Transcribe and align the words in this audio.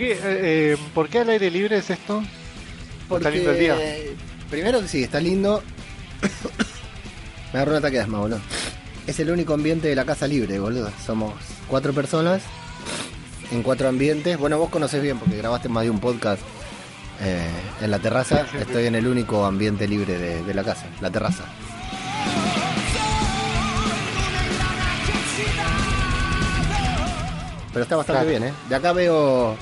qué, 0.00 0.12
eh, 0.12 0.18
eh, 0.24 0.76
¿Por 0.94 1.08
qué 1.08 1.18
al 1.20 1.30
aire 1.30 1.50
libre 1.50 1.76
es 1.78 1.90
esto? 1.90 2.22
Porque, 3.08 3.28
Está 3.28 3.36
lindo 3.36 3.50
el 3.52 3.58
día. 3.58 3.76
Primero 4.50 4.80
que 4.80 4.88
sí, 4.88 5.02
está 5.02 5.20
lindo. 5.20 5.62
Me 7.52 7.58
agarró 7.58 7.72
un 7.72 7.78
ataque 7.78 7.96
de 7.96 8.02
asma, 8.02 8.18
boludo. 8.18 8.40
Es 9.06 9.18
el 9.20 9.30
único 9.30 9.54
ambiente 9.54 9.88
de 9.88 9.94
la 9.96 10.04
casa 10.04 10.26
libre, 10.26 10.58
boludo. 10.58 10.90
Somos 11.04 11.34
cuatro 11.68 11.92
personas 11.92 12.42
en 13.52 13.62
cuatro 13.62 13.88
ambientes. 13.88 14.38
Bueno, 14.38 14.58
vos 14.58 14.70
conocés 14.70 15.02
bien 15.02 15.18
porque 15.18 15.36
grabaste 15.36 15.68
más 15.68 15.84
de 15.84 15.90
un 15.90 15.98
podcast 16.00 16.40
eh, 17.20 17.48
en 17.80 17.90
la 17.90 17.98
terraza. 17.98 18.46
Estoy 18.60 18.86
en 18.86 18.94
el 18.94 19.06
único 19.06 19.44
ambiente 19.44 19.88
libre 19.88 20.16
de, 20.18 20.42
de 20.44 20.54
la 20.54 20.62
casa, 20.64 20.86
la 21.00 21.10
terraza. 21.10 21.44
Pero 27.72 27.82
está 27.84 27.96
bastante 27.96 28.22
Claro. 28.22 28.30
bien, 28.40 28.52
¿eh? 28.52 28.54
De 28.68 28.74
acá 28.74 28.92
veo. 28.92 29.56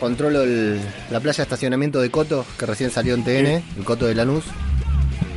Controlo 0.00 0.42
el- 0.42 0.80
la 1.10 1.20
playa 1.20 1.38
de 1.38 1.42
estacionamiento 1.44 2.00
de 2.00 2.10
Coto, 2.10 2.44
que 2.58 2.66
recién 2.66 2.90
salió 2.90 3.14
en 3.14 3.24
TN, 3.24 3.62
el 3.78 3.84
Coto 3.84 4.06
de 4.06 4.14
Lanús. 4.14 4.44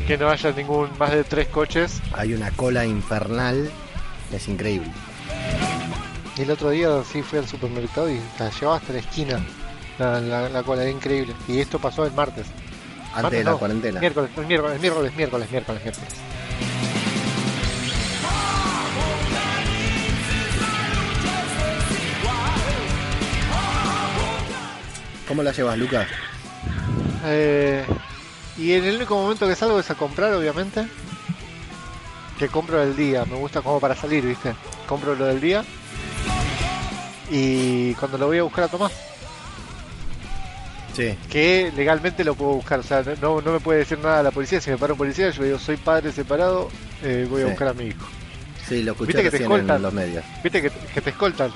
Que 0.05 0.17
no 0.17 0.29
haya 0.29 0.51
ningún 0.51 0.89
más 0.97 1.11
de 1.11 1.23
tres 1.23 1.47
coches. 1.47 2.01
Hay 2.13 2.33
una 2.33 2.51
cola 2.51 2.85
infernal, 2.85 3.69
es 4.33 4.47
increíble. 4.47 4.89
El 6.37 6.51
otro 6.51 6.71
día 6.71 6.89
sí 7.09 7.21
fui 7.21 7.39
al 7.39 7.47
supermercado 7.47 8.09
y 8.09 8.19
la 8.39 8.49
llevaba 8.49 8.77
hasta 8.77 8.93
la 8.93 8.99
esquina. 8.99 9.39
La, 9.97 10.19
la, 10.21 10.49
la 10.49 10.63
cola 10.63 10.81
era 10.83 10.91
increíble. 10.91 11.33
Y 11.47 11.59
esto 11.59 11.79
pasó 11.79 12.05
el 12.05 12.13
martes. 12.13 12.45
Antes 13.13 13.23
Martes 13.23 13.39
de 13.39 13.43
la 13.45 13.51
no, 13.51 13.57
cuarentena. 13.59 13.99
Miércoles, 13.99 14.29
miércoles, 14.47 14.79
miércoles, 14.81 15.13
miércoles, 15.15 15.51
miércoles, 15.51 15.81
miércoles. 15.83 16.09
¿Cómo 25.29 25.43
la 25.43 25.51
llevas, 25.53 25.77
Lucas? 25.77 26.07
Eh, 27.25 27.85
y 28.57 28.73
en 28.73 28.83
el 28.83 28.95
único 28.97 29.15
momento 29.15 29.47
que 29.47 29.55
salgo 29.55 29.79
es 29.79 29.89
a 29.91 29.95
comprar, 29.95 30.33
obviamente. 30.33 30.85
Que 32.37 32.47
compro 32.49 32.81
el 32.81 32.95
día. 32.97 33.23
Me 33.25 33.35
gusta 33.37 33.61
como 33.61 33.79
para 33.79 33.95
salir, 33.95 34.25
¿viste? 34.25 34.53
Compro 34.87 35.15
lo 35.15 35.25
del 35.25 35.39
día. 35.39 35.63
Y 37.31 37.93
cuando 37.93 38.17
lo 38.17 38.25
voy 38.27 38.39
a 38.39 38.43
buscar 38.43 38.65
a 38.65 38.67
Tomás, 38.69 38.91
Sí. 40.95 41.15
que 41.29 41.71
legalmente 41.75 42.23
lo 42.23 42.33
puedo 42.35 42.53
buscar. 42.53 42.79
O 42.79 42.83
sea, 42.83 43.03
no, 43.21 43.39
no 43.39 43.51
me 43.53 43.59
puede 43.59 43.79
decir 43.79 43.99
nada 43.99 44.23
la 44.23 44.31
policía. 44.31 44.59
Si 44.59 44.69
me 44.71 44.77
para 44.77 44.93
un 44.93 44.97
policía, 44.97 45.29
yo 45.29 45.43
digo, 45.43 45.59
soy 45.59 45.77
padre 45.77 46.11
separado, 46.11 46.69
eh, 47.03 47.27
voy 47.29 47.43
a 47.43 47.45
Sí. 47.45 47.49
buscar 47.51 47.67
a 47.69 47.73
mi 47.73 47.85
hijo. 47.85 48.07
Sí, 48.67 48.81
lo 48.83 48.91
escuché 48.93 49.13
Viste 49.13 49.23
que 49.23 49.37
te 49.37 49.43
escoltan. 49.43 49.75
en 49.77 49.81
los 49.83 49.93
medios. 49.93 50.23
¿Viste 50.43 50.61
que, 50.61 50.69
que 50.71 51.01
te 51.01 51.09
escoltan? 51.11 51.51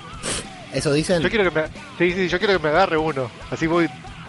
¿Eso 0.73 0.91
dicen? 0.93 1.21
Yo 1.21 1.29
quiero 1.29 1.51
que 1.51 1.61
me, 1.61 1.67
sí, 1.97 2.13
sí, 2.13 2.27
yo 2.27 2.39
quiero 2.39 2.53
que 2.57 2.63
me 2.63 2.69
agarre 2.69 2.97
uno. 2.97 3.29
Así 3.51 3.67
voy 3.67 3.87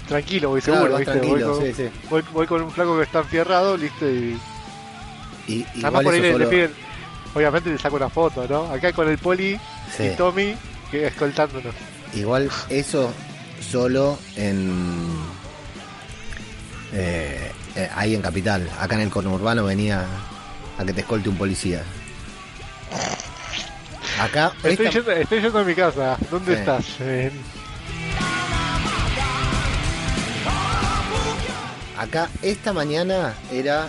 tranquilo, 0.08 0.50
voy 0.50 0.60
Claro, 0.60 0.80
seguro, 0.80 0.98
¿viste? 0.98 1.12
Voy 1.12 1.20
tranquilo, 1.20 1.52
con, 1.56 1.66
sí, 1.66 1.72
sí. 1.74 1.88
voy, 2.10 2.22
voy 2.32 2.46
con 2.46 2.62
un 2.62 2.70
flaco 2.70 2.96
que 2.98 3.04
está 3.04 3.20
enfierrado, 3.20 3.76
listo, 3.76 4.06
y 4.08 4.38
Y, 5.48 5.66
Además 5.82 6.02
por 6.02 6.14
ahí 6.14 6.20
le, 6.20 6.32
solo... 6.32 6.44
le 6.44 6.50
piden, 6.50 6.70
obviamente 7.34 7.70
le 7.70 7.78
saco 7.78 7.96
una 7.96 8.08
foto, 8.10 8.46
¿no? 8.48 8.64
Acá 8.72 8.92
con 8.92 9.08
el 9.08 9.18
poli 9.18 9.58
Sí. 9.96 10.04
y 10.04 10.16
Tommy 10.16 10.54
que 10.90 11.06
escoltándonos. 11.06 11.74
Igual 12.14 12.50
eso 12.68 13.10
solo 13.60 14.18
en... 14.36 15.08
eh, 16.92 17.50
eh, 17.76 17.90
ahí 17.94 18.14
en 18.14 18.22
Capital. 18.22 18.68
Acá 18.78 18.94
en 18.96 19.02
el 19.02 19.10
conurbano 19.10 19.64
venía 19.64 20.04
a 20.78 20.84
que 20.84 20.92
te 20.92 21.00
escolte 21.00 21.28
un 21.28 21.36
policía. 21.36 21.82
Acá... 24.20 24.52
Estoy, 24.62 24.86
esta- 24.86 24.90
yendo, 24.90 25.10
estoy 25.12 25.40
yendo 25.42 25.58
a 25.58 25.64
mi 25.64 25.74
casa. 25.74 26.16
¿Dónde 26.30 26.54
Sí. 26.54 26.58
estás? 26.60 27.00
En- 27.00 27.32
Acá 31.98 32.28
esta 32.42 32.72
mañana 32.72 33.34
era 33.52 33.88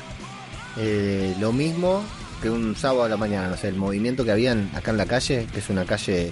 eh, 0.78 1.36
lo 1.40 1.52
mismo 1.52 2.04
que 2.42 2.50
un 2.50 2.76
sábado 2.76 3.04
a 3.04 3.10
la 3.10 3.18
mañana, 3.18 3.50
no 3.50 3.58
sé, 3.58 3.68
el 3.70 3.76
movimiento 3.76 4.24
que 4.24 4.32
habían 4.32 4.70
acá 4.76 4.92
en 4.92 4.98
la 4.98 5.06
calle, 5.06 5.48
que 5.52 5.60
es 5.60 5.70
una 5.70 5.86
calle 5.86 6.32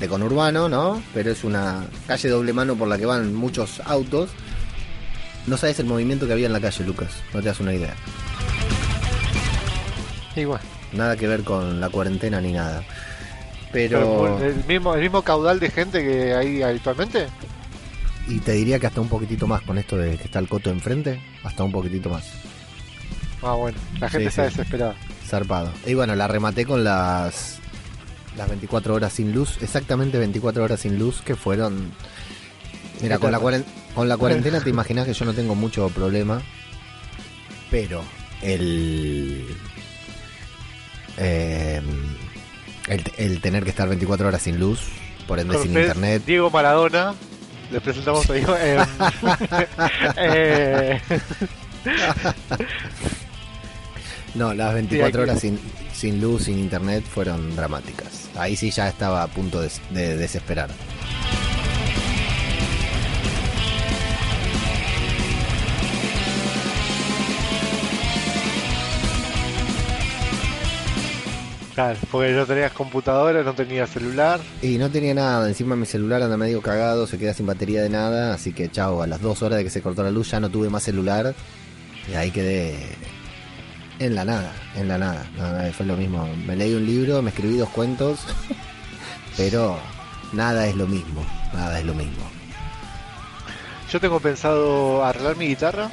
de 0.00 0.08
conurbano, 0.08 0.68
¿no? 0.68 1.02
Pero 1.14 1.30
es 1.30 1.44
una 1.44 1.84
calle 2.06 2.28
doble 2.28 2.52
mano 2.52 2.74
por 2.74 2.88
la 2.88 2.98
que 2.98 3.06
van 3.06 3.32
muchos 3.34 3.80
autos. 3.84 4.30
No 5.46 5.56
sabes 5.56 5.78
el 5.78 5.86
movimiento 5.86 6.26
que 6.26 6.32
había 6.32 6.46
en 6.46 6.52
la 6.52 6.60
calle, 6.60 6.84
Lucas, 6.84 7.10
no 7.32 7.40
te 7.40 7.46
das 7.48 7.60
una 7.60 7.74
idea. 7.74 7.94
Igual. 10.34 10.60
Nada 10.92 11.16
que 11.16 11.26
ver 11.26 11.42
con 11.42 11.80
la 11.80 11.88
cuarentena 11.88 12.40
ni 12.40 12.52
nada. 12.52 12.82
Pero 13.72 13.98
Pero... 14.00 14.44
el 14.46 14.64
mismo, 14.66 14.94
el 14.94 15.00
mismo 15.00 15.22
caudal 15.22 15.58
de 15.58 15.70
gente 15.70 16.02
que 16.02 16.34
hay 16.34 16.62
habitualmente. 16.62 17.26
Y 18.28 18.38
te 18.38 18.52
diría 18.52 18.78
que 18.78 18.86
hasta 18.86 19.00
un 19.00 19.08
poquitito 19.08 19.46
más 19.46 19.62
con 19.62 19.78
esto 19.78 19.96
de 19.96 20.16
que 20.16 20.24
está 20.24 20.38
el 20.38 20.48
coto 20.48 20.70
enfrente, 20.70 21.20
hasta 21.42 21.64
un 21.64 21.72
poquitito 21.72 22.08
más. 22.10 22.24
Ah, 23.42 23.54
bueno, 23.54 23.76
la 23.98 24.08
gente 24.08 24.24
Sí, 24.30 24.40
está 24.40 24.48
sí. 24.50 24.56
desesperada. 24.56 24.94
Zarpado. 25.26 25.72
Y 25.86 25.94
bueno, 25.94 26.14
la 26.14 26.28
rematé 26.28 26.64
con 26.64 26.84
las 26.84 27.58
las 28.36 28.48
24 28.48 28.94
horas 28.94 29.12
sin 29.12 29.32
luz, 29.32 29.58
exactamente 29.60 30.18
24 30.18 30.62
horas 30.64 30.80
sin 30.80 30.98
luz 30.98 31.20
que 31.22 31.34
fueron 31.36 31.92
Mira, 33.02 33.18
con 33.18 33.30
la, 33.32 33.40
con 33.94 34.08
la 34.08 34.16
cuarentena 34.16 34.60
te 34.60 34.70
imaginas 34.70 35.06
que 35.06 35.12
yo 35.12 35.24
no 35.24 35.34
tengo 35.34 35.54
mucho 35.54 35.88
problema, 35.88 36.40
pero 37.70 38.02
el 38.42 39.44
eh, 41.18 41.80
el, 42.88 43.04
el 43.18 43.40
tener 43.40 43.64
que 43.64 43.70
estar 43.70 43.88
24 43.88 44.28
horas 44.28 44.42
sin 44.42 44.58
luz, 44.58 44.80
por 45.26 45.38
ende 45.40 45.58
sin 45.58 45.76
internet, 45.76 46.22
Diego 46.26 46.50
Maradona. 46.50 47.14
Les 47.70 47.80
presentamos 47.82 48.28
a 48.28 48.32
Diego. 48.34 48.54
eh, 48.58 48.84
eh, 50.18 51.00
no, 54.34 54.54
las 54.54 54.74
24 54.74 55.10
Sí, 55.10 55.16
horas 55.22 55.40
sin, 55.40 55.58
sin 55.92 56.20
luz, 56.20 56.44
sin 56.44 56.58
internet 56.58 57.04
fueron 57.04 57.54
dramáticas. 57.56 58.28
Ahí 58.36 58.56
sí 58.56 58.70
ya 58.70 58.88
estaba 58.88 59.22
a 59.22 59.26
punto 59.28 59.60
de, 59.60 59.70
de 59.90 60.16
desesperar. 60.16 60.70
Claro, 71.74 71.98
porque 72.10 72.32
no 72.32 72.46
tenías 72.46 72.72
computadora, 72.72 73.42
no 73.42 73.54
tenías 73.54 73.90
celular. 73.90 74.40
Y 74.60 74.78
no 74.78 74.90
tenía 74.90 75.14
nada, 75.14 75.48
encima 75.48 75.76
mi 75.76 75.86
celular 75.86 76.22
anda 76.22 76.36
medio 76.36 76.60
cagado, 76.62 77.06
se 77.06 77.18
queda 77.18 77.34
sin 77.34 77.46
batería 77.46 77.82
de 77.82 77.88
nada, 77.88 78.34
así 78.34 78.52
que 78.52 78.70
chao, 78.70 79.02
a 79.02 79.06
las 79.06 79.20
dos 79.20 79.42
horas 79.42 79.58
de 79.58 79.64
que 79.64 79.70
se 79.70 79.82
cortó 79.82 80.02
la 80.02 80.10
luz 80.10 80.30
ya 80.30 80.40
no 80.40 80.50
tuve 80.50 80.68
más 80.68 80.82
celular 80.82 81.34
y 82.10 82.14
ahí 82.14 82.30
quedé 82.30 82.76
en 83.98 84.14
la 84.14 84.24
nada, 84.24 84.52
en 84.76 84.88
la 84.88 84.98
nada. 84.98 85.24
Fue 85.76 85.86
lo 85.86 85.96
mismo, 85.96 86.28
me 86.46 86.56
leí 86.56 86.74
un 86.74 86.86
libro, 86.86 87.22
me 87.22 87.30
escribí 87.30 87.56
dos 87.56 87.68
cuentos, 87.70 88.20
pero 89.36 89.78
nada 90.32 90.66
es 90.66 90.76
lo 90.76 90.86
mismo, 90.86 91.24
nada 91.52 91.78
es 91.78 91.84
lo 91.84 91.94
mismo. 91.94 92.24
Yo 93.90 94.00
tengo 94.00 94.20
pensado 94.20 95.04
arreglar 95.04 95.36
mi 95.36 95.48
guitarra, 95.48 95.90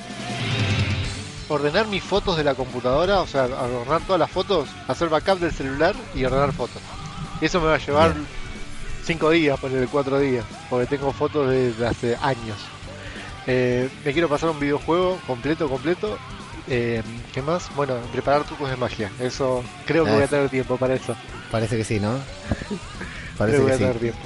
ordenar 1.49 1.87
mis 1.87 2.03
fotos 2.03 2.37
de 2.37 2.43
la 2.43 2.55
computadora, 2.55 3.19
o 3.19 3.27
sea, 3.27 3.45
ordenar 3.45 4.01
todas 4.01 4.19
las 4.19 4.31
fotos, 4.31 4.69
hacer 4.87 5.09
backup 5.09 5.39
del 5.39 5.51
celular 5.51 5.95
y 6.15 6.23
ordenar 6.23 6.53
fotos. 6.53 6.81
Eso 7.41 7.59
me 7.59 7.67
va 7.67 7.75
a 7.75 7.79
llevar 7.79 8.13
cinco 9.03 9.31
días, 9.31 9.59
ponerle 9.59 9.87
cuatro 9.87 10.19
días, 10.19 10.45
porque 10.69 10.85
tengo 10.85 11.11
fotos 11.11 11.49
de, 11.49 11.73
de 11.73 11.87
hace 11.87 12.15
años. 12.21 12.57
Eh, 13.47 13.89
me 14.05 14.13
quiero 14.13 14.29
pasar 14.29 14.49
un 14.51 14.59
videojuego 14.59 15.17
completo, 15.25 15.67
completo. 15.67 16.17
Eh, 16.67 17.01
¿Qué 17.33 17.41
más? 17.41 17.73
Bueno, 17.75 17.95
preparar 18.11 18.43
trucos 18.43 18.69
de 18.69 18.75
magia. 18.75 19.11
Eso 19.19 19.63
creo 19.87 20.05
que 20.05 20.11
voy 20.11 20.23
a 20.23 20.27
tener 20.27 20.49
tiempo 20.49 20.77
para 20.77 20.93
eso. 20.93 21.15
Parece 21.49 21.75
que 21.77 21.83
sí, 21.83 21.99
¿no? 21.99 22.19
Creo 23.37 23.51
que 23.51 23.59
voy 23.59 23.71
a 23.71 23.73
sí. 23.73 23.79
tener 23.79 23.97
tiempo. 23.97 24.19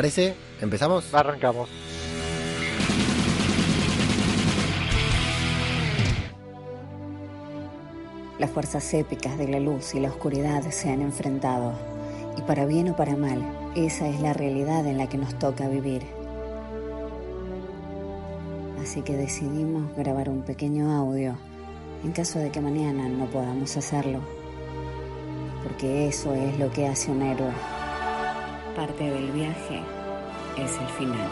Parece, 0.00 0.34
empezamos. 0.62 1.12
Arrancamos. 1.12 1.68
Las 8.38 8.50
fuerzas 8.50 8.94
épicas 8.94 9.36
de 9.36 9.46
la 9.46 9.60
luz 9.60 9.94
y 9.94 10.00
la 10.00 10.08
oscuridad 10.08 10.62
se 10.70 10.88
han 10.88 11.02
enfrentado, 11.02 11.74
y 12.38 12.40
para 12.40 12.64
bien 12.64 12.88
o 12.88 12.96
para 12.96 13.14
mal, 13.14 13.44
esa 13.76 14.08
es 14.08 14.22
la 14.22 14.32
realidad 14.32 14.86
en 14.86 14.96
la 14.96 15.06
que 15.06 15.18
nos 15.18 15.38
toca 15.38 15.68
vivir. 15.68 16.02
así 18.80 19.02
que 19.02 19.14
decidimos 19.14 19.94
grabar 19.94 20.30
un 20.30 20.40
pequeño 20.40 20.90
audio 20.90 21.36
en 22.02 22.12
caso 22.12 22.38
de 22.38 22.50
que 22.50 22.62
mañana 22.62 23.06
no 23.06 23.26
podamos 23.26 23.76
hacerlo, 23.76 24.20
porque 25.62 26.08
eso 26.08 26.34
es 26.34 26.58
lo 26.58 26.72
que 26.72 26.86
hace 26.86 27.10
un 27.10 27.20
héroe. 27.20 27.79
Parte 28.80 29.04
del 29.04 29.30
viaje 29.32 29.82
es 30.56 30.72
el 30.78 30.88
final. 30.96 31.28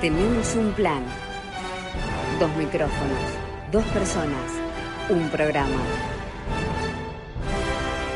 Tenemos 0.00 0.56
un 0.56 0.72
plan, 0.72 1.04
dos 2.40 2.50
micrófonos, 2.56 3.20
dos 3.70 3.84
personas, 3.84 4.50
un 5.08 5.28
programa. 5.28 5.80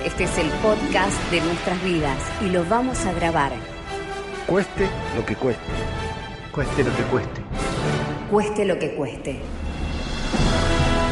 Este 0.05 0.25
es 0.25 0.39
el 0.39 0.49
podcast 0.61 1.31
de 1.31 1.41
nuestras 1.43 1.85
vidas 1.85 2.19
y 2.45 2.51
lo 2.51 2.65
vamos 2.65 3.07
a 3.07 3.13
grabar. 3.13 3.53
Cueste 4.49 4.89
lo 5.15 5.25
que 5.25 5.37
cueste. 5.37 5.63
Cueste 6.51 6.83
lo 6.83 6.97
que 6.97 7.03
cueste. 7.05 7.43
Cueste 8.29 8.65
lo 8.65 8.77
que 8.77 8.97
cueste. 8.97 9.41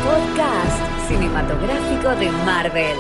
Podcast 0.03 1.09
cinematográfico 1.09 2.09
de 2.17 2.29
Marvel. 2.45 2.97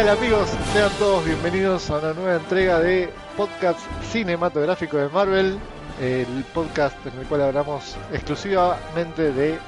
Tal 0.00 0.16
amigos? 0.16 0.48
Sean 0.72 0.90
todos 0.98 1.22
bienvenidos 1.26 1.90
a 1.90 1.98
una 1.98 2.14
nueva 2.14 2.36
entrega 2.36 2.80
de 2.80 3.10
podcast 3.36 3.78
cinematográfico 4.10 4.96
de 4.96 5.10
Marvel, 5.10 5.58
el 6.00 6.44
podcast 6.54 6.96
en 7.04 7.20
el 7.20 7.26
cual 7.26 7.42
hablamos 7.42 7.98
exclusivamente 8.10 9.30
de 9.30 9.58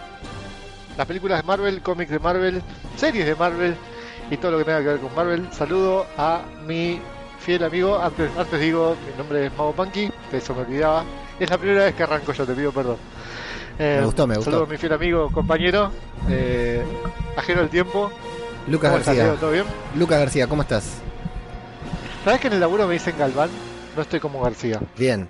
las 0.96 1.06
películas 1.06 1.43
de 1.43 1.46
Marvel, 1.46 1.82
cómics 1.82 2.11
de 2.11 2.19
Marvel, 2.19 2.62
series 2.96 3.26
de 3.26 3.34
Marvel 3.34 3.76
y 4.31 4.38
todo 4.38 4.52
lo 4.52 4.58
que 4.58 4.64
tenga 4.64 4.79
que 4.79 4.87
ver 4.87 5.00
con 5.00 5.14
Marvel. 5.14 5.49
Saludo 5.52 6.06
a 6.17 6.40
mi 6.67 6.99
fiel 7.38 7.64
amigo, 7.64 8.00
antes, 8.00 8.31
antes 8.34 8.58
digo, 8.58 8.96
mi 9.06 9.19
nombre 9.19 9.44
es 9.44 9.52
Mago 9.52 9.73
Punky, 9.73 10.11
eso 10.32 10.55
me 10.55 10.62
olvidaba. 10.62 11.05
Es 11.38 11.50
la 11.50 11.58
primera 11.58 11.84
vez 11.84 11.94
que 11.94 12.05
arranco 12.05 12.32
yo, 12.32 12.46
te 12.46 12.55
pido 12.55 12.73
perdón. 12.73 12.96
Eh, 13.79 13.99
Me 14.00 14.06
gustó, 14.06 14.26
me 14.26 14.37
gustó. 14.37 14.50
Saludo 14.50 14.64
a 14.67 14.70
mi 14.70 14.79
fiel 14.79 14.94
amigo, 14.94 15.31
compañero, 15.31 15.90
eh, 16.31 16.82
ajeno 17.37 17.61
al 17.61 17.69
tiempo. 17.69 18.11
Lucas 18.69 18.91
¿Cómo 18.91 19.00
estás, 19.00 19.17
García. 19.17 19.41
¿Todo 19.41 19.50
bien? 19.50 19.64
Lucas 19.97 20.19
García, 20.20 20.47
¿cómo 20.47 20.62
estás? 20.62 20.85
¿Sabes 22.25 22.41
que 22.41 22.47
en 22.47 22.53
el 22.55 22.61
laburo 22.61 22.87
me 22.87 22.94
dicen 22.94 23.17
Galván? 23.19 23.50
No 23.97 24.03
estoy 24.03 24.20
como 24.20 24.41
García. 24.43 24.81
Bien. 24.97 25.29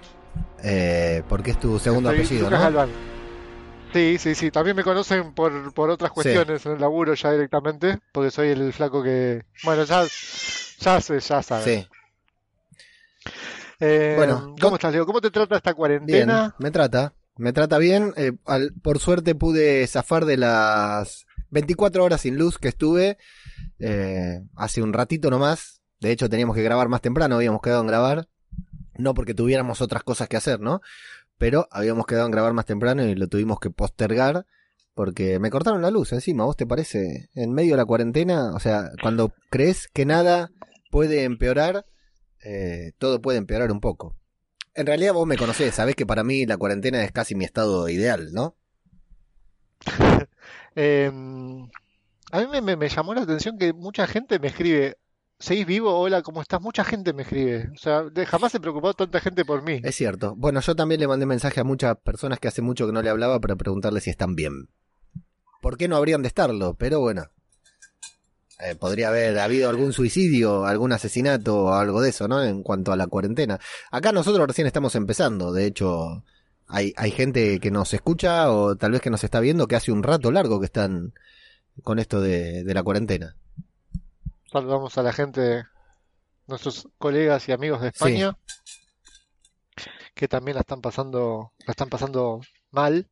Eh, 0.63 1.23
porque 1.29 1.53
es 1.53 1.59
tu 1.61 1.79
segundo 1.79 2.11
Soy 2.11 2.19
apellido, 2.19 2.45
Lucas 2.45 2.59
¿no? 2.59 2.65
Galván. 2.65 2.91
Sí, 3.93 4.17
sí, 4.19 4.35
sí. 4.35 4.51
También 4.51 4.77
me 4.77 4.85
conocen 4.85 5.33
por, 5.35 5.73
por 5.75 5.91
otras 5.91 6.11
cuestiones 6.13 6.65
en 6.67 6.73
el 6.73 6.81
laburo 6.81 7.15
ya 7.15 7.33
directamente, 7.33 7.99
porque 8.13 8.31
soy 8.31 8.49
el 8.51 8.73
flaco 8.73 9.03
que... 9.03 9.45
Bueno, 9.65 9.85
ya, 9.85 10.03
ya 10.79 11.01
sé, 11.01 11.21
ya 11.21 11.43
sabes. 11.43 11.65
Sí. 11.65 11.87
Eh, 13.81 14.15
Bueno, 14.17 14.55
¿cómo 14.61 14.71
¿dó- 14.71 14.75
estás, 14.77 14.93
Leo? 14.93 15.05
¿Cómo 15.07 15.21
te 15.21 15.31
trata 15.31 15.57
esta 15.57 15.71
Bien, 15.71 15.77
cuarentena? 15.77 16.55
me 16.59 16.71
trata. 16.71 17.13
Me 17.37 17.53
trata 17.53 17.79
bien. 17.79 18.13
Eh, 18.17 18.33
al- 18.47 18.73
por 18.83 18.99
suerte 18.99 19.35
pude 19.35 19.87
zafar 19.87 20.25
de 20.27 20.37
las 20.37 21.27
24 21.53 22.03
horas 22.03 22.23
sin 22.23 22.39
luz 22.39 22.59
que 22.59 22.69
estuve 22.69 23.19
eh, 23.79 24.41
hace 24.57 24.83
un 24.83 24.93
ratito 24.93 25.31
nomás. 25.31 25.83
De 26.01 26.11
hecho, 26.11 26.29
teníamos 26.29 26.57
que 26.57 26.63
grabar 26.63 26.89
más 26.89 27.03
temprano, 27.03 27.37
habíamos 27.37 27.61
quedado 27.61 27.83
en 27.83 27.87
grabar. 27.87 28.29
No 28.97 29.15
porque 29.15 29.35
tuviéramos 29.35 29.81
otras 29.81 30.03
cosas 30.03 30.29
que 30.29 30.37
hacer, 30.37 30.61
¿no? 30.61 30.81
Pero 31.39 31.69
habíamos 31.71 32.07
quedado 32.07 32.27
en 32.27 32.33
grabar 32.33 32.53
más 32.55 32.67
temprano 32.67 33.05
y 33.05 33.15
lo 33.15 33.29
tuvimos 33.29 33.61
que 33.61 33.71
postergar 33.71 34.47
porque 34.95 35.39
me 35.39 35.51
cortaron 35.51 35.83
la 35.83 35.91
luz 35.91 36.13
encima. 36.13 36.45
¿Vos 36.45 36.57
te 36.57 36.67
parece? 36.67 37.29
En 37.35 37.53
medio 37.53 37.73
de 37.73 37.77
la 37.79 37.85
cuarentena, 37.85 38.53
o 38.55 38.61
sea, 38.61 38.91
cuando 39.03 39.33
crees 39.51 39.89
que 39.89 40.07
nada 40.07 40.51
puede 40.91 41.25
empeorar, 41.25 41.87
eh, 42.43 42.93
todo 42.99 43.21
puede 43.21 43.39
empeorar 43.39 43.71
un 43.73 43.81
poco. 43.81 44.17
En 44.75 44.87
realidad 44.87 45.13
vos 45.13 45.27
me 45.27 45.37
conocés, 45.37 45.75
sabés 45.75 45.97
que 45.97 46.07
para 46.07 46.25
mí 46.25 46.47
la 46.47 46.57
cuarentena 46.57 47.05
es 47.05 47.13
casi 47.13 47.35
mi 47.35 47.45
estado 47.45 47.91
ideal, 47.91 48.33
¿no? 48.33 48.57
Eh, 50.75 51.11
a 52.33 52.41
mí 52.41 52.61
me, 52.63 52.89
llamó 52.89 53.15
la 53.15 53.23
atención 53.23 53.59
que 53.59 53.75
mucha 53.75 54.07
gente 54.07 54.39
me 54.39 54.49
escribe, 54.49 54.97
¿seguís 55.39 55.67
vivo? 55.67 55.99
Hola, 55.99 56.23
¿cómo 56.23 56.41
estás? 56.41 56.63
Mucha 56.63 56.83
gente 56.83 57.13
me 57.13 57.25
escribe. 57.25 57.69
O 57.75 57.79
sea, 57.79 58.05
jamás 58.27 58.53
se 58.53 58.61
preocupó 58.61 58.95
tanta 58.95 59.21
gente 59.21 59.45
por 59.45 59.63
mí. 59.63 59.81
Es 59.85 59.97
cierto. 59.97 60.35
Bueno, 60.35 60.61
yo 60.61 60.75
también 60.75 61.01
le 61.01 61.09
mandé 61.09 61.27
mensaje 61.27 61.61
a 61.61 61.65
muchas 61.65 61.97
personas 61.99 62.39
que 62.39 62.49
hace 62.49 62.63
mucho 62.63 62.87
que 62.87 62.93
no 62.93 63.03
le 63.03 63.11
hablaba 63.11 63.39
para 63.39 63.57
preguntarle 63.57 64.01
si 64.01 64.09
están 64.09 64.35
bien. 64.35 64.71
¿Por 65.61 65.77
qué 65.77 65.89
no 65.89 65.97
habrían 65.97 66.23
de 66.23 66.29
estarlo? 66.29 66.75
Pero 66.75 67.01
bueno. 67.01 67.27
Eh, 68.61 68.77
podría 68.77 69.09
haber 69.09 69.39
habido 69.39 69.69
algún 69.69 69.93
suicidio, 69.93 70.65
algún 70.65 70.93
asesinato 70.93 71.65
o 71.65 71.73
algo 71.75 72.01
de 72.01 72.11
eso, 72.11 72.29
¿no? 72.29 72.43
En 72.43 72.63
cuanto 72.63 72.93
a 72.93 72.97
la 72.97 73.09
cuarentena. 73.09 73.61
Acá 73.91 74.13
nosotros 74.13 74.47
recién 74.47 74.67
estamos 74.67 74.95
empezando. 74.95 75.53
De 75.53 75.67
hecho, 75.67 76.25
hay, 76.73 76.95
hay 76.97 77.11
gente 77.11 77.61
que 77.61 77.71
nos 77.71 77.93
escucha 77.93 78.51
o 78.51 78.77
tal 78.77 78.93
vez 78.93 79.01
que 79.03 79.11
nos 79.11 79.23
está 79.23 79.41
viendo 79.41 79.69
que 79.69 79.77
hace 79.77 79.93
un 79.93 80.03
rato 80.03 80.33
largo 80.33 80.59
que 80.59 80.67
están 80.67 81.13
con 81.83 81.99
esto 81.99 82.21
de, 82.21 82.65
de 82.65 82.75
la 82.75 82.83
cuarentena. 82.83 83.37
Saludamos 84.51 84.97
a 84.99 85.03
la 85.03 85.13
gente, 85.13 85.65
nuestros 86.47 86.89
colegas 86.99 87.49
y 87.49 87.53
amigos 87.53 87.81
de 87.83 87.89
España, 87.89 88.37
que 90.15 90.29
también 90.29 90.55
la 90.55 90.63
están 90.63 90.81
pasando, 90.81 91.53
la 91.67 91.73
están 91.73 91.89
pasando 91.89 92.41
mal. 92.71 93.07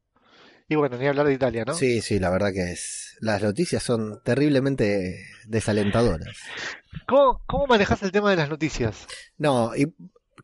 Y 0.68 0.76
bueno, 0.76 0.96
ni 0.96 1.06
hablar 1.06 1.26
de 1.26 1.34
Italia, 1.34 1.64
¿no? 1.66 1.74
Sí, 1.74 2.00
sí, 2.00 2.18
la 2.18 2.30
verdad 2.30 2.52
que 2.52 2.72
es. 2.72 3.16
Las 3.20 3.42
noticias 3.42 3.82
son 3.82 4.22
terriblemente 4.22 5.26
desalentadoras. 5.46 6.36
¿Cómo, 7.08 7.42
cómo 7.46 7.66
manejas 7.66 8.02
el 8.02 8.12
tema 8.12 8.30
de 8.30 8.36
las 8.36 8.48
noticias? 8.48 9.06
No, 9.36 9.74
y 9.74 9.92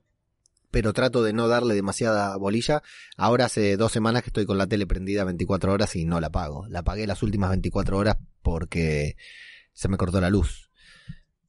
Pero 0.70 0.92
trato 0.92 1.24
de 1.24 1.32
no 1.32 1.48
darle 1.48 1.76
demasiada 1.76 2.36
bolilla. 2.36 2.84
Ahora 3.16 3.46
hace 3.46 3.78
dos 3.78 3.94
semanas 3.94 4.22
que 4.22 4.30
estoy 4.30 4.46
con 4.46 4.58
la 4.58 4.68
tele 4.68 4.86
prendida 4.86 5.24
24 5.24 5.72
horas 5.72 5.96
y 5.96 6.04
no 6.04 6.20
la 6.20 6.30
pago. 6.30 6.68
La 6.68 6.84
pagué 6.84 7.08
las 7.08 7.24
últimas 7.24 7.50
24 7.52 7.98
horas 7.98 8.18
porque 8.42 9.16
se 9.72 9.88
me 9.88 9.96
cortó 9.96 10.20
la 10.20 10.30
luz. 10.30 10.70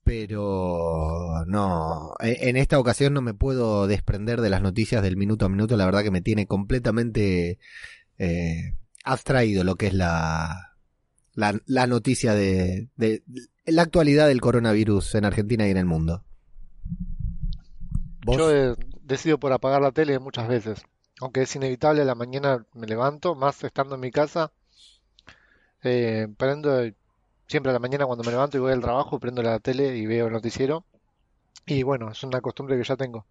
Pero 0.04 1.44
no, 1.46 2.14
en 2.20 2.48
en 2.48 2.56
esta 2.56 2.78
ocasión 2.78 3.12
no 3.12 3.20
me 3.20 3.34
puedo 3.34 3.86
desprender 3.88 4.40
de 4.40 4.50
las 4.50 4.62
noticias 4.62 5.02
del 5.02 5.16
minuto 5.16 5.46
a 5.46 5.48
minuto. 5.48 5.76
La 5.76 5.84
verdad 5.84 6.04
que 6.04 6.12
me 6.12 6.22
tiene 6.22 6.46
completamente 6.46 7.58
eh, 8.18 8.74
abstraído 9.04 9.64
lo 9.64 9.74
que 9.74 9.88
es 9.88 9.94
la, 9.94 10.77
la, 11.38 11.56
la 11.66 11.86
noticia 11.86 12.34
de, 12.34 12.88
la 13.64 13.82
actualidad 13.82 14.26
del 14.26 14.40
coronavirus 14.40 15.14
en 15.14 15.24
Argentina 15.24 15.68
y 15.68 15.70
en 15.70 15.76
el 15.76 15.84
mundo. 15.84 16.24
Yo 18.26 18.50
he 18.50 18.74
decidido 19.04 19.38
por 19.38 19.52
apagar 19.52 19.80
la 19.80 19.92
tele 19.92 20.18
muchas 20.18 20.48
veces. 20.48 20.82
Aunque 21.20 21.42
es 21.42 21.54
inevitable, 21.54 22.02
a 22.02 22.04
la 22.04 22.16
mañana 22.16 22.66
me 22.74 22.88
levanto, 22.88 23.36
más 23.36 23.62
estando 23.62 23.94
en 23.94 24.00
mi 24.00 24.10
casa. 24.10 24.50
Eh, 25.84 26.26
prendo 26.36 26.82
siempre 27.46 27.70
a 27.70 27.72
la 27.72 27.78
mañana 27.78 28.04
cuando 28.06 28.24
me 28.24 28.32
levanto 28.32 28.56
y 28.56 28.60
voy 28.60 28.72
al 28.72 28.80
trabajo, 28.80 29.20
prendo 29.20 29.40
la 29.40 29.60
tele 29.60 29.96
y 29.96 30.06
veo 30.06 30.26
el 30.26 30.32
noticiero. 30.32 30.86
Y 31.66 31.84
bueno, 31.84 32.10
es 32.10 32.20
una 32.24 32.40
costumbre 32.40 32.76
que 32.76 32.82
ya 32.82 32.96
tengo. 32.96 33.26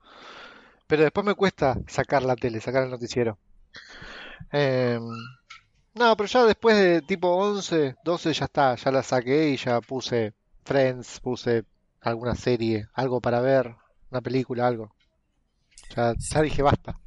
Pero 0.88 1.04
después 1.04 1.26
me 1.26 1.36
cuesta 1.36 1.78
sacar 1.88 2.24
la 2.24 2.38
tele, 2.38 2.62
sacar 2.62 2.84
el 2.84 2.90
noticiero. 2.90 3.38
Eh, 4.54 4.98
no, 5.98 6.16
pero 6.18 6.28
ya 6.28 6.46
después 6.46 6.76
de 6.78 7.02
tipo 7.02 7.30
11, 7.36 7.96
12 8.04 8.34
ya 8.34 8.46
está, 8.46 8.76
ya 8.76 8.92
la 8.92 9.04
saqué 9.04 9.50
y 9.50 9.58
ya 9.58 9.82
puse 9.82 10.34
Friends, 10.64 11.20
puse 11.20 11.64
alguna 12.02 12.36
serie, 12.36 12.88
algo 12.94 13.22
para 13.22 13.40
ver, 13.42 13.76
una 14.12 14.22
película, 14.22 14.68
algo. 14.68 14.94
Ya, 15.96 16.14
ya 16.18 16.42
dije 16.42 16.62
basta. 16.62 17.00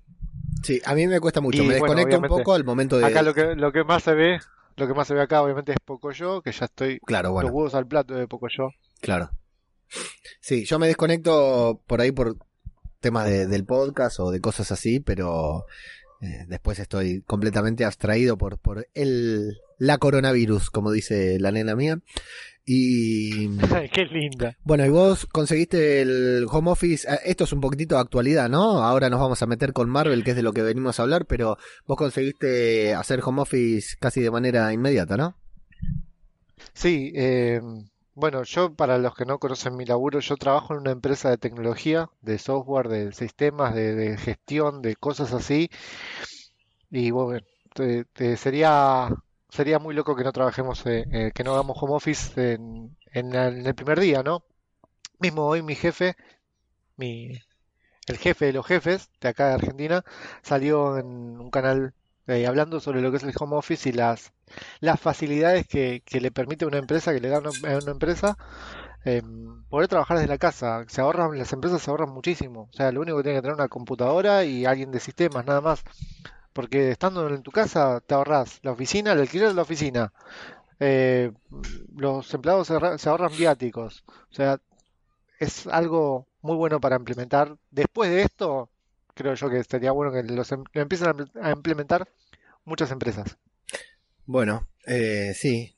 Sí, 0.62 0.80
a 0.85 0.94
mí 0.94 1.06
me 1.06 1.20
cuesta 1.20 1.40
mucho. 1.40 1.62
Y, 1.62 1.66
me 1.66 1.78
bueno, 1.78 1.94
desconecto 1.94 2.18
un 2.18 2.38
poco 2.38 2.54
al 2.54 2.64
momento 2.64 2.99
de. 2.99 3.06
Acá 3.06 3.23
lo 3.23 3.32
que, 3.35 3.54
lo 3.54 3.73
que 3.73 3.85
más 3.85 4.02
se 4.02 4.14
ve, 4.14 4.38
lo 4.76 4.87
que 4.87 4.94
más 4.94 5.06
se 5.09 5.14
ve 5.14 5.23
acá 5.23 5.42
obviamente 5.42 5.73
es 5.73 5.78
poco 5.85 6.11
yo, 6.12 6.42
que 6.42 6.52
ya 6.52 6.66
estoy 6.66 6.99
Claro, 7.00 7.32
bueno. 7.32 7.49
los 7.49 7.54
huevos 7.56 7.75
al 7.75 7.87
plato 7.87 8.14
de 8.14 8.26
poco 8.28 8.49
yo. 8.49 8.70
Claro. 9.00 9.30
Sí, 10.40 10.64
yo 10.64 10.78
me 10.78 10.87
desconecto 10.87 11.80
por 11.87 12.00
ahí 12.00 12.12
por 12.12 12.37
temas 13.00 13.26
de- 13.26 13.47
del 13.47 13.64
podcast 13.64 14.20
o 14.20 14.30
de 14.30 14.40
cosas 14.40 14.70
así, 14.73 15.00
pero 15.00 15.64
eh, 16.20 16.44
después 16.48 16.78
estoy 16.78 17.22
completamente 17.22 17.84
abstraído 17.84 18.36
por, 18.38 18.58
por 18.58 18.86
el, 18.94 19.58
la 19.78 19.98
coronavirus, 19.98 20.70
como 20.70 20.90
dice 20.92 21.38
la 21.38 21.50
nena 21.52 21.74
mía. 21.76 21.98
Y 22.66 23.48
Qué 23.92 24.04
linda. 24.04 24.56
bueno, 24.62 24.84
y 24.86 24.90
vos 24.90 25.26
conseguiste 25.26 26.02
el 26.02 26.46
home 26.48 26.70
office. 26.70 27.08
eh, 27.10 27.18
Esto 27.24 27.44
es 27.44 27.52
un 27.52 27.60
poquitito 27.60 27.94
de 27.96 28.02
actualidad, 28.02 28.48
¿no? 28.48 28.82
Ahora 28.84 29.08
nos 29.10 29.18
vamos 29.18 29.42
a 29.42 29.46
meter 29.46 29.72
con 29.72 29.88
Marvel, 29.88 30.22
que 30.22 30.30
es 30.30 30.36
de 30.36 30.42
lo 30.42 30.52
que 30.52 30.62
venimos 30.62 31.00
a 31.00 31.02
hablar, 31.02 31.26
pero 31.26 31.56
vos 31.86 31.96
conseguiste 31.96 32.94
hacer 32.94 33.20
home 33.24 33.42
office 33.42 33.96
casi 33.98 34.20
de 34.20 34.30
manera 34.30 34.72
inmediata, 34.72 35.16
¿no? 35.16 35.36
Sí, 36.74 37.12
eh, 37.16 37.60
bueno, 38.14 38.43
yo 38.45 38.75
para 38.75 38.99
los 38.99 39.14
que 39.14 39.25
no 39.25 39.38
conocen 39.38 39.76
mi 39.76 39.85
laburo, 39.87 40.21
yo 40.21 40.37
trabajo 40.37 40.75
en 40.75 40.81
una 40.81 40.90
empresa 40.93 41.31
de 41.31 41.38
tecnología, 41.38 42.11
de 42.23 42.38
software, 42.38 42.88
de 42.88 43.12
sistemas, 43.12 43.75
de, 43.75 43.95
de 43.95 44.17
gestión, 44.19 44.83
de 44.83 44.97
cosas 44.97 45.33
así. 45.33 45.71
Y 46.90 47.11
bueno, 47.11 47.40
te- 47.75 48.37
sería, 48.37 49.09
sería 49.49 49.79
muy 49.79 49.95
loco 49.95 50.17
que 50.17 50.25
no 50.25 50.33
trabajemos, 50.33 50.85
eh, 50.87 51.05
eh, 51.12 51.31
que 51.35 51.45
no 51.45 51.52
hagamos 51.52 51.76
home 51.81 51.95
office 51.95 52.55
en, 52.55 52.97
en 53.12 53.35
el 53.35 53.59
en 53.61 53.67
el 53.67 53.75
primer 53.75 54.00
día, 54.00 54.23
¿no? 54.23 54.45
Mismo 55.21 55.47
hoy 55.47 55.62
mi 55.62 55.75
jefe, 55.76 56.17
mi, 56.97 57.33
el 58.09 58.19
jefe 58.19 58.47
de 58.47 58.55
los 58.55 58.67
jefes 58.67 59.11
de 59.21 59.29
acá 59.29 59.49
de 59.49 59.55
Argentina, 59.55 60.05
salió 60.43 60.99
en 60.99 61.07
un 61.40 61.50
canal 61.50 61.95
eh, 62.26 62.46
hablando 62.46 62.80
sobre 62.80 63.00
lo 63.02 63.10
que 63.10 63.18
es 63.18 63.22
el 63.24 63.32
home 63.38 63.56
office 63.56 63.88
y 63.88 63.92
las, 63.92 64.32
las 64.80 65.00
facilidades 65.00 65.66
que, 65.66 66.02
que 66.04 66.20
le 66.20 66.30
permite 66.32 66.66
una 66.66 66.78
empresa, 66.78 67.12
que 67.12 67.20
le 67.20 67.28
da 67.28 67.38
a 67.38 67.40
una, 67.40 67.90
empresa, 67.92 68.36
eh, 69.04 69.22
poder 69.68 69.88
trabajar 69.88 70.18
desde 70.18 70.28
la 70.28 70.38
casa. 70.38 70.84
Se 70.88 71.00
ahorran, 71.00 71.38
las 71.38 71.52
empresas 71.52 71.82
se 71.82 71.90
ahorran 71.90 72.10
muchísimo. 72.10 72.68
O 72.72 72.72
sea, 72.72 72.92
lo 72.92 73.00
único 73.00 73.18
que 73.18 73.24
tiene 73.24 73.38
que 73.38 73.42
tener 73.42 73.54
una 73.56 73.68
computadora 73.68 74.44
y 74.44 74.64
alguien 74.66 74.90
de 74.92 75.00
sistemas, 75.00 75.46
nada 75.46 75.60
más. 75.60 75.82
Porque 76.52 76.90
estando 76.90 77.28
en 77.28 77.42
tu 77.42 77.52
casa 77.52 78.00
te 78.06 78.14
ahorras 78.14 78.60
la 78.62 78.72
oficina, 78.72 79.12
el 79.12 79.20
alquiler 79.20 79.48
de 79.48 79.54
la 79.54 79.62
oficina. 79.62 80.12
eh, 80.80 81.32
los 81.96 82.32
empleados 82.34 82.66
se 82.68 82.98
se 82.98 83.08
ahorran 83.08 83.32
viáticos. 83.36 84.04
O 84.30 84.34
sea, 84.34 84.60
es 85.38 85.66
algo 85.66 86.26
muy 86.42 86.56
bueno 86.56 86.80
para 86.80 86.96
implementar. 86.96 87.56
Después 87.70 88.10
de 88.10 88.22
esto, 88.22 88.70
creo 89.20 89.34
yo 89.34 89.50
que 89.50 89.62
sería 89.64 89.92
bueno 89.92 90.12
que 90.12 90.22
los 90.22 90.50
em- 90.52 90.64
lo 90.72 90.80
empiecen 90.80 91.08
a 91.08 91.14
impl- 91.14 91.30
a 91.42 91.50
implementar 91.50 92.08
muchas 92.64 92.90
empresas. 92.90 93.36
Bueno, 94.24 94.66
eh, 94.86 95.32
sí. 95.34 95.76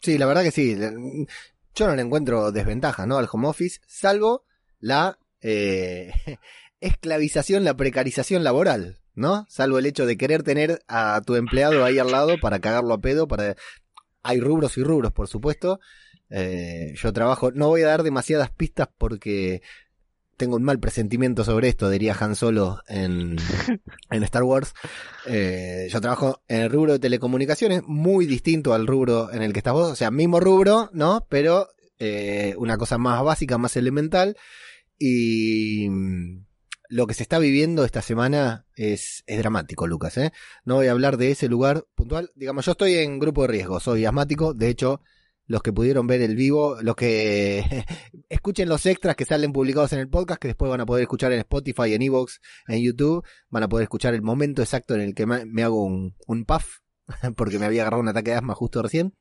Sí, 0.00 0.18
la 0.18 0.26
verdad 0.26 0.42
que 0.42 0.50
sí. 0.50 0.76
Yo 1.74 1.86
no 1.86 1.94
le 1.96 2.02
encuentro 2.02 2.52
desventaja, 2.52 3.06
¿no? 3.06 3.18
Al 3.18 3.28
home 3.30 3.48
office, 3.48 3.80
salvo 3.86 4.44
la 4.78 5.18
eh, 5.40 6.12
esclavización, 6.80 7.64
la 7.64 7.74
precarización 7.74 8.44
laboral, 8.44 8.98
¿no? 9.14 9.46
Salvo 9.48 9.78
el 9.78 9.86
hecho 9.86 10.06
de 10.06 10.16
querer 10.16 10.42
tener 10.42 10.82
a 10.88 11.20
tu 11.24 11.34
empleado 11.36 11.84
ahí 11.84 11.98
al 11.98 12.10
lado 12.10 12.38
para 12.40 12.60
cagarlo 12.60 12.94
a 12.94 13.00
pedo, 13.00 13.26
para... 13.28 13.56
Hay 14.22 14.38
rubros 14.40 14.76
y 14.76 14.82
rubros, 14.84 15.12
por 15.12 15.28
supuesto. 15.28 15.80
Eh, 16.28 16.92
yo 16.94 17.12
trabajo, 17.12 17.50
no 17.52 17.68
voy 17.68 17.82
a 17.82 17.86
dar 17.88 18.02
demasiadas 18.02 18.50
pistas 18.50 18.88
porque 18.98 19.62
tengo 20.40 20.56
un 20.56 20.62
mal 20.62 20.80
presentimiento 20.80 21.44
sobre 21.44 21.68
esto, 21.68 21.90
diría 21.90 22.16
Han 22.18 22.34
Solo 22.34 22.80
en, 22.88 23.36
en 24.10 24.22
Star 24.22 24.42
Wars. 24.42 24.72
Eh, 25.26 25.86
yo 25.90 26.00
trabajo 26.00 26.42
en 26.48 26.62
el 26.62 26.70
rubro 26.70 26.94
de 26.94 26.98
telecomunicaciones, 26.98 27.82
muy 27.86 28.24
distinto 28.24 28.72
al 28.72 28.86
rubro 28.86 29.30
en 29.30 29.42
el 29.42 29.52
que 29.52 29.58
estás 29.58 29.74
vos, 29.74 29.92
o 29.92 29.96
sea, 29.96 30.10
mismo 30.10 30.40
rubro, 30.40 30.88
¿no? 30.94 31.26
Pero 31.28 31.68
eh, 31.98 32.54
una 32.56 32.78
cosa 32.78 32.96
más 32.96 33.22
básica, 33.22 33.58
más 33.58 33.76
elemental. 33.76 34.38
Y 34.98 35.90
mm, 35.90 36.46
lo 36.88 37.06
que 37.06 37.12
se 37.12 37.22
está 37.22 37.38
viviendo 37.38 37.84
esta 37.84 38.00
semana 38.00 38.64
es, 38.74 39.22
es 39.26 39.38
dramático, 39.38 39.86
Lucas, 39.86 40.16
¿eh? 40.16 40.32
No 40.64 40.76
voy 40.76 40.86
a 40.86 40.92
hablar 40.92 41.18
de 41.18 41.32
ese 41.32 41.48
lugar 41.48 41.84
puntual. 41.94 42.30
Digamos, 42.34 42.64
yo 42.64 42.72
estoy 42.72 42.94
en 42.94 43.18
grupo 43.18 43.42
de 43.42 43.48
riesgo, 43.48 43.78
soy 43.78 44.06
asmático, 44.06 44.54
de 44.54 44.70
hecho, 44.70 45.02
los 45.50 45.62
que 45.62 45.72
pudieron 45.72 46.06
ver 46.06 46.22
el 46.22 46.36
vivo, 46.36 46.76
los 46.80 46.94
que 46.94 47.84
escuchen 48.28 48.68
los 48.68 48.86
extras 48.86 49.16
que 49.16 49.24
salen 49.24 49.52
publicados 49.52 49.92
en 49.92 49.98
el 49.98 50.08
podcast, 50.08 50.40
que 50.40 50.46
después 50.46 50.70
van 50.70 50.80
a 50.80 50.86
poder 50.86 51.02
escuchar 51.02 51.32
en 51.32 51.40
Spotify, 51.40 51.92
en 51.92 52.02
Evox, 52.02 52.40
en 52.68 52.80
YouTube, 52.80 53.24
van 53.48 53.64
a 53.64 53.68
poder 53.68 53.82
escuchar 53.82 54.14
el 54.14 54.22
momento 54.22 54.62
exacto 54.62 54.94
en 54.94 55.00
el 55.00 55.12
que 55.12 55.26
me, 55.26 55.62
hago 55.64 55.82
un, 55.82 56.14
un 56.28 56.44
puff, 56.44 56.78
porque 57.36 57.58
me 57.58 57.66
había 57.66 57.82
agarrado 57.82 58.00
un 58.00 58.08
ataque 58.08 58.30
de 58.30 58.36
asma 58.36 58.54
justo 58.54 58.80
recién. 58.80 59.16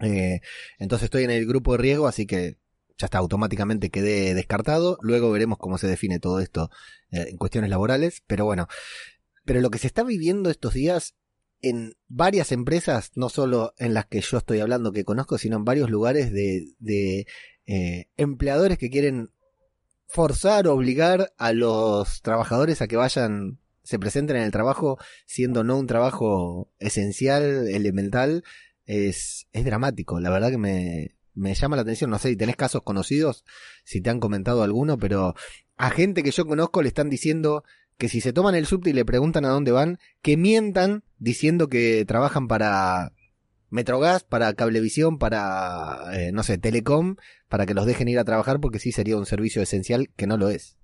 Eh, 0.00 0.42
entonces 0.78 1.04
estoy 1.04 1.24
en 1.24 1.30
el 1.30 1.46
grupo 1.46 1.72
de 1.72 1.78
riesgo, 1.78 2.06
así 2.06 2.26
que 2.26 2.58
ya 2.98 3.06
está, 3.06 3.16
automáticamente 3.16 3.88
quedé 3.88 4.34
descartado. 4.34 4.98
Luego 5.00 5.30
veremos 5.30 5.56
cómo 5.56 5.78
se 5.78 5.86
define 5.86 6.18
todo 6.18 6.40
esto 6.40 6.68
eh, 7.12 7.28
en 7.30 7.38
cuestiones 7.38 7.70
laborales, 7.70 8.22
pero 8.26 8.44
bueno. 8.44 8.68
Pero 9.46 9.62
lo 9.62 9.70
que 9.70 9.78
se 9.78 9.86
está 9.86 10.04
viviendo 10.04 10.50
estos 10.50 10.74
días 10.74 11.14
en 11.62 11.94
varias 12.08 12.52
empresas, 12.52 13.12
no 13.14 13.28
solo 13.28 13.72
en 13.78 13.94
las 13.94 14.06
que 14.06 14.20
yo 14.20 14.38
estoy 14.38 14.60
hablando 14.60 14.92
que 14.92 15.04
conozco, 15.04 15.38
sino 15.38 15.56
en 15.56 15.64
varios 15.64 15.90
lugares 15.90 16.32
de, 16.32 17.26
eh, 17.66 18.06
empleadores 18.16 18.78
que 18.78 18.90
quieren 18.90 19.30
forzar, 20.08 20.66
obligar 20.66 21.32
a 21.38 21.52
los 21.52 22.20
trabajadores 22.22 22.82
a 22.82 22.88
que 22.88 22.96
vayan, 22.96 23.60
se 23.84 23.98
presenten 23.98 24.36
en 24.36 24.42
el 24.42 24.50
trabajo, 24.50 24.98
siendo 25.24 25.64
no 25.64 25.78
un 25.78 25.86
trabajo 25.86 26.70
esencial, 26.80 27.68
elemental, 27.68 28.44
es, 28.84 29.46
es 29.52 29.64
dramático. 29.64 30.20
La 30.20 30.30
verdad 30.30 30.50
que 30.50 30.58
me, 30.58 31.14
me 31.34 31.54
llama 31.54 31.76
la 31.76 31.82
atención. 31.82 32.10
No 32.10 32.18
sé 32.18 32.30
si 32.30 32.36
tenés 32.36 32.56
casos 32.56 32.82
conocidos, 32.82 33.44
si 33.84 34.00
te 34.00 34.10
han 34.10 34.20
comentado 34.20 34.62
alguno, 34.62 34.98
pero 34.98 35.34
a 35.76 35.90
gente 35.90 36.22
que 36.22 36.30
yo 36.30 36.46
conozco 36.46 36.82
le 36.82 36.88
están 36.88 37.10
diciendo 37.10 37.64
que 37.98 38.08
si 38.08 38.20
se 38.20 38.32
toman 38.32 38.54
el 38.54 38.66
subte 38.66 38.90
y 38.90 38.92
le 38.92 39.04
preguntan 39.04 39.44
a 39.44 39.48
dónde 39.50 39.72
van, 39.72 39.98
que 40.22 40.36
mientan 40.36 41.04
diciendo 41.18 41.68
que 41.68 42.04
trabajan 42.06 42.48
para 42.48 43.12
Metrogas, 43.70 44.24
para 44.24 44.52
Cablevisión, 44.54 45.18
para, 45.18 46.00
eh, 46.12 46.32
no 46.32 46.42
sé, 46.42 46.58
Telecom, 46.58 47.16
para 47.48 47.64
que 47.66 47.74
los 47.74 47.86
dejen 47.86 48.08
ir 48.08 48.18
a 48.18 48.24
trabajar 48.24 48.60
porque 48.60 48.78
sí 48.78 48.92
sería 48.92 49.16
un 49.16 49.26
servicio 49.26 49.62
esencial 49.62 50.10
que 50.16 50.26
no 50.26 50.36
lo 50.36 50.48
es. 50.50 50.76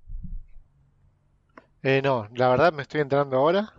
Eh, 1.83 2.01
no, 2.03 2.29
la 2.35 2.49
verdad 2.49 2.73
me 2.73 2.83
estoy 2.83 3.01
enterando 3.01 3.37
ahora. 3.37 3.73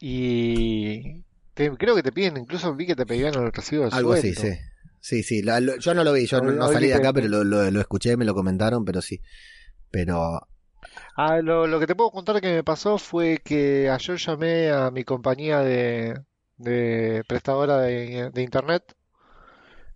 Y 0.00 1.22
te- 1.54 1.70
creo 1.76 1.94
que 1.94 2.02
te 2.02 2.12
piden, 2.12 2.36
incluso 2.36 2.74
vi 2.74 2.86
que 2.86 2.96
te 2.96 3.06
pedían 3.06 3.34
el 3.34 3.52
recibo 3.52 3.84
de 3.84 3.90
Algo 3.96 4.12
así, 4.12 4.34
sí. 4.34 4.48
Sí, 5.00 5.22
sí, 5.22 5.42
la- 5.42 5.60
lo- 5.60 5.76
yo 5.78 5.94
no 5.94 6.02
lo 6.02 6.12
vi, 6.12 6.26
yo 6.26 6.40
no, 6.40 6.66
salí 6.66 6.88
de 6.88 6.94
acá, 6.94 7.12
pero 7.12 7.28
lo, 7.28 7.44
lo- 7.44 7.70
lo 7.70 7.80
escuché, 7.80 8.16
me 8.16 8.24
lo 8.24 8.34
comentaron, 8.34 8.84
pero 8.84 9.00
sí. 9.00 9.20
Pero, 9.90 10.40
Ah, 11.16 11.40
lo, 11.42 11.66
lo 11.66 11.78
que 11.80 11.86
te 11.86 11.94
puedo 11.96 12.10
contar 12.10 12.40
que 12.40 12.52
me 12.54 12.64
pasó 12.64 12.98
fue 12.98 13.38
que 13.44 13.90
ayer 13.90 14.16
llamé 14.18 14.70
a 14.70 14.90
mi 14.90 15.04
compañía 15.04 15.60
de, 15.60 16.22
de 16.56 17.24
prestadora 17.26 17.78
de, 17.80 18.30
de 18.30 18.42
internet. 18.42 18.94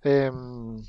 em, 0.04 0.82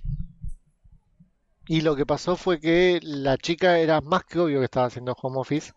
y 1.68 1.82
lo 1.82 1.96
que 1.96 2.06
pasó 2.06 2.36
fue 2.36 2.60
que 2.60 3.00
la 3.04 3.38
chica 3.38 3.78
era 3.80 4.02
más 4.02 4.26
que 4.26 4.40
obvio 4.40 4.60
que 4.60 4.66
estaba 4.66 4.88
haciendo 4.88 5.16
home 5.22 5.38
office. 5.40 5.72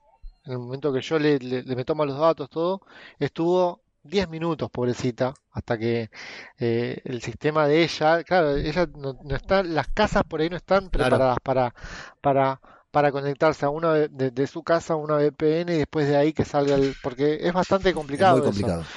En 0.45 0.53
el 0.53 0.59
momento 0.59 0.93
que 0.93 1.01
yo 1.01 1.19
le, 1.19 1.39
le- 1.39 1.63
le 1.63 1.77
me 1.77 1.85
tomo 1.85 2.05
los 2.05 2.19
datos, 2.19 2.51
todo, 2.51 2.81
estuvo 3.19 3.83
10 4.03 4.29
minutos, 4.29 4.71
pobrecita, 4.71 5.33
hasta 5.53 5.79
que 5.79 6.11
eh, 6.59 7.01
el 7.05 7.23
sistema 7.23 7.67
de 7.67 7.83
ella, 7.85 8.23
claro, 8.25 8.57
ella 8.57 8.87
no, 8.97 9.19
no 9.23 9.35
está, 9.37 9.63
las 9.63 9.89
casas 9.89 10.25
por 10.25 10.41
ahí 10.41 10.51
no 10.51 10.57
están 10.57 10.91
Claro. 10.97 11.21
preparadas 11.21 11.39
para, 11.43 11.75
para, 12.21 12.61
para 12.95 13.13
conectarse 13.13 13.67
a 13.67 13.71
una 13.71 13.95
de, 13.95 14.09
de- 14.09 14.33
de 14.33 14.49
su 14.49 14.65
casa 14.65 14.95
a 14.95 14.99
una 14.99 15.17
VPN 15.19 15.75
y 15.75 15.79
después 15.81 16.09
de 16.09 16.17
ahí 16.17 16.33
que 16.35 16.47
salga 16.47 16.77
el, 16.77 16.97
porque 17.03 17.41
es 17.43 17.53
bastante 17.55 17.93
es 17.93 17.95
complicado 17.95 18.39
muy 18.39 18.43
eso. 18.43 18.43
complicado. 18.43 18.89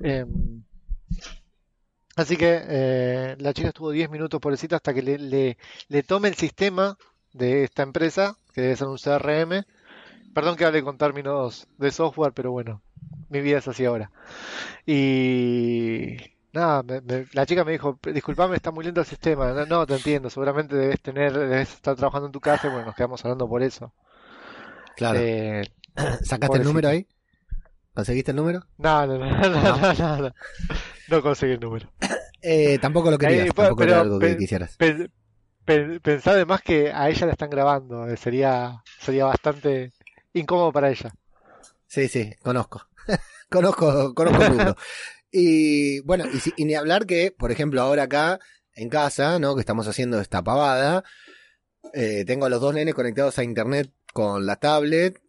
Eh, 0.00 0.26
así 2.16 2.36
que 2.36 2.60
eh, 2.68 3.36
la 3.38 3.52
chica 3.52 3.68
estuvo 3.68 3.90
10 3.90 4.10
minutos 4.10 4.40
pobrecita 4.40 4.76
hasta 4.76 4.94
que 4.94 5.02
le, 5.02 5.18
le, 5.18 5.58
le 5.88 6.02
tome 6.02 6.28
el 6.28 6.34
sistema 6.36 6.96
de 7.32 7.64
esta 7.64 7.82
empresa, 7.82 8.36
que 8.52 8.60
debe 8.62 8.76
ser 8.76 8.88
un 8.88 8.98
CRM. 8.98 9.64
Perdón 10.34 10.56
que 10.56 10.64
hable 10.64 10.82
con 10.82 10.98
términos 10.98 11.68
de 11.78 11.90
software, 11.92 12.32
pero 12.34 12.52
bueno, 12.52 12.82
mi 13.30 13.40
vida 13.40 13.58
es 13.58 13.68
así 13.68 13.84
ahora. 13.84 14.10
Y 14.86 16.16
nada, 16.54 16.82
me- 16.82 17.00
me- 17.02 17.26
la 17.32 17.44
chica 17.44 17.64
me 17.64 17.72
dijo, 17.72 17.98
disculpame, 18.02 18.56
está 18.56 18.70
muy 18.70 18.84
lento 18.84 19.00
el 19.00 19.06
sistema. 19.06 19.52
No, 19.52 19.66
no, 19.66 19.86
te 19.86 19.94
entiendo, 19.96 20.30
seguramente 20.30 20.74
debes 20.76 21.00
tener, 21.02 21.32
debes 21.36 21.72
estar 21.74 21.96
trabajando 21.96 22.26
en 22.26 22.32
tu 22.32 22.40
casa 22.40 22.66
y 22.68 22.70
bueno, 22.70 22.86
nos 22.86 22.94
quedamos 22.94 23.22
hablando 23.24 23.48
por 23.48 23.62
eso. 23.62 23.92
Claro. 24.96 25.18
Eh, 25.20 25.64
¿Sacaste 26.22 26.58
el 26.58 26.64
número 26.64 26.88
ahí? 26.88 27.06
¿Conseguiste 27.94 28.30
el 28.32 28.36
número? 28.36 28.64
no, 28.78 29.06
no, 29.06 29.18
no, 29.18 29.26
no, 29.30 29.48
no, 29.50 29.92
no, 29.94 30.16
no, 30.28 30.32
no 31.08 31.22
conseguí 31.22 31.52
el 31.54 31.60
número. 31.60 31.90
Eh, 32.46 32.78
tampoco 32.78 33.10
lo 33.10 33.16
querías, 33.16 33.46
Eh, 33.46 33.52
tampoco 33.54 33.76
pero- 33.76 33.92
era 33.92 34.00
algo 34.02 34.18
que 34.18 34.36
quisieras. 34.36 34.76
Pen- 34.76 35.10
pen- 35.64 35.98
Pensá 36.00 36.32
además 36.32 36.60
que 36.60 36.92
a 36.92 37.08
ella 37.08 37.24
la 37.24 37.32
están 37.32 37.48
grabando, 37.48 38.06
eh, 38.06 38.18
sería, 38.18 38.82
sería 39.00 39.24
bastante 39.24 39.92
incómodo 40.34 40.70
para 40.70 40.90
ella. 40.90 41.10
Sí, 41.86 42.06
sí, 42.08 42.34
conozco. 42.42 42.86
conozco, 43.50 44.12
conozco 44.14 44.42
el 44.42 44.48
rubro. 44.58 44.76
Y 45.36 45.98
bueno, 46.02 46.26
y, 46.32 46.38
si- 46.38 46.52
ni 46.64 46.74
hablar 46.76 47.06
que, 47.06 47.34
por 47.36 47.50
ejemplo, 47.50 47.82
ahora 47.82 48.04
acá 48.04 48.38
en 48.72 48.88
casa, 48.88 49.40
¿no? 49.40 49.56
Que 49.56 49.60
estamos 49.60 49.88
haciendo 49.88 50.20
esta 50.20 50.44
pavada, 50.44 51.02
eh, 51.92 52.24
tengo 52.24 52.46
a 52.46 52.48
los 52.48 52.60
dos 52.60 52.72
nenes 52.72 52.94
conectados 52.94 53.36
a 53.40 53.42
internet 53.42 53.90
con 54.12 54.46
la 54.46 54.54
tablet, 54.56 55.20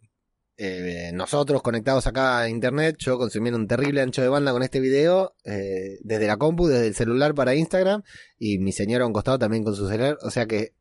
eh, 0.58 1.10
nosotros 1.12 1.64
conectados 1.64 2.06
acá 2.06 2.38
a 2.38 2.50
internet, 2.50 2.98
yo 3.00 3.18
consumiendo 3.18 3.58
un 3.58 3.68
terrible 3.68 4.00
ancho 4.02 4.22
de 4.22 4.28
banda 4.30 4.52
con 4.52 4.62
este 4.62 4.80
video, 4.80 5.34
eh, 5.44 5.98
desde 6.02 6.28
la 6.28 6.38
compu, 6.38 6.68
desde 6.68 6.86
el 6.86 6.94
celular 6.94 7.34
para 7.34 7.56
Instagram, 7.56 8.04
y 8.38 8.60
mi 8.60 8.74
señora 8.74 9.06
a 9.06 9.08
un 9.08 9.14
costado 9.14 9.40
también 9.40 9.64
con 9.64 9.76
su 9.76 9.88
celular, 9.90 10.20
o 10.22 10.30
sea 10.30 10.46
que 10.46 10.76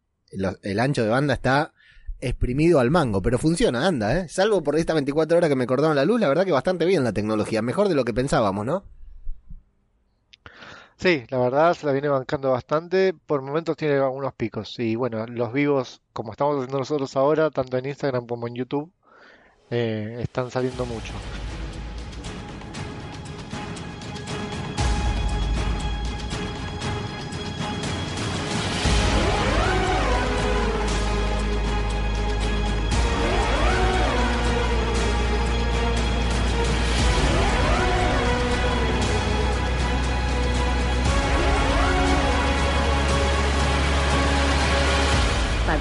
el 0.63 0.81
ancho 0.81 1.03
de 1.03 1.09
banda 1.09 1.33
está 1.33 1.73
exprimido 2.21 2.79
al 2.79 2.91
mango, 2.91 3.23
pero 3.23 3.39
funciona, 3.39 3.87
anda, 3.87 4.21
¿eh? 4.21 4.29
Salvo 4.29 4.63
por 4.63 4.77
estas 4.77 4.95
24 4.97 5.39
horas 5.39 5.49
que 5.49 5.57
me 5.57 5.67
cortaron 5.67 5.97
la 5.97 6.05
luz, 6.05 6.21
la 6.21 6.29
verdad 6.29 6.45
que 6.45 6.53
bastante 6.53 6.85
bien 6.85 7.05
la 7.05 7.15
tecnología, 7.15 7.63
mejor 7.63 7.89
de 7.89 7.95
lo 7.95 8.05
que 8.05 8.13
pensábamos, 8.13 8.67
¿no? 8.67 8.85
Sí, 10.97 11.25
la 11.29 11.39
verdad 11.39 11.75
se 11.75 11.87
la 11.87 11.93
viene 11.93 12.09
bancando 12.09 12.51
bastante, 12.51 13.15
por 13.15 13.43
momentos 13.43 13.77
tiene 13.77 13.95
algunos 13.97 14.35
picos 14.35 14.79
y 14.79 14.97
bueno, 14.97 15.27
los 15.27 15.53
vivos, 15.53 16.03
como 16.13 16.33
estamos 16.33 16.57
haciendo 16.57 16.79
nosotros 16.79 17.15
ahora, 17.17 17.51
tanto 17.51 17.77
en 17.77 17.87
Instagram 17.87 18.27
como 18.27 18.49
en 18.49 18.55
YouTube, 18.55 18.93
eh, 19.71 20.19
están 20.23 20.51
saliendo 20.51 20.87
mucho. 20.87 21.25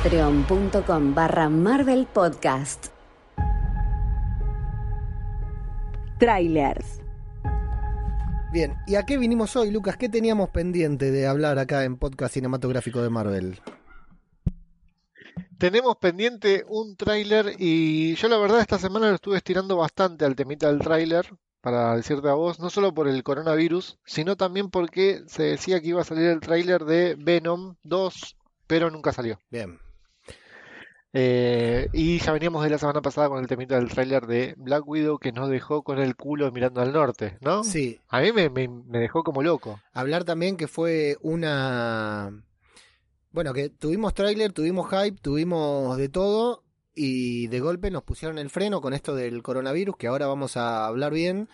Patreon.com 0.04 1.16
barra 1.16 1.48
Marvel 1.48 2.06
Podcast. 2.08 2.88
Trailers. 6.20 7.00
Bien, 8.52 8.76
¿y 8.86 8.96
a 8.96 9.04
qué 9.04 9.18
vinimos 9.18 9.56
hoy, 9.56 9.72
Lucas? 9.72 9.96
¿Qué 9.96 10.10
teníamos 10.10 10.50
pendiente 10.50 11.10
de 11.10 11.26
hablar 11.26 11.58
acá 11.58 11.86
en 11.86 11.96
Podcast 11.96 12.34
Cinematográfico 12.34 13.02
de 13.02 13.10
Marvel? 13.10 13.62
Tenemos 15.58 15.96
pendiente 15.96 16.66
un 16.68 16.98
tráiler 16.98 17.56
y 17.58 18.16
yo 18.16 18.28
la 18.28 18.40
verdad 18.40 18.60
esta 18.60 18.80
semana 18.80 19.08
lo 19.08 19.16
estuve 19.16 19.38
estirando 19.38 19.78
bastante 19.78 20.26
al 20.26 20.36
temita 20.36 20.68
del 20.68 20.80
tráiler, 20.80 21.34
para 21.62 21.96
decirte 21.96 22.28
a 22.28 22.34
vos, 22.34 22.60
no 22.60 22.70
solo 22.70 22.94
por 22.94 23.08
el 23.08 23.24
coronavirus, 23.24 23.98
sino 24.04 24.36
también 24.36 24.70
porque 24.70 25.24
se 25.28 25.44
decía 25.44 25.80
que 25.80 25.88
iba 25.88 26.02
a 26.02 26.04
salir 26.06 26.26
el 26.26 26.42
tráiler 26.42 26.84
de 26.84 27.16
Venom 27.18 27.76
2, 27.84 28.36
pero 28.68 28.92
nunca 28.92 29.14
salió. 29.14 29.40
Bien, 29.50 29.80
Eh, 31.16 31.90
y 31.94 32.18
ya 32.18 32.32
veníamos 32.32 32.64
de 32.64 32.72
la 32.72 32.80
semana 32.80 33.02
pasada 33.02 33.30
con 33.30 33.40
el 33.40 33.46
temita 33.48 33.76
del 33.76 33.88
tráiler 33.90 34.26
de 34.26 34.56
Black 34.58 34.88
Widow 34.88 35.20
que 35.20 35.32
nos 35.32 35.48
dejó 35.50 35.84
con 35.84 36.00
el 36.00 36.16
culo 36.16 36.52
mirando 36.52 36.82
al 36.82 36.92
norte, 36.92 37.38
¿no? 37.42 37.64
sí, 37.64 38.00
A 38.10 38.20
mí 38.20 38.32
me, 38.32 38.50
me- 38.50 38.68
me 38.68 38.98
dejó 39.00 39.24
como 39.24 39.44
loco. 39.44 39.80
hablar 39.94 40.24
también 40.24 40.58
que 40.58 40.68
fue 40.68 41.18
una... 41.22 42.32
Bueno, 43.32 43.54
que 43.54 43.70
tuvimos 43.70 44.14
tráiler, 44.16 44.54
tuvimos 44.54 44.90
hype, 44.90 45.18
tuvimos 45.22 45.98
de 45.98 46.10
todo 46.10 46.64
y 46.96 47.48
de 47.48 47.60
golpe 47.60 47.90
nos 47.92 48.04
pusieron 48.04 48.38
el 48.40 48.50
freno 48.50 48.82
con 48.82 48.94
esto 48.94 49.16
del 49.16 49.42
coronavirus 49.44 49.96
que 49.98 50.08
ahora 50.08 50.26
vamos 50.28 50.58
a 50.58 50.86
hablar 50.88 51.14
bien, 51.14 51.48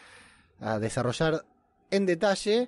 a 0.59 0.79
desarrollar 0.79 1.45
en 1.91 2.05
detalle, 2.05 2.67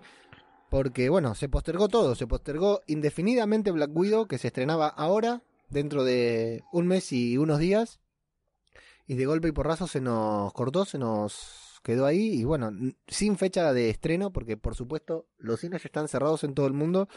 porque 0.69 1.09
bueno, 1.09 1.35
se 1.35 1.47
postergó 1.49 1.87
todo, 1.89 2.15
se 2.15 2.27
postergó 2.27 2.81
indefinidamente 2.87 3.71
Black 3.71 3.91
Widow 3.93 4.27
que 4.27 4.37
se 4.37 4.47
estrenaba 4.47 4.87
ahora, 4.87 5.41
dentro 5.71 6.03
de 6.03 6.63
un 6.71 6.87
mes 6.87 7.11
y 7.11 7.37
unos 7.37 7.59
días, 7.59 7.99
y 9.07 9.15
de 9.15 9.25
golpe 9.25 9.47
y 9.47 9.51
porrazo 9.51 9.87
se 9.87 10.01
nos 10.01 10.53
cortó, 10.53 10.85
se 10.85 10.97
nos 10.97 11.79
quedó 11.83 12.05
ahí 12.05 12.33
y 12.33 12.43
bueno, 12.43 12.71
sin 13.07 13.37
fecha 13.37 13.73
de 13.73 13.89
estreno 13.89 14.31
porque 14.31 14.57
por 14.57 14.75
supuesto 14.75 15.27
los 15.37 15.59
cines 15.59 15.83
están 15.83 16.07
cerrados 16.07 16.43
en 16.43 16.53
todo 16.53 16.67
el 16.67 16.73
mundo 16.73 17.09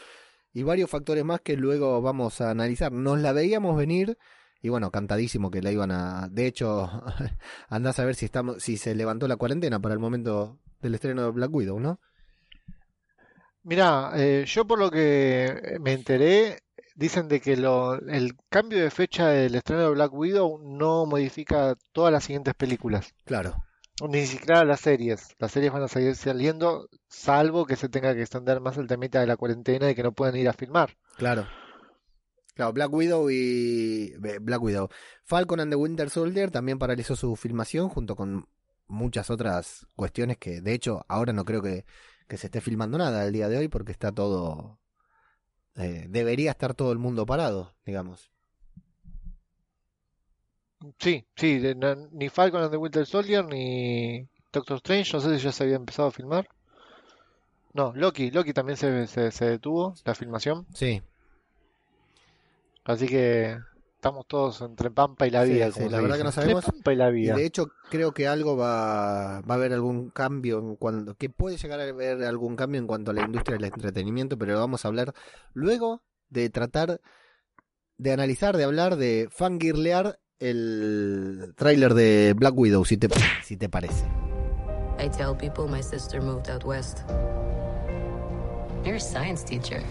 y 0.51 0.63
varios 0.63 0.89
factores 0.89 1.23
más 1.23 1.41
que 1.41 1.55
luego 1.55 2.01
vamos 2.01 2.41
a 2.41 2.49
analizar. 2.49 2.91
Nos 2.91 3.19
la 3.19 3.31
veíamos 3.31 3.77
venir 3.77 4.17
y 4.61 4.69
bueno, 4.69 4.91
cantadísimo 4.91 5.51
que 5.51 5.61
la 5.61 5.71
iban 5.71 5.91
a 5.91 6.27
de 6.31 6.47
hecho 6.47 6.89
andás 7.69 7.99
a 7.99 8.05
ver 8.05 8.15
si 8.15 8.25
estamos 8.25 8.63
si 8.63 8.77
se 8.77 8.95
levantó 8.95 9.27
la 9.27 9.37
cuarentena 9.37 9.79
para 9.79 9.93
el 9.93 9.99
momento 9.99 10.59
del 10.81 10.95
estreno 10.95 11.23
de 11.23 11.31
Black 11.31 11.53
Widow, 11.53 11.79
¿no? 11.79 11.99
Mirá, 13.63 14.11
eh, 14.15 14.45
yo 14.45 14.67
por 14.67 14.77
lo 14.77 14.91
que 14.91 15.77
me 15.81 15.93
enteré, 15.93 16.59
dicen 16.95 17.27
de 17.27 17.39
que 17.41 17.55
lo, 17.57 17.95
el 17.99 18.35
cambio 18.49 18.81
de 18.81 18.89
fecha 18.89 19.27
del 19.27 19.53
estreno 19.55 19.83
de 19.83 19.89
Black 19.91 20.13
Widow 20.13 20.59
no 20.63 21.05
modifica 21.05 21.75
todas 21.91 22.11
las 22.11 22.23
siguientes 22.23 22.53
películas, 22.55 23.13
Claro. 23.25 23.63
ni 24.09 24.25
siquiera 24.25 24.63
las 24.65 24.79
series. 24.81 25.35
Las 25.37 25.51
series 25.51 25.71
van 25.71 25.83
a 25.83 25.87
seguir 25.87 26.15
saliendo, 26.15 26.89
salvo 27.07 27.65
que 27.65 27.75
se 27.75 27.89
tenga 27.89 28.13
que 28.15 28.21
extender 28.21 28.59
más 28.61 28.77
el 28.77 28.87
temita 28.87 29.19
de 29.19 29.27
la 29.27 29.37
cuarentena 29.37 29.89
y 29.91 29.95
que 29.95 30.03
no 30.03 30.13
puedan 30.13 30.35
ir 30.37 30.49
a 30.49 30.53
filmar. 30.53 30.97
Claro. 31.17 31.47
Claro, 32.55 32.71
Black 32.71 32.91
Widow 32.93 33.29
y 33.29 34.13
Black 34.17 34.61
Widow. 34.61 34.87
Falcon 35.25 35.59
and 35.59 35.71
the 35.71 35.75
Winter 35.75 36.09
Soldier 36.09 36.51
también 36.51 36.79
paralizó 36.79 37.17
su 37.17 37.35
filmación 37.35 37.89
junto 37.89 38.15
con 38.15 38.47
muchas 38.87 39.29
otras 39.29 39.87
cuestiones 39.95 40.37
que 40.37 40.61
de 40.61 40.73
hecho 40.73 41.03
ahora 41.09 41.33
no 41.33 41.43
creo 41.43 41.61
que, 41.61 41.85
que 42.29 42.37
se 42.37 42.47
esté 42.47 42.61
filmando 42.61 42.97
nada 42.97 43.25
el 43.25 43.33
día 43.33 43.49
de 43.49 43.57
hoy 43.57 43.67
porque 43.67 43.91
está 43.91 44.11
todo 44.13 44.79
eh, 45.77 46.05
debería 46.09 46.51
estar 46.51 46.73
todo 46.73 46.91
el 46.91 46.99
mundo 46.99 47.25
parado, 47.25 47.73
digamos. 47.85 48.31
Sí, 50.99 51.25
sí, 51.35 51.59
no- 51.75 51.95
ni 52.11 52.29
Falcon 52.29 52.61
and 52.63 52.71
the 52.71 52.77
Winter 52.77 53.05
Soldier 53.05 53.43
ni 53.43 54.27
Doctor 54.53 54.77
Strange, 54.77 55.13
no 55.13 55.19
sé 55.21 55.37
si 55.37 55.43
ya 55.43 55.51
se 55.51 55.63
había 55.63 55.75
empezado 55.77 56.07
a 56.09 56.11
filmar. 56.11 56.47
No, 57.73 57.91
Loki, 57.95 58.31
Loki 58.31 58.53
también 58.53 58.77
se, 58.77 59.05
se, 59.07 59.31
se 59.31 59.45
detuvo 59.45 59.93
la 60.05 60.15
filmación, 60.15 60.65
Sí, 60.73 61.01
así 62.85 63.07
que 63.07 63.57
estamos 64.05 64.27
todos 64.27 64.61
entre 64.61 64.91
Pampa 64.91 65.25
y 65.25 65.31
la 65.31 65.43
vida, 65.43 65.71
sí, 65.71 65.79
como 65.79 65.89
la 65.89 65.99
verdad 65.99 66.17
que 66.17 66.23
no 66.23 66.29
Entre 66.29 66.43
sabemos. 66.43 66.65
Pampa 66.65 66.93
y 66.93 66.95
la 66.95 67.09
y 67.09 67.13
vida. 67.13 67.35
de 67.35 67.43
hecho 67.43 67.71
creo 67.89 68.13
que 68.13 68.27
algo 68.27 68.55
va, 68.55 69.41
va 69.41 69.55
a 69.55 69.57
haber 69.57 69.73
algún 69.73 70.11
cambio 70.11 70.59
en 70.59 70.75
cuanto 70.75 71.15
que 71.15 71.31
puede 71.31 71.57
llegar 71.57 71.79
a 71.79 71.89
haber 71.89 72.23
algún 72.23 72.55
cambio 72.55 72.79
en 72.79 72.85
cuanto 72.85 73.09
a 73.09 73.13
la 73.15 73.23
industria 73.23 73.57
del 73.57 73.65
entretenimiento, 73.65 74.37
pero 74.37 74.53
lo 74.53 74.59
vamos 74.59 74.85
a 74.85 74.89
hablar 74.89 75.15
luego 75.53 76.03
de 76.29 76.51
tratar 76.51 77.01
de 77.97 78.11
analizar, 78.11 78.57
de 78.57 78.65
hablar, 78.65 78.95
de 78.95 79.27
fangirlear 79.31 80.19
el 80.37 81.53
tráiler 81.55 81.95
de 81.95 82.33
Black 82.35 82.55
Widow, 82.55 82.85
si 82.85 82.97
te, 82.97 83.07
si 83.43 83.57
te 83.57 83.69
parece. 83.69 84.05
I 84.99 85.09
tell 85.09 85.35
people 85.35 85.67
my 85.67 85.81
sister 85.81 86.21
moved 86.21 86.51
out 86.51 86.63
west. 86.63 86.99
You're 88.83 88.97
a 88.97 88.99
science 88.99 89.43
teacher. 89.43 89.81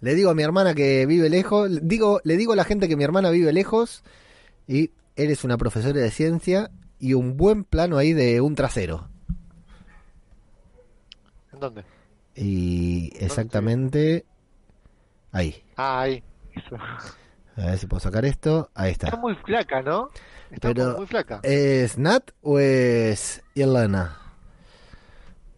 Le 0.00 0.14
digo 0.14 0.30
a 0.30 0.34
mi 0.34 0.42
hermana 0.42 0.74
que 0.74 1.06
vive 1.06 1.28
lejos, 1.30 1.70
digo, 1.82 2.20
le 2.24 2.36
digo 2.36 2.52
a 2.52 2.56
la 2.56 2.64
gente 2.64 2.88
que 2.88 2.96
mi 2.96 3.04
hermana 3.04 3.30
vive 3.30 3.52
lejos 3.52 4.04
y 4.66 4.90
eres 5.16 5.42
una 5.44 5.56
profesora 5.56 5.98
de 6.00 6.10
ciencia 6.10 6.70
y 6.98 7.14
un 7.14 7.36
buen 7.36 7.64
plano 7.64 7.96
ahí 7.96 8.12
de 8.12 8.40
un 8.40 8.54
trasero. 8.54 9.08
¿En 11.52 11.60
dónde? 11.60 11.84
Y 12.34 13.10
exactamente 13.18 14.26
ahí. 15.32 15.62
Ah, 15.76 16.02
ahí. 16.02 16.22
Eso. 16.54 16.76
A 17.56 17.66
ver 17.66 17.78
si 17.78 17.86
puedo 17.86 18.00
sacar 18.00 18.26
esto. 18.26 18.70
Ahí 18.74 18.92
Está 18.92 19.06
está. 19.08 19.18
muy 19.18 19.34
flaca, 19.36 19.80
¿no? 19.80 20.10
Está 20.50 20.68
Pero- 20.68 20.96
muy, 20.98 21.06
flaca. 21.06 21.40
¿Es 21.42 21.96
Nat 21.96 22.30
o 22.42 22.58
es 22.58 23.42
Elena? 23.54 24.20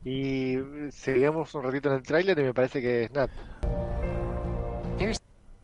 Y 0.05 0.57
seguimos 0.93 1.53
un 1.57 1.65
ratito 1.65 1.89
en 1.89 1.97
el 1.97 2.03
tráiler 2.05 2.39
y 2.39 2.43
me 2.43 2.55
parece 2.55 2.81
que 2.81 3.05
es 3.05 3.11
Nat. 3.11 3.31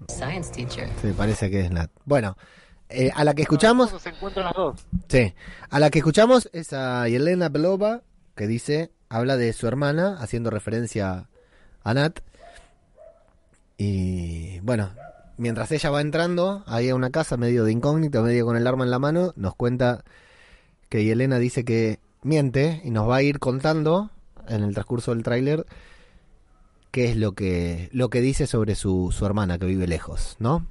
Science 0.08 0.50
teacher. 0.52 0.88
Sí, 1.00 1.12
parece 1.16 1.50
que 1.50 1.60
es 1.60 1.70
Nat. 1.70 1.90
Bueno, 2.04 2.36
eh, 2.88 3.10
a 3.14 3.24
la 3.24 3.34
que 3.34 3.42
escuchamos, 3.42 3.90
Se 4.00 4.10
encuentran 4.10 4.46
las 4.46 4.54
dos. 4.54 4.86
sí, 5.08 5.34
a 5.70 5.78
la 5.80 5.90
que 5.90 5.98
escuchamos 5.98 6.48
es 6.52 6.72
a 6.72 7.08
Elena 7.08 7.48
Belova, 7.48 8.02
que 8.34 8.46
dice, 8.46 8.90
habla 9.08 9.36
de 9.36 9.52
su 9.52 9.66
hermana, 9.66 10.16
haciendo 10.20 10.50
referencia 10.50 11.28
a 11.82 11.94
Nat. 11.94 12.20
Y 13.76 14.60
bueno, 14.60 14.90
mientras 15.36 15.70
ella 15.72 15.90
va 15.90 16.00
entrando 16.00 16.62
ahí 16.66 16.88
a 16.88 16.94
una 16.94 17.10
casa 17.10 17.36
medio 17.36 17.64
de 17.64 17.72
incógnito, 17.72 18.22
medio 18.22 18.46
con 18.46 18.56
el 18.56 18.66
arma 18.66 18.84
en 18.84 18.90
la 18.90 18.98
mano, 18.98 19.32
nos 19.36 19.54
cuenta 19.54 20.04
que 20.88 21.10
Elena 21.10 21.38
dice 21.38 21.64
que 21.64 21.98
miente 22.22 22.80
y 22.84 22.90
nos 22.90 23.08
va 23.08 23.16
a 23.16 23.22
ir 23.22 23.38
contando 23.38 24.10
en 24.48 24.62
el 24.62 24.74
transcurso 24.74 25.12
del 25.12 25.24
tráiler 25.24 25.66
qué 26.94 27.10
es 27.10 27.16
lo 27.16 27.32
que, 27.32 27.88
lo 27.90 28.08
que 28.08 28.20
dice 28.20 28.46
sobre 28.46 28.76
su, 28.76 29.10
su 29.10 29.26
hermana 29.26 29.58
que 29.58 29.66
vive 29.66 29.88
lejos, 29.88 30.36
¿no? 30.38 30.64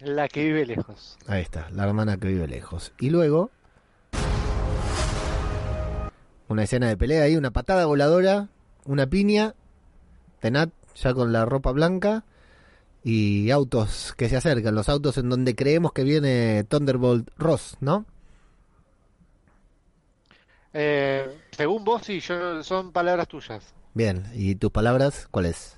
La 0.00 0.26
que 0.26 0.42
vive 0.42 0.64
lejos. 0.64 1.18
Ahí 1.26 1.42
está, 1.42 1.68
la 1.68 1.84
hermana 1.84 2.16
que 2.16 2.28
vive 2.28 2.48
lejos. 2.48 2.94
Y 2.98 3.10
luego, 3.10 3.50
una 6.48 6.62
escena 6.62 6.88
de 6.88 6.96
pelea 6.96 7.24
ahí, 7.24 7.36
una 7.36 7.50
patada 7.50 7.84
voladora, 7.84 8.48
una 8.86 9.06
piña, 9.06 9.54
Tenat 10.40 10.70
ya 10.94 11.12
con 11.12 11.30
la 11.30 11.44
ropa 11.44 11.70
blanca 11.72 12.24
y 13.02 13.50
autos 13.50 14.14
que 14.16 14.30
se 14.30 14.38
acercan, 14.38 14.74
los 14.74 14.88
autos 14.88 15.18
en 15.18 15.28
donde 15.28 15.54
creemos 15.54 15.92
que 15.92 16.04
viene 16.04 16.64
Thunderbolt 16.64 17.28
Ross, 17.36 17.76
¿no? 17.80 18.06
Eh, 20.72 21.38
según 21.50 21.84
vos, 21.84 22.00
sí, 22.02 22.20
yo, 22.20 22.62
son 22.62 22.92
palabras 22.92 23.28
tuyas. 23.28 23.74
Bien, 23.94 24.24
¿y 24.34 24.56
tus 24.56 24.70
palabras 24.70 25.28
cuáles? 25.30 25.76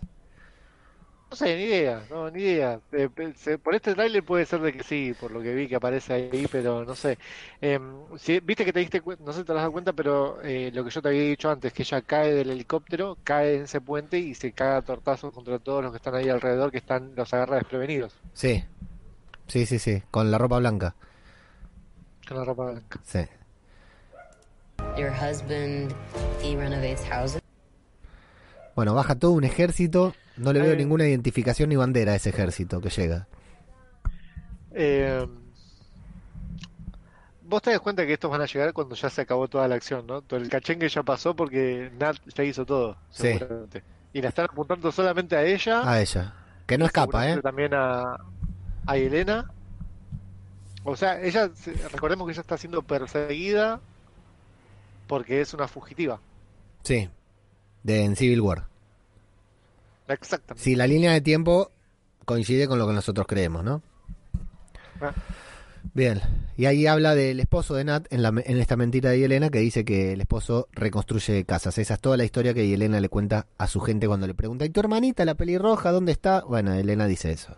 No 1.28 1.36
sé, 1.36 1.56
ni 1.56 1.64
idea, 1.64 2.04
no, 2.08 2.30
ni 2.30 2.40
idea. 2.42 2.80
Eh, 2.92 3.08
se- 3.36 3.58
por 3.58 3.74
este 3.74 3.94
tráiler 3.94 4.24
puede 4.24 4.46
ser 4.46 4.60
de 4.60 4.72
que 4.72 4.84
sí, 4.84 5.12
por 5.20 5.32
lo 5.32 5.42
que 5.42 5.54
vi 5.54 5.66
que 5.68 5.74
aparece 5.74 6.12
ahí, 6.14 6.46
pero 6.50 6.84
no 6.84 6.94
sé. 6.94 7.18
Em, 7.60 7.96
si- 8.16 8.38
viste 8.40 8.64
que 8.64 8.72
te 8.72 8.78
diste 8.78 9.00
cuenta, 9.00 9.24
no 9.24 9.32
sé 9.32 9.40
si 9.40 9.44
te 9.44 9.52
has 9.52 9.56
dado 9.58 9.72
cuenta, 9.72 9.92
pero 9.92 10.40
eh, 10.42 10.70
lo 10.72 10.84
que 10.84 10.90
yo 10.90 11.02
te 11.02 11.08
había 11.08 11.22
dicho 11.22 11.50
antes, 11.50 11.72
que 11.72 11.82
ella 11.82 12.00
cae 12.02 12.32
del 12.32 12.50
helicóptero, 12.50 13.18
cae 13.24 13.56
en 13.56 13.62
ese 13.64 13.80
puente 13.80 14.18
y 14.18 14.34
se 14.34 14.52
caga 14.52 14.78
a 14.78 14.82
tortazos 14.82 15.34
contra 15.34 15.58
todos 15.58 15.82
los 15.82 15.90
que 15.90 15.96
están 15.96 16.14
ahí 16.14 16.28
alrededor, 16.28 16.70
que 16.70 16.78
están 16.78 17.12
los 17.16 17.34
agarra 17.34 17.56
desprevenidos 17.56 18.14
Sí, 18.32 18.64
sí, 19.48 19.66
sí, 19.66 19.78
sí, 19.80 20.02
con 20.12 20.30
la 20.30 20.38
ropa 20.38 20.58
blanca. 20.58 20.94
con 22.26 22.38
la 22.38 22.44
ropa 22.44 22.70
blanca. 22.70 23.00
Sí. 23.04 23.20
Your 24.96 25.10
husband, 25.10 25.92
he 26.42 26.56
renovates 26.56 27.04
houses. 27.10 27.42
Bueno, 28.76 28.94
baja 28.94 29.14
todo 29.18 29.32
un 29.32 29.42
ejército, 29.44 30.14
no 30.36 30.52
le 30.52 30.60
veo 30.60 30.74
Eh. 30.74 30.76
ninguna 30.76 31.08
identificación 31.08 31.70
ni 31.70 31.76
bandera 31.76 32.12
a 32.12 32.16
ese 32.16 32.28
ejército 32.30 32.80
que 32.80 32.90
llega. 32.90 33.26
Em, 34.72 35.28
vos 37.42 37.62
te 37.62 37.70
das 37.70 37.80
cuenta 37.80 38.04
que 38.06 38.12
estos 38.12 38.30
van 38.30 38.42
a 38.42 38.46
llegar 38.46 38.72
cuando 38.74 38.94
ya 38.94 39.08
se 39.08 39.22
acabó 39.22 39.48
toda 39.48 39.66
la 39.66 39.76
acción, 39.76 40.06
¿no? 40.06 40.20
Todo 40.20 40.38
el 40.38 40.48
cachengue 40.50 40.88
ya 40.88 41.02
pasó 41.02 41.34
porque 41.34 41.90
Nat 41.98 42.16
ya 42.34 42.44
hizo 42.44 42.66
todo, 42.66 42.96
Sí. 43.10 43.38
Y 44.12 44.22
la 44.22 44.28
están 44.28 44.46
apuntando 44.46 44.92
solamente 44.92 45.36
a 45.36 45.42
ella. 45.42 45.90
A 45.90 46.00
ella, 46.00 46.34
que 46.66 46.78
no 46.78 46.86
escapa, 46.86 47.28
¿eh? 47.30 47.40
También 47.42 47.72
a, 47.74 48.16
a 48.86 48.96
Elena. 48.96 49.50
O 50.84 50.96
sea, 50.96 51.20
ella, 51.20 51.50
recordemos 51.92 52.26
que 52.26 52.32
ella 52.32 52.40
está 52.42 52.56
siendo 52.56 52.82
perseguida 52.82 53.80
porque 55.06 55.40
es 55.40 55.52
una 55.54 55.66
fugitiva. 55.68 56.20
Sí, 56.82 57.08
de 57.86 58.04
en 58.04 58.16
Civil 58.16 58.40
War. 58.40 58.66
Exactamente. 60.08 60.62
Sí, 60.62 60.74
la 60.74 60.86
línea 60.86 61.12
de 61.12 61.20
tiempo 61.20 61.70
coincide 62.24 62.66
con 62.66 62.78
lo 62.78 62.86
que 62.86 62.92
nosotros 62.92 63.26
creemos, 63.28 63.62
¿no? 63.62 63.80
Ah. 65.00 65.12
Bien, 65.94 66.20
y 66.56 66.66
ahí 66.66 66.88
habla 66.88 67.14
del 67.14 67.38
esposo 67.38 67.74
de 67.74 67.84
Nat 67.84 68.12
en, 68.12 68.22
la, 68.22 68.28
en 68.28 68.58
esta 68.58 68.76
mentira 68.76 69.10
de 69.10 69.24
Elena 69.24 69.50
que 69.50 69.60
dice 69.60 69.84
que 69.84 70.14
el 70.14 70.20
esposo 70.20 70.68
reconstruye 70.72 71.44
casas. 71.44 71.78
Esa 71.78 71.94
es 71.94 72.00
toda 72.00 72.16
la 72.16 72.24
historia 72.24 72.52
que 72.52 72.74
Elena 72.74 72.98
le 72.98 73.08
cuenta 73.08 73.46
a 73.56 73.68
su 73.68 73.80
gente 73.80 74.08
cuando 74.08 74.26
le 74.26 74.34
pregunta, 74.34 74.64
¿y 74.64 74.70
tu 74.70 74.80
hermanita, 74.80 75.24
la 75.24 75.36
pelirroja, 75.36 75.92
dónde 75.92 76.10
está? 76.10 76.42
Bueno, 76.42 76.74
Elena 76.74 77.06
dice 77.06 77.30
eso. 77.30 77.54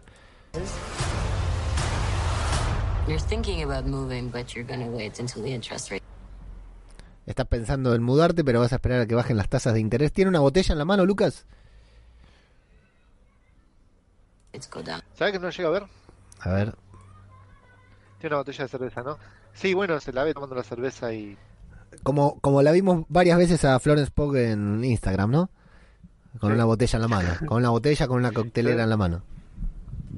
You're 3.06 3.18
thinking 3.28 3.62
about 3.62 3.86
moving, 3.86 4.30
but 4.30 4.52
you're 4.54 4.68
gonna 4.68 4.90
wait 4.90 5.18
until 5.18 5.42
the 5.42 5.54
interest 5.54 5.90
rate 5.90 6.02
Estás 7.28 7.46
pensando 7.46 7.94
en 7.94 8.02
mudarte, 8.02 8.42
pero 8.42 8.58
vas 8.60 8.72
a 8.72 8.76
esperar 8.76 9.02
a 9.02 9.06
que 9.06 9.14
bajen 9.14 9.36
las 9.36 9.48
tasas 9.50 9.74
de 9.74 9.80
interés. 9.80 10.12
¿Tiene 10.12 10.30
una 10.30 10.40
botella 10.40 10.72
en 10.72 10.78
la 10.78 10.84
mano, 10.86 11.04
Lucas? 11.04 11.44
¿Sabes 15.14 15.32
que 15.32 15.38
no 15.38 15.50
llega 15.50 15.68
a 15.68 15.72
ver? 15.72 15.82
A 16.40 16.50
ver, 16.50 16.74
Tiene 18.18 18.34
una 18.34 18.38
botella 18.42 18.64
de 18.64 18.68
cerveza, 18.68 19.02
¿no? 19.02 19.18
Sí, 19.52 19.74
bueno, 19.74 20.00
se 20.00 20.12
la 20.12 20.24
ve 20.24 20.34
tomando 20.34 20.54
la 20.56 20.62
cerveza 20.62 21.12
y... 21.12 21.36
como, 22.02 22.40
como 22.40 22.62
la 22.62 22.72
vimos 22.72 23.04
varias 23.08 23.38
veces 23.38 23.64
a 23.64 23.78
Florence 23.78 24.10
Pugh 24.10 24.34
en 24.36 24.82
Instagram, 24.84 25.30
¿no? 25.30 25.50
Con 26.40 26.50
Sí. 26.50 26.54
una 26.54 26.64
botella 26.64 26.96
en 26.96 27.02
la 27.02 27.08
mano. 27.08 27.28
Con 27.46 27.58
una 27.58 27.70
botella 27.70 28.06
con 28.08 28.16
una 28.18 28.32
coctelera 28.32 28.82
en 28.84 28.90
la 28.90 28.96
mano. 28.96 29.22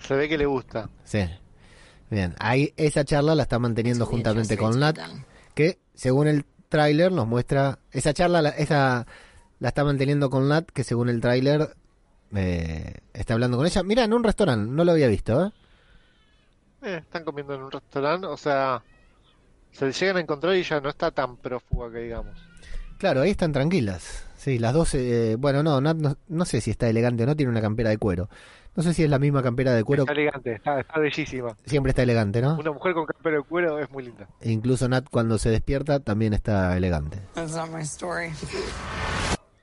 Se 0.02 0.14
ve 0.14 0.28
que 0.28 0.38
le 0.38 0.46
gusta. 0.46 0.88
Sí. 1.04 1.24
Bien, 2.10 2.34
ahí 2.38 2.72
esa 2.76 3.04
charla 3.04 3.34
la 3.34 3.42
está 3.42 3.58
manteniendo 3.58 4.06
juntamente 4.06 4.56
con 4.56 4.78
Nat, 4.78 4.98
que 5.54 5.78
según 5.94 6.28
el 6.28 6.44
tráiler 6.70 7.12
nos 7.12 7.26
muestra 7.26 7.78
esa 7.92 8.14
charla, 8.14 8.40
la, 8.40 8.48
esa 8.48 9.06
la 9.58 9.68
está 9.68 9.84
manteniendo 9.84 10.30
con 10.30 10.48
Nat, 10.48 10.70
que 10.70 10.84
según 10.84 11.10
el 11.10 11.20
tráiler 11.20 11.76
eh, 12.34 12.94
está 13.12 13.34
hablando 13.34 13.58
con 13.58 13.66
ella. 13.66 13.82
Mira, 13.82 14.04
en 14.04 14.14
un 14.14 14.24
restaurante, 14.24 14.72
no 14.72 14.84
lo 14.84 14.92
había 14.92 15.08
visto, 15.08 15.44
¿eh? 15.44 15.50
Eh, 16.82 16.96
están 17.02 17.24
comiendo 17.24 17.54
en 17.54 17.62
un 17.64 17.70
restaurante, 17.70 18.26
o 18.26 18.38
sea... 18.38 18.82
Se 19.72 19.92
llegan 19.92 20.16
a 20.16 20.20
encontrar 20.20 20.56
y 20.56 20.64
ya 20.64 20.80
no 20.80 20.88
está 20.88 21.12
tan 21.12 21.36
prófuga 21.36 21.92
que 21.92 21.98
digamos. 21.98 22.36
Claro, 22.98 23.20
ahí 23.20 23.30
están 23.30 23.52
tranquilas. 23.52 24.24
Sí, 24.36 24.58
las 24.58 24.74
dos, 24.74 24.94
eh, 24.94 25.36
bueno, 25.38 25.62
no, 25.62 25.80
Nat 25.80 25.96
no, 25.96 26.16
no 26.26 26.44
sé 26.44 26.60
si 26.60 26.72
está 26.72 26.88
elegante 26.88 27.22
o 27.22 27.26
no, 27.26 27.36
tiene 27.36 27.52
una 27.52 27.60
campera 27.60 27.90
de 27.90 27.98
cuero. 27.98 28.28
No 28.80 28.84
sé 28.84 28.94
si 28.94 29.04
es 29.04 29.10
la 29.10 29.18
misma 29.18 29.42
campera 29.42 29.74
de 29.74 29.84
cuero, 29.84 30.04
Está 30.04 30.14
elegante, 30.14 30.54
está, 30.54 30.80
está 30.80 30.98
bellísima. 30.98 31.54
siempre 31.66 31.90
está 31.90 32.02
elegante, 32.02 32.40
¿no? 32.40 32.56
Una 32.58 32.72
mujer 32.72 32.94
con 32.94 33.04
campera 33.04 33.36
de 33.36 33.42
cuero 33.42 33.78
es 33.78 33.90
muy 33.90 34.04
linda. 34.04 34.26
E 34.40 34.50
incluso 34.50 34.88
Nat 34.88 35.04
cuando 35.10 35.36
se 35.36 35.50
despierta 35.50 36.00
también 36.00 36.32
está 36.32 36.74
elegante. 36.74 37.18
That's 37.34 37.54
not 37.54 37.68
my 37.68 37.82
story. 37.82 38.30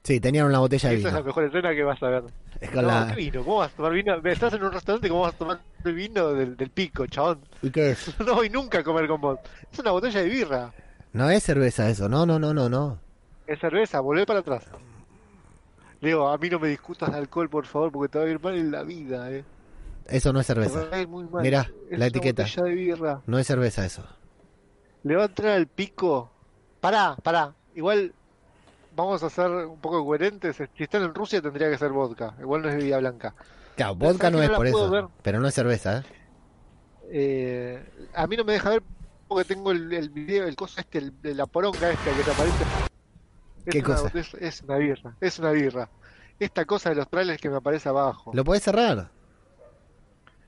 Sí, 0.04 0.20
tenían 0.20 0.46
una 0.46 0.60
botella 0.60 0.90
de 0.90 0.98
Esa 0.98 1.08
es 1.08 1.14
la 1.16 1.20
vino. 1.22 1.28
mejor 1.30 1.44
escena 1.46 1.74
que 1.74 1.84
vas 1.84 2.04
a 2.04 2.10
ver. 2.10 2.24
Es 2.62 2.70
con 2.70 2.84
no, 2.84 2.90
la... 2.92 3.08
¿qué 3.08 3.16
vino? 3.16 3.44
¿Cómo 3.44 3.58
vas 3.58 3.74
a 3.74 3.76
tomar 3.76 3.94
vino? 3.94 4.14
Estás 4.24 4.54
en 4.54 4.64
un 4.64 4.72
restaurante, 4.72 5.10
¿cómo 5.10 5.22
vas 5.22 5.34
a 5.34 5.38
tomar 5.40 5.60
el 5.84 5.94
vino 5.96 6.28
del, 6.34 6.56
del 6.56 6.70
pico, 6.70 7.08
chabón? 7.08 7.40
¿Y 7.64 7.72
qué 7.72 7.90
es? 7.90 8.14
No 8.24 8.36
voy 8.36 8.52
nunca 8.52 8.82
a 8.82 8.84
comer 8.84 9.08
con 9.08 9.20
vos. 9.20 9.40
Es 9.74 9.80
una 9.80 9.90
botella 9.90 10.22
de 10.22 10.30
birra. 10.30 10.72
No 11.14 11.28
es 11.32 11.42
cerveza 11.42 11.90
eso, 11.90 12.08
no, 12.08 12.28
no, 12.28 12.38
no, 12.38 12.54
no, 12.54 12.70
no. 12.70 13.00
Es 13.48 13.60
cerveza, 13.60 14.00
volvé 14.00 14.28
para 14.28 14.42
atrás. 14.42 14.64
Le 16.00 16.10
digo, 16.10 16.28
a 16.30 16.38
mí 16.38 16.50
no 16.50 16.60
me 16.60 16.68
discutas 16.68 17.12
de 17.12 17.18
alcohol, 17.18 17.50
por 17.50 17.66
favor, 17.66 17.92
porque 17.92 18.10
te 18.12 18.20
va 18.20 18.26
a 18.26 18.28
ir 18.30 18.40
mal 18.40 18.56
en 18.56 18.72
la 18.72 18.84
vida, 18.84 19.32
eh. 19.32 19.44
Eso 20.08 20.32
no 20.32 20.40
es 20.40 20.46
cerveza. 20.48 20.88
Mirá, 21.42 21.70
Es 21.90 22.00
la 22.00 22.06
etiqueta. 22.06 22.44
de 22.46 22.72
birra. 22.74 23.22
No 23.26 23.38
es 23.40 23.48
cerveza 23.48 23.86
eso. 23.86 24.04
Le 25.04 25.16
va 25.16 25.24
a 25.24 25.26
entrar 25.26 25.52
al 25.54 25.68
pico. 25.68 26.32
Pará, 26.80 27.18
pará. 27.22 27.54
Igual 27.76 28.14
vamos 28.96 29.22
a 29.24 29.30
ser 29.30 29.50
un 29.52 29.80
poco 29.80 30.06
coherentes. 30.06 30.56
Si 30.78 30.84
están 30.84 31.04
en 31.04 31.14
Rusia 31.14 31.42
tendría 31.42 31.70
que 31.70 31.78
ser 31.78 31.92
vodka. 31.92 32.34
Igual 32.40 32.62
no 32.62 32.70
es 32.70 32.76
bebida 32.78 33.00
blanca. 33.00 33.34
Claro, 33.76 33.96
vodka 33.96 34.32
¿sabes 34.32 34.34
no 34.38 34.44
es 34.44 34.50
por 34.52 34.68
eso. 34.68 34.90
ver? 34.90 35.06
Pero 35.24 35.40
no 35.42 35.48
es 35.48 35.54
cerveza, 35.54 36.00
¿eh? 36.00 36.04
Eh, 37.10 38.08
a 38.16 38.28
mí 38.28 38.38
no 38.38 38.44
me 38.44 38.54
deja 38.54 38.70
ver 38.70 38.84
porque 39.28 39.46
tengo 39.46 39.72
el, 39.72 39.92
el 39.94 40.10
video, 40.10 40.46
el 40.48 40.56
coso 40.56 40.80
este, 40.80 41.00
el, 41.00 41.14
la 41.24 41.46
poronga 41.48 41.90
esta 41.92 42.12
que 42.16 42.24
te 42.24 42.32
aparece. 42.32 42.64
Es 43.68 43.74
¿Qué 43.74 43.80
una, 43.80 43.96
cosa? 43.98 44.12
Es, 44.18 44.34
es 44.36 44.62
una 44.62 44.78
birra, 44.78 45.14
es 45.20 45.40
una 45.40 45.52
birra. 45.52 45.90
Esta 46.40 46.64
cosa 46.64 46.90
de 46.90 46.96
los 46.96 47.10
trailers 47.10 47.42
que 47.42 47.50
me 47.50 47.58
aparece 47.58 47.90
abajo. 47.90 48.32
¿Lo 48.34 48.46
podés 48.46 48.64
cerrar? 48.64 49.12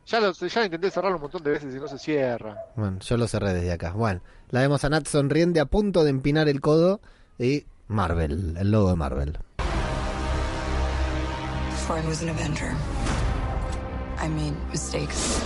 Ya 0.05 0.21
lo, 0.21 0.31
ya 0.31 0.63
intenté 0.63 0.89
cerrarlo 0.89 1.17
un 1.17 1.23
montón 1.23 1.43
de 1.43 1.51
veces 1.51 1.75
y 1.75 1.79
no 1.79 1.87
se 1.89 1.99
cierra. 1.99 2.55
Bueno, 2.77 2.99
yo 2.99 3.17
lo 3.17 3.27
cerré 3.27 3.53
desde 3.53 3.73
acá. 3.73 3.91
Bueno, 3.91 4.21
la 4.51 4.61
vemos 4.61 4.85
a 4.85 4.89
Nat 4.89 5.05
sonriente 5.05 5.59
a 5.59 5.65
punto 5.65 6.05
de 6.05 6.11
empinar 6.11 6.47
el 6.47 6.61
codo 6.61 7.01
y 7.37 7.65
Marvel, 7.89 8.55
el 8.57 8.71
logo 8.71 8.89
de 8.91 8.95
Marvel. 8.95 9.37
Before 11.71 12.01
I 12.01 12.07
was 12.07 12.21
an 12.23 12.29
Avenger, 12.29 12.71
I 14.23 14.29
made 14.29 14.55
mistakes. 14.71 15.43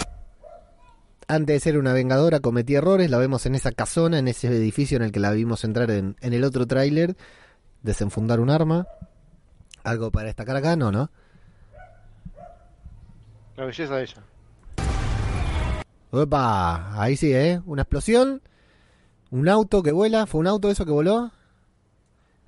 Antes 1.28 1.56
de 1.56 1.60
ser 1.60 1.80
una 1.80 1.94
vengadora 1.94 2.40
cometí 2.40 2.76
errores, 2.76 3.10
la 3.10 3.18
vemos 3.18 3.48
en 3.48 3.56
esa 3.56 3.72
casona, 3.72 4.20
en 4.20 4.28
ese 4.28 4.48
edificio 4.50 4.98
en 4.98 5.04
el 5.04 5.12
que 5.12 5.20
la 5.20 5.32
vimos 5.32 5.64
entrar 5.64 5.90
en, 5.90 6.16
en 6.22 6.34
el 6.34 6.44
otro 6.44 6.68
tráiler, 6.68 7.16
desenfundar 7.84 8.40
un 8.40 8.50
arma. 8.50 8.88
¿Algo 9.84 10.12
para 10.12 10.28
destacar 10.28 10.56
acá? 10.56 10.76
No, 10.76 10.92
¿no? 10.92 11.10
La 13.56 13.66
belleza 13.66 13.96
de 13.96 14.04
ella. 14.04 14.24
Opa, 16.12 17.02
ahí 17.02 17.16
sí, 17.18 17.34
¿eh? 17.34 17.62
Una 17.66 17.82
explosión, 17.84 18.42
un 19.32 19.50
auto 19.50 19.82
que 19.82 19.92
vuela, 19.92 20.26
¿fue 20.28 20.40
un 20.42 20.48
auto 20.48 20.70
eso 20.70 20.86
que 20.86 20.92
voló? 20.92 21.18
A 21.18 21.32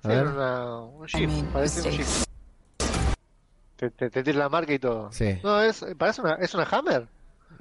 Sí, 0.04 0.08
ver. 0.10 0.28
una, 0.28 0.80
un 0.82 1.08
jeep, 1.08 1.30
parece 1.52 1.82
un 1.90 1.96
jeep. 1.96 2.08
te, 3.76 3.90
te 3.90 4.24
tira 4.24 4.38
la 4.38 4.50
marca 4.50 4.72
y 4.74 4.80
todo. 4.80 5.12
Sí, 5.12 5.40
No, 5.44 5.60
es, 5.62 5.84
parece 5.98 6.22
una, 6.22 6.36
es 6.36 6.54
una 6.54 6.64
Hammer. 6.66 7.08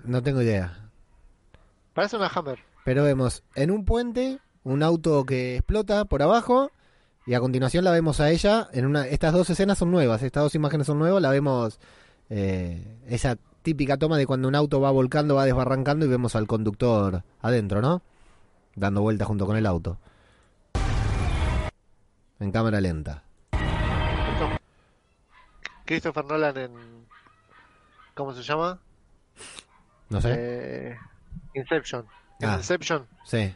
no 0.04 0.22
tengo 0.22 0.42
idea. 0.42 0.90
Parece 1.94 2.16
una 2.16 2.28
Hammer. 2.28 2.58
Pero 2.84 3.02
vemos 3.04 3.42
en 3.54 3.70
un 3.70 3.84
puente 3.86 4.40
un 4.62 4.82
auto 4.82 5.24
que 5.24 5.56
explota 5.56 6.04
por 6.04 6.22
abajo 6.22 6.70
y 7.26 7.34
a 7.34 7.40
continuación 7.40 7.84
la 7.84 7.90
vemos 7.90 8.20
a 8.20 8.30
ella 8.30 8.68
en 8.72 8.86
una 8.86 9.06
estas 9.06 9.32
dos 9.32 9.48
escenas 9.50 9.78
son 9.78 9.90
nuevas 9.90 10.22
estas 10.22 10.42
dos 10.42 10.54
imágenes 10.54 10.86
son 10.86 10.98
nuevas 10.98 11.22
la 11.22 11.30
vemos 11.30 11.80
eh, 12.30 12.98
esa 13.08 13.36
típica 13.62 13.96
toma 13.96 14.18
de 14.18 14.26
cuando 14.26 14.48
un 14.48 14.54
auto 14.54 14.80
va 14.80 14.90
volcando 14.90 15.36
va 15.36 15.44
desbarrancando 15.44 16.04
y 16.06 16.08
vemos 16.08 16.36
al 16.36 16.46
conductor 16.46 17.22
adentro 17.40 17.80
no 17.80 18.02
dando 18.74 19.00
vueltas 19.02 19.26
junto 19.28 19.46
con 19.46 19.56
el 19.56 19.66
auto 19.66 19.98
en 22.40 22.52
cámara 22.52 22.80
lenta 22.80 23.24
Christopher 25.84 26.24
Nolan 26.24 26.56
en. 26.56 26.72
¿Cómo 28.14 28.32
se 28.32 28.42
llama? 28.42 28.78
No 30.08 30.20
sé. 30.20 30.34
Eh, 30.36 30.98
Inception. 31.54 32.06
Ah. 32.42 32.56
Inception. 32.56 33.06
Sí. 33.24 33.54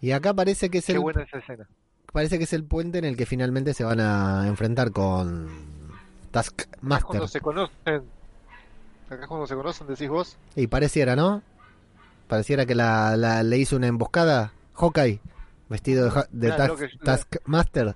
Y 0.00 0.12
acá 0.12 0.34
parece 0.34 0.70
que 0.70 0.78
es 0.78 0.86
Qué 0.86 0.92
el 0.92 1.00
buena 1.00 1.22
esa 1.22 1.38
escena. 1.38 1.68
Parece 2.12 2.38
que 2.38 2.44
es 2.44 2.52
el 2.52 2.64
puente 2.64 2.98
en 2.98 3.04
el 3.04 3.16
que 3.16 3.26
finalmente 3.26 3.74
se 3.74 3.84
van 3.84 4.00
a 4.00 4.46
enfrentar 4.46 4.90
con 4.92 5.46
Acá 5.46 6.40
es 6.40 6.52
Taskmaster. 6.54 7.06
cuando 7.06 7.28
se 7.28 7.40
conocen. 7.40 8.02
Acá 9.10 9.22
es 9.22 9.26
cuando 9.28 9.46
se 9.46 9.54
conocen, 9.54 9.86
decís 9.86 10.08
vos. 10.08 10.36
Y 10.56 10.66
pareciera, 10.66 11.16
¿no? 11.16 11.42
Pareciera 12.28 12.66
que 12.66 12.74
la, 12.74 13.16
la- 13.16 13.42
le 13.42 13.56
hizo 13.58 13.76
una 13.76 13.86
emboscada 13.86 14.52
Hawkeye, 14.74 15.20
vestido 15.68 16.10
de, 16.10 16.24
de 16.30 16.54
Claro, 16.54 16.76
Task- 16.76 16.80
lo 16.82 16.88
que- 16.88 17.04
Taskmaster. 17.04 17.94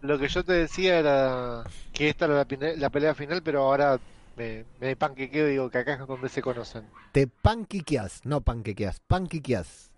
Lo 0.00 0.18
que 0.18 0.28
yo 0.28 0.44
te 0.44 0.52
decía 0.52 0.98
era 0.98 1.64
que 1.92 2.08
esta 2.08 2.26
era 2.26 2.34
la 2.76 2.90
pelea 2.90 3.14
final, 3.14 3.42
pero 3.42 3.62
ahora 3.62 3.98
me, 4.36 4.64
me 4.80 4.94
panquequeo 4.96 5.48
y 5.48 5.52
digo 5.52 5.70
que 5.70 5.78
acá 5.78 5.94
es 5.94 6.06
donde 6.06 6.28
se 6.28 6.40
conocen. 6.42 6.84
Te 7.12 7.26
panquiqueas, 7.26 8.20
no 8.24 8.40
panquequeas, 8.40 9.00
panquiqueas. 9.00 9.90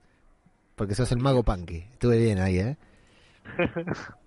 Porque 0.77 0.95
sos 0.95 1.13
el 1.13 1.19
mago 1.19 1.43
panqui. 1.43 1.85
Estuve 1.93 2.17
bien 2.19 2.39
ahí, 2.39 2.59
¿eh? 2.59 2.77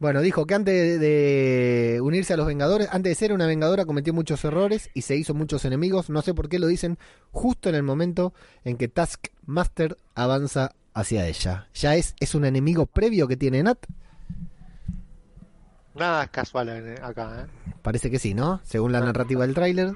Bueno, 0.00 0.20
dijo 0.20 0.46
que 0.46 0.54
antes 0.54 1.00
de 1.00 1.98
unirse 2.00 2.32
a 2.32 2.36
los 2.36 2.46
Vengadores, 2.46 2.88
antes 2.92 3.10
de 3.10 3.14
ser 3.16 3.32
una 3.32 3.46
Vengadora, 3.46 3.84
cometió 3.84 4.14
muchos 4.14 4.44
errores 4.44 4.90
y 4.94 5.02
se 5.02 5.16
hizo 5.16 5.34
muchos 5.34 5.64
enemigos. 5.64 6.08
No 6.08 6.22
sé 6.22 6.34
por 6.34 6.48
qué 6.48 6.60
lo 6.60 6.68
dicen 6.68 6.98
justo 7.32 7.68
en 7.68 7.74
el 7.74 7.82
momento 7.82 8.32
en 8.62 8.76
que 8.76 8.86
Taskmaster 8.86 9.96
avanza 10.14 10.70
hacia 10.94 11.26
ella. 11.26 11.66
¿Ya 11.74 11.96
es, 11.96 12.14
es 12.20 12.36
un 12.36 12.44
enemigo 12.44 12.86
previo 12.86 13.26
que 13.26 13.36
tiene 13.36 13.60
Nat? 13.60 13.78
Nada 15.96 16.22
es 16.22 16.30
casual 16.30 16.96
acá, 17.02 17.46
¿eh? 17.46 17.72
Parece 17.82 18.08
que 18.08 18.20
sí, 18.20 18.34
¿no? 18.34 18.60
Según 18.62 18.92
la 18.92 19.00
narrativa 19.00 19.44
del 19.44 19.54
tráiler. 19.54 19.94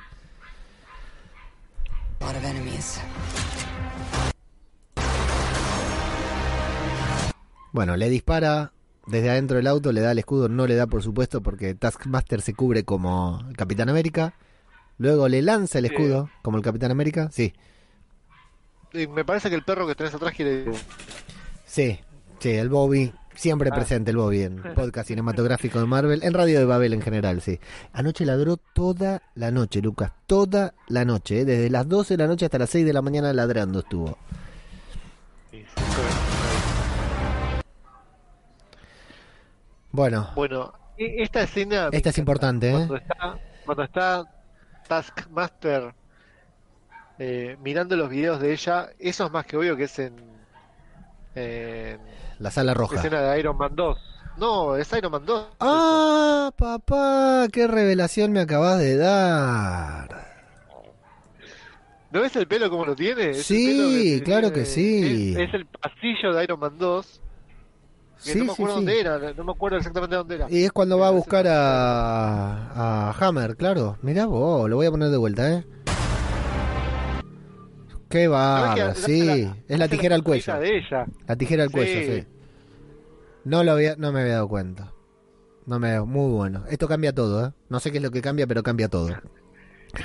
A 2.22 2.26
lot 2.26 2.36
of 2.36 2.44
enemies. 2.44 3.00
Bueno, 7.72 7.96
le 7.96 8.08
dispara 8.10 8.72
desde 9.06 9.30
adentro 9.30 9.56
del 9.56 9.66
auto, 9.66 9.92
le 9.92 10.00
da 10.02 10.12
el 10.12 10.18
escudo, 10.18 10.48
no 10.48 10.66
le 10.66 10.74
da 10.74 10.86
por 10.86 11.02
supuesto 11.02 11.40
porque 11.42 11.74
Taskmaster 11.74 12.40
se 12.42 12.54
cubre 12.54 12.84
como 12.84 13.40
el 13.48 13.56
Capitán 13.56 13.88
América. 13.88 14.34
Luego 14.98 15.28
le 15.28 15.42
lanza 15.42 15.78
el 15.78 15.86
Sí. 15.88 15.94
escudo 15.94 16.28
como 16.42 16.58
el 16.58 16.62
Capitán 16.62 16.90
América. 16.90 17.28
Sí, 17.32 17.52
Y 18.92 19.06
me 19.06 19.24
parece 19.24 19.48
que 19.48 19.54
el 19.56 19.64
perro 19.64 19.86
que 19.86 19.94
tenés 19.94 20.14
atrás 20.14 20.34
quiere. 20.36 20.66
sí, 21.64 21.98
sí, 22.40 22.50
el 22.50 22.68
Bobby. 22.68 23.12
Siempre 23.34 23.70
Ah. 23.72 23.74
presente 23.74 24.10
el 24.10 24.16
Bobby 24.18 24.42
en 24.42 24.62
podcast 24.74 25.08
cinematográfico 25.08 25.80
de 25.80 25.86
Marvel, 25.86 26.22
en 26.22 26.34
Radio 26.34 26.58
de 26.58 26.64
Babel 26.64 26.92
en 26.92 27.02
general, 27.02 27.40
sí. 27.40 27.58
Anoche 27.92 28.24
ladró 28.26 28.56
toda 28.56 29.22
la 29.34 29.50
noche, 29.50 29.80
Lucas, 29.80 30.12
toda 30.26 30.74
la 30.88 31.04
noche, 31.04 31.40
¿eh? 31.40 31.44
desde 31.44 31.70
las 31.70 31.88
12 31.88 32.14
de 32.14 32.18
la 32.18 32.26
noche 32.28 32.44
hasta 32.44 32.58
las 32.58 32.70
6 32.70 32.84
de 32.84 32.92
la 32.92 33.02
mañana 33.02 33.32
ladrando 33.32 33.80
estuvo. 33.80 34.18
Bueno, 39.90 40.30
Bueno, 40.34 40.72
e- 40.96 41.22
esta 41.22 41.42
escena. 41.42 41.88
esta 41.92 42.10
es 42.10 42.18
importante, 42.18 42.70
¿eh? 42.70 42.72
Cuando 42.86 42.96
está, 42.96 43.38
cuando 43.66 43.82
está 43.84 44.24
Taskmaster 44.88 45.94
eh, 47.18 47.56
mirando 47.62 47.96
los 47.96 48.08
videos 48.08 48.40
de 48.40 48.52
ella, 48.52 48.90
eso 48.98 49.26
es 49.26 49.32
más 49.32 49.44
que 49.46 49.56
obvio 49.56 49.76
que 49.76 49.84
es 49.84 49.98
en. 49.98 50.14
en 51.34 52.00
La 52.42 52.50
sala 52.50 52.74
roja. 52.74 52.96
escena 52.96 53.20
de 53.22 53.38
Iron 53.40 53.56
Man 53.56 53.74
2. 53.76 53.98
No, 54.38 54.76
es 54.76 54.92
Iron 54.92 55.12
Man 55.12 55.24
2. 55.24 55.46
Ah, 55.60 56.50
papá, 56.56 57.46
qué 57.52 57.66
revelación 57.68 58.32
me 58.32 58.40
acabas 58.40 58.78
de 58.80 58.96
dar. 58.96 60.32
¿No 62.10 62.20
ves 62.20 62.34
el 62.36 62.46
pelo 62.46 62.68
como 62.68 62.84
lo 62.84 62.94
tiene? 62.94 63.30
Es 63.30 63.38
el 63.38 63.44
Sí, 63.44 64.18
que 64.18 64.22
claro 64.24 64.48
tiene- 64.50 64.54
que 64.64 64.66
sí. 64.66 65.34
Es, 65.34 65.48
es 65.48 65.54
el 65.54 65.66
pasillo 65.66 66.34
de 66.34 66.44
Iron 66.44 66.60
Man 66.60 66.76
2. 66.78 67.20
Que 68.24 68.32
Sí, 68.32 68.38
no 68.38 68.44
me 68.44 68.50
sí, 68.50 68.54
acuerdo 68.54 68.74
sí. 68.74 68.80
dónde 68.84 69.00
era, 69.00 69.18
no 69.32 69.44
me 69.44 69.52
acuerdo 69.52 69.78
exactamente 69.78 70.16
dónde 70.16 70.34
era. 70.36 70.46
Y 70.50 70.64
es 70.64 70.72
cuando 70.72 70.98
va 70.98 71.08
a 71.08 71.10
buscar 71.10 71.46
a, 71.48 73.08
a 73.08 73.14
Hammer, 73.18 73.56
claro. 73.56 73.96
Mirá 74.02 74.26
vos, 74.26 74.68
lo 74.68 74.76
voy 74.76 74.86
a 74.86 74.90
poner 74.90 75.08
de 75.10 75.16
vuelta, 75.16 75.48
¿eh? 75.52 75.64
Qué 78.12 78.24
¿Sabés 78.26 78.30
bárbaro, 78.30 78.94
que- 78.94 79.00
sí. 79.00 79.50
Es 79.68 79.78
la 79.78 79.88
tijera 79.88 80.14
al 80.14 80.22
cuello. 80.22 80.42
sonrisa 80.44 80.60
de 80.72 80.78
ella. 80.78 81.06
La 81.26 81.36
tijera 81.36 81.62
al 81.64 81.70
cuello, 81.70 82.14
Sí. 82.14 82.26
No 83.44 83.64
lo 83.64 83.72
había, 83.72 83.96
no 83.96 84.12
me 84.12 84.20
había 84.20 84.34
dado 84.34 84.48
cuenta. 84.48 84.92
No 85.66 85.78
me 85.80 86.00
muy 86.02 86.30
bueno. 86.32 86.64
Esto 86.68 86.86
cambia 86.88 87.12
todo, 87.14 87.46
¿eh? 87.46 87.52
No 87.68 87.80
sé 87.80 87.90
qué 87.90 87.96
es 87.98 88.02
lo 88.02 88.10
que 88.10 88.22
cambia, 88.22 88.46
pero 88.46 88.62
cambia 88.62 88.88
todo. 88.88 89.08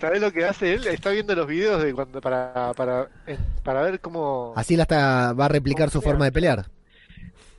¿Sabés 0.00 0.20
lo 0.20 0.32
que 0.32 0.44
hace 0.44 0.74
él? 0.74 0.86
Está 0.88 1.10
viendo 1.10 1.34
los 1.34 1.46
videos 1.46 1.82
de 1.82 1.94
cuando 1.94 2.20
para 2.20 2.72
para 2.74 3.08
eh, 3.26 3.38
para 3.62 3.82
ver 3.82 4.00
cómo 4.00 4.52
Así 4.56 4.76
la 4.76 4.82
está, 4.82 5.32
va 5.32 5.44
a 5.44 5.48
replicar 5.48 5.90
su 5.90 6.02
forma 6.02 6.24
de 6.24 6.32
pelear. 6.32 6.66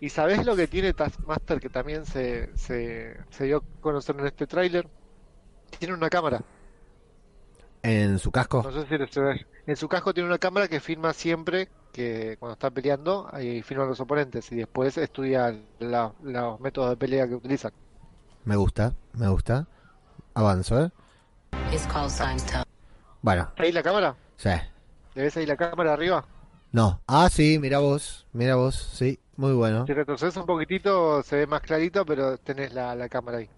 y 0.02 0.10
sabés 0.10 0.46
lo 0.46 0.56
que 0.56 0.68
tiene 0.68 0.94
Taskmaster 0.94 1.60
que 1.62 1.70
también 1.70 2.06
se 2.06 2.50
se, 2.58 3.16
se 3.30 3.46
dio 3.46 3.58
a 3.58 3.82
conocer 3.82 4.16
en 4.20 4.28
este 4.28 4.46
tráiler. 4.46 4.88
Tiene 5.80 5.94
una 5.94 6.10
cámara. 6.10 6.42
En 7.84 8.18
su 8.18 8.32
casco. 8.32 8.64
No 8.64 8.72
sé 8.72 8.86
si 8.88 9.14
se 9.14 9.20
ve. 9.22 9.46
En 9.68 9.76
su 9.76 9.88
casco 9.88 10.14
tiene 10.14 10.28
una 10.30 10.38
cámara 10.40 10.68
que 10.68 10.80
filma 10.80 11.14
siempre 11.14 11.68
que 11.92 12.38
cuando 12.40 12.54
está 12.54 12.72
peleando 12.72 13.30
ahí 13.32 13.62
filma 13.62 13.84
a 13.84 13.88
los 13.88 14.00
oponentes 14.00 14.52
y 14.52 14.56
después 14.56 14.98
estudia 14.98 15.54
la- 15.80 16.14
los 16.24 16.60
métodos 16.60 16.90
de 16.92 16.98
pelea 16.98 17.28
que 17.28 17.36
utilizan. 17.36 17.72
Me 18.46 18.56
gusta, 18.56 18.94
me 19.14 19.28
gusta. 19.28 19.68
Avanzo, 20.34 20.82
¿eh? 20.86 20.92
Bueno, 23.22 23.50
¿Ahí 23.58 23.72
la 23.72 23.84
cámara? 23.84 24.16
sí. 24.38 24.50
¿Le 25.16 25.24
ves 25.24 25.38
ahí 25.38 25.46
la 25.46 25.56
cámara 25.56 25.94
arriba? 25.94 26.26
No. 26.72 27.00
Ah, 27.08 27.30
sí, 27.30 27.60
mira 27.60 27.80
vos, 27.80 28.26
mira 28.34 28.56
vos, 28.56 28.76
sí, 28.76 29.20
muy 29.38 29.54
bueno. 29.54 29.86
Si 29.86 29.94
retrocedes 29.94 30.36
un 30.38 30.46
poquitito 30.46 31.22
se 31.24 31.38
ve 31.38 31.48
más 31.48 31.62
clarito, 31.62 32.06
pero 32.06 32.38
tenés 32.38 32.74
la, 32.74 32.96
la 32.96 33.08
cámara 33.10 33.38
ahí. 33.40 33.50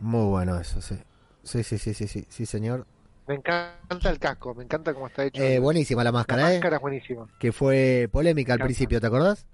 Muy 0.00 0.26
bueno 0.26 0.58
eso, 0.58 0.80
sí. 0.80 0.96
Sí, 1.42 1.62
sí, 1.62 1.78
sí, 1.78 1.94
sí, 1.94 2.08
sí, 2.08 2.26
sí, 2.28 2.46
señor. 2.46 2.86
Me 3.28 3.34
encanta 3.34 4.10
el 4.10 4.18
casco, 4.18 4.54
me 4.54 4.62
encanta 4.64 4.94
cómo 4.94 5.08
está 5.08 5.24
hecho. 5.24 5.42
Eh, 5.42 5.58
buenísima 5.58 6.02
la 6.04 6.10
la 6.10 6.12
máscara, 6.12 6.50
¿eh? 6.50 6.54
máscara 6.54 6.76
es 6.76 6.82
buenísima. 6.82 7.26
Que 7.40 7.50
fue 7.52 8.08
polémica 8.12 8.52
al 8.52 8.60
principio, 8.60 9.00
¿te 9.00 9.06
acordás? 9.08 9.46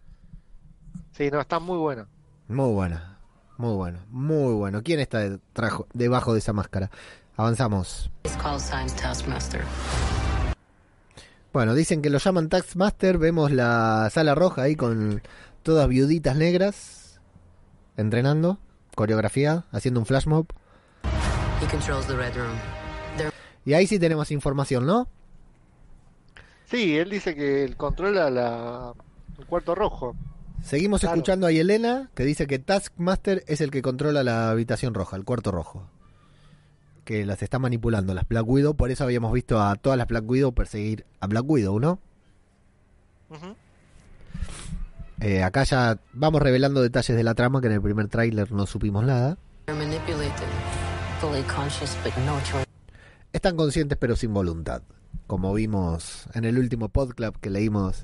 Sí, 1.13 1.31
no, 1.31 1.41
está 1.41 1.59
muy 1.59 1.79
buena. 1.79 2.07
Muy 2.49 2.73
buena, 2.73 3.19
muy 3.57 3.75
bueno, 3.75 4.01
muy 4.11 4.53
bueno. 4.55 4.83
¿Quién 4.83 5.01
está 5.01 5.21
de- 5.21 5.39
trajo- 5.55 5.87
debajo 5.95 6.33
de 6.35 6.41
esa 6.41 6.53
máscara? 6.53 6.91
Avanzamos. 7.37 8.11
Taskmaster. 8.23 9.63
Bueno, 11.53 11.75
dicen 11.75 12.03
que 12.03 12.11
lo 12.11 12.19
llaman 12.19 12.49
Taxmaster. 12.49 13.19
Vemos 13.19 13.51
la 13.53 14.09
sala 14.11 14.35
roja 14.35 14.63
ahí 14.63 14.77
con 14.77 15.23
todas 15.63 15.89
viuditas 15.89 16.37
negras 16.37 17.21
entrenando, 17.97 18.59
coreografía, 18.95 19.65
haciendo 19.71 20.01
un 20.01 20.07
flash 20.07 20.27
mob. 20.27 20.47
He 21.63 21.67
controls 21.71 22.07
the 22.07 22.17
Red 22.17 22.35
Room. 22.37 22.82
Y 23.65 23.75
ahí 23.75 23.87
sí 23.87 23.99
tenemos 23.99 24.31
información, 24.31 24.87
¿no? 24.87 25.09
Sí, 26.67 26.97
él 26.97 27.11
dice 27.11 27.35
que 27.35 27.65
él 27.65 27.77
controla 27.77 28.31
la, 28.31 28.93
el 29.39 29.47
cuarto 29.47 29.75
rojo. 29.75 30.17
Seguimos 30.63 31.01
Claro. 31.01 31.17
escuchando 31.17 31.47
a 31.47 31.53
Yelena 31.53 32.11
que 32.15 32.25
dice 32.25 32.47
que 32.47 32.59
Taskmaster 32.59 33.45
es 33.47 33.61
el 33.61 33.71
que 33.71 33.83
controla 33.83 34.23
la 34.23 34.51
habitación 34.51 34.95
roja, 34.95 35.17
el 35.17 35.25
cuarto 35.25 35.51
rojo. 35.51 35.87
Que 37.05 37.27
las 37.27 37.43
está 37.43 37.59
manipulando, 37.59 38.15
las 38.15 38.29
Black 38.29 38.47
Widow. 38.49 38.75
Por 38.75 38.91
eso 38.93 39.03
habíamos 39.05 39.33
visto 39.33 39.61
a 39.61 39.75
todas 39.75 39.99
las 39.99 40.07
Black 40.07 40.25
Widow 40.29 40.53
perseguir 40.53 41.05
a 41.21 41.27
Black 41.27 41.45
Widow, 41.49 41.81
¿no? 41.81 41.99
Eh, 45.21 45.43
acá 45.43 45.65
ya 45.65 45.99
vamos 46.13 46.43
revelando 46.43 46.81
detalles 46.83 47.17
de 47.17 47.23
la 47.25 47.35
trama 47.35 47.61
que 47.61 47.67
en 47.69 47.75
el 47.75 47.83
primer 47.83 48.09
tráiler 48.09 48.51
no 48.53 48.67
supimos 48.67 49.05
nada. 49.05 49.37
Están 53.33 53.57
conscientes 53.57 53.97
pero 53.99 54.15
sin 54.15 54.35
voluntad. 54.35 54.83
Como 55.27 55.55
vimos 55.55 56.27
en 56.35 56.45
el 56.45 56.59
último 56.59 56.91
podclub 56.91 57.39
que 57.41 57.49
leímos 57.49 58.03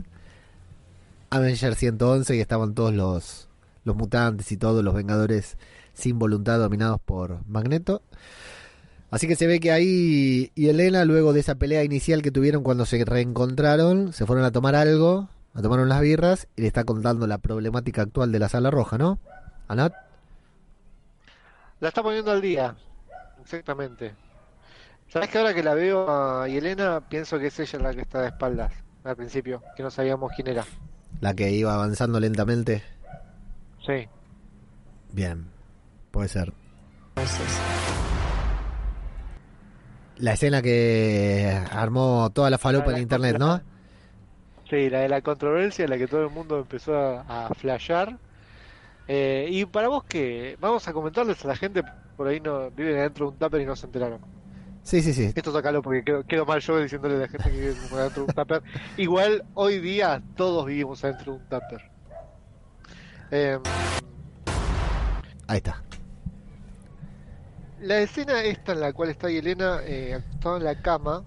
Avenger 1.29 1.75
111 1.75 2.37
y 2.37 2.41
estaban 2.41 2.75
todos 2.75 2.95
los, 2.95 3.49
los 3.85 3.95
mutantes 3.95 4.51
y 4.53 4.57
todos 4.57 4.83
los 4.83 4.95
vengadores 4.95 5.59
sin 5.93 6.19
voluntad 6.19 6.59
dominados 6.59 6.99
por 7.01 7.47
Magneto. 7.47 8.01
Así 9.11 9.29
que 9.29 9.37
se 9.37 9.47
ve 9.47 9.61
que 9.61 9.71
ahí 9.71 10.51
y 10.55 10.69
Elena, 10.69 11.05
luego 11.05 11.35
de 11.35 11.41
esa 11.41 11.57
pelea 11.57 11.85
inicial 11.85 12.23
que 12.23 12.31
tuvieron 12.31 12.63
cuando 12.63 12.87
se 12.87 13.05
reencontraron, 13.05 14.15
se 14.15 14.25
fueron 14.25 14.47
a 14.47 14.51
tomar 14.51 14.75
algo, 14.75 15.29
a 15.53 15.61
tomar 15.61 15.81
unas 15.81 16.01
birras 16.01 16.49
y 16.57 16.63
le 16.63 16.69
está 16.69 16.85
contando 16.85 17.27
la 17.27 17.37
problemática 17.37 18.01
actual 18.01 18.33
de 18.33 18.39
la 18.39 18.49
sala 18.49 18.71
roja, 18.71 18.97
¿no? 18.97 19.19
Anat. 19.67 19.93
La 21.81 21.89
está 21.89 22.03
poniendo 22.03 22.31
al 22.31 22.41
día. 22.41 22.77
Exactamente. 23.43 24.15
¿Sabes 25.09 25.29
que 25.31 25.39
ahora 25.39 25.55
que 25.55 25.63
la 25.63 25.75
veo 25.75 26.09
a 26.09 26.47
Yelena, 26.49 27.01
pienso 27.09 27.39
que 27.39 27.47
es 27.47 27.59
ella 27.61 27.79
la 27.79 27.95
que 27.95 28.03
está 28.03 28.21
de 28.23 28.29
espaldas 28.29 28.73
al 29.05 29.17
principio, 29.17 29.63
que 29.77 29.83
no 29.83 29.91
sabíamos 29.91 30.33
quién 30.37 30.49
era? 30.49 30.65
La 31.21 31.35
que 31.35 31.51
iba 31.51 31.73
avanzando 31.75 32.21
lentamente. 32.21 32.83
Sí. 33.87 34.07
Bien, 35.13 35.47
puede 36.11 36.29
ser. 36.29 36.53
La 40.19 40.33
escena 40.33 40.61
que 40.61 41.59
armó 41.73 42.31
toda 42.35 42.51
la 42.51 42.59
falopa 42.59 42.87
La- 42.87 42.91
en 42.93 42.95
la- 42.97 43.01
internet, 43.03 43.37
¿no? 43.39 43.61
Sí, 44.69 44.91
la 44.91 45.01
de 45.01 45.09
la 45.09 45.23
controversia, 45.23 45.85
en 45.85 45.91
la 45.91 45.97
que 45.97 46.07
todo 46.07 46.25
el 46.25 46.31
mundo 46.31 46.59
empezó 46.59 46.95
a, 46.95 47.47
a 47.47 47.55
flashear. 47.55 48.19
Eh, 49.07 49.47
y 49.51 49.65
para 49.65 49.89
vos 49.89 50.05
que 50.05 50.59
vamos 50.61 50.87
a 50.87 50.93
comentarles 50.93 51.43
a 51.45 51.49
la 51.49 51.57
gente, 51.57 51.83
por 52.17 52.29
ahí 52.29 52.41
no 52.41 52.71
viven 52.73 52.99
adentro 52.99 53.27
de 53.27 53.33
un 53.33 53.39
tupper 53.39 53.63
y 53.63 53.65
no 53.65 53.75
se 53.77 53.87
enteraron. 53.87 54.21
Sí, 54.89 55.03
sí, 55.03 55.13
sí. 55.13 55.31
Esto 55.35 55.53
sacalo 55.53 55.83
porque 55.83 56.03
quedo, 56.03 56.25
quedo 56.25 56.47
mal 56.47 56.61
yo 56.61 56.81
diciéndole 56.81 57.17
a 57.17 57.19
la 57.19 57.29
gente 57.29 57.51
que 57.51 57.61
vive 57.61 57.75
como 57.75 57.97
adentro 58.01 58.23
de 58.25 58.29
un 58.31 58.35
tupper. 58.35 58.63
Igual 58.97 59.45
hoy 59.53 59.81
día 59.81 60.23
todos 60.35 60.65
vivimos 60.65 61.05
adentro 61.05 61.33
de 61.35 61.39
un 61.41 61.45
tupper. 61.45 61.91
Eh, 63.31 63.59
Ahí 65.47 65.59
está. 65.59 65.83
la 67.81 67.99
escena 67.99 68.43
esta 68.43 68.73
en 68.73 68.81
la 68.81 68.95
cual 68.95 69.11
está 69.11 69.29
Yelena 69.29 69.81
eh, 69.85 70.15
acostada 70.15 70.57
en 70.57 70.65
la 70.65 70.81
cama, 70.81 71.23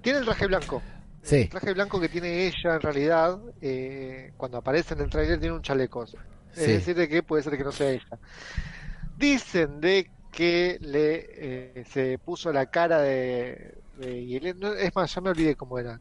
tiene 0.00 0.20
el 0.20 0.24
traje 0.24 0.46
blanco. 0.46 0.80
Sí, 1.20 1.36
El 1.42 1.48
traje 1.50 1.74
blanco 1.74 2.00
que 2.00 2.08
tiene 2.08 2.46
ella 2.46 2.76
en 2.76 2.80
realidad, 2.80 3.38
eh, 3.60 4.32
cuando 4.38 4.56
aparece 4.56 4.94
en 4.94 5.00
el 5.00 5.10
trailer, 5.10 5.38
tiene 5.38 5.54
un 5.54 5.60
chaleco. 5.62 6.04
Es 6.04 6.14
Sí. 6.52 6.72
decir, 6.72 6.94
de 6.96 7.08
que 7.10 7.22
puede 7.22 7.42
ser 7.42 7.58
que 7.58 7.64
no 7.64 7.72
sea 7.72 7.90
ella. 7.90 8.18
Dicen 9.18 9.82
de 9.82 10.10
que 10.34 10.78
le 10.80 11.26
eh, 11.30 11.84
se 11.92 12.18
puso 12.18 12.52
la 12.52 12.66
cara 12.66 13.00
de, 13.00 13.74
de 13.98 14.26
Yelena. 14.26 14.58
no, 14.70 14.74
Es 14.74 14.94
más, 14.94 15.14
ya 15.14 15.20
me 15.20 15.30
olvidé 15.30 15.54
cómo 15.56 15.78
era. 15.78 16.00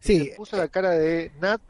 sí. 0.00 0.26
Se 0.30 0.36
puso 0.36 0.56
la 0.56 0.68
cara 0.68 0.90
de 0.90 1.32
Nat 1.40 1.60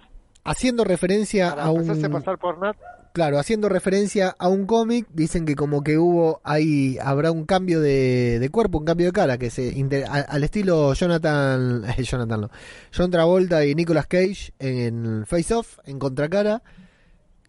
Haciendo 0.45 0.85
referencia 0.85 1.51
para 1.51 1.65
a 1.65 1.71
hacerse 1.71 2.07
un... 2.07 2.13
pasar 2.13 2.39
por 2.39 2.59
Nat. 2.59 2.77
Claro, 3.13 3.39
haciendo 3.39 3.69
referencia 3.69 4.35
a 4.39 4.49
un 4.49 4.65
cómic, 4.67 5.07
dicen 5.13 5.45
que 5.45 5.57
como 5.57 5.83
que 5.83 5.99
hubo 5.99 6.41
ahí, 6.45 6.97
habrá 7.03 7.33
un 7.33 7.45
cambio 7.47 7.81
de, 7.81 8.39
de 8.39 8.49
cuerpo, 8.51 8.79
un 8.79 8.85
cambio 8.85 9.07
de 9.07 9.13
cara, 9.13 9.39
que 9.39 9.51
se 9.51 9.77
inter- 9.77 10.05
a- 10.07 10.21
al 10.21 10.45
estilo 10.45 10.95
Jonathan, 10.95 11.85
eh, 11.99 12.03
Jonathan 12.03 12.43
no, 12.43 12.51
John 12.97 13.11
Travolta 13.11 13.65
y 13.67 13.75
Nicolas 13.75 14.07
Cage 14.07 14.53
en 14.61 15.25
Face 15.27 15.53
Off, 15.53 15.79
en 15.85 15.99
contracara, 15.99 16.63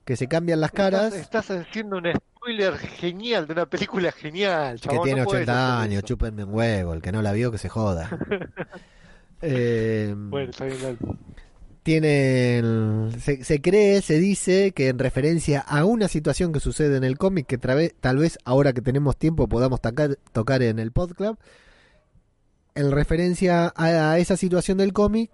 que 0.05 0.15
se 0.15 0.27
cambian 0.27 0.59
las 0.59 0.71
caras, 0.71 1.13
Estás, 1.13 1.49
estás 1.49 1.67
haciendo 1.67 1.97
un 1.97 2.07
spoiler 2.39 2.77
genial 2.77 3.47
de 3.47 3.53
una 3.53 3.65
película 3.65 4.11
genial. 4.11 4.79
que 4.79 4.89
tiene 5.03 5.21
no 5.21 5.25
podés 5.25 5.43
80 5.43 5.77
hacer 5.77 5.83
años, 5.91 6.03
chúpenme 6.03 6.43
un 6.43 6.53
huevo, 6.53 6.93
el 6.93 7.01
que 7.01 7.11
no 7.11 7.21
la 7.21 7.33
vio 7.33 7.51
que 7.51 7.57
se 7.57 7.69
joda. 7.69 8.09
Eh, 9.41 10.13
Bueno, 10.17 10.49
está 10.49 10.65
bien, 10.65 10.81
dale. 10.81 10.97
tienen 11.83 13.11
se, 13.21 13.43
se 13.45 13.61
cree, 13.61 14.01
se 14.01 14.19
dice 14.19 14.71
que 14.73 14.89
en 14.89 14.99
referencia 14.99 15.61
a 15.61 15.85
una 15.85 16.09
situación 16.09 16.51
que 16.51 16.59
sucede 16.59 16.97
en 16.97 17.05
el 17.05 17.17
cómic 17.17 17.47
que 17.47 17.57
tal 17.57 18.17
vez 18.17 18.37
ahora 18.43 18.73
que 18.73 18.81
tenemos 18.81 19.15
tiempo 19.15 19.47
podamos 19.47 19.79
tocar, 19.79 20.17
tocar 20.33 20.61
en 20.61 20.77
el 20.77 20.91
podcast, 20.91 21.39
en 22.75 22.91
referencia 22.91 23.71
a, 23.75 24.11
a 24.11 24.19
esa 24.19 24.35
situación 24.35 24.77
del 24.77 24.91
cómic 24.91 25.31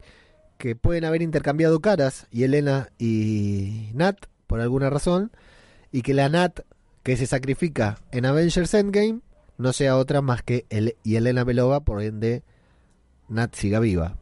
que 0.59 0.75
pueden 0.75 1.03
haber 1.03 1.23
intercambiado 1.23 1.79
caras 1.79 2.27
y 2.29 2.43
Elena 2.43 2.89
y 2.99 3.89
Nat 3.95 4.17
por 4.45 4.61
alguna 4.61 4.91
razón 4.91 5.31
y 5.91 6.03
que 6.03 6.13
la 6.13 6.29
Nat 6.29 6.59
que 7.05 7.15
se 7.17 7.27
sacrifica 7.27 7.99
en 8.11 8.25
Avengers 8.25 8.73
Endgame 8.73 9.19
no 9.59 9.71
sea 9.73 9.95
otra 9.95 10.21
más 10.21 10.41
que 10.41 10.65
el, 10.69 10.97
y 11.03 11.15
Elena 11.15 11.43
Belova 11.43 11.79
por 11.81 12.01
ende 12.01 12.41
Nat 13.29 13.53
siga 13.53 13.79
viva. 13.79 14.17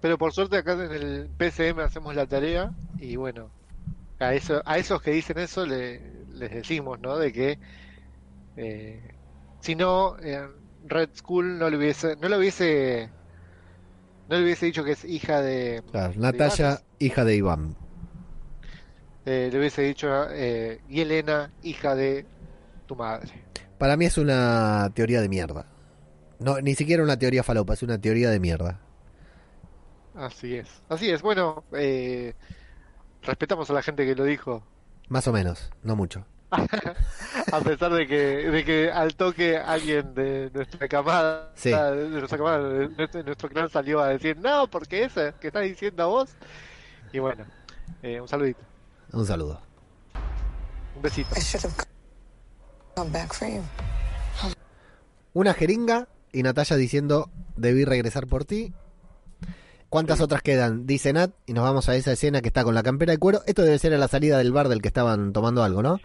Pero 0.00 0.16
por 0.18 0.32
suerte 0.32 0.56
acá 0.56 0.72
en 0.72 0.90
el 0.92 1.28
PCM 1.36 1.80
hacemos 1.80 2.14
la 2.16 2.26
tarea 2.26 2.72
y 2.98 3.16
bueno, 3.16 3.50
a 4.18 4.32
eso, 4.34 4.62
a 4.64 4.78
esos 4.78 5.02
que 5.02 5.10
dicen 5.12 5.38
eso 5.38 5.66
le- 5.66 6.00
les 6.32 6.50
decimos, 6.50 6.98
¿no? 6.98 7.18
De 7.18 7.30
que 7.32 7.58
eh, 8.56 9.00
si 9.60 9.74
no, 9.74 10.16
eh, 10.22 10.48
Red 10.86 11.10
Skull 11.14 11.58
no 11.58 11.68
le 11.68 11.76
hubiese, 11.76 12.16
no 12.16 12.28
le 12.30 12.38
hubiese, 12.38 13.10
no 14.30 14.36
le 14.36 14.44
hubiese 14.44 14.64
dicho 14.66 14.82
que 14.82 14.92
es 14.92 15.04
hija 15.04 15.42
de, 15.42 15.82
Claro, 15.90 16.14
Natalia, 16.16 16.80
hija 16.98 17.24
de 17.24 17.36
Iván. 17.36 17.76
Eh, 19.26 19.48
le 19.52 19.58
hubiese 19.58 19.82
dicho 19.82 20.08
eh, 20.30 20.80
y 20.88 21.00
Elena, 21.02 21.50
hija 21.62 21.94
de 21.94 22.24
tu 22.86 22.96
madre. 22.96 23.30
Para 23.78 23.96
mí 23.96 24.06
es 24.06 24.16
una 24.16 24.90
teoría 24.94 25.20
de 25.20 25.28
mierda. 25.28 25.66
No, 26.38 26.60
ni 26.60 26.74
siquiera 26.74 27.02
una 27.02 27.18
teoría 27.18 27.42
falopa, 27.42 27.74
es 27.74 27.82
una 27.82 28.00
teoría 28.00 28.30
de 28.30 28.40
mierda. 28.40 28.80
Así 30.14 30.56
es, 30.56 30.68
así 30.88 31.10
es. 31.10 31.20
Bueno, 31.22 31.64
eh, 31.72 32.32
respetamos 33.22 33.68
a 33.68 33.74
la 33.74 33.82
gente 33.82 34.06
que 34.06 34.14
lo 34.14 34.24
dijo. 34.24 34.62
Más 35.08 35.26
o 35.28 35.32
menos, 35.32 35.70
no 35.82 35.94
mucho. 35.96 36.24
A 36.50 37.60
pesar 37.60 37.92
de 37.92 38.06
que, 38.06 38.16
de 38.50 38.64
que 38.64 38.90
al 38.90 39.14
toque 39.16 39.56
alguien 39.58 40.14
de 40.14 40.50
nuestra 40.54 40.88
camada, 40.88 41.50
Sí. 41.54 41.70
de 41.70 42.08
nuestra 42.08 42.38
camada, 42.38 42.68
de 42.68 42.88
nuestro, 42.88 43.18
de 43.20 43.24
nuestro 43.24 43.48
clan 43.48 43.68
salió 43.68 44.00
a 44.00 44.08
decir, 44.08 44.36
no, 44.38 44.68
porque 44.68 45.04
ese 45.04 45.34
que 45.40 45.48
estás 45.48 45.64
diciendo 45.64 46.02
a 46.04 46.06
vos. 46.06 46.34
Y 47.12 47.18
bueno, 47.18 47.44
eh, 48.02 48.20
un 48.20 48.28
saludito, 48.28 48.60
Un 49.12 49.26
saludo. 49.26 49.60
un 50.96 51.02
besito. 51.02 51.28
I 51.36 51.40
should 51.40 51.64
have 51.64 51.74
come 52.94 53.10
back 53.10 53.32
for 53.32 53.48
you. 53.48 53.62
Una 55.34 55.52
jeringa 55.52 56.08
y 56.32 56.42
Natalia 56.42 56.76
diciendo, 56.76 57.30
debí 57.56 57.84
regresar 57.84 58.26
por 58.26 58.44
ti. 58.44 58.72
¿Cuántas 59.88 60.20
otras 60.20 60.42
quedan? 60.42 60.86
Dice 60.86 61.12
Nat 61.12 61.32
y 61.46 61.52
nos 61.52 61.62
vamos 61.64 61.88
a 61.88 61.94
esa 61.94 62.12
escena 62.12 62.40
que 62.40 62.48
está 62.48 62.64
con 62.64 62.74
la 62.74 62.82
campera 62.82 63.12
de 63.12 63.18
cuero. 63.18 63.42
Esto 63.46 63.62
debe 63.62 63.78
ser 63.78 63.94
a 63.94 63.98
la 63.98 64.08
salida 64.08 64.38
del 64.38 64.52
bar 64.52 64.68
del 64.68 64.82
que 64.82 64.88
estaban 64.88 65.32
tomando 65.32 65.62
algo, 65.62 65.82
¿no? 65.82 66.00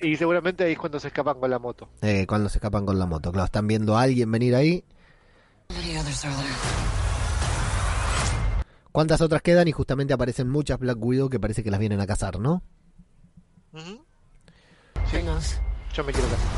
Y 0.00 0.16
seguramente 0.16 0.64
ahí 0.64 0.72
es 0.72 0.78
cuando 0.78 1.00
se 1.00 1.08
escapan 1.08 1.38
con 1.40 1.50
la 1.50 1.58
moto. 1.58 1.88
Eh, 2.02 2.26
cuando 2.26 2.48
se 2.48 2.58
escapan 2.58 2.86
con 2.86 2.98
la 2.98 3.06
moto. 3.06 3.32
Claro, 3.32 3.46
están 3.46 3.66
viendo 3.66 3.96
a 3.96 4.02
alguien 4.02 4.30
venir 4.30 4.54
ahí. 4.54 4.84
¿Cuántas 8.92 9.20
otras 9.20 9.42
quedan? 9.42 9.68
Y 9.68 9.72
justamente 9.72 10.12
aparecen 10.12 10.48
muchas 10.48 10.78
Black 10.78 10.98
Widow 11.00 11.28
que 11.28 11.38
parece 11.38 11.62
que 11.62 11.70
las 11.70 11.80
vienen 11.80 12.00
a 12.00 12.06
cazar, 12.06 12.38
¿no? 12.40 12.62
Bring 13.72 15.28
us. 15.28 15.60
Yo 15.94 16.04
me 16.04 16.12
quiero 16.12 16.28
casar. 16.28 16.48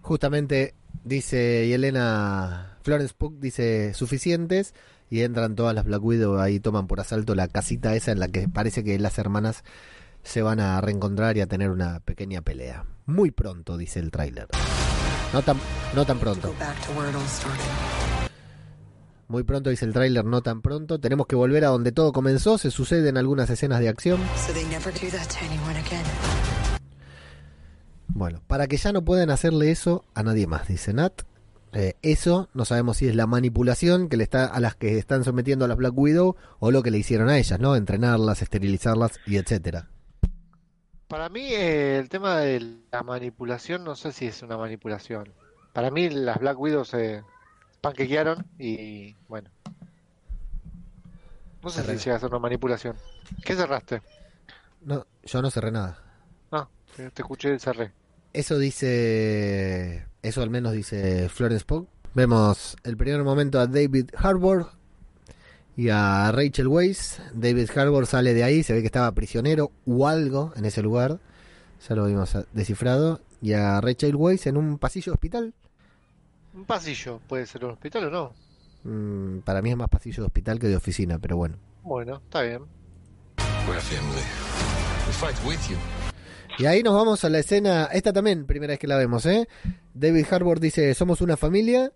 Justamente 0.00 0.74
dice 1.04 1.66
Yelena 1.68 2.76
Florence 2.82 3.14
Pugh 3.16 3.38
dice 3.40 3.94
suficientes 3.94 4.74
y 5.08 5.22
entran 5.22 5.54
todas 5.54 5.74
las 5.74 5.84
Black 5.84 6.02
Widow 6.02 6.38
ahí 6.38 6.60
toman 6.60 6.86
por 6.86 7.00
asalto 7.00 7.34
la 7.34 7.48
casita 7.48 7.94
esa 7.94 8.12
en 8.12 8.20
la 8.20 8.28
que 8.28 8.48
parece 8.48 8.84
que 8.84 8.98
las 8.98 9.18
hermanas 9.18 9.64
se 10.22 10.42
van 10.42 10.60
a 10.60 10.80
reencontrar 10.80 11.36
y 11.36 11.40
a 11.40 11.46
tener 11.46 11.70
una 11.70 12.00
pequeña 12.00 12.42
pelea. 12.42 12.84
Muy 13.06 13.30
pronto, 13.30 13.76
dice 13.76 14.00
el 14.00 14.10
tráiler. 14.10 14.48
No 15.34 15.42
tan, 15.42 15.56
no 15.96 16.06
tan 16.06 16.20
pronto. 16.20 16.54
Muy 19.26 19.42
pronto 19.42 19.68
dice 19.68 19.84
el 19.84 19.92
tráiler, 19.92 20.24
no 20.24 20.42
tan 20.42 20.62
pronto. 20.62 21.00
Tenemos 21.00 21.26
que 21.26 21.34
volver 21.34 21.64
a 21.64 21.70
donde 21.70 21.90
todo 21.90 22.12
comenzó. 22.12 22.56
Se 22.56 22.70
suceden 22.70 23.16
algunas 23.16 23.50
escenas 23.50 23.80
de 23.80 23.88
acción. 23.88 24.20
Bueno, 28.06 28.42
para 28.46 28.68
que 28.68 28.76
ya 28.76 28.92
no 28.92 29.04
puedan 29.04 29.30
hacerle 29.30 29.72
eso 29.72 30.04
a 30.14 30.22
nadie 30.22 30.46
más, 30.46 30.68
dice 30.68 30.92
Nat. 30.92 31.22
Eh, 31.72 31.96
eso 32.02 32.48
no 32.54 32.64
sabemos 32.64 32.98
si 32.98 33.08
es 33.08 33.16
la 33.16 33.26
manipulación 33.26 34.08
que 34.08 34.16
le 34.16 34.22
está 34.22 34.46
a 34.46 34.60
las 34.60 34.76
que 34.76 34.98
están 34.98 35.24
sometiendo 35.24 35.64
a 35.64 35.68
las 35.68 35.76
Black 35.76 35.98
Widow 35.98 36.36
o 36.60 36.70
lo 36.70 36.84
que 36.84 36.92
le 36.92 36.98
hicieron 36.98 37.28
a 37.28 37.38
ellas, 37.38 37.58
¿no? 37.58 37.74
Entrenarlas, 37.74 38.40
esterilizarlas 38.40 39.18
y 39.26 39.38
etcétera. 39.38 39.88
Para 41.08 41.28
mí 41.28 41.40
eh, 41.52 41.98
el 41.98 42.08
tema 42.08 42.38
de 42.38 42.78
la 42.90 43.02
manipulación, 43.02 43.84
no 43.84 43.94
sé 43.94 44.12
si 44.12 44.26
es 44.26 44.42
una 44.42 44.56
manipulación. 44.56 45.32
Para 45.72 45.90
mí 45.90 46.08
las 46.10 46.38
Black 46.38 46.58
Widows 46.58 46.88
se 46.88 47.22
panquequearon 47.80 48.46
y 48.58 49.14
bueno. 49.28 49.50
No 51.62 51.70
sé 51.70 51.82
Cerré. 51.82 51.98
si 51.98 52.04
llega 52.04 52.16
a 52.16 52.20
ser 52.20 52.30
una 52.30 52.38
manipulación. 52.38 52.96
¿Qué 53.44 53.54
cerraste? 53.54 54.02
No, 54.82 55.06
yo 55.24 55.42
no 55.42 55.50
cerré 55.50 55.70
nada. 55.70 55.98
Ah, 56.52 56.68
te 56.96 57.10
te 57.10 57.22
escuché 57.22 57.54
y 57.54 57.58
cerré. 57.58 57.92
Eso 58.32 58.58
dice, 58.58 60.06
eso 60.22 60.42
al 60.42 60.50
menos 60.50 60.72
dice 60.72 61.28
Florence 61.28 61.64
Pugh. 61.64 61.88
Vemos 62.14 62.76
el 62.84 62.96
primer 62.96 63.22
momento 63.24 63.58
a 63.60 63.66
David 63.66 64.10
Harbour 64.16 64.70
y 65.76 65.88
a 65.88 66.30
Rachel 66.32 66.68
Weisz. 66.68 67.20
David 67.32 67.70
Harbour 67.74 68.06
sale 68.06 68.34
de 68.34 68.44
ahí, 68.44 68.62
se 68.62 68.72
ve 68.72 68.80
que 68.80 68.86
estaba 68.86 69.12
prisionero 69.12 69.72
o 69.86 70.06
algo 70.06 70.52
en 70.56 70.64
ese 70.64 70.82
lugar. 70.82 71.18
Ya 71.88 71.94
lo 71.94 72.06
vimos 72.06 72.36
descifrado. 72.52 73.20
Y 73.42 73.52
a 73.52 73.80
Rachel 73.80 74.16
Weisz 74.16 74.46
en 74.46 74.56
un 74.56 74.78
pasillo 74.78 75.12
de 75.12 75.14
hospital. 75.14 75.54
Un 76.54 76.64
pasillo, 76.64 77.20
puede 77.28 77.46
ser 77.46 77.64
un 77.64 77.72
hospital 77.72 78.04
o 78.04 78.10
no. 78.10 78.32
Mm, 78.84 79.40
para 79.40 79.60
mí 79.60 79.70
es 79.70 79.76
más 79.76 79.88
pasillo 79.88 80.22
de 80.22 80.26
hospital 80.26 80.58
que 80.58 80.68
de 80.68 80.76
oficina, 80.76 81.18
pero 81.18 81.36
bueno. 81.36 81.56
Bueno, 81.82 82.16
está 82.24 82.42
bien. 82.42 82.62
We're 83.66 83.80
family. 83.80 84.22
We 85.06 85.12
fight 85.12 85.36
with 85.46 85.58
you. 85.68 85.76
Y 86.58 86.66
ahí 86.66 86.82
nos 86.82 86.94
vamos 86.94 87.24
a 87.24 87.28
la 87.28 87.40
escena, 87.40 87.86
esta 87.86 88.12
también, 88.12 88.46
primera 88.46 88.72
vez 88.72 88.78
que 88.78 88.86
la 88.86 88.96
vemos, 88.96 89.26
¿eh? 89.26 89.48
David 89.92 90.26
Harbour 90.30 90.60
dice, 90.60 90.94
somos 90.94 91.20
una 91.20 91.36
familia, 91.36 91.92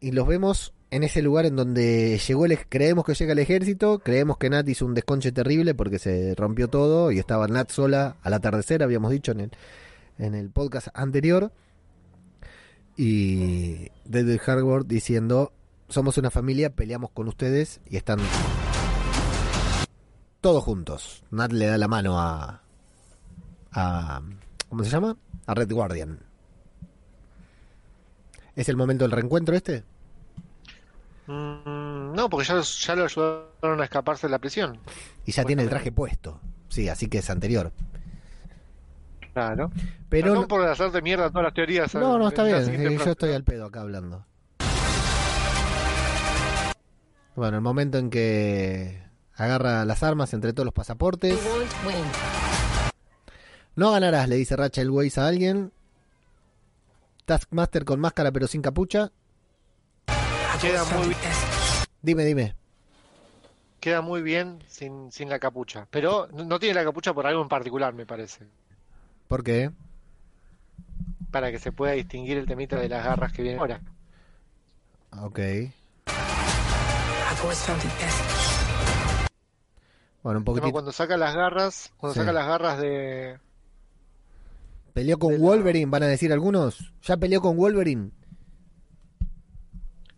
y 0.00 0.12
los 0.12 0.26
vemos 0.26 0.72
en 0.90 1.04
ese 1.04 1.22
lugar 1.22 1.46
en 1.46 1.56
donde 1.56 2.18
llegó 2.18 2.46
el, 2.46 2.58
creemos 2.68 3.04
que 3.04 3.14
llega 3.14 3.32
el 3.32 3.38
ejército, 3.38 4.00
creemos 4.00 4.38
que 4.38 4.50
Nat 4.50 4.68
hizo 4.68 4.84
un 4.86 4.94
desconche 4.94 5.30
terrible 5.30 5.74
porque 5.74 5.98
se 5.98 6.34
rompió 6.34 6.68
todo 6.68 7.12
y 7.12 7.18
estaba 7.18 7.46
Nat 7.46 7.70
sola 7.70 8.16
al 8.22 8.34
atardecer, 8.34 8.82
habíamos 8.82 9.12
dicho 9.12 9.30
en 9.32 9.40
el, 9.40 9.50
en 10.18 10.34
el 10.34 10.50
podcast 10.50 10.88
anterior. 10.94 11.52
Y 12.96 13.88
David 14.04 14.40
Harbour 14.44 14.84
diciendo, 14.84 15.52
somos 15.88 16.18
una 16.18 16.30
familia, 16.30 16.70
peleamos 16.70 17.10
con 17.12 17.28
ustedes 17.28 17.80
y 17.88 17.96
están 17.96 18.18
todos 20.40 20.64
juntos. 20.64 21.22
Nat 21.30 21.52
le 21.52 21.66
da 21.66 21.78
la 21.78 21.88
mano 21.88 22.18
a, 22.18 22.62
a 23.70 24.22
¿cómo 24.68 24.82
se 24.82 24.90
llama? 24.90 25.16
A 25.46 25.54
Red 25.54 25.72
Guardian. 25.72 26.18
¿Es 28.56 28.68
el 28.68 28.76
momento 28.76 29.04
del 29.04 29.12
reencuentro 29.12 29.54
este? 29.54 29.84
Mm, 31.30 32.12
no, 32.14 32.28
porque 32.28 32.46
ya, 32.48 32.60
ya 32.60 32.96
lo 32.96 33.04
ayudaron 33.04 33.80
a 33.80 33.84
escaparse 33.84 34.26
de 34.26 34.32
la 34.32 34.38
prisión. 34.40 34.78
Y 35.24 35.30
ya 35.32 35.44
tiene 35.44 35.62
el 35.62 35.68
traje 35.68 35.92
puesto. 35.92 36.40
Sí, 36.68 36.88
así 36.88 37.08
que 37.08 37.18
es 37.18 37.30
anterior. 37.30 37.72
Claro. 39.32 39.70
Pero 40.08 40.34
no 40.34 40.48
por 40.48 40.66
hacerte 40.66 41.00
mierda 41.02 41.28
todas 41.30 41.44
las 41.44 41.54
teorías. 41.54 41.94
no, 41.94 42.18
no, 42.18 42.28
está 42.28 42.42
bien. 42.42 42.56
eh, 42.68 42.82
Yo 42.90 42.94
frase. 42.96 43.10
estoy 43.12 43.32
al 43.32 43.44
pedo 43.44 43.66
acá 43.66 43.82
hablando. 43.82 44.26
Bueno, 47.36 47.56
el 47.56 47.62
momento 47.62 47.98
en 47.98 48.10
que 48.10 49.02
agarra 49.36 49.84
las 49.84 50.02
armas 50.02 50.34
entre 50.34 50.52
todos 50.52 50.64
los 50.64 50.74
pasaportes. 50.74 51.38
No 53.76 53.92
ganarás, 53.92 54.28
le 54.28 54.34
dice 54.36 54.56
Rachel 54.56 54.90
Weisz 54.90 55.16
a 55.18 55.28
alguien. 55.28 55.72
Taskmaster 57.24 57.84
con 57.84 58.00
máscara 58.00 58.32
pero 58.32 58.48
sin 58.48 58.62
capucha. 58.62 59.12
Queda 60.60 60.84
muy, 60.84 61.16
Dime, 62.02 62.24
dime. 62.24 62.54
queda 63.80 64.02
muy 64.02 64.20
bien 64.20 64.62
sin, 64.68 65.10
sin 65.10 65.28
la 65.30 65.38
capucha. 65.38 65.86
Pero 65.90 66.28
no 66.32 66.58
tiene 66.58 66.74
la 66.74 66.84
capucha 66.84 67.14
por 67.14 67.26
algo 67.26 67.40
en 67.42 67.48
particular, 67.48 67.94
me 67.94 68.04
parece. 68.06 68.46
¿Por 69.28 69.42
qué? 69.42 69.70
Para 71.30 71.50
que 71.50 71.58
se 71.58 71.72
pueda 71.72 71.92
distinguir 71.92 72.36
el 72.36 72.46
temita 72.46 72.76
de 72.78 72.88
las 72.88 73.04
garras 73.04 73.32
que 73.32 73.42
vienen 73.42 73.60
ahora. 73.60 73.80
Ok. 75.22 75.38
Bueno, 80.22 80.38
un 80.40 80.44
poquitito. 80.44 80.72
Cuando 80.72 80.92
saca 80.92 81.16
las 81.16 81.34
garras, 81.34 81.90
cuando 81.96 82.14
Sí. 82.14 82.20
saca 82.20 82.32
las 82.32 82.46
garras 82.46 82.78
de... 82.80 83.38
¿Peleó 84.92 85.18
con 85.18 85.32
de 85.32 85.38
la- 85.38 85.44
Wolverine? 85.44 85.90
Van 85.90 86.02
a 86.02 86.06
decir 86.06 86.32
algunos. 86.32 86.92
¿Ya 87.02 87.16
peleó 87.16 87.40
con 87.40 87.56
Wolverine? 87.56 88.10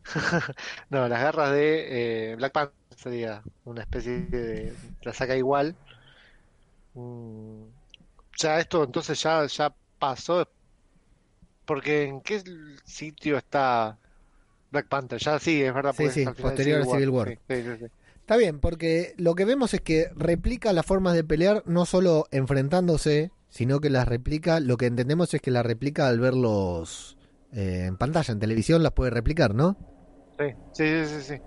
No, 0.90 1.08
las 1.08 1.22
garras 1.22 1.52
de 1.52 2.32
eh, 2.32 2.36
Black 2.36 2.52
Panther 2.52 2.74
sería 2.96 3.42
una 3.64 3.82
especie 3.82 4.26
de... 4.26 4.72
La 5.02 5.12
saca 5.12 5.36
igual. 5.36 5.74
Mm, 6.94 7.64
ya 8.38 8.60
esto 8.60 8.84
entonces 8.84 9.22
ya, 9.22 9.46
ya 9.46 9.74
pasó. 9.98 10.48
Porque 11.64 12.04
¿en 12.04 12.20
qué 12.20 12.42
sitio 12.84 13.38
está 13.38 13.98
Black 14.70 14.88
Panther? 14.88 15.18
Ya 15.18 15.38
sí, 15.38 15.62
es 15.62 15.74
verdad. 15.74 15.94
Sí, 15.96 16.10
sí, 16.10 16.24
posterior 16.26 16.82
a 16.82 16.84
Civil 16.84 17.10
War. 17.10 17.28
Sí, 17.28 17.38
sí, 17.48 17.62
sí, 17.62 17.76
sí. 17.78 17.86
Está 18.20 18.36
bien, 18.36 18.60
porque 18.60 19.14
lo 19.16 19.34
que 19.34 19.44
vemos 19.44 19.74
es 19.74 19.80
que 19.80 20.08
replica 20.14 20.72
las 20.72 20.86
formas 20.86 21.14
de 21.14 21.24
pelear 21.24 21.64
no 21.66 21.86
solo 21.86 22.28
enfrentándose, 22.30 23.32
sino 23.48 23.80
que 23.80 23.90
las 23.90 24.06
replica, 24.06 24.60
lo 24.60 24.76
que 24.76 24.86
entendemos 24.86 25.34
es 25.34 25.42
que 25.42 25.50
las 25.50 25.66
replica 25.66 26.06
al 26.06 26.20
verlos 26.20 27.16
eh, 27.52 27.84
en 27.86 27.96
pantalla, 27.96 28.32
en 28.32 28.38
televisión 28.38 28.82
las 28.82 28.92
puede 28.92 29.10
replicar, 29.10 29.54
¿no? 29.54 29.76
Sí, 30.38 30.54
sí, 30.72 31.06
sí, 31.06 31.22
sí. 31.22 31.40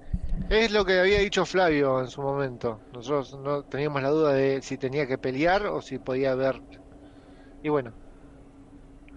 Es 0.49 0.71
lo 0.71 0.85
que 0.85 0.99
había 0.99 1.19
dicho 1.19 1.45
Flavio 1.45 1.99
en 2.01 2.07
su 2.07 2.21
momento. 2.21 2.79
Nosotros 2.93 3.37
no 3.39 3.63
teníamos 3.63 4.01
la 4.01 4.09
duda 4.09 4.33
de 4.33 4.61
si 4.61 4.77
tenía 4.77 5.07
que 5.07 5.17
pelear 5.17 5.65
o 5.67 5.81
si 5.81 5.97
podía 5.97 6.35
ver. 6.35 6.61
Y 7.63 7.69
bueno, 7.69 7.93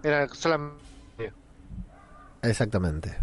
era 0.03 0.27
solamente. 0.29 0.83
Exactamente. 2.41 3.15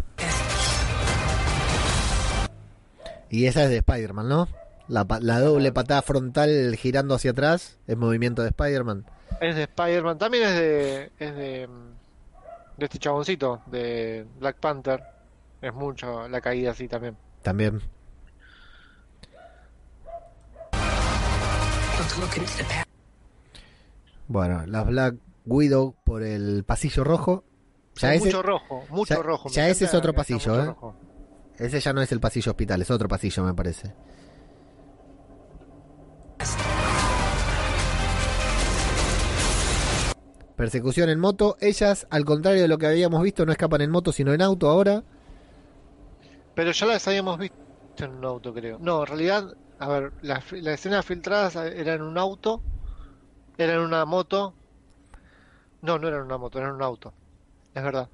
Y 3.29 3.45
esa 3.47 3.63
es 3.63 3.69
de 3.69 3.77
Spider-Man, 3.77 4.29
¿no? 4.29 4.47
La, 4.87 5.03
pa- 5.05 5.19
la 5.19 5.39
doble 5.41 5.73
patada 5.73 6.01
frontal 6.01 6.75
girando 6.77 7.13
hacia 7.15 7.31
atrás 7.31 7.77
es 7.87 7.97
movimiento 7.97 8.41
de 8.41 8.49
Spider-Man. 8.49 9.05
Es 9.41 9.55
de 9.55 9.63
Spider-Man, 9.63 10.17
también 10.17 10.43
es 10.45 10.53
de. 10.55 11.11
Es 11.19 11.35
de. 11.35 11.67
De 12.77 12.85
este 12.85 12.99
chaboncito, 12.99 13.61
de 13.65 14.25
Black 14.39 14.57
Panther. 14.59 15.03
Es 15.61 15.73
mucho 15.73 16.27
la 16.27 16.41
caída 16.41 16.71
así 16.71 16.87
también. 16.87 17.17
También. 17.41 17.81
Bueno, 24.27 24.65
las 24.67 24.85
Black 24.87 25.15
Widow 25.45 25.95
por 26.03 26.23
el 26.23 26.63
pasillo 26.65 27.03
rojo. 27.03 27.43
Ya 27.95 28.09
Hay 28.09 28.17
ese, 28.17 28.25
mucho 28.27 28.43
rojo, 28.43 28.83
mucho 28.89 29.15
ya- 29.15 29.21
rojo. 29.23 29.49
ya 29.49 29.67
ese 29.69 29.85
es 29.85 29.93
otro 29.93 30.13
pasillo, 30.13 30.61
¿eh? 30.61 30.65
rojo. 30.65 30.95
ese 31.57 31.79
ya 31.79 31.93
no 31.93 32.01
es 32.01 32.11
el 32.11 32.19
pasillo 32.19 32.51
hospital, 32.51 32.81
es 32.81 32.91
otro 32.91 33.07
pasillo, 33.07 33.43
me 33.43 33.53
parece. 33.53 33.93
Persecución 40.55 41.09
en 41.09 41.19
moto. 41.19 41.55
Ellas, 41.59 42.07
al 42.09 42.25
contrario 42.25 42.61
de 42.63 42.67
lo 42.67 42.77
que 42.77 42.87
habíamos 42.87 43.21
visto, 43.21 43.45
no 43.45 43.51
escapan 43.51 43.81
en 43.81 43.91
moto, 43.91 44.11
sino 44.11 44.33
en 44.33 44.41
auto 44.41 44.69
ahora. 44.69 45.03
Pero 46.57 46.71
ya 46.71 46.87
las 46.87 47.07
habíamos 47.07 47.37
visto 47.37 47.55
en 47.99 48.15
un 48.15 48.25
auto, 48.25 48.51
creo. 48.51 48.79
No, 48.79 49.01
en 49.01 49.05
realidad, 49.05 49.55
a 49.77 49.87
ver, 49.89 50.11
las 50.23 50.51
la 50.53 50.73
escenas 50.73 51.05
filtradas 51.05 51.55
era 51.55 51.93
en 51.93 52.01
un 52.01 52.17
auto, 52.17 52.63
era 53.59 53.73
en 53.73 53.81
una 53.81 54.05
moto. 54.05 54.55
No, 55.83 55.99
no 55.99 56.07
era 56.07 56.17
en 56.17 56.23
una 56.23 56.39
moto, 56.39 56.57
era 56.57 56.69
en 56.69 56.73
un 56.73 56.81
auto. 56.81 57.13
Es 57.75 57.83
verdad. 57.83 58.09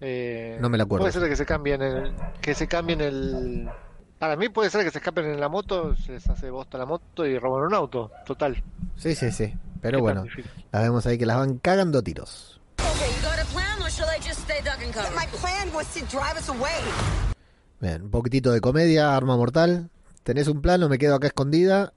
Eh, 0.00 0.58
No 0.60 0.68
me 0.68 0.76
la 0.76 0.82
acuerdo. 0.82 1.04
Puede 1.04 1.12
ser 1.12 1.28
que 1.28 1.36
se 1.36 1.46
cambien 1.46 1.80
el, 1.80 2.12
que 2.40 2.56
se 2.56 2.66
cambien 2.66 3.00
el. 3.00 3.70
Para 4.18 4.34
mí 4.34 4.48
puede 4.48 4.68
ser 4.68 4.84
que 4.84 4.90
se 4.90 4.98
escapen 4.98 5.26
en 5.26 5.38
la 5.38 5.48
moto, 5.48 5.94
se 5.94 6.10
les 6.10 6.28
hace 6.28 6.50
bosta 6.50 6.76
la 6.76 6.86
moto 6.86 7.24
y 7.24 7.38
roban 7.38 7.66
un 7.66 7.74
auto. 7.74 8.10
Total. 8.26 8.60
Sí, 8.96 9.14
sí, 9.14 9.30
sí. 9.30 9.54
Pero 9.80 9.98
¿Qué 9.98 10.02
bueno, 10.02 10.24
las 10.72 10.82
vemos 10.82 11.06
ahí 11.06 11.18
que 11.18 11.24
las 11.26 11.36
van 11.36 11.58
cagando 11.58 12.00
a 12.00 12.02
tiros. 12.02 12.60
Okay, 12.78 13.09
Bien, 17.80 18.02
un 18.02 18.10
poquitito 18.10 18.52
de 18.52 18.60
comedia, 18.60 19.16
arma 19.16 19.36
mortal. 19.36 19.88
Tenés 20.22 20.48
un 20.48 20.60
plano, 20.60 20.88
me 20.88 20.98
quedo 20.98 21.14
acá 21.14 21.28
escondida. 21.28 21.94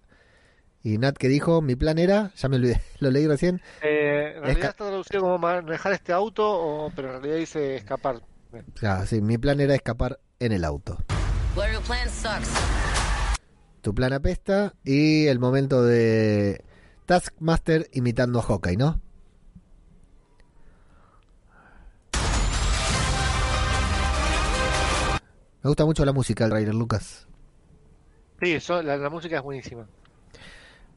Y 0.82 0.98
Nat 0.98 1.18
que 1.18 1.28
dijo, 1.28 1.62
mi 1.62 1.76
plan 1.76 1.98
era, 1.98 2.32
ya 2.36 2.50
me 2.50 2.56
olvidé, 2.58 2.82
lo 3.00 3.12
leí 3.12 3.28
recién. 3.28 3.62
Eh, 3.82 4.34
en 4.36 4.44
realidad 4.44 4.70
está 4.72 4.86
traducido 4.86 5.22
como 5.22 5.38
manejar 5.38 5.94
este 5.94 6.14
auto, 6.14 6.50
o, 6.50 6.92
pero 6.96 7.10
en 7.10 7.14
realidad 7.16 7.38
dice 7.38 7.76
escapar. 7.76 8.22
O 8.54 8.78
sea, 8.78 9.06
sí, 9.06 9.22
mi 9.22 9.38
plan 9.38 9.60
era 9.60 9.76
escapar 9.76 10.20
en 10.40 10.52
el 10.52 10.64
auto. 10.64 10.98
Well, 11.56 11.72
your 11.72 11.82
plan 11.84 12.10
sucks. 12.10 12.50
Tu 13.82 13.94
plan 13.94 14.14
apesta 14.14 14.74
y 14.86 15.28
el 15.28 15.40
momento 15.40 15.84
de 15.84 16.64
Taskmaster 17.06 17.90
imitando 17.92 18.40
a 18.40 18.44
Hawkeye, 18.44 18.78
¿no? 18.78 19.02
Me 25.64 25.70
gusta 25.70 25.86
mucho 25.86 26.04
la 26.04 26.12
música 26.12 26.44
del 26.44 26.52
Raider 26.52 26.76
Lucas. 26.76 27.26
Sí, 28.42 28.52
eso, 28.52 28.82
la, 28.82 28.98
la 28.98 29.10
música 29.10 29.38
es 29.38 29.44
buenísima. 29.44 29.88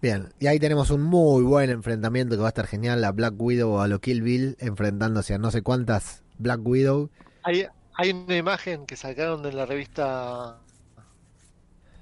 Bien, 0.03 0.33
y 0.41 0.49
ahí 0.49 0.59
tenemos 0.59 0.91
un 0.91 1.03
muy 1.03 1.45
buen 1.45 1.71
enfrentamiento 1.71 2.35
que 2.35 2.41
va 2.41 2.49
a 2.49 2.49
estar 2.49 2.67
genial. 2.67 3.01
La 3.01 3.13
Black 3.13 3.35
Widow 3.39 3.81
a 3.81 3.87
lo 3.87 4.01
Kill 4.01 4.23
Bill 4.23 4.57
enfrentándose 4.59 5.35
a 5.35 5.39
no 5.39 5.53
sé 5.53 5.63
cuántas 5.63 6.25
Black 6.39 6.61
Widow. 6.67 7.11
Hay, 7.45 7.67
hay 7.95 8.11
una 8.11 8.37
imagen 8.37 8.87
que 8.87 8.97
sacaron 8.97 9.43
de 9.43 9.53
la 9.53 9.67
revista 9.67 10.59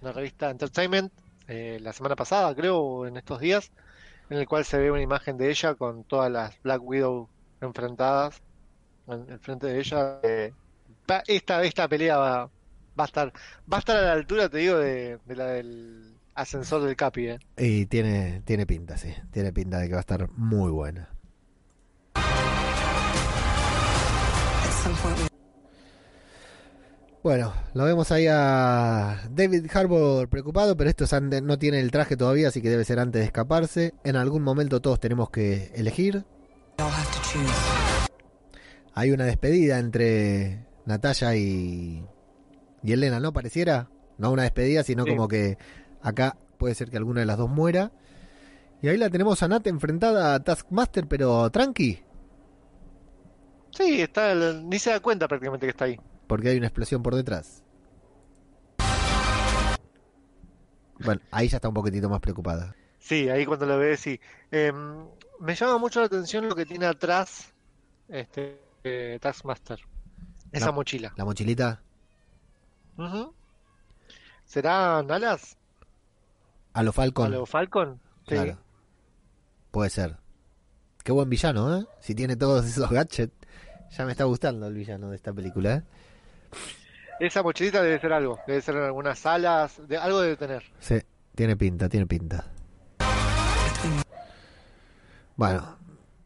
la 0.01 0.13
revista 0.13 0.51
Entertainment 0.51 1.13
eh, 1.49 1.79
la 1.83 1.93
semana 1.93 2.17
pasada, 2.17 2.55
creo, 2.55 3.07
en 3.07 3.19
estos 3.19 3.41
días, 3.41 3.73
en 4.31 4.39
el 4.39 4.49
cual 4.49 4.65
se 4.65 4.79
ve 4.79 4.91
una 4.91 5.03
imagen 5.03 5.37
de 5.37 5.51
ella 5.51 5.75
con 5.75 6.05
todas 6.05 6.33
las 6.33 6.61
Black 6.63 6.83
Widow 6.83 7.29
enfrentadas 7.61 8.43
en, 9.07 9.31
en 9.31 9.41
frente 9.41 9.67
de 9.67 9.79
ella. 9.79 10.21
Eh, 10.23 10.53
esta, 11.27 11.63
esta 11.63 11.89
pelea 11.89 12.17
va, 12.17 12.45
va 12.99 13.05
a 13.05 13.05
estar 13.05 13.33
va 13.73 13.77
a 13.77 13.81
estar 13.81 13.97
a 13.97 14.03
la 14.03 14.13
altura, 14.13 14.49
te 14.49 14.59
digo, 14.59 14.79
de, 14.79 15.19
de 15.25 15.37
la 15.37 15.47
del 15.47 16.15
ascensor 16.35 16.83
del 16.83 16.97
Capi, 16.97 17.29
eh. 17.29 17.39
Y 17.57 17.87
tiene, 17.87 18.43
tiene 18.45 18.67
pinta, 18.67 18.97
sí. 18.97 19.15
Tiene 19.31 19.53
pinta 19.53 19.79
de 19.79 19.87
que 19.87 19.93
va 19.93 19.99
a 19.99 20.01
estar 20.01 20.29
muy 20.31 20.71
buena. 20.71 21.09
Bueno, 27.23 27.55
lo 27.73 27.85
vemos 27.85 28.13
ahí 28.13 28.27
a 28.29 29.23
David 29.31 29.65
Harbour 29.73 30.29
preocupado, 30.29 30.77
pero 30.77 30.91
esto 30.91 31.05
es 31.05 31.23
no 31.43 31.59
tiene 31.59 31.81
el 31.81 31.91
traje 31.91 32.19
todavía, 32.19 32.49
así 32.49 32.61
que 32.61 32.69
debe 32.69 32.85
ser 32.85 32.99
antes 32.99 33.21
de 33.21 33.27
escaparse. 33.27 33.95
En 34.05 34.17
algún 34.17 34.43
momento 34.43 34.83
todos 34.83 35.01
tenemos 35.01 35.31
que 35.31 35.73
elegir. 35.75 36.25
Hay 38.93 39.11
una 39.11 39.25
despedida 39.25 39.79
entre 39.79 40.67
Natalia 40.87 41.35
y, 41.37 42.05
y 42.83 42.93
Elena, 42.93 43.21
¿no? 43.21 43.33
Pareciera, 43.33 43.89
no 44.19 44.31
una 44.31 44.43
despedida, 44.43 44.83
sino 44.83 45.05
Sí. 45.05 45.11
como 45.11 45.29
que 45.29 45.57
acá 46.03 46.37
puede 46.59 46.75
ser 46.75 46.91
que 46.91 46.97
alguna 46.97 47.21
de 47.21 47.27
las 47.27 47.39
dos 47.39 47.49
muera. 47.51 47.93
Y 48.83 48.89
ahí 48.89 48.97
la 48.99 49.09
tenemos 49.11 49.43
a 49.43 49.49
Nat 49.49 49.67
enfrentada 49.67 50.35
a 50.35 50.41
Taskmaster, 50.45 51.07
pero 51.09 51.49
tranqui, 51.51 52.01
Sí, 53.71 54.03
está, 54.03 54.31
el- 54.33 54.69
ni 54.69 54.79
se 54.79 54.91
da 54.91 55.01
cuenta 55.01 55.27
prácticamente 55.27 55.67
que 55.67 55.71
está 55.71 55.87
ahí. 55.87 55.99
porque 56.29 56.49
hay 56.51 56.59
una 56.59 56.67
explosión 56.69 57.03
por 57.03 57.15
detrás. 57.17 57.63
Bueno, 61.01 61.21
ahí 61.31 61.49
ya 61.49 61.57
está 61.57 61.69
un 61.69 61.75
poquitito 61.75 62.09
más 62.09 62.21
preocupada. 62.21 62.75
Sí, 62.99 63.29
ahí 63.29 63.45
cuando 63.45 63.67
lo 63.67 63.79
ves, 63.79 64.01
sí. 64.01 64.21
Em, 64.51 65.07
me 65.41 65.55
llama 65.55 65.79
mucho 65.79 66.01
la 66.01 66.07
atención 66.07 66.49
lo 66.49 66.55
que 66.55 66.65
tiene 66.67 66.87
atrás 66.87 67.53
este 68.09 68.61
eh, 68.85 69.19
Taskmaster. 69.21 69.81
Esa 70.55 70.67
La- 70.67 70.73
mochila. 70.73 71.13
La 71.17 71.25
mochilita, 71.25 71.81
Ujú. 72.97 73.35
¿Serán 74.45 75.11
alas? 75.11 75.57
a 76.75 76.83
lo 76.83 76.93
Falcon. 76.93 77.27
¿A 77.27 77.37
lo 77.37 77.47
Falcon? 77.47 78.01
Sí. 78.29 78.35
Claro. 78.35 78.59
Puede 79.71 79.91
ser. 79.91 80.17
Qué 81.03 81.13
buen 81.13 81.29
villano, 81.29 81.77
¿eh? 81.79 81.87
Si 82.01 82.15
tiene 82.15 82.37
todos 82.37 82.65
esos 82.67 82.89
gadgets. 82.91 83.35
Ya 83.97 84.05
me 84.05 84.13
está 84.13 84.25
gustando 84.25 84.67
el 84.67 84.75
villano 84.75 85.11
de 85.11 85.17
esta 85.17 85.33
película, 85.33 85.75
¿eh? 85.77 85.83
Esa 87.21 87.43
mochilita 87.43 87.81
debe 87.83 88.01
ser 88.01 88.13
algo. 88.13 88.39
Debe 88.47 88.61
ser 88.61 88.77
algunas 88.77 89.25
alas. 89.27 89.81
De, 89.89 89.97
algo 89.97 90.21
debe 90.21 90.37
tener. 90.37 90.63
Sí, 90.81 90.97
tiene 91.35 91.57
pinta, 91.57 91.89
tiene 91.89 92.07
pinta. 92.07 92.45
Bueno, 95.37 95.77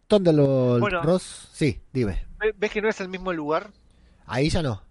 Thunderbolt 0.06 0.80
Bueno. 0.80 1.02
Ross, 1.02 1.48
sí, 1.52 1.80
dime. 1.92 2.26
Ve- 2.38 2.54
¿Ves 2.56 2.70
que 2.70 2.82
no 2.82 2.88
es 2.88 3.00
el 3.00 3.08
mismo 3.08 3.32
lugar? 3.32 3.70
Ahí 4.28 4.48
ya 4.50 4.62
no. 4.62 4.82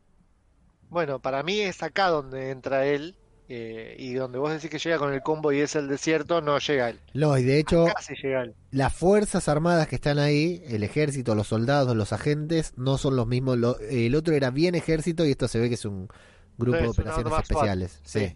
Bueno, 0.90 1.20
para 1.20 1.44
mí 1.44 1.60
es 1.60 1.84
acá 1.84 2.08
donde 2.08 2.52
entra 2.52 2.86
él. 2.86 3.16
eh, 3.50 3.96
y 3.98 4.14
donde 4.14 4.40
vos 4.40 4.52
decís 4.52 4.70
que 4.70 4.78
llega 4.78 4.98
con 4.98 5.14
el 5.14 5.22
combo 5.22 5.54
y 5.54 5.62
es 5.62 5.78
el 5.78 5.88
desierto, 5.88 6.42
no 6.42 6.60
llega 6.60 6.90
él. 6.90 7.00
No, 7.14 7.38
y 7.38 7.44
de 7.46 7.60
hecho, 7.60 7.86
llega 8.22 8.42
él. 8.44 8.56
las 8.72 8.94
fuerzas 8.94 9.48
armadas 9.48 9.88
que 9.88 9.96
están 9.96 10.20
ahí, 10.20 10.62
el 10.68 10.84
ejército, 10.84 11.34
los 11.34 11.48
soldados, 11.48 11.96
los 11.96 12.12
agentes, 12.12 12.74
no 12.76 12.98
son 12.98 13.16
los 13.16 13.26
mismos. 13.26 13.58
Lo- 13.58 13.80
el 13.80 14.16
otro 14.16 14.34
era 14.34 14.50
bien 14.52 14.76
ejército 14.76 15.26
y 15.26 15.32
esto 15.32 15.48
se 15.48 15.60
ve 15.60 15.70
que 15.70 15.76
es 15.76 15.86
un 15.86 16.10
grupo 16.58 16.78
Sí, 16.78 16.84
de 16.84 16.90
operaciones 16.90 17.34
especiales. 17.42 18.00
Sí. 18.04 18.20
Sí. 18.20 18.36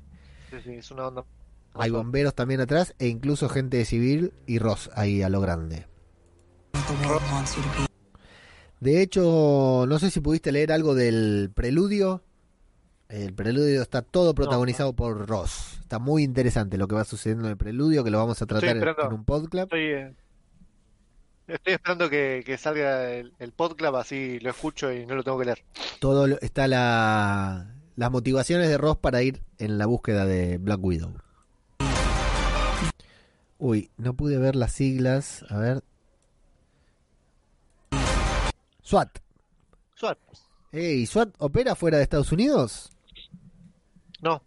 Sí, 0.52 0.58
sí, 0.64 0.74
es 0.76 0.92
una 0.92 1.08
onda. 1.08 1.26
Hay 1.74 1.90
bomberos 1.92 2.34
también 2.34 2.62
atrás 2.62 2.96
e 2.98 3.08
incluso 3.08 3.50
gente 3.50 3.76
de 3.78 3.86
civil 3.86 4.34
y 4.48 4.60
Ross 4.60 4.90
ahí 4.96 5.22
a 5.24 5.28
lo 5.30 5.42
grande. 5.42 5.88
The 6.72 7.08
world 7.08 7.22
wants 7.34 7.56
you 7.58 7.62
to 7.64 7.70
be. 7.82 7.88
De 8.82 9.02
hecho, 9.04 9.86
no 9.88 10.00
sé 10.00 10.10
si 10.12 10.20
pudiste 10.22 10.52
leer 10.52 10.72
algo 10.72 10.96
del 10.96 11.52
preludio. 11.54 12.24
El 13.10 13.34
preludio 13.34 13.82
está 13.82 14.02
todo 14.02 14.34
protagonizado 14.34 14.94
por 14.94 15.28
Ross. 15.28 15.78
Está 15.82 16.00
muy 16.00 16.24
interesante 16.24 16.78
lo 16.78 16.88
que 16.88 16.96
va 16.96 17.04
sucediendo 17.06 17.46
en 17.46 17.52
el 17.52 17.58
preludio, 17.58 18.04
que 18.04 18.10
lo 18.10 18.18
vamos 18.18 18.42
a 18.42 18.46
tratar 18.48 18.76
en, 18.78 19.14
un 19.14 19.24
podcast. 19.24 19.66
Estoy, 19.66 19.82
eh, 19.82 20.14
estoy 21.48 21.74
esperando 21.74 22.10
que, 22.10 22.42
que 22.46 22.58
salga 22.58 23.12
el, 23.12 23.34
el 23.38 23.52
podcast, 23.52 23.94
así 23.96 24.40
lo 24.40 24.50
escucho 24.50 24.92
y 24.92 25.06
no 25.06 25.14
lo 25.16 25.24
tengo 25.24 25.38
que 25.38 25.46
leer. 25.46 25.64
Todo 26.00 26.26
lo- 26.26 26.40
está 26.42 26.68
la, 26.68 27.76
las 27.98 28.12
motivaciones 28.12 28.68
de 28.70 28.78
Ross 28.80 28.98
para 28.98 29.22
ir 29.22 29.44
en 29.60 29.78
la 29.78 29.86
búsqueda 29.86 30.26
de 30.26 30.58
Black 30.58 30.84
Widow. 30.84 31.14
Uy, 33.60 33.92
no 33.98 34.16
pude 34.16 34.38
ver 34.40 34.56
las 34.56 34.72
siglas. 34.72 35.46
A 35.50 35.58
ver. 35.60 35.84
SWAT. 38.92 39.20
SWAT. 39.96 40.18
Ey, 40.74 41.06
¿SWAT 41.06 41.30
opera 41.38 41.76
fuera 41.76 41.96
de 41.98 42.04
Estados 42.04 42.32
Unidos? 42.34 42.90
No. 44.22 44.42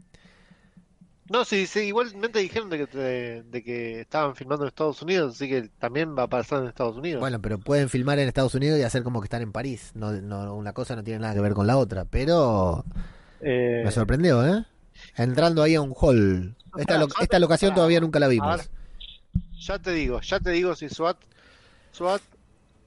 No, 1.30 1.46
sí, 1.46 1.66
sí, 1.66 1.80
igualmente 1.80 2.38
dijeron 2.40 2.68
de 2.68 2.86
que, 2.86 2.98
de, 2.98 3.42
de 3.44 3.62
que 3.64 4.00
estaban 4.02 4.36
filmando 4.36 4.64
en 4.64 4.68
Estados 4.68 5.00
Unidos, 5.00 5.34
así 5.36 5.48
que 5.48 5.70
también 5.78 6.14
va 6.14 6.24
a 6.24 6.28
pasar 6.28 6.60
en 6.62 6.68
Estados 6.68 6.98
Unidos. 6.98 7.20
Bueno, 7.20 7.40
pero 7.40 7.56
pueden 7.58 7.88
filmar 7.88 8.18
en 8.18 8.28
Estados 8.28 8.54
Unidos 8.54 8.78
y 8.78 8.82
hacer 8.82 9.02
como 9.02 9.22
que 9.22 9.26
están 9.26 9.40
en 9.40 9.50
París. 9.50 9.92
No, 9.94 10.12
no, 10.12 10.54
una 10.54 10.74
cosa 10.74 10.94
no 10.94 11.02
tiene 11.02 11.20
nada 11.20 11.32
que 11.32 11.40
ver 11.40 11.54
con 11.54 11.66
la 11.66 11.78
otra. 11.78 12.04
Pero 12.04 12.84
Eh, 13.40 13.80
me 13.82 13.90
sorprendió, 13.90 14.46
¿eh? 14.46 14.66
Entrando 15.16 15.62
ahí 15.62 15.74
a 15.74 15.80
un 15.80 15.94
hall. 15.98 16.54
Esta, 16.76 16.98
lo- 16.98 17.08
esta 17.18 17.38
locación 17.38 17.74
todavía 17.74 18.00
nunca 18.00 18.18
la 18.20 18.28
vimos. 18.28 18.58
ver, 18.58 18.68
ya 19.58 19.78
te 19.78 19.92
digo, 19.92 20.20
ya 20.20 20.38
te 20.40 20.50
digo 20.50 20.76
si 20.76 20.90
SWAT, 20.90 21.16
SWAT 21.92 22.20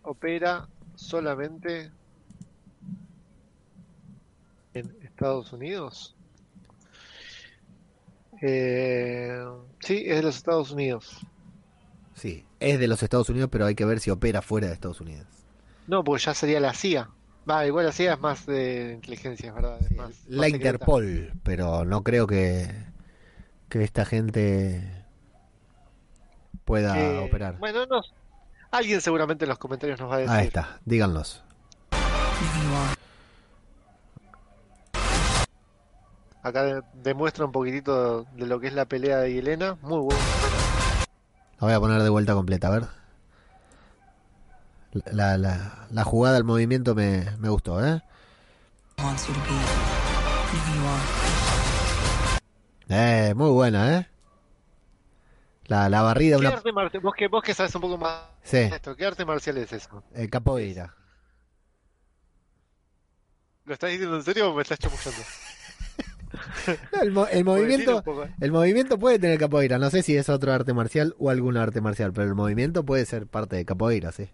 opera 0.04 0.68
solamente 0.98 1.92
en 4.74 4.96
Estados 5.04 5.54
Unidos. 5.54 6.16
Eh, 8.42 9.44
sí, 9.80 10.04
es 10.06 10.16
de 10.18 10.22
los 10.24 10.36
Estados 10.36 10.72
Unidos. 10.72 11.20
Sí, 12.14 12.46
es 12.60 12.80
de 12.80 12.88
los 12.88 13.02
Estados 13.04 13.30
Unidos, 13.30 13.50
pero 13.52 13.66
hay 13.66 13.76
que 13.76 13.86
ver 13.86 14.00
si 14.00 14.10
opera 14.12 14.42
fuera 14.42 14.68
de 14.68 14.74
Estados 14.74 15.02
Unidos. 15.02 15.28
No, 15.88 16.04
porque 16.04 16.24
ya 16.24 16.34
sería 16.34 16.60
la 16.60 16.74
CIA. 16.74 17.10
Va, 17.50 17.66
igual 17.66 17.86
la 17.86 17.92
CIA 17.92 18.14
es 18.14 18.20
más 18.20 18.46
de 18.46 18.94
inteligencia, 18.96 19.54
¿verdad? 19.54 19.80
Es 19.82 19.92
más- 19.96 20.26
La 20.28 20.38
más 20.42 20.46
secreta. 20.52 20.56
Interpol, 20.74 21.32
pero 21.44 21.86
no 21.86 22.04
creo 22.04 22.28
que, 22.28 22.70
que 23.70 23.84
esta 23.84 24.04
gente 24.06 25.06
pueda 26.66 26.94
Que- 26.94 27.18
operar. 27.20 27.58
Bueno, 27.60 27.86
no. 27.86 28.02
Alguien 28.72 29.02
seguramente 29.02 29.46
en 29.46 29.50
los 29.50 29.58
comentarios 29.58 30.00
nos 30.00 30.12
va 30.12 30.16
a 30.16 30.20
decir. 30.20 30.36
Ahí 30.36 30.48
está, 30.48 30.80
díganlos. 30.86 31.44
Acá 36.44 36.64
de- 36.64 36.82
demuestra 37.04 37.46
un 37.46 37.52
poquitito 37.52 38.24
de 38.36 38.46
lo 38.46 38.60
que 38.60 38.68
es 38.68 38.74
la 38.74 38.86
pelea 38.86 39.18
de 39.18 39.34
Yelena. 39.34 39.78
Muy 39.82 40.00
bueno. 40.00 40.22
La 41.60 41.68
voy 41.68 41.74
a 41.74 41.80
poner 41.80 42.02
de 42.04 42.10
vuelta 42.10 42.34
completa, 42.34 42.68
a 42.68 42.72
ver. 42.72 42.84
La, 45.12 45.38
la, 45.38 45.88
la 45.92 46.04
jugada, 46.04 46.38
el 46.38 46.44
movimiento 46.44 46.96
me, 46.96 47.26
me 47.40 47.50
gustó, 47.50 47.86
¿eh? 47.86 48.02
Eh, 52.90 53.34
muy 53.36 53.50
buena, 53.52 53.98
¿eh? 53.98 54.08
La, 55.68 55.90
la 55.90 56.02
barrida, 56.02 56.38
¿Qué 56.38 56.48
una 56.48 56.50
arte 56.50 56.72
marcial? 56.72 57.02
Vos 57.04 57.14
que, 57.16 57.28
vos 57.28 57.44
que 57.44 57.54
sabes 57.54 57.76
un 57.76 57.82
poco 57.82 57.98
más 57.98 58.22
Sí. 58.44 58.58
de 58.58 58.76
esto, 58.76 58.96
¿qué 58.96 59.06
arte 59.06 59.26
marcial 59.26 59.58
es 59.58 59.72
eso? 59.74 60.04
eh, 60.14 60.30
capoeira. 60.30 60.96
¿Lo 63.66 63.74
estás 63.74 63.92
diciendo 63.92 64.16
en 64.16 64.24
serio 64.24 64.50
o 64.52 64.56
me 64.56 64.62
estás 64.64 64.80
chamullando? 64.80 65.22
No, 66.92 67.02
el, 67.02 67.12
mo- 67.12 67.28
el 67.28 67.44
movimiento 67.46 68.04
¿eh? 68.24 68.36
el 68.42 68.52
movimiento 68.52 69.00
puede 69.00 69.20
tener 69.20 69.40
capoeira. 69.40 69.78
No 69.80 69.90
sé 69.90 70.04
si 70.04 70.16
es 70.18 70.30
otro 70.30 70.52
arte 70.54 70.74
marcial 70.74 71.16
o 71.20 71.30
algún 71.30 71.58
arte 71.58 71.82
marcial, 71.82 72.12
pero 72.14 72.28
el 72.28 72.36
movimiento 72.36 72.84
puede 72.86 73.06
ser 73.06 73.28
parte 73.28 73.56
de 73.56 73.66
capoeira, 73.66 74.12
sí. 74.12 74.30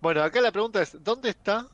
Bueno, 0.00 0.22
acá 0.22 0.40
la 0.40 0.52
pregunta 0.52 0.82
es, 0.82 0.96
¿dónde 1.02 1.30
está? 1.30 1.66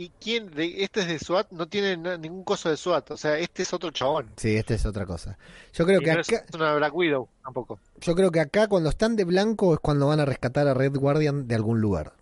¿Y 0.00 0.10
quién? 0.20 0.50
De, 0.50 0.84
este 0.84 1.00
es 1.00 1.08
de 1.08 1.18
SWAT, 1.18 1.50
no 1.50 1.66
tiene 1.68 1.96
ningún 2.18 2.44
coso 2.44 2.70
de 2.70 2.76
SWAT. 2.76 3.10
O 3.10 3.16
sea, 3.16 3.36
este 3.38 3.62
es 3.64 3.72
otro 3.72 3.90
chabón. 3.90 4.30
Sí, 4.36 4.56
esta 4.56 4.74
es 4.74 4.86
otra 4.86 5.04
cosa. 5.06 5.36
Yo 5.74 5.84
creo 5.86 6.00
Y 6.00 6.04
que 6.04 6.12
no 6.14 6.20
es 6.20 6.28
acá, 6.32 6.44
una 6.54 6.74
Black 6.76 6.94
Widow 6.94 7.28
tampoco. 7.42 7.80
yo 8.00 8.14
creo 8.14 8.30
que 8.30 8.40
acá 8.40 8.68
cuando 8.68 8.90
están 8.90 9.16
de 9.16 9.24
blanco 9.24 9.74
es 9.74 9.80
cuando 9.80 10.06
van 10.06 10.20
a 10.20 10.24
rescatar 10.24 10.68
a 10.68 10.74
Red 10.74 10.96
Guardian 10.96 11.48
de 11.48 11.54
algún 11.56 11.80
lugar. 11.80 12.12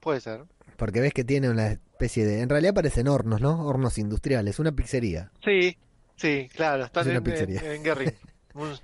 Puede 0.00 0.20
ser. 0.20 0.44
Porque 0.76 1.00
ves 1.00 1.12
que 1.12 1.24
tiene 1.24 1.50
una 1.50 1.68
especie 1.72 2.24
de... 2.24 2.40
En 2.42 2.48
realidad 2.48 2.74
parecen 2.74 3.08
hornos, 3.08 3.40
¿no? 3.40 3.66
Hornos 3.66 3.98
industriales, 3.98 4.58
una 4.58 4.72
pizzería. 4.72 5.30
Sí, 5.44 5.76
sí, 6.16 6.48
claro. 6.54 6.84
Están 6.84 7.02
Es 7.02 7.08
una 7.08 7.18
en, 7.18 7.24
pizzería. 7.24 7.60
en, 7.60 7.70
en 7.72 7.82
Guerrín. 7.82 8.14
Un 8.54 8.74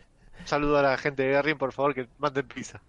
saludo 0.44 0.78
a 0.78 0.82
la 0.82 0.98
gente 0.98 1.22
de 1.22 1.30
Guerrín, 1.30 1.58
por 1.58 1.72
favor, 1.72 1.94
que 1.94 2.08
manden 2.18 2.46
pizza. 2.48 2.82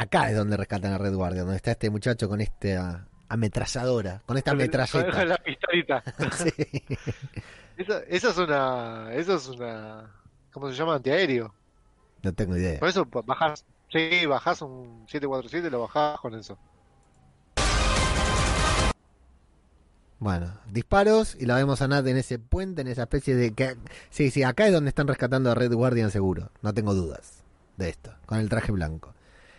Acá 0.00 0.30
es 0.30 0.36
donde 0.36 0.56
rescatan 0.56 0.92
a 0.92 0.98
Red 0.98 1.14
Guardian, 1.14 1.44
donde 1.44 1.56
está 1.56 1.72
este 1.72 1.90
muchacho 1.90 2.28
con 2.28 2.40
esta 2.40 3.06
ametralladora, 3.28 4.22
con 4.24 4.38
esta 4.38 4.52
el- 4.52 4.70
con 4.70 5.28
la 5.28 5.36
pistolita. 5.38 6.02
Sí. 6.36 6.52
Eso 8.08 8.30
es 8.30 8.38
una. 8.38 9.12
Eso 9.12 9.34
es 9.36 9.48
una. 9.48 10.10
¿Cómo 10.52 10.68
se 10.70 10.76
llama? 10.76 10.94
Antiaéreo. 10.96 11.52
No 12.22 12.32
tengo 12.32 12.56
idea. 12.56 12.78
Por 12.80 12.88
eso 12.88 13.04
bajás. 13.24 13.64
Sí, 13.92 14.26
bajás 14.26 14.62
un 14.62 15.04
747 15.08 15.68
y 15.68 15.70
lo 15.70 15.82
bajás 15.82 16.18
con 16.20 16.34
eso. 16.34 16.58
Bueno, 20.20 20.52
disparos 20.72 21.36
y 21.38 21.46
la 21.46 21.54
vemos 21.56 21.80
a 21.80 21.86
Nat 21.88 22.06
en 22.08 22.16
ese 22.16 22.38
puente, 22.40 22.80
en 22.82 22.88
esa 22.88 23.02
especie 23.02 23.36
de... 23.36 23.52
que 23.54 23.76
Sí, 24.10 24.30
sí, 24.32 24.42
acá 24.42 24.66
es 24.66 24.72
donde 24.72 24.88
están 24.88 25.06
rescatando 25.06 25.50
a 25.50 25.54
Red 25.54 25.72
Guardian 25.72 26.10
seguro, 26.10 26.50
no 26.60 26.74
tengo 26.74 26.92
dudas 26.92 27.44
de 27.76 27.88
esto, 27.90 28.12
con 28.26 28.38
el 28.38 28.48
traje 28.48 28.72
blanco. 28.72 29.14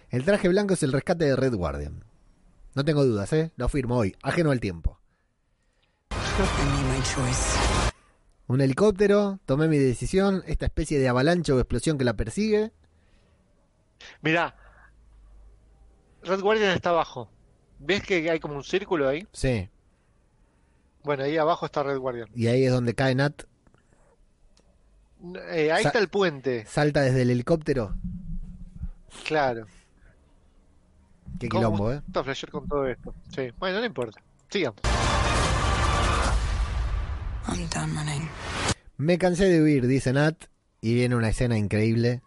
El 0.09 0.25
traje 0.25 0.47
blanco 0.49 0.73
es 0.73 0.83
el 0.83 0.91
rescate 0.91 1.25
de 1.25 1.35
Red 1.35 1.53
Guardian. 1.55 2.03
No 2.75 2.83
tengo 2.85 3.05
dudas, 3.05 3.31
¿eh? 3.33 3.51
Lo 3.57 3.69
firmo 3.69 3.97
hoy, 3.97 4.15
ajeno 4.23 4.51
al 4.51 4.59
tiempo. 4.59 4.99
Un 8.47 8.61
helicóptero, 8.61 9.39
tomé 9.45 9.67
mi 9.67 9.77
decisión, 9.77 10.43
esta 10.47 10.65
especie 10.65 10.97
de 10.99 11.07
avalancha 11.07 11.53
o 11.53 11.59
explosión 11.59 11.97
que 11.97 12.03
la 12.05 12.13
persigue. 12.15 12.71
Mirá, 14.21 14.55
Red 16.23 16.41
Guardian 16.41 16.71
está 16.71 16.89
abajo. 16.89 17.29
¿Ves 17.79 18.03
que 18.03 18.29
hay 18.29 18.39
como 18.39 18.55
un 18.55 18.63
círculo 18.63 19.07
ahí? 19.07 19.27
Sí. 19.31 19.69
Bueno, 21.03 21.23
ahí 21.23 21.37
abajo 21.37 21.65
está 21.65 21.83
Red 21.83 21.97
Guardian. 21.97 22.29
Y 22.33 22.47
ahí 22.47 22.63
es 22.65 22.71
donde 22.71 22.95
cae 22.95 23.13
Nat. 23.15 23.43
Eh, 25.51 25.71
ahí 25.71 25.83
Sa- 25.83 25.89
está 25.89 25.99
el 25.99 26.07
puente, 26.07 26.65
Salta 26.65 27.01
desde 27.01 27.21
el 27.21 27.29
helicóptero. 27.29 27.93
claro. 29.27 29.67
Qué 31.39 31.47
¿Cómo 31.47 31.61
quilombo, 31.61 31.93
¿eh? 31.93 32.01
gusta 32.05 32.23
flashear 32.23 32.51
con 32.51 32.67
todo 32.67 32.85
esto? 32.85 33.15
Sí, 33.33 33.49
bueno, 33.57 33.79
no 33.79 33.85
importa. 33.85 34.21
Sigamos. 34.49 34.81
I'm 37.47 37.69
done 37.69 37.93
running. 37.93 38.29
Me 38.97 39.17
cansé 39.17 39.45
de 39.45 39.61
huir, 39.61 39.87
dice 39.87 40.11
Nat. 40.11 40.35
Y 40.81 40.93
viene 40.93 41.15
una 41.15 41.29
escena 41.29 41.57
increíble. 41.57 42.21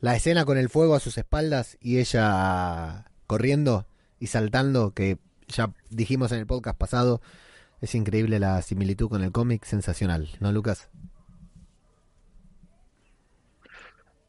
La 0.00 0.14
escena 0.14 0.44
con 0.44 0.56
el 0.58 0.68
fuego 0.68 0.94
a 0.94 1.00
sus 1.00 1.18
espaldas 1.18 1.76
y 1.80 1.98
ella 1.98 3.06
corriendo 3.26 3.86
y 4.20 4.28
saltando, 4.28 4.92
que 4.92 5.18
ya 5.48 5.72
dijimos 5.90 6.32
en 6.32 6.38
el 6.38 6.46
podcast 6.46 6.78
pasado, 6.78 7.20
es 7.80 7.94
increíble 7.94 8.38
la 8.38 8.60
similitud 8.62 9.08
con 9.08 9.22
el 9.22 9.32
cómic, 9.32 9.64
sensacional, 9.64 10.28
¿no, 10.40 10.52
Lucas? 10.52 10.88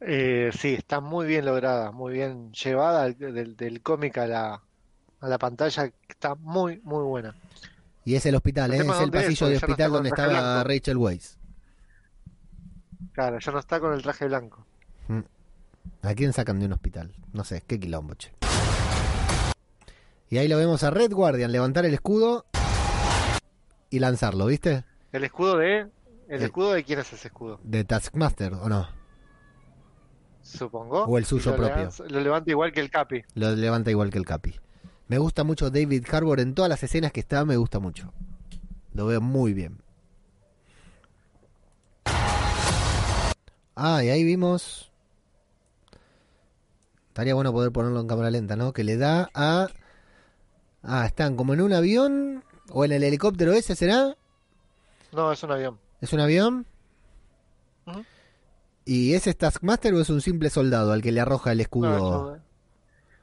Eh, 0.01 0.49
sí, 0.57 0.75
está 0.75 1.01
muy 1.01 1.27
bien 1.27 1.45
lograda, 1.45 1.91
muy 1.91 2.13
bien 2.13 2.51
llevada 2.53 3.09
del, 3.09 3.55
del 3.57 3.81
cómic 3.81 4.17
a 4.17 4.27
la, 4.27 4.61
a 5.19 5.27
la 5.27 5.37
pantalla. 5.37 5.91
Está 6.07 6.35
muy, 6.35 6.79
muy 6.83 7.03
buena. 7.03 7.35
Y 8.05 8.15
es 8.15 8.25
el 8.25 8.35
hospital, 8.35 8.73
El 8.73 8.81
¿eh? 8.81 8.89
es 8.89 8.97
el 8.99 9.03
es, 9.05 9.09
pasillo 9.11 9.47
de 9.47 9.53
no 9.53 9.57
hospital 9.59 9.91
donde 9.91 10.09
estaba. 10.09 10.63
Rachel 10.63 10.97
Weisz. 10.97 11.37
Claro, 13.13 13.39
ya 13.39 13.51
no 13.51 13.59
está 13.59 13.79
con 13.79 13.93
el 13.93 14.01
traje 14.01 14.25
blanco. 14.25 14.65
Mm. 15.09 15.19
¿A 16.03 16.13
quién 16.13 16.31
sacan 16.33 16.59
de 16.59 16.65
un 16.67 16.73
hospital? 16.73 17.13
No 17.33 17.43
sé, 17.43 17.63
qué 17.67 17.79
quilombo, 17.79 18.13
che. 18.15 18.31
Y 20.29 20.37
ahí 20.37 20.47
lo 20.47 20.57
vemos 20.57 20.83
a 20.83 20.91
Red 20.91 21.11
Guardian 21.11 21.51
levantar 21.51 21.85
el 21.85 21.93
escudo 21.93 22.45
y 23.89 23.99
lanzarlo, 23.99 24.45
¿viste? 24.45 24.85
El 25.11 25.23
escudo 25.23 25.57
de... 25.57 25.87
¿El 26.29 26.41
Eh. 26.43 26.45
escudo 26.45 26.73
de 26.73 26.83
quién 26.83 26.99
es 26.99 27.11
ese 27.11 27.27
escudo? 27.29 27.59
De 27.63 27.83
Taskmaster, 27.83 28.53
¿o 28.53 28.69
no? 28.69 28.87
Supongo. 30.57 31.03
O 31.05 31.17
el 31.17 31.25
suyo 31.25 31.51
lo 31.51 31.57
propio. 31.57 31.75
levanta- 31.75 32.03
Lo 32.09 32.19
levanta 32.21 32.49
igual 32.51 32.71
que 32.71 32.79
el 32.79 32.89
Capi. 32.89 33.23
Lo 33.35 33.55
levanta 33.55 33.91
igual 33.91 34.09
que 34.09 34.17
el 34.17 34.25
Capi. 34.25 34.55
Me 35.07 35.17
gusta 35.17 35.43
mucho 35.43 35.69
David 35.69 36.05
Harbour 36.11 36.39
en 36.39 36.53
todas 36.55 36.69
las 36.69 36.81
escenas 36.83 37.11
que 37.11 37.19
está, 37.19 37.45
me 37.45 37.57
gusta 37.57 37.79
mucho. 37.79 38.11
Lo 38.93 39.05
veo 39.05 39.21
muy 39.21 39.53
bien. 39.53 39.81
Ah, 43.75 44.03
y 44.03 44.09
ahí 44.09 44.23
vimos. 44.23 44.91
Estaría 47.09 47.33
bueno 47.33 47.51
poder 47.51 47.71
ponerlo 47.71 47.99
en 48.01 48.07
cámara 48.07 48.29
lenta, 48.31 48.55
¿no? 48.55 48.73
Que 48.73 48.83
le 48.83 48.97
da 48.97 49.29
a. 49.33 49.67
Ah, 50.83 51.05
están 51.05 51.35
como 51.35 51.53
en 51.53 51.61
un 51.61 51.73
avión. 51.73 52.43
O 52.71 52.85
en 52.85 52.91
el 52.91 53.03
helicóptero 53.03 53.51
ese, 53.53 53.75
¿será? 53.75 54.15
No, 55.11 55.31
es 55.31 55.41
un 55.43 55.51
avión. 55.51 55.79
¿Es 56.01 56.13
un 56.13 56.19
avión? 56.19 56.65
Ujú. 57.87 58.03
¿Y 58.91 59.13
ese 59.13 59.29
es 59.29 59.37
Taskmaster 59.37 59.93
o 59.93 60.01
es 60.01 60.09
un 60.09 60.19
simple 60.19 60.49
soldado 60.49 60.93
al 60.93 61.03
que 61.03 61.11
le 61.11 61.19
arroja 61.19 61.51
el 61.51 61.61
escudo? 61.61 61.89
No, 61.91 62.35
es, 62.35 62.41
un, 62.41 62.41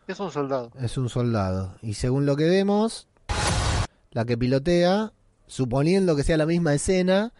es 0.06 0.20
un 0.20 0.30
soldado. 0.30 0.70
Es 0.80 0.96
un 0.96 1.08
soldado. 1.08 1.74
Y 1.82 1.94
según 1.94 2.24
lo 2.24 2.36
que 2.36 2.44
vemos, 2.44 3.08
la 4.12 4.24
que 4.24 4.38
pilotea, 4.38 5.12
suponiendo 5.48 6.14
que 6.14 6.22
sea 6.22 6.36
la 6.36 6.46
misma 6.46 6.72
escena, 6.72 7.32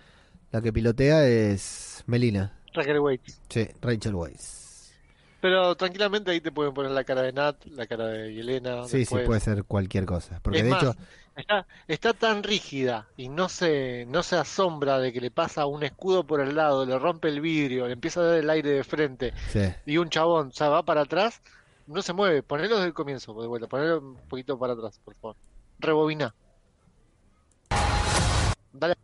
la 0.51 0.61
que 0.61 0.73
pilotea 0.73 1.25
es 1.25 2.03
Melina. 2.07 2.59
Raquel 2.75 2.99
Waits. 2.99 3.41
Sí, 3.49 3.69
Rachel 3.81 4.17
Weisz. 4.17 4.91
Pero 5.41 5.77
tranquilamente 5.77 6.33
ahí 6.33 6.41
te 6.41 6.51
pueden 6.51 6.75
poner 6.75 6.91
la 6.91 7.05
cara 7.05 7.23
de 7.23 7.33
Nat, 7.33 7.65
la 7.67 7.87
cara 7.87 8.09
de 8.09 8.35
Yelena. 8.35 8.89
Sí, 8.89 8.99
después. 8.99 9.23
sí, 9.23 9.27
puede 9.29 9.41
ser 9.41 9.63
cualquier 9.63 10.05
cosa. 10.05 10.41
Porque 10.43 10.59
Es 10.59 10.65
de 10.65 10.71
más, 10.71 10.83
hecho, 10.83 10.97
está, 11.37 11.67
está 11.87 12.13
tan 12.15 12.43
rígida 12.43 13.07
y 13.17 13.29
no 13.29 13.49
se, 13.49 14.07
no 14.09 14.23
se 14.23 14.37
asombra 14.37 14.99
de 14.99 15.13
que 15.13 15.21
le 15.21 15.31
pasa 15.31 15.67
un 15.67 15.83
escudo 15.83 16.27
por 16.27 16.41
el 16.41 16.55
lado, 16.57 16.85
le 16.87 16.99
rompe 16.99 17.29
el 17.29 17.41
vidrio, 17.41 17.87
le 17.87 17.93
empieza 17.93 18.21
a 18.21 18.25
dar 18.25 18.39
el 18.39 18.51
aire 18.51 18.71
de 18.71 18.85
frente 18.85 19.33
sí. 19.51 19.61
y 19.85 19.99
un 19.99 20.09
chabón, 20.09 20.49
o 20.49 20.53
sea, 20.53 20.69
va 20.69 20.83
para 20.83 21.03
atrás, 21.03 21.41
no 21.87 22.03
se 22.03 22.13
mueve. 22.13 22.43
Ponelo 22.43 22.77
desde 22.77 22.89
el 22.89 22.95
comienzo, 22.95 23.41
de 23.41 23.47
vuelta, 23.47 23.69
ponelo 23.69 24.01
un 24.01 24.17
poquito 24.29 24.59
para 24.59 24.73
atrás, 24.73 24.99
por 25.05 25.15
favor. 25.17 25.37
Rebobina. 25.79 26.35
Dale. 28.73 28.95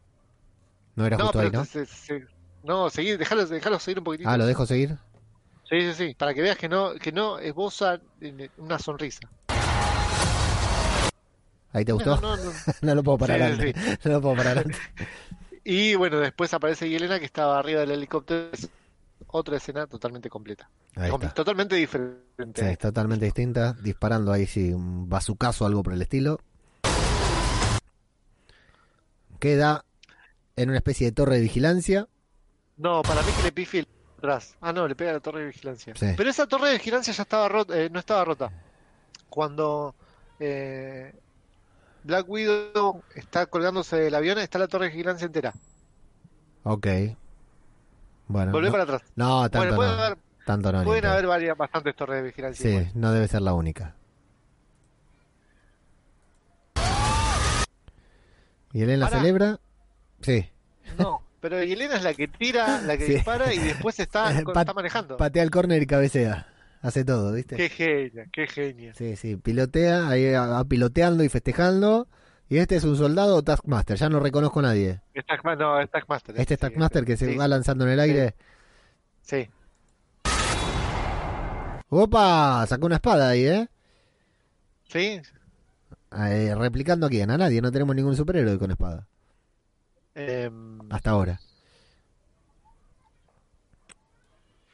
no 0.97 1.07
era 1.07 1.17
No, 1.17 1.25
justo 1.25 1.41
ahí, 1.41 1.51
¿no? 1.51 1.65
se- 1.65 1.87
se- 1.87 2.27
no, 2.63 2.91
seguí, 2.91 3.17
déjalo, 3.17 3.47
déjalo 3.47 3.79
seguir 3.79 3.99
un 3.99 4.05
poquitito. 4.05 4.31
Ah, 4.31 4.37
¿lo 4.37 4.47
dejo 4.47 4.67
seguir? 4.67 4.97
Sí, 5.69 5.81
sí, 5.81 5.95
sí, 5.95 6.15
para 6.15 6.35
que 6.35 6.43
veas 6.43 6.59
que 6.59 6.69
no, 6.69 6.95
que 6.95 7.13
no 7.13 7.39
esboza 7.39 8.01
una 8.59 8.79
sonrisa. 8.79 9.21
¿Ahí 11.73 11.85
te 11.85 11.93
gustó? 11.93 12.21
No, 12.21 12.37
no, 12.37 12.45
no. 12.45 12.53
No 12.83 12.95
lo 12.95 13.03
puedo 13.03 13.19
parar 13.19 13.41
Sí, 13.41 13.57
sí, 13.57 13.73
antes. 13.75 13.99
No 14.05 14.13
lo 14.13 14.21
puedo 14.21 14.37
parar 14.37 14.59
antes. 14.59 14.79
Y 15.65 15.95
bueno, 15.95 16.19
después 16.19 16.53
aparece 16.55 16.89
Yelena 16.89 17.19
que 17.19 17.25
estaba 17.25 17.59
arriba 17.59 17.81
del 17.81 17.93
helicóptero. 17.93 18.51
Otra 19.29 19.57
escena 19.57 19.87
totalmente 19.87 20.29
completa. 20.29 20.69
Totalmente 21.35 21.77
diferente. 21.77 22.69
Sí, 22.69 22.77
totalmente 22.77 23.25
distinta. 23.25 23.73
Disparando 23.73 24.33
ahí, 24.33 24.47
sí, 24.47 24.73
un 24.73 25.09
bazucazo 25.09 25.65
o 25.65 25.67
algo 25.69 25.83
por 25.83 25.95
el 25.95 26.03
estilo. 26.03 26.39
Queda 29.39 29.85
en 30.57 30.69
una 30.69 30.79
especie 30.79 31.07
de 31.07 31.13
torre 31.13 31.37
de 31.37 31.43
vigilancia. 31.43 32.09
No, 32.77 33.03
para 33.03 33.23
mí 33.23 33.33
que 33.33 33.43
le 33.45 33.53
pifi 33.53 33.87
atrás. 34.19 34.57
Ah, 34.61 34.73
no, 34.73 34.87
le 34.87 34.95
pega 34.95 35.11
a 35.11 35.15
la 35.15 35.21
torre 35.21 35.41
de 35.41 35.47
vigilancia. 35.47 35.95
Sí. 35.97 36.07
Pero 36.17 36.29
esa 36.29 36.47
torre 36.47 36.69
de 36.69 36.75
vigilancia 36.75 37.13
ya 37.13 37.23
estaba 37.23 37.49
rota, 37.49 37.79
eh, 37.79 37.89
no 37.91 37.99
estaba 37.99 38.25
rota. 38.25 38.53
Cuando 39.29 39.95
eh, 40.39 41.15
Black 42.05 42.29
Widow 42.29 43.03
está 43.15 43.47
colgándose 43.47 43.97
del 43.97 44.15
avión, 44.15 44.39
está 44.39 44.59
la 44.59 44.69
torre 44.69 44.87
de 44.87 44.91
vigilancia 44.93 45.25
entera. 45.27 45.53
Ok. 46.65 46.87
Bueno. 48.29 48.53
Volvé 48.53 48.67
no, 48.69 48.73
para 48.73 48.85
atrás. 48.85 49.03
no, 49.17 49.43
tanto 49.51 49.59
Bueno, 49.59 49.77
puede 49.77 49.91
no. 49.97 50.03
haber- 50.03 50.19
tanto 50.47 50.73
no. 50.73 50.79
ni 50.81 50.85
Pueden 50.87 51.05
en 51.05 51.11
haber 51.11 51.27
varias, 51.27 51.57
bastantes 51.57 51.95
torres 51.95 52.17
de 52.17 52.23
vigilancia. 52.29 52.63
Sí, 52.63 52.69
igual. 52.77 52.91
no 52.95 53.13
debe 53.13 53.29
ser 53.29 53.43
la 53.43 53.55
única. 53.55 53.95
¿Y 58.73 58.83
Elena 58.83 59.07
Pará. 59.07 59.19
celebra? 59.19 59.61
Sí. 60.23 60.49
No, 60.99 61.23
pero 61.41 61.63
Yelena 61.63 61.97
es 61.97 62.03
la 62.03 62.15
que 62.15 62.29
tira, 62.29 62.81
la 62.83 62.97
que 62.97 63.07
Sí. 63.07 63.15
dispara 63.15 63.53
y 63.53 63.59
después 63.59 63.99
está, 64.01 64.25
Pat- 64.45 64.57
está 64.63 64.75
manejando. 64.75 65.17
Patea 65.17 65.43
el 65.43 65.51
córner 65.51 65.83
y 65.83 65.87
cabecea. 65.87 66.47
Hace 66.83 67.05
todo, 67.05 67.33
¿viste? 67.33 67.57
Qué 67.57 67.69
genia, 67.69 68.27
qué 68.33 68.47
genia. 68.49 68.93
Sí, 68.95 69.15
sí, 69.17 69.37
pilotea, 69.37 70.09
ahí 70.09 70.33
va 70.33 70.65
piloteando 70.65 71.23
y 71.23 71.29
festejando. 71.29 72.09
Y 72.49 72.59
este 72.59 72.77
es 72.77 72.85
un 72.85 72.97
soldado 72.97 73.37
o 73.37 73.43
Taskmaster, 73.43 73.97
ya 73.97 74.09
no 74.09 74.19
reconozco 74.21 74.59
a 74.59 74.63
nadie. 74.65 75.01
Es 75.15 75.25
Taskma- 75.25 75.57
no, 75.57 75.81
es 75.81 75.89
Taskmaster. 75.91 76.39
Este 76.39 76.55
es 76.55 76.61
Taskmaster 76.61 77.05
que 77.05 77.17
se 77.17 77.31
sí, 77.31 77.37
va 77.37 77.47
lanzando 77.49 77.85
en 77.87 77.93
el 77.93 78.01
aire. 78.01 78.35
Sí. 79.23 79.49
¡Opa! 81.89 82.67
Sacó 82.67 82.87
una 82.87 82.97
espada 82.97 83.29
ahí, 83.29 83.47
¿eh? 83.47 83.69
Sí. 84.89 85.21
Eh, 86.19 86.55
¿Replicando 86.57 87.07
a 87.07 87.09
quién? 87.09 87.31
A 87.31 87.39
nadie, 87.39 87.63
no 87.63 87.71
tenemos 87.71 87.95
ningún 87.95 88.17
superhéroe 88.17 88.59
con 88.59 88.71
espada. 88.71 89.07
Em, 90.15 90.79
Hasta 90.91 91.11
ahora. 91.11 91.41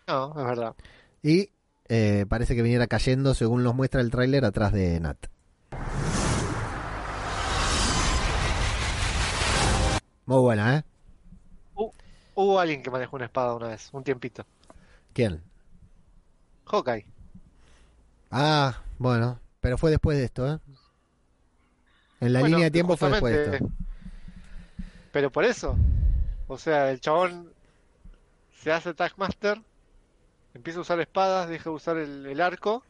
no, 0.06 0.30
es 0.36 0.44
verdad. 0.46 0.74
Y 1.22 1.50
eh, 1.88 2.26
parece 2.28 2.54
que 2.56 2.62
viniera 2.62 2.86
cayendo, 2.86 3.34
según 3.34 3.62
nos 3.62 3.74
muestra 3.74 4.00
el 4.00 4.10
tráiler, 4.10 4.44
atrás 4.44 4.72
de 4.72 5.00
Nat. 5.00 5.18
Muy 10.26 10.40
buena, 10.40 10.76
¿eh? 10.78 10.84
Hu- 11.74 11.94
hubo 12.34 12.60
alguien 12.60 12.82
que 12.82 12.90
manejó 12.90 13.16
una 13.16 13.24
espada 13.26 13.54
una 13.54 13.68
vez, 13.68 13.88
un 13.92 14.04
tiempito. 14.04 14.44
¿Quién? 15.12 15.42
Hawkeye. 16.66 17.04
Ah, 18.30 18.82
bueno, 18.98 19.38
pero 19.60 19.76
fue 19.78 19.90
después 19.90 20.16
de 20.18 20.24
esto, 20.24 20.50
¿eh? 20.54 20.58
En 22.20 22.32
la 22.32 22.40
Bueno, 22.40 22.48
línea 22.50 22.66
de 22.66 22.70
tiempo 22.70 22.96
fue 22.96 23.08
después 23.10 23.32
de 23.34 23.38
esto. 23.56 23.72
Pero 25.12 25.30
por 25.30 25.44
eso. 25.44 25.76
O 26.48 26.58
sea, 26.58 26.90
el 26.90 27.00
chabón 27.00 27.52
se 28.62 28.72
hace 28.72 28.92
Taskmaster, 28.94 29.62
empieza 30.58 30.80
a 30.80 30.82
usar 30.82 31.00
espadas, 31.00 31.48
deja 31.48 31.70
de 31.70 31.76
usar 31.76 31.96
el, 31.96 32.26
el 32.26 32.40
arco. 32.40 32.82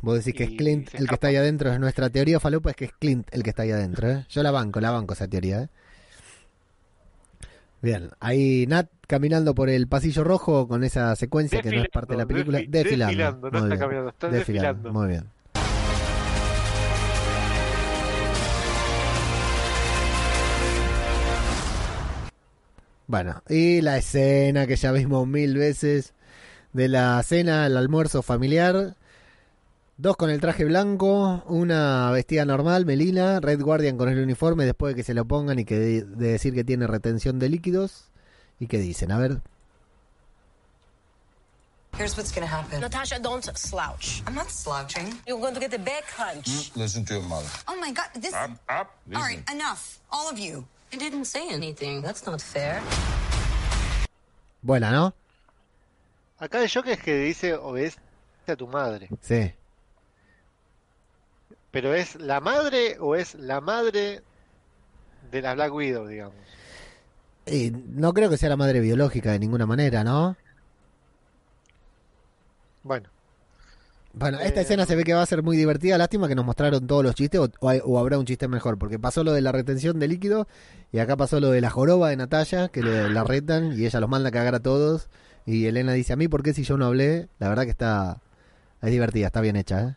Vos 0.00 0.16
decís 0.24 0.34
que 0.34 0.44
es 0.44 0.50
Clint 0.50 0.94
el 0.94 1.08
que 1.08 1.14
está 1.14 1.26
ahí 1.26 1.36
adentro, 1.36 1.72
es 1.72 1.80
nuestra 1.80 2.08
teoría 2.08 2.38
falopa, 2.38 2.70
es 2.70 2.76
que 2.76 2.84
es 2.86 2.92
Clint 2.98 3.26
el 3.32 3.42
que 3.42 3.50
está 3.50 3.64
ahí 3.64 3.72
adentro, 3.72 4.08
¿eh? 4.08 4.26
Yo 4.30 4.42
la 4.44 4.52
banco, 4.52 4.80
la 4.80 4.92
banco 4.92 5.14
esa 5.14 5.26
teoría, 5.26 5.62
¿eh? 5.62 5.68
Bien, 7.82 8.10
ahí 8.20 8.64
Nat 8.68 8.88
caminando 9.08 9.54
por 9.54 9.68
el 9.68 9.86
pasillo 9.88 10.22
rojo 10.24 10.66
con 10.68 10.84
esa 10.84 11.14
secuencia 11.16 11.62
que 11.62 11.70
no 11.70 11.82
es 11.82 11.88
parte 11.88 12.12
de 12.14 12.18
la 12.18 12.26
película. 12.26 12.58
Desfi- 12.60 12.68
Desfilando. 12.70 13.06
desfilando, 13.08 13.50
no 13.50 13.58
está 13.58 13.68
bien. 13.68 13.78
caminando, 13.78 14.10
está 14.10 14.28
desfilando. 14.28 14.92
Muy 14.92 15.08
bien. 15.08 15.24
Bueno, 23.06 23.42
y 23.48 23.80
la 23.80 23.96
escena 23.96 24.66
que 24.66 24.76
ya 24.76 24.92
vimos 24.92 25.26
mil 25.26 25.56
veces 25.56 26.12
de 26.72 26.88
la 26.88 27.22
cena, 27.22 27.66
el 27.66 27.76
almuerzo 27.76 28.22
familiar. 28.22 28.94
Dos 29.96 30.16
con 30.16 30.30
el 30.30 30.40
traje 30.40 30.64
blanco, 30.64 31.42
una 31.46 32.10
vestida 32.12 32.44
normal, 32.44 32.86
Melina, 32.86 33.40
Red 33.40 33.60
Guardian 33.60 33.96
con 33.96 34.08
el 34.08 34.22
uniforme 34.22 34.64
después 34.64 34.94
de 34.94 34.96
que 34.96 35.02
se 35.04 35.14
lo 35.14 35.24
pongan 35.24 35.58
y 35.58 35.64
que 35.64 35.78
de, 35.78 36.02
de 36.02 36.28
decir 36.32 36.54
que 36.54 36.62
tiene 36.62 36.86
retención 36.86 37.38
de 37.40 37.48
líquidos. 37.48 38.04
¿Y 38.60 38.68
qué 38.68 38.78
dicen? 38.78 39.10
A 39.10 39.18
ver, 39.18 39.40
Here's 41.96 42.16
what's 42.16 42.30
gonna 42.30 42.46
happen. 42.46 42.80
Natasha, 42.80 43.18
don't 43.18 43.42
slouch. 43.56 44.22
I'm 44.24 44.34
not 44.34 44.50
slouching. 44.50 45.12
You're 45.26 45.40
going 45.40 45.54
to 45.54 45.58
get 45.60 45.74
a 45.74 45.78
back 45.78 46.04
hunch. 46.16 46.70
Listen 46.76 47.04
to 47.06 47.14
your 47.14 47.24
mother. 47.24 47.48
Oh 47.66 47.74
my 47.80 47.90
god, 47.90 48.06
this. 48.14 48.32
Up, 48.34 48.50
up. 48.68 48.94
All 49.16 49.22
right, 49.22 49.42
enough. 49.52 49.98
All 50.12 50.30
of 50.30 50.38
you. 50.38 50.64
I 50.92 50.96
didn't 50.96 51.24
say 51.24 51.48
anything. 51.50 52.00
That's 52.00 52.24
not 52.24 52.40
fair. 52.40 52.80
buena, 54.62 54.92
¿no? 54.92 55.12
Acá 56.38 56.62
el 56.62 56.68
shock 56.68 56.86
es 56.88 57.00
que 57.02 57.16
dice 57.16 57.54
obedece 57.54 57.98
a 58.46 58.56
tu 58.56 58.66
madre. 58.68 59.08
Sí. 59.20 59.52
Pero 61.70 61.94
¿es 61.94 62.14
la 62.16 62.40
madre 62.40 62.96
o 63.00 63.14
es 63.16 63.34
la 63.34 63.60
madre 63.60 64.22
de 65.30 65.42
la 65.42 65.54
Black 65.54 65.72
Widow, 65.74 66.06
digamos? 66.06 66.34
Y 67.46 67.70
no 67.70 68.12
creo 68.12 68.30
que 68.30 68.36
sea 68.36 68.48
la 68.48 68.56
madre 68.56 68.80
biológica 68.80 69.32
de 69.32 69.38
ninguna 69.38 69.66
manera, 69.66 70.04
¿no? 70.04 70.36
Bueno, 72.82 73.08
Bueno, 74.14 74.40
esta 74.40 74.60
Eh, 74.60 74.62
escena 74.62 74.86
se 74.86 74.96
ve 74.96 75.04
que 75.04 75.12
va 75.14 75.22
a 75.22 75.26
ser 75.26 75.42
muy 75.42 75.56
divertida. 75.56 75.98
Lástima 75.98 76.26
que 76.28 76.34
nos 76.34 76.44
mostraron 76.44 76.86
todos 76.86 77.04
los 77.04 77.14
chistes 77.14 77.40
o, 77.40 77.48
o 77.60 77.68
hay- 77.68 77.80
o 77.84 77.98
habrá 77.98 78.18
un 78.18 78.24
chiste 78.24 78.48
mejor. 78.48 78.78
Porque 78.78 78.98
pasó 78.98 79.22
lo 79.22 79.32
de 79.32 79.42
la 79.42 79.52
retención 79.52 79.98
de 79.98 80.08
líquido 80.08 80.48
y 80.90 80.98
acá 80.98 81.16
pasó 81.16 81.38
lo 81.40 81.50
de 81.50 81.60
la 81.60 81.70
joroba 81.70 82.08
de 82.08 82.16
Natalia, 82.16 82.68
que 82.68 82.82
le- 82.82 83.10
la 83.10 83.22
retan 83.24 83.78
y 83.78 83.84
ella 83.86 84.00
los 84.00 84.08
manda 84.08 84.30
a 84.30 84.32
cagar 84.32 84.54
a 84.54 84.60
todos. 84.60 85.08
Y 85.48 85.64
Elena 85.64 85.94
dice, 85.94 86.12
a 86.12 86.16
mí, 86.16 86.28
¿por 86.28 86.42
qué 86.42 86.52
si 86.52 86.62
yo 86.62 86.76
no 86.76 86.84
hablé? 86.84 87.30
La 87.38 87.48
verdad 87.48 87.64
que 87.64 87.70
está... 87.70 88.20
Es 88.82 88.90
divertida, 88.90 89.28
está 89.28 89.40
bien 89.40 89.56
hecha, 89.56 89.80
¿eh? 89.80 89.96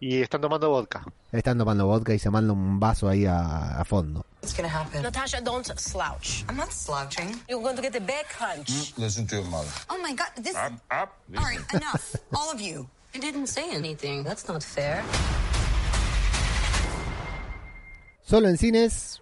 y 0.00 0.22
están 0.22 0.40
tomando 0.40 0.70
vodka. 0.70 1.04
Están 1.30 1.58
tomando 1.58 1.86
vodka 1.86 2.14
y 2.14 2.18
se 2.18 2.30
manda 2.30 2.52
un 2.52 2.80
vaso 2.80 3.08
ahí 3.08 3.26
a, 3.26 3.78
a 3.78 3.84
fondo. 3.84 4.24
What's 4.42 4.56
gonna 4.56 4.68
happen. 4.68 5.02
Natasha, 5.02 5.40
don't 5.40 5.64
slouch. 5.78 6.42
I'm 6.48 6.56
not 6.56 6.72
slouching. 6.72 7.38
You're 7.48 7.62
going 7.62 7.76
to 7.76 7.82
get 7.82 7.94
a 7.94 8.00
back 8.00 8.32
hunch. 8.32 8.92
Listen 8.98 9.26
to 9.28 9.36
your 9.36 9.44
mother. 9.44 9.70
Oh 9.88 9.98
my 10.02 10.14
god, 10.14 10.28
this. 10.42 10.56
Up, 10.56 10.72
up. 10.90 11.12
All 11.36 11.44
right, 11.44 11.60
enough. 11.74 12.16
All 12.34 12.50
of 12.50 12.60
you. 12.60 12.88
I 13.14 13.18
didn't 13.18 13.46
say 13.46 13.70
anything. 13.70 14.24
That's 14.24 14.48
not 14.48 14.62
fair. 14.62 15.04
Solo 18.22 18.48
en 18.48 18.56
cines. 18.56 19.20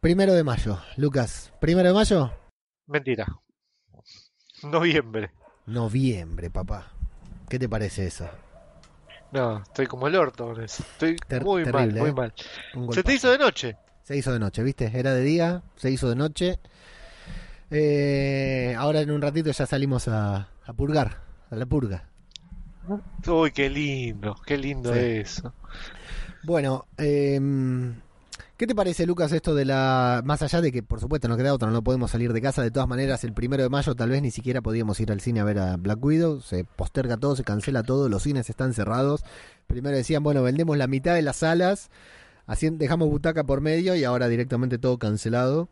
Primero 0.00 0.34
de 0.34 0.44
mayo. 0.44 0.78
Lucas, 0.96 1.50
¿primero 1.60 1.88
de 1.88 1.94
mayo? 1.94 2.30
Mentira. 2.86 3.26
Noviembre. 4.70 5.30
Noviembre, 5.66 6.50
papá. 6.50 6.86
¿Qué 7.48 7.58
te 7.58 7.68
parece 7.68 8.06
eso? 8.06 8.28
No, 9.32 9.58
estoy 9.62 9.86
como 9.86 10.06
el 10.06 10.14
orto 10.16 10.46
con 10.52 10.62
eso. 10.62 10.82
Estoy 10.92 11.16
Ter- 11.26 11.42
muy 11.44 11.64
terrible, 11.64 12.00
mal, 12.00 12.00
muy 12.00 12.10
¿eh? 12.10 12.12
mal. 12.12 12.92
Se 12.94 13.02
te 13.02 13.14
hizo 13.14 13.30
de 13.30 13.38
noche. 13.38 13.76
Se 14.02 14.16
hizo 14.16 14.32
de 14.32 14.38
noche, 14.38 14.62
¿viste? 14.62 14.90
Era 14.94 15.12
de 15.14 15.22
día, 15.22 15.62
se 15.76 15.90
hizo 15.90 16.08
de 16.08 16.14
noche. 16.16 16.58
Eh, 17.70 18.74
ahora 18.78 19.00
en 19.00 19.10
un 19.10 19.20
ratito 19.22 19.50
ya 19.50 19.66
salimos 19.66 20.06
a, 20.08 20.48
a 20.64 20.72
purgar, 20.74 21.18
a 21.50 21.56
la 21.56 21.66
purga. 21.66 22.04
Uy, 23.26 23.50
qué 23.52 23.70
lindo, 23.70 24.36
qué 24.46 24.58
lindo 24.58 24.92
Sí. 24.92 25.00
eso. 25.00 25.52
Bueno, 26.42 26.86
eh, 26.98 27.40
¿qué 28.56 28.66
te 28.66 28.74
parece, 28.74 29.06
Lucas, 29.06 29.32
esto 29.32 29.54
de 29.54 29.64
la... 29.64 30.22
Más 30.24 30.42
allá 30.42 30.60
de 30.60 30.70
que, 30.72 30.82
por 30.82 31.00
supuesto, 31.00 31.28
no 31.28 31.36
queda 31.36 31.52
otra, 31.54 31.70
no 31.70 31.82
podemos 31.82 32.10
salir 32.10 32.32
de 32.32 32.40
casa, 32.40 32.62
de 32.62 32.70
todas 32.70 32.88
maneras, 32.88 33.24
el 33.24 33.32
primero 33.32 33.62
de 33.62 33.68
mayo 33.68 33.94
tal 33.94 34.10
vez 34.10 34.22
ni 34.22 34.30
siquiera 34.30 34.60
podíamos 34.62 34.98
ir 35.00 35.10
al 35.12 35.20
cine 35.20 35.40
a 35.40 35.44
ver 35.44 35.58
a 35.58 35.76
Black 35.76 36.02
Widow, 36.04 36.40
se 36.40 36.64
posterga 36.64 37.16
todo, 37.16 37.36
se 37.36 37.44
cancela 37.44 37.82
todo, 37.82 38.08
los 38.08 38.22
cines 38.22 38.48
están 38.50 38.72
cerrados. 38.74 39.24
Primero 39.66 39.96
decían, 39.96 40.22
bueno, 40.22 40.42
vendemos 40.42 40.76
la 40.76 40.86
mitad 40.86 41.14
de 41.14 41.22
las 41.22 41.36
salas, 41.36 41.90
así 42.46 42.68
dejamos 42.70 43.08
butaca 43.08 43.44
por 43.44 43.60
medio 43.60 43.94
y 43.96 44.04
ahora 44.04 44.28
directamente 44.28 44.78
todo 44.78 44.98
cancelado. 44.98 45.68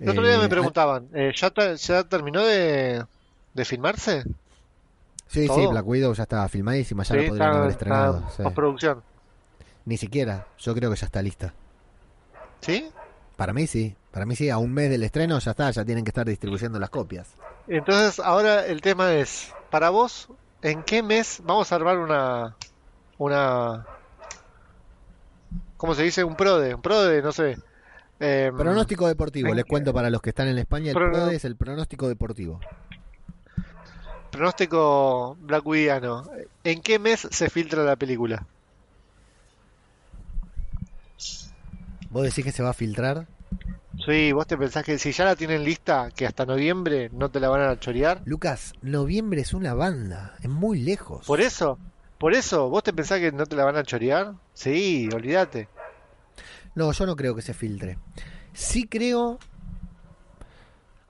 El 0.00 0.10
otro 0.10 0.22
día 0.24 0.36
Eh, 0.36 0.38
me 0.38 0.48
preguntaban, 0.48 1.08
eh, 1.12 1.32
¿ya, 1.34 1.50
ta- 1.50 1.74
ya 1.74 2.04
terminó 2.04 2.44
de, 2.44 3.04
de 3.54 3.64
filmarse? 3.64 4.22
Sí, 5.26 5.46
sí. 5.48 5.66
Black 5.66 5.86
Widow 5.86 6.14
ya 6.14 6.22
está 6.22 6.48
filmadísima, 6.48 7.02
ya 7.02 7.14
Sí, 7.14 7.20
la 7.22 7.28
podrían 7.28 7.48
está- 7.48 7.58
haber 7.58 7.70
estrenado. 7.70 8.16
en 8.18 8.30
sí. 8.36 8.42
postproducción. 8.44 9.02
Ni 9.84 9.96
siquiera, 9.96 10.46
yo 10.58 10.74
creo 10.74 10.90
que 10.90 10.96
ya 10.96 11.06
está 11.06 11.20
lista. 11.22 11.52
¿Sí? 12.60 12.88
Para 13.36 13.52
mí 13.52 13.66
sí, 13.66 13.94
para 14.10 14.26
mí 14.26 14.34
sí, 14.34 14.50
a 14.50 14.58
un 14.58 14.72
mes 14.72 14.90
del 14.90 15.02
estreno 15.02 15.38
ya 15.38 15.52
está, 15.52 15.70
ya 15.70 15.84
tienen 15.84 16.04
que 16.04 16.10
estar 16.10 16.26
distribuyendo 16.26 16.78
las 16.78 16.90
copias. 16.90 17.28
Entonces, 17.68 18.18
ahora 18.18 18.66
el 18.66 18.80
tema 18.80 19.12
es, 19.14 19.52
para 19.70 19.90
vos, 19.90 20.28
¿en 20.62 20.82
qué 20.82 21.02
mes 21.02 21.40
vamos 21.44 21.70
a 21.70 21.76
armar 21.76 21.98
una, 21.98 22.56
una, 23.18 23.86
¿cómo 25.76 25.94
se 25.94 26.02
dice? 26.02 26.24
Un 26.24 26.34
PRODE, 26.34 26.74
un 26.74 26.82
PRODE, 26.82 27.22
no 27.22 27.32
sé. 27.32 27.58
Eh, 28.20 28.50
Pronóstico 28.56 29.06
deportivo, 29.06 29.54
les 29.54 29.64
cuento 29.64 29.94
para 29.94 30.10
los 30.10 30.20
que 30.20 30.30
están 30.30 30.48
en 30.48 30.58
España, 30.58 30.90
el 30.90 30.96
PRODE 30.96 31.36
es 31.36 31.44
el 31.44 31.54
pronóstico 31.54 32.08
deportivo. 32.08 32.58
pronóstico 34.32 35.36
Black 35.40 35.64
Widow. 35.64 36.28
¿En 36.64 36.80
qué 36.82 36.98
mes 36.98 37.28
se 37.30 37.48
filtra 37.50 37.84
la 37.84 37.94
película? 37.94 38.44
¿Vos 42.10 42.22
decís 42.22 42.44
que 42.44 42.52
se 42.52 42.62
va 42.62 42.70
a 42.70 42.74
filtrar? 42.74 43.26
Sí, 44.04 44.32
vos 44.32 44.46
te 44.46 44.56
pensás 44.56 44.84
que 44.84 44.98
si 44.98 45.12
ya 45.12 45.24
la 45.24 45.36
tienen 45.36 45.64
lista, 45.64 46.10
que 46.14 46.26
hasta 46.26 46.46
noviembre 46.46 47.10
no 47.12 47.30
te 47.30 47.40
la 47.40 47.48
van 47.48 47.62
a 47.62 47.78
chorear. 47.78 48.22
Lucas, 48.24 48.72
noviembre 48.80 49.40
es 49.40 49.52
una 49.52 49.74
banda, 49.74 50.36
es 50.40 50.48
muy 50.48 50.80
lejos. 50.80 51.26
Por 51.26 51.40
eso, 51.40 51.78
por 52.18 52.32
eso, 52.32 52.68
vos 52.70 52.82
te 52.82 52.92
pensás 52.92 53.18
que 53.18 53.32
no 53.32 53.46
te 53.46 53.56
la 53.56 53.64
van 53.64 53.76
a 53.76 53.82
chorear. 53.82 54.34
Sí, 54.54 55.08
olvídate. 55.12 55.68
No, 56.74 56.92
yo 56.92 57.06
no 57.06 57.16
creo 57.16 57.34
que 57.34 57.42
se 57.42 57.54
filtre. 57.54 57.98
Sí 58.52 58.86
creo... 58.86 59.38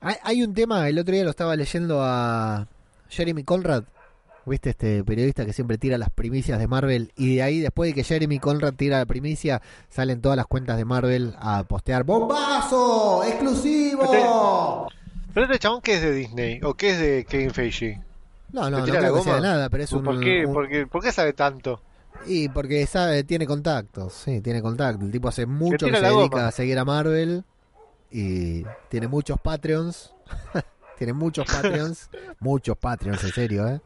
Hay, 0.00 0.16
hay 0.22 0.42
un 0.42 0.54
tema, 0.54 0.88
el 0.88 0.98
otro 0.98 1.12
día 1.14 1.24
lo 1.24 1.30
estaba 1.30 1.56
leyendo 1.56 2.00
a 2.02 2.68
Jeremy 3.08 3.44
Conrad, 3.44 3.84
¿viste? 4.48 4.70
Este 4.70 5.04
periodista 5.04 5.44
que 5.46 5.52
siempre 5.52 5.78
tira 5.78 5.98
las 5.98 6.10
primicias 6.10 6.58
de 6.58 6.66
Marvel 6.66 7.12
y 7.16 7.36
de 7.36 7.42
ahí 7.42 7.60
después 7.60 7.90
de 7.90 7.94
que 7.94 8.04
Jeremy 8.04 8.38
Conrad 8.38 8.74
tira 8.74 8.98
la 8.98 9.06
primicia, 9.06 9.62
salen 9.88 10.20
todas 10.20 10.36
las 10.36 10.46
cuentas 10.46 10.76
de 10.76 10.84
Marvel 10.84 11.34
a 11.38 11.64
postear 11.64 12.04
¡Bombazo! 12.04 13.22
¡Exclusivo! 13.24 14.88
Pero 15.34 15.46
este 15.46 15.58
chabón 15.58 15.80
que 15.82 15.94
es 15.94 16.02
de 16.02 16.12
Disney 16.12 16.60
o 16.62 16.74
que 16.74 16.90
es 16.90 16.98
de 16.98 17.24
Kevin 17.28 17.50
Feige. 17.52 18.02
No, 18.52 18.70
no, 18.70 18.82
¿Te 18.84 18.90
no 18.92 18.98
creo 18.98 19.14
que 19.14 19.22
sea 19.22 19.34
de 19.36 19.40
nada, 19.42 19.68
pero 19.68 19.84
es 19.84 19.92
un... 19.92 20.02
¿Por 20.02 20.20
qué? 20.20 20.46
un- 20.46 20.54
¿Por 20.54 20.68
qué, 20.68 20.86
por 20.86 21.02
qué 21.02 21.12
sabe 21.12 21.32
tanto? 21.34 21.82
Y 22.26 22.48
porque 22.48 22.84
sabe, 22.86 23.22
tiene 23.24 23.46
contactos, 23.46 24.12
sí, 24.14 24.40
tiene 24.40 24.60
contactos. 24.62 25.04
El 25.04 25.12
tipo 25.12 25.28
hace 25.28 25.46
mucho 25.46 25.86
que 25.86 25.92
se 25.94 26.00
dedica 26.00 26.10
goma. 26.12 26.46
a 26.48 26.50
seguir 26.50 26.78
a 26.78 26.84
Marvel 26.84 27.44
y 28.10 28.64
tiene 28.88 29.06
muchos 29.06 29.38
Patreons. 29.40 30.14
tiene 30.98 31.12
muchos 31.12 31.46
Patreons, 31.46 32.10
muchos 32.40 32.76
Patreons, 32.76 33.22
en 33.22 33.30
serio, 33.32 33.68
¿eh? 33.68 33.80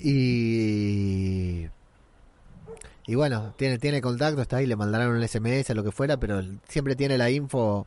Y. 0.00 1.68
Y 3.06 3.14
bueno, 3.14 3.54
tiene, 3.56 3.78
tiene 3.78 4.02
contacto, 4.02 4.42
está 4.42 4.58
ahí, 4.58 4.66
le 4.66 4.76
mandarán 4.76 5.08
un 5.08 5.26
SMS, 5.26 5.70
lo 5.74 5.82
que 5.82 5.92
fuera, 5.92 6.18
pero 6.18 6.42
siempre 6.68 6.94
tiene 6.94 7.16
la 7.16 7.30
info 7.30 7.86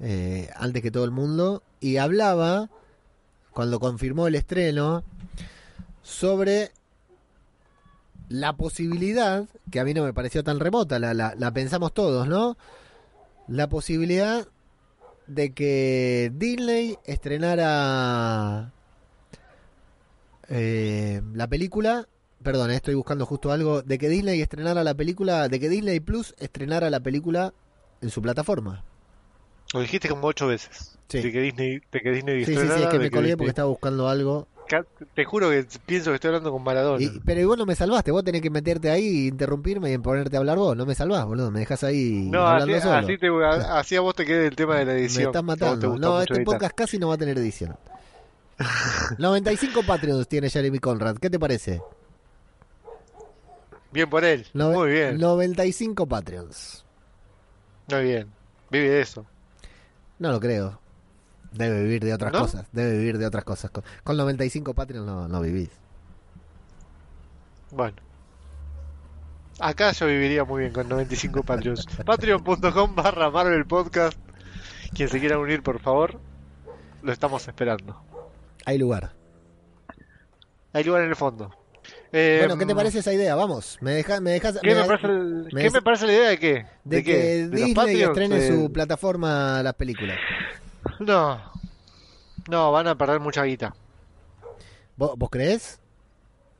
eh, 0.00 0.50
antes 0.56 0.82
que 0.82 0.90
todo 0.90 1.04
el 1.04 1.12
mundo. 1.12 1.62
Y 1.78 1.98
hablaba, 1.98 2.68
cuando 3.52 3.78
confirmó 3.78 4.26
el 4.26 4.34
estreno, 4.34 5.04
sobre 6.02 6.72
la 8.28 8.54
posibilidad, 8.54 9.46
que 9.70 9.78
a 9.78 9.84
mí 9.84 9.94
no 9.94 10.02
me 10.02 10.12
pareció 10.12 10.42
tan 10.42 10.58
remota, 10.58 10.98
la, 10.98 11.14
la, 11.14 11.34
la 11.38 11.52
pensamos 11.52 11.94
todos, 11.94 12.26
¿no? 12.26 12.56
La 13.46 13.68
posibilidad 13.68 14.48
de 15.28 15.52
que 15.52 16.32
Disney 16.34 16.98
estrenara 17.04 18.72
eh, 20.48 21.22
la 21.34 21.46
película, 21.48 22.06
perdón, 22.42 22.70
eh, 22.70 22.76
estoy 22.76 22.94
buscando 22.94 23.26
justo 23.26 23.52
algo, 23.52 23.82
de 23.82 23.98
que 23.98 24.08
Disney 24.08 24.40
estrenara 24.40 24.84
la 24.84 24.94
película, 24.94 25.48
de 25.48 25.60
que 25.60 25.68
Disney 25.68 26.00
Plus 26.00 26.34
estrenara 26.38 26.90
la 26.90 27.00
película 27.00 27.52
en 28.00 28.10
su 28.10 28.20
plataforma. 28.22 28.84
Lo 29.74 29.80
dijiste 29.80 30.08
como 30.08 30.26
ocho 30.26 30.46
veces. 30.46 30.98
Sí. 31.08 31.20
De 31.22 31.32
que 31.32 31.40
Disney, 31.40 31.80
de 31.90 32.00
que 32.00 32.10
Disney 32.10 32.44
Sí, 32.44 32.54
sí, 32.56 32.60
es 32.62 32.86
que 32.88 32.98
me 32.98 33.10
colgué 33.10 33.36
porque 33.36 33.50
estaba 33.50 33.68
buscando 33.68 34.08
algo. 34.08 34.48
Te 35.14 35.24
juro 35.26 35.50
que 35.50 35.66
pienso 35.84 36.10
que 36.10 36.14
estoy 36.14 36.28
hablando 36.28 36.50
con 36.50 36.62
Maradona. 36.64 37.02
Y- 37.04 37.20
pero 37.26 37.46
vos 37.46 37.58
no 37.58 37.66
me 37.66 37.74
salvaste, 37.74 38.10
vos 38.10 38.24
tenés 38.24 38.40
que 38.40 38.48
meterte 38.48 38.90
ahí, 38.90 39.26
interrumpirme 39.28 39.92
y 39.92 39.98
ponerte 39.98 40.36
a 40.36 40.38
hablar 40.40 40.56
vos. 40.56 40.74
No 40.74 40.86
me 40.86 40.94
salvás, 40.94 41.26
boludo, 41.26 41.50
me 41.50 41.60
dejás 41.60 41.84
ahí 41.84 42.26
no, 42.30 42.46
así, 42.46 42.62
hablando 42.62 42.80
solo. 42.82 42.94
así, 42.96 43.18
te, 43.18 43.26
a- 43.28 43.78
así 43.78 43.96
a 43.96 44.00
vos 44.00 44.14
te 44.14 44.24
quede 44.24 44.46
el 44.46 44.56
tema 44.56 44.76
de 44.78 44.86
la 44.86 44.92
Me 44.94 45.00
edición. 45.00 45.26
estás 45.26 45.42
vos 45.44 45.56
te 45.58 45.64
matando. 45.66 45.98
No, 45.98 46.22
este 46.22 46.42
podcast 46.42 46.74
casi 46.74 46.98
no 46.98 47.08
va 47.08 47.14
a 47.14 47.18
tener 47.18 47.36
edición. 47.36 47.76
95 49.18 49.82
Patreons 49.84 50.28
tiene 50.28 50.48
Jeremy 50.50 50.78
Conrad. 50.78 51.16
¿Qué 51.16 51.30
te 51.30 51.38
parece? 51.38 51.80
Bien 53.92 54.08
por 54.08 54.24
él. 54.24 54.46
Nove- 54.54 54.74
Muy 54.74 54.90
bien. 54.90 55.18
95 55.18 56.06
Patreons. 56.06 56.84
Muy 57.90 58.02
bien. 58.02 58.32
Vive 58.70 58.88
de 58.88 59.00
eso. 59.00 59.26
No 60.18 60.30
lo 60.32 60.40
creo. 60.40 60.78
Debe 61.52 61.82
vivir 61.82 62.02
de 62.04 62.14
otras 62.14 62.32
¿No? 62.32 62.40
cosas. 62.40 62.66
Debe 62.72 62.96
vivir 62.96 63.18
de 63.18 63.26
otras 63.26 63.44
cosas. 63.44 63.70
Con, 63.70 63.84
con 64.04 64.16
95 64.16 64.72
Patreon 64.74 65.04
no, 65.04 65.28
no 65.28 65.40
vivís. 65.42 65.70
Bueno. 67.70 67.96
Acá 69.60 69.92
yo 69.92 70.06
viviría 70.06 70.44
muy 70.44 70.60
bien 70.62 70.72
con 70.72 70.88
95 70.88 71.42
Patreons. 71.42 71.86
Patreon.com 72.06 72.94
barra 72.94 73.30
Marvel 73.30 73.66
Podcast. 73.66 74.16
Quien 74.94 75.08
se 75.08 75.20
quiera 75.20 75.38
unir, 75.38 75.62
por 75.62 75.78
favor, 75.80 76.18
lo 77.02 77.12
estamos 77.12 77.46
esperando. 77.46 78.02
Hay 78.64 78.78
lugar. 78.78 79.12
Hay 80.72 80.84
lugar 80.84 81.02
en 81.02 81.08
el 81.10 81.16
fondo. 81.16 81.50
Eh, 82.12 82.38
bueno, 82.40 82.56
¿qué 82.58 82.66
te 82.66 82.74
parece 82.74 82.98
esa 83.00 83.12
idea? 83.12 83.34
Vamos, 83.34 83.78
me 83.80 83.92
dejas... 83.92 84.20
Me 84.20 84.32
dejas 84.32 84.58
¿Qué, 84.62 84.74
me 84.74 84.82
me- 84.82 84.86
parece, 84.86 85.06
el- 85.06 85.44
me 85.44 85.50
¿qué 85.50 85.62
des- 85.64 85.72
me 85.72 85.82
parece 85.82 86.06
la 86.06 86.12
idea 86.12 86.28
de 86.28 86.38
qué? 86.38 86.66
de, 86.84 87.02
qué? 87.02 87.12
que 87.12 87.18
¿De 87.22 87.42
los 87.46 87.50
Disney 87.66 88.02
estrene 88.02 88.36
Eh, 88.38 88.48
su 88.48 88.72
plataforma 88.72 89.62
las 89.62 89.74
películas. 89.74 90.18
No. 91.00 91.40
No, 92.50 92.72
van 92.72 92.86
a 92.88 92.96
perder 92.98 93.20
mucha 93.20 93.44
guita. 93.44 93.74
¿Vos, 94.96 95.12
vos 95.16 95.30
creés? 95.30 95.80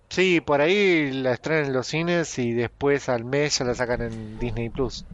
Sí, 0.08 0.40
por 0.40 0.60
ahí 0.60 1.10
la 1.12 1.32
estrenan 1.32 1.66
en 1.66 1.72
los 1.74 1.86
cines 1.86 2.38
y 2.38 2.52
después 2.52 3.08
al 3.08 3.24
mes 3.24 3.58
ya 3.58 3.64
la 3.64 3.74
sacan 3.74 4.02
en 4.02 4.38
Disney 4.38 4.68
Plus. 4.70 5.04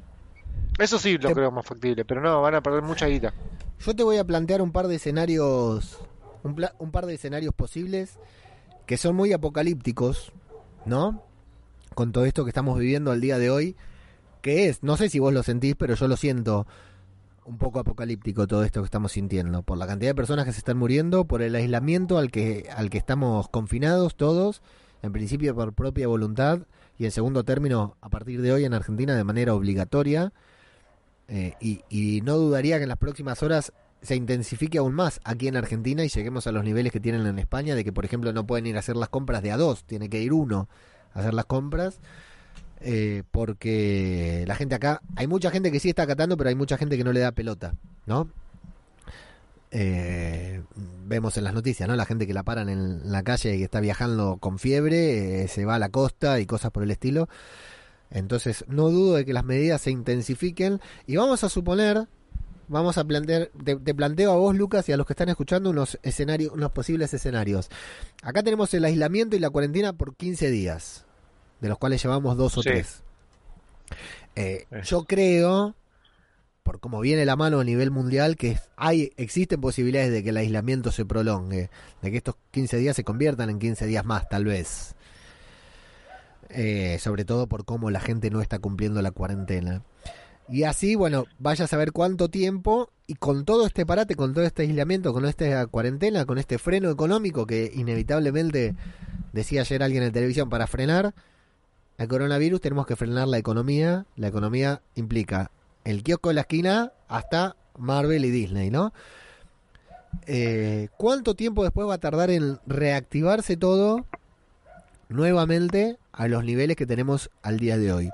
Eso 0.79 0.99
sí 0.99 1.19
lo 1.19 1.29
Te- 1.29 1.35
creo 1.35 1.51
más 1.51 1.67
factible, 1.67 2.05
pero 2.05 2.21
no, 2.21 2.41
van 2.43 2.55
a 2.55 2.63
perder 2.63 2.83
mucha 2.83 3.07
guita. 3.07 3.33
Yo 3.81 3.95
te 3.95 4.03
voy 4.03 4.19
a 4.19 4.25
plantear 4.25 4.61
un 4.63 4.73
par 4.73 4.87
de 4.89 4.97
escenarios, 4.97 5.99
un, 6.79 6.91
par 6.91 7.07
de 7.07 7.15
escenarios 7.15 7.55
posibles 7.55 8.19
que 8.87 8.97
son 8.97 9.17
muy 9.17 9.33
apocalípticos, 9.33 10.33
¿no? 10.87 11.23
Con 11.95 12.13
todo 12.13 12.25
esto 12.25 12.45
que 12.45 12.51
estamos 12.51 12.79
viviendo 12.79 13.11
al 13.11 13.21
día 13.21 13.39
de 13.39 13.51
hoy, 13.51 13.77
que 14.41 14.69
es, 14.69 14.83
no 14.83 14.97
sé 14.97 15.09
si 15.09 15.19
vos 15.19 15.33
lo 15.33 15.43
sentís, 15.43 15.75
pero 15.77 15.95
yo 15.95 16.09
lo 16.09 16.17
siento 16.17 16.67
un 17.45 17.59
poco 17.59 17.81
apocalíptico 17.81 18.47
todo 18.47 18.63
esto 18.63 18.81
que 18.81 18.87
estamos 18.87 19.13
sintiendo, 19.13 19.63
por 19.63 19.79
la 19.79 19.87
cantidad 19.87 20.11
de 20.11 20.15
personas 20.15 20.45
que 20.45 20.53
se 20.53 20.59
están 20.59 20.77
muriendo, 20.77 21.25
por 21.25 21.43
el 21.43 21.55
aislamiento 21.55 22.19
al 22.19 22.31
que 22.31 22.69
al 22.75 22.91
que 22.91 22.99
estamos 22.99 23.49
confinados 23.49 24.17
todos, 24.17 24.63
en 25.03 25.13
principio 25.13 25.55
por 25.55 25.73
propia 25.73 26.09
voluntad 26.09 26.61
y 26.99 27.05
en 27.05 27.11
segundo 27.11 27.45
término 27.45 27.97
a 28.01 28.11
partir 28.11 28.43
de 28.43 28.53
hoy 28.53 28.65
en 28.65 28.75
Argentina 28.75 29.17
de 29.17 29.25
manera 29.25 29.55
obligatoria. 29.55 30.33
Eh, 31.31 31.55
y, 31.61 31.83
y 31.91 32.23
no 32.23 32.37
dudaría 32.37 32.79
que 32.79 32.85
en 32.85 32.89
las 32.89 32.99
próximas 32.99 33.43
horas 33.43 33.73
se 34.03 34.17
intensifique 34.17 34.79
aún 34.79 34.95
más 34.95 35.21
aquí 35.25 35.49
en 35.49 35.57
Argentina 35.57 36.05
y 36.05 36.09
lleguemos 36.09 36.47
a 36.47 36.53
los 36.53 36.65
niveles 36.65 36.93
que 36.93 37.01
tienen 37.01 37.27
en 37.27 37.39
España, 37.39 37.75
de 37.75 37.85
que 37.85 37.93
por 37.93 38.05
ejemplo 38.05 38.33
no 38.33 38.47
pueden 38.47 38.67
ir 38.67 38.77
a 38.77 38.81
hacer 38.81 38.97
las 38.97 39.09
compras 39.09 39.43
de 39.43 39.51
a 39.51 39.57
dos, 39.57 39.85
tiene 39.85 40.09
que 40.09 40.21
ir 40.21 40.33
uno 40.33 40.69
a 41.15 41.21
hacer 41.21 41.35
las 41.35 41.47
compras, 41.47 42.01
eh, 42.81 43.25
porque 43.31 44.45
la 44.47 44.55
gente 44.55 44.75
acá, 44.75 45.01
hay 45.17 45.27
mucha 45.27 45.51
gente 45.51 45.73
que 45.73 45.81
sí 45.81 45.89
está 45.89 46.03
acatando, 46.03 46.37
pero 46.37 46.49
hay 46.49 46.55
mucha 46.55 46.79
gente 46.79 46.97
que 46.97 47.05
no 47.05 47.13
le 47.13 47.21
da 47.21 47.33
pelota, 47.33 47.75
¿no? 48.07 48.29
Eh, 49.71 50.63
vemos 51.05 51.37
en 51.37 51.45
las 51.45 51.53
noticias, 51.53 51.89
¿no? 51.89 51.97
La 51.97 52.07
gente 52.07 52.27
que 52.27 52.33
la 52.33 52.43
paran 52.43 52.69
en 52.69 53.11
la 53.11 53.23
calle 53.23 53.57
y 53.57 53.63
está 53.63 53.81
viajando 53.81 54.39
con 54.39 54.59
fiebre, 54.59 55.43
eh, 55.43 55.49
se 55.49 55.65
va 55.65 55.75
a 55.75 55.79
la 55.79 55.91
costa 55.91 56.41
y 56.41 56.47
cosas 56.47 56.71
por 56.71 56.83
el 56.83 56.91
estilo. 56.91 57.29
Entonces, 58.11 58.65
no 58.69 58.89
dudo 58.91 59.17
de 59.17 59.25
que 59.25 59.35
las 59.35 59.45
medidas 59.45 59.83
se 59.83 59.91
intensifiquen 59.91 60.81
y 61.07 61.17
vamos 61.17 61.45
a 61.45 61.49
suponer, 61.49 62.09
vamos 62.69 62.99
a 62.99 63.05
plantear, 63.05 63.51
te, 63.65 63.77
te 63.77 63.95
planteo 63.95 64.33
a 64.33 64.37
vos, 64.37 64.57
Lucas, 64.57 64.89
y 64.89 64.93
a 64.93 64.97
los 64.97 65.07
que 65.07 65.13
están 65.15 65.29
escuchando 65.29 65.71
unos 65.71 65.99
escenarios, 66.03 66.53
unos 66.53 66.71
posibles 66.73 67.13
escenarios. 67.15 67.71
Acá 68.23 68.43
tenemos 68.43 68.73
el 68.75 68.85
aislamiento 68.85 69.37
y 69.37 69.39
la 69.39 69.51
cuarentena 69.51 69.93
por 69.93 70.15
15 70.17 70.51
días, 70.51 71.05
de 71.61 71.69
los 71.69 71.79
cuales 71.79 72.03
llevamos 72.03 72.37
dos 72.37 72.57
o 72.59 72.63
Sí. 72.63 72.69
tres. 72.71 73.03
Eh, 74.37 74.67
yo 74.85 75.05
creo, 75.05 75.75
por 76.63 76.79
cómo 76.81 77.01
viene 77.01 77.25
la 77.25 77.35
mano 77.37 77.61
a 77.61 77.65
nivel 77.65 77.91
mundial, 77.91 78.37
que 78.37 78.59
hay, 78.77 79.13
existen 79.17 79.61
posibilidades 79.61 80.13
de 80.13 80.23
que 80.23 80.29
el 80.31 80.37
aislamiento 80.37 80.93
se 80.93 81.05
prolongue, 81.05 81.71
de 82.03 82.11
que 82.11 82.17
estos 82.19 82.37
15 82.51 82.77
días 82.77 82.95
se 82.95 83.05
conviertan 83.05 83.51
en 83.51 83.59
15 83.59 83.87
días 83.87 84.05
más, 84.05 84.29
tal 84.29 84.45
vez. 84.45 84.95
Eh, 86.51 86.99
sobre 87.01 87.25
todo 87.25 87.47
por 87.47 87.65
cómo 87.65 87.91
la 87.91 88.01
gente 88.01 88.31
no 88.31 88.41
está 88.41 88.59
cumpliendo 88.59 89.03
la 89.03 89.11
cuarentena. 89.11 89.83
Y 90.49 90.65
así, 90.65 90.95
bueno, 90.95 91.27
vaya 91.39 91.67
a 91.67 91.69
saber 91.69 91.93
cuánto 91.93 92.29
tiempo 92.29 92.91
y 93.07 93.15
con 93.15 93.45
todo 93.45 93.67
este 93.67 93.85
parate, 93.85 94.17
con 94.17 94.33
todo 94.33 94.45
este 94.45 94.63
aislamiento, 94.63 95.13
con 95.13 95.25
esta 95.27 95.67
cuarentena, 95.67 96.25
con 96.25 96.39
este 96.39 96.59
freno 96.59 96.91
económico 96.91 97.47
que 97.47 97.71
inevitablemente 97.75 98.75
decía 99.33 99.61
ayer 99.61 99.83
alguien 99.83 100.03
en 100.03 100.13
televisión 100.13 100.49
para 100.49 100.67
frenar 100.67 101.15
el 101.99 102.07
coronavirus 102.07 102.61
tenemos 102.61 102.87
que 102.87 102.95
frenar 102.95 103.27
la 103.27 103.39
economía. 103.39 104.07
La 104.15 104.29
economía 104.29 104.83
implica 104.95 105.51
el 105.85 106.05
kiosco 106.05 106.29
de 106.29 106.37
la 106.37 106.43
esquina 106.43 106.93
hasta 107.09 107.57
Marvel 107.77 108.25
y 108.25 108.31
Disney, 108.31 108.71
¿no? 108.71 108.93
Eh, 110.27 110.89
¿Cuánto 110.97 111.35
tiempo 111.35 111.65
después 111.65 111.89
va 111.89 111.95
a 111.95 111.99
tardar 111.99 112.31
en 112.31 112.61
reactivarse 112.67 113.57
todo 113.57 114.07
nuevamente 115.09 115.99
a 116.13 116.29
los 116.29 116.45
niveles 116.45 116.77
que 116.77 116.87
tenemos 116.87 117.31
al 117.43 117.59
día 117.59 117.77
de 117.77 117.93
hoy? 117.93 118.11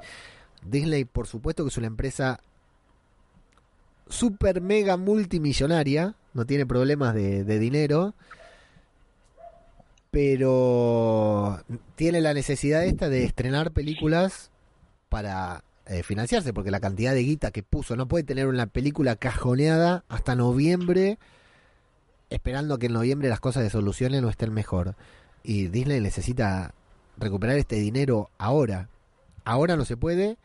Disney, 0.65 1.05
por 1.05 1.27
supuesto 1.27 1.65
que 1.65 1.69
es 1.69 1.77
una 1.77 1.87
empresa 1.87 2.41
super 4.09 4.61
mega 4.61 4.97
multimillonaria, 4.97 6.15
no 6.33 6.45
tiene 6.47 6.67
problemas 6.67 7.15
de, 7.15 7.59
dinero, 7.59 8.15
pero 10.11 11.61
tiene 11.97 12.21
la 12.21 12.35
necesidad 12.35 12.85
esta 12.85 13.09
de 13.09 13.25
estrenar 13.25 13.73
películas 13.73 14.51
para 15.09 15.65
eh, 15.87 16.03
financiarse, 16.03 16.53
porque 16.53 16.71
la 16.71 16.81
cantidad 16.81 17.15
de 17.15 17.23
guita 17.23 17.51
que 17.51 17.63
puso, 17.63 17.97
no 17.97 18.09
puede 18.09 18.25
tener 18.25 18.47
una 18.47 18.67
película 18.67 19.17
cajoneada 19.17 20.05
hasta 20.09 20.35
noviembre, 20.35 21.19
esperando 22.31 22.79
que 22.79 22.87
en 22.87 22.95
noviembre 22.95 23.29
las 23.29 23.41
cosas 23.41 23.65
se 23.65 23.71
solucionen 23.71 24.25
o 24.25 24.31
estén 24.31 24.53
mejor. 24.53 24.95
Y 25.43 25.69
Disney 25.69 26.01
necesita 26.01 26.73
recuperar 27.19 27.59
este 27.59 27.77
dinero 27.77 28.31
ahora. 28.39 28.89
Ahora 29.45 29.77
no 29.77 29.85
se 29.85 29.97
puede. 29.97 30.39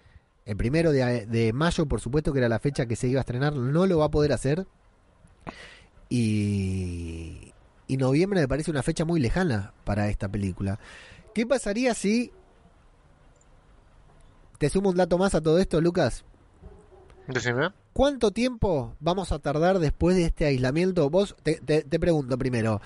El 0.45 0.57
primero 0.57 0.91
de, 0.91 1.25
de 1.25 1.53
mayo, 1.53 1.85
por 1.85 2.01
supuesto 2.01 2.33
que 2.33 2.39
era 2.39 2.49
la 2.49 2.59
fecha 2.59 2.85
que 2.85 2.95
se 2.95 3.07
iba 3.07 3.19
a 3.19 3.21
estrenar, 3.21 3.53
no 3.55 3.85
lo 3.85 3.99
va 3.99 4.05
a 4.05 4.11
poder 4.11 4.33
hacer. 4.33 4.65
Y, 6.09 7.53
y 7.87 7.97
noviembre 7.97 8.41
me 8.41 8.47
parece 8.47 8.71
una 8.71 8.83
fecha 8.83 9.05
muy 9.05 9.19
lejana 9.19 9.73
para 9.83 10.09
esta 10.09 10.27
película. 10.27 10.79
¿Qué 11.33 11.45
pasaría 11.45 11.93
si... 11.93 12.31
Te 14.57 14.69
sumo 14.69 14.89
un 14.89 14.97
dato 14.97 15.17
más 15.17 15.35
a 15.35 15.41
todo 15.41 15.59
esto, 15.59 15.79
Lucas. 15.79 16.25
Decime. 17.27 17.69
¿Cuánto 17.93 18.31
tiempo 18.31 18.95
vamos 18.99 19.31
a 19.31 19.39
tardar 19.39 19.79
después 19.79 20.15
de 20.15 20.25
este 20.25 20.45
aislamiento? 20.45 21.09
Vos, 21.09 21.35
te, 21.43 21.55
te- 21.61 21.83
te 21.83 21.99
pregunto 21.99 22.37
primero, 22.37 22.81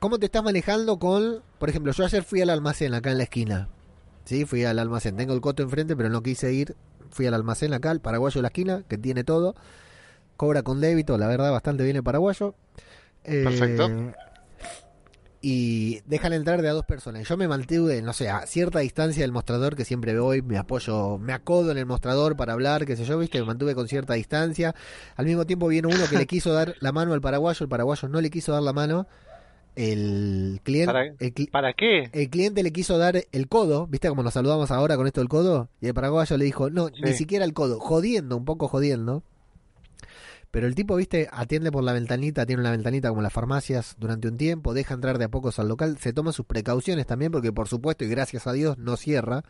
¿cómo 0.00 0.18
te 0.18 0.26
estás 0.26 0.42
manejando 0.42 0.98
con, 0.98 1.42
por 1.58 1.68
ejemplo, 1.70 1.92
yo 1.92 2.04
ayer 2.04 2.24
fui 2.24 2.40
al 2.40 2.50
almacén 2.50 2.92
acá 2.92 3.10
en 3.12 3.18
la 3.18 3.24
esquina, 3.24 3.68
¿sí? 4.24 4.44
Fui 4.44 4.64
al 4.64 4.78
almacén, 4.78 5.16
tengo 5.16 5.32
el 5.32 5.40
coto 5.40 5.62
enfrente, 5.62 5.96
pero 5.96 6.08
no 6.08 6.22
quise 6.22 6.52
ir, 6.52 6.76
fui 7.14 7.26
al 7.26 7.34
almacén 7.34 7.72
acá, 7.72 7.90
el 7.90 8.00
paraguayo 8.00 8.38
de 8.38 8.42
la 8.42 8.48
esquina, 8.48 8.82
que 8.88 8.98
tiene 8.98 9.24
todo, 9.24 9.54
cobra 10.36 10.62
con 10.62 10.80
débito, 10.80 11.16
la 11.16 11.28
verdad, 11.28 11.50
bastante 11.52 11.84
bien 11.84 11.96
el 11.96 12.02
paraguayo. 12.02 12.54
Eh, 13.24 13.42
Perfecto. 13.44 13.88
Y 15.40 16.00
dejan 16.06 16.32
entrar 16.32 16.62
de 16.62 16.70
a 16.70 16.72
dos 16.72 16.86
personas. 16.86 17.28
Yo 17.28 17.36
me 17.36 17.46
mantuve, 17.46 18.00
no 18.00 18.14
sé, 18.14 18.30
a 18.30 18.46
cierta 18.46 18.78
distancia 18.78 19.22
del 19.22 19.32
mostrador 19.32 19.76
que 19.76 19.84
siempre 19.84 20.18
voy, 20.18 20.40
me 20.40 20.56
apoyo, 20.56 21.18
me 21.18 21.34
acodo 21.34 21.70
en 21.70 21.76
el 21.76 21.84
mostrador 21.84 22.34
para 22.34 22.54
hablar, 22.54 22.86
qué 22.86 22.96
sé 22.96 23.04
yo, 23.04 23.18
viste, 23.18 23.38
me 23.40 23.46
mantuve 23.46 23.74
con 23.74 23.86
cierta 23.86 24.14
distancia. 24.14 24.74
Al 25.16 25.26
mismo 25.26 25.44
tiempo 25.44 25.68
vino 25.68 25.90
uno 25.90 26.06
que 26.08 26.16
le 26.16 26.26
quiso 26.26 26.52
dar 26.52 26.74
la 26.80 26.92
mano 26.92 27.12
al 27.12 27.20
paraguayo, 27.20 27.62
el 27.62 27.68
paraguayo 27.68 28.08
no 28.08 28.20
le 28.22 28.30
quiso 28.30 28.52
dar 28.52 28.62
la 28.62 28.72
mano. 28.72 29.06
El 29.76 30.60
cliente, 30.62 30.86
¿Para, 30.92 31.04
el, 31.06 31.34
cli- 31.34 31.50
¿Para 31.50 31.72
qué? 31.72 32.08
el 32.12 32.30
cliente 32.30 32.62
le 32.62 32.72
quiso 32.72 32.96
dar 32.96 33.24
el 33.32 33.48
codo, 33.48 33.86
¿viste 33.88 34.08
como 34.08 34.22
nos 34.22 34.34
saludamos 34.34 34.70
ahora 34.70 34.96
con 34.96 35.06
esto 35.06 35.20
del 35.20 35.28
codo? 35.28 35.68
Y 35.80 35.88
el 35.88 35.94
paraguayo 35.94 36.36
le 36.36 36.44
dijo, 36.44 36.70
no, 36.70 36.90
ni 36.90 37.12
siquiera 37.14 37.44
el 37.44 37.52
codo, 37.54 37.80
jodiendo, 37.80 38.36
un 38.36 38.44
poco 38.44 38.68
jodiendo. 38.68 39.22
Pero 40.52 40.68
el 40.68 40.76
tipo, 40.76 40.94
viste, 40.94 41.28
atiende 41.32 41.72
por 41.72 41.82
la 41.82 41.92
ventanita, 41.92 42.46
tiene 42.46 42.60
una 42.60 42.70
ventanita 42.70 43.08
como 43.08 43.20
las 43.22 43.32
farmacias 43.32 43.96
durante 43.98 44.28
un 44.28 44.36
tiempo, 44.36 44.72
deja 44.74 44.94
entrar 44.94 45.18
de 45.18 45.24
a 45.24 45.28
pocos 45.28 45.58
al 45.58 45.66
local, 45.66 45.98
se 45.98 46.12
toma 46.12 46.30
sus 46.30 46.46
precauciones 46.46 47.06
también, 47.06 47.32
porque 47.32 47.52
por 47.52 47.66
supuesto, 47.66 48.04
y 48.04 48.08
gracias 48.08 48.46
a 48.46 48.52
Dios, 48.52 48.78
no 48.78 48.96
cierra, 48.96 49.42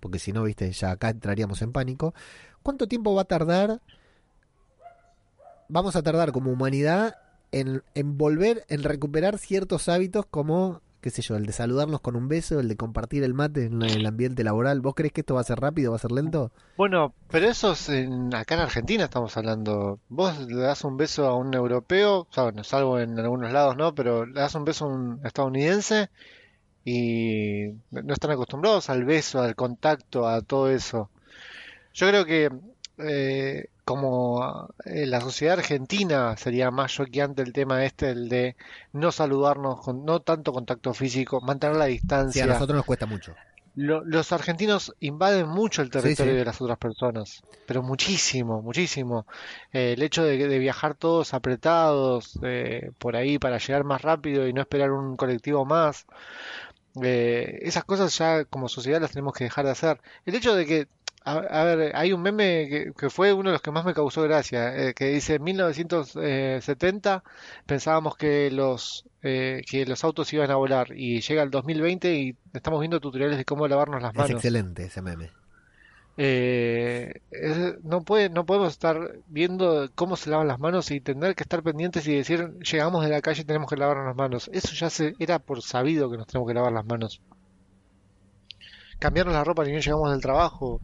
porque 0.00 0.18
si 0.18 0.32
no, 0.32 0.42
viste, 0.42 0.70
ya 0.72 0.90
acá 0.90 1.08
entraríamos 1.08 1.62
en 1.62 1.72
pánico. 1.72 2.12
¿Cuánto 2.62 2.86
tiempo 2.86 3.14
va 3.14 3.22
a 3.22 3.24
tardar? 3.24 3.80
Vamos 5.68 5.96
a 5.96 6.02
tardar 6.02 6.32
como 6.32 6.50
humanidad 6.50 7.14
en, 7.52 7.82
en 7.94 8.18
volver, 8.18 8.64
en 8.68 8.82
recuperar 8.82 9.38
ciertos 9.38 9.88
hábitos 9.88 10.26
como, 10.26 10.80
qué 11.00 11.10
sé 11.10 11.22
yo, 11.22 11.36
el 11.36 11.46
de 11.46 11.52
saludarnos 11.52 12.00
con 12.00 12.16
un 12.16 12.28
beso, 12.28 12.60
el 12.60 12.68
de 12.68 12.76
compartir 12.76 13.24
el 13.24 13.34
mate 13.34 13.64
en 13.64 13.82
el 13.82 14.06
ambiente 14.06 14.44
laboral. 14.44 14.80
¿Vos 14.80 14.94
crees 14.94 15.12
que 15.12 15.22
esto 15.22 15.34
va 15.34 15.40
a 15.40 15.44
ser 15.44 15.60
rápido, 15.60 15.90
va 15.92 15.96
a 15.96 16.00
ser 16.00 16.12
lento? 16.12 16.52
Bueno, 16.76 17.14
pero 17.30 17.48
eso 17.48 17.72
es 17.72 17.88
en, 17.88 18.34
acá 18.34 18.54
en 18.54 18.60
Argentina 18.60 19.04
estamos 19.04 19.36
hablando. 19.36 19.98
Vos 20.08 20.38
le 20.46 20.60
das 20.60 20.84
un 20.84 20.96
beso 20.96 21.26
a 21.26 21.36
un 21.36 21.54
europeo, 21.54 22.20
o 22.20 22.28
sea, 22.30 22.52
salvo 22.64 22.98
en 22.98 23.18
algunos 23.18 23.52
lados, 23.52 23.76
¿no? 23.76 23.94
Pero 23.94 24.26
le 24.26 24.40
das 24.40 24.54
un 24.54 24.64
beso 24.64 24.84
a 24.84 24.88
un 24.88 25.20
estadounidense 25.24 26.10
y 26.84 27.74
no 27.90 28.12
están 28.12 28.30
acostumbrados 28.30 28.90
al 28.90 29.04
beso, 29.04 29.42
al 29.42 29.54
contacto, 29.54 30.26
a 30.26 30.42
todo 30.42 30.70
eso. 30.70 31.10
Yo 31.92 32.08
creo 32.08 32.24
que 32.24 32.50
eh, 32.98 33.68
como 33.90 34.68
eh, 34.84 35.06
la 35.06 35.20
sociedad 35.20 35.58
argentina 35.58 36.36
sería 36.36 36.70
más 36.70 36.92
choqueante 36.92 37.42
el 37.42 37.52
tema 37.52 37.84
este, 37.84 38.10
el 38.10 38.28
de 38.28 38.56
no 38.92 39.12
saludarnos, 39.12 39.80
con 39.82 40.04
no 40.04 40.20
tanto 40.20 40.52
contacto 40.52 40.94
físico, 40.94 41.40
mantener 41.40 41.76
la 41.76 41.86
Sí, 42.26 42.40
a 42.40 42.46
distancia. 42.46 42.46
nosotros 42.46 42.76
nos 42.76 42.84
cuesta 42.86 43.06
mucho. 43.06 43.34
Lo- 43.76 44.04
los 44.04 44.32
argentinos 44.32 44.92
invaden 45.00 45.48
mucho 45.48 45.80
el 45.82 45.90
territorio 45.90 46.32
sí. 46.32 46.38
de 46.38 46.44
las 46.44 46.60
otras 46.60 46.76
personas, 46.78 47.40
pero 47.66 47.82
muchísimo, 47.82 48.62
muchísimo. 48.62 49.26
Eh, 49.72 49.92
el 49.96 50.02
hecho 50.02 50.24
de, 50.24 50.36
de 50.48 50.58
viajar 50.58 50.94
todos 50.96 51.34
apretados 51.34 52.38
eh, 52.42 52.90
por 52.98 53.14
ahí 53.16 53.38
para 53.38 53.58
llegar 53.58 53.84
más 53.84 54.02
rápido 54.02 54.46
y 54.48 54.52
no 54.52 54.60
esperar 54.60 54.90
un 54.90 55.16
colectivo 55.16 55.64
más, 55.64 56.06
eh, 57.02 57.58
esas 57.62 57.84
cosas 57.84 58.16
ya 58.18 58.44
como 58.44 58.68
sociedad 58.68 59.00
las 59.00 59.12
tenemos 59.12 59.34
que 59.34 59.44
dejar 59.44 59.64
de 59.64 59.70
hacer. 59.72 60.00
El 60.26 60.34
hecho 60.34 60.54
de 60.54 60.66
que, 60.66 60.88
a, 61.24 61.32
a 61.38 61.64
ver, 61.64 61.94
hay 61.96 62.12
un 62.12 62.22
meme 62.22 62.66
que, 62.68 62.92
que 62.98 63.10
fue 63.10 63.32
uno 63.32 63.50
de 63.50 63.54
los 63.54 63.62
que 63.62 63.70
más 63.70 63.84
me 63.84 63.94
causó 63.94 64.22
gracia, 64.22 64.74
eh, 64.76 64.94
que 64.94 65.06
dice 65.06 65.34
en 65.36 65.42
1970 65.44 67.22
pensábamos 67.66 68.16
que 68.16 68.50
los 68.50 69.06
eh, 69.22 69.62
que 69.68 69.84
los 69.86 70.02
autos 70.04 70.32
iban 70.32 70.50
a 70.50 70.56
volar 70.56 70.88
y 70.96 71.20
llega 71.20 71.42
el 71.42 71.50
2020 71.50 72.14
y 72.14 72.36
estamos 72.54 72.80
viendo 72.80 73.00
tutoriales 73.00 73.36
de 73.38 73.44
cómo 73.44 73.68
lavarnos 73.68 74.00
las 74.02 74.12
Es 74.12 74.16
manos. 74.18 74.30
excelente 74.32 74.84
ese 74.84 75.02
meme. 75.02 75.30
Eh, 76.16 77.14
es- 77.30 77.82
no 77.84 78.02
puede, 78.02 78.28
no 78.30 78.44
podemos 78.44 78.72
estar 78.72 78.98
viendo 79.28 79.88
cómo 79.94 80.16
se 80.16 80.28
lavan 80.30 80.48
las 80.48 80.58
manos 80.58 80.90
y 80.90 81.00
tener 81.00 81.34
que 81.34 81.42
estar 81.44 81.62
pendientes 81.62 82.06
y 82.08 82.14
decir, 82.14 82.50
llegamos 82.58 83.04
de 83.04 83.10
la 83.10 83.22
calle 83.22 83.42
y 83.42 83.44
tenemos 83.44 83.68
que 83.70 83.76
lavarnos 83.76 84.06
las 84.06 84.16
manos. 84.16 84.50
Eso 84.52 84.74
ya 84.74 84.90
se, 84.90 85.14
era 85.18 85.38
por 85.38 85.62
sabido 85.62 86.10
que 86.10 86.16
nos 86.18 86.26
tenemos 86.26 86.48
que 86.48 86.54
lavar 86.54 86.72
las 86.72 86.84
manos. 86.84 87.20
Cambiarnos 88.98 89.34
la 89.34 89.44
ropa 89.44 89.64
ni 89.64 89.70
bien 89.70 89.82
llegamos 89.82 90.10
del 90.10 90.20
trabajo. 90.20 90.80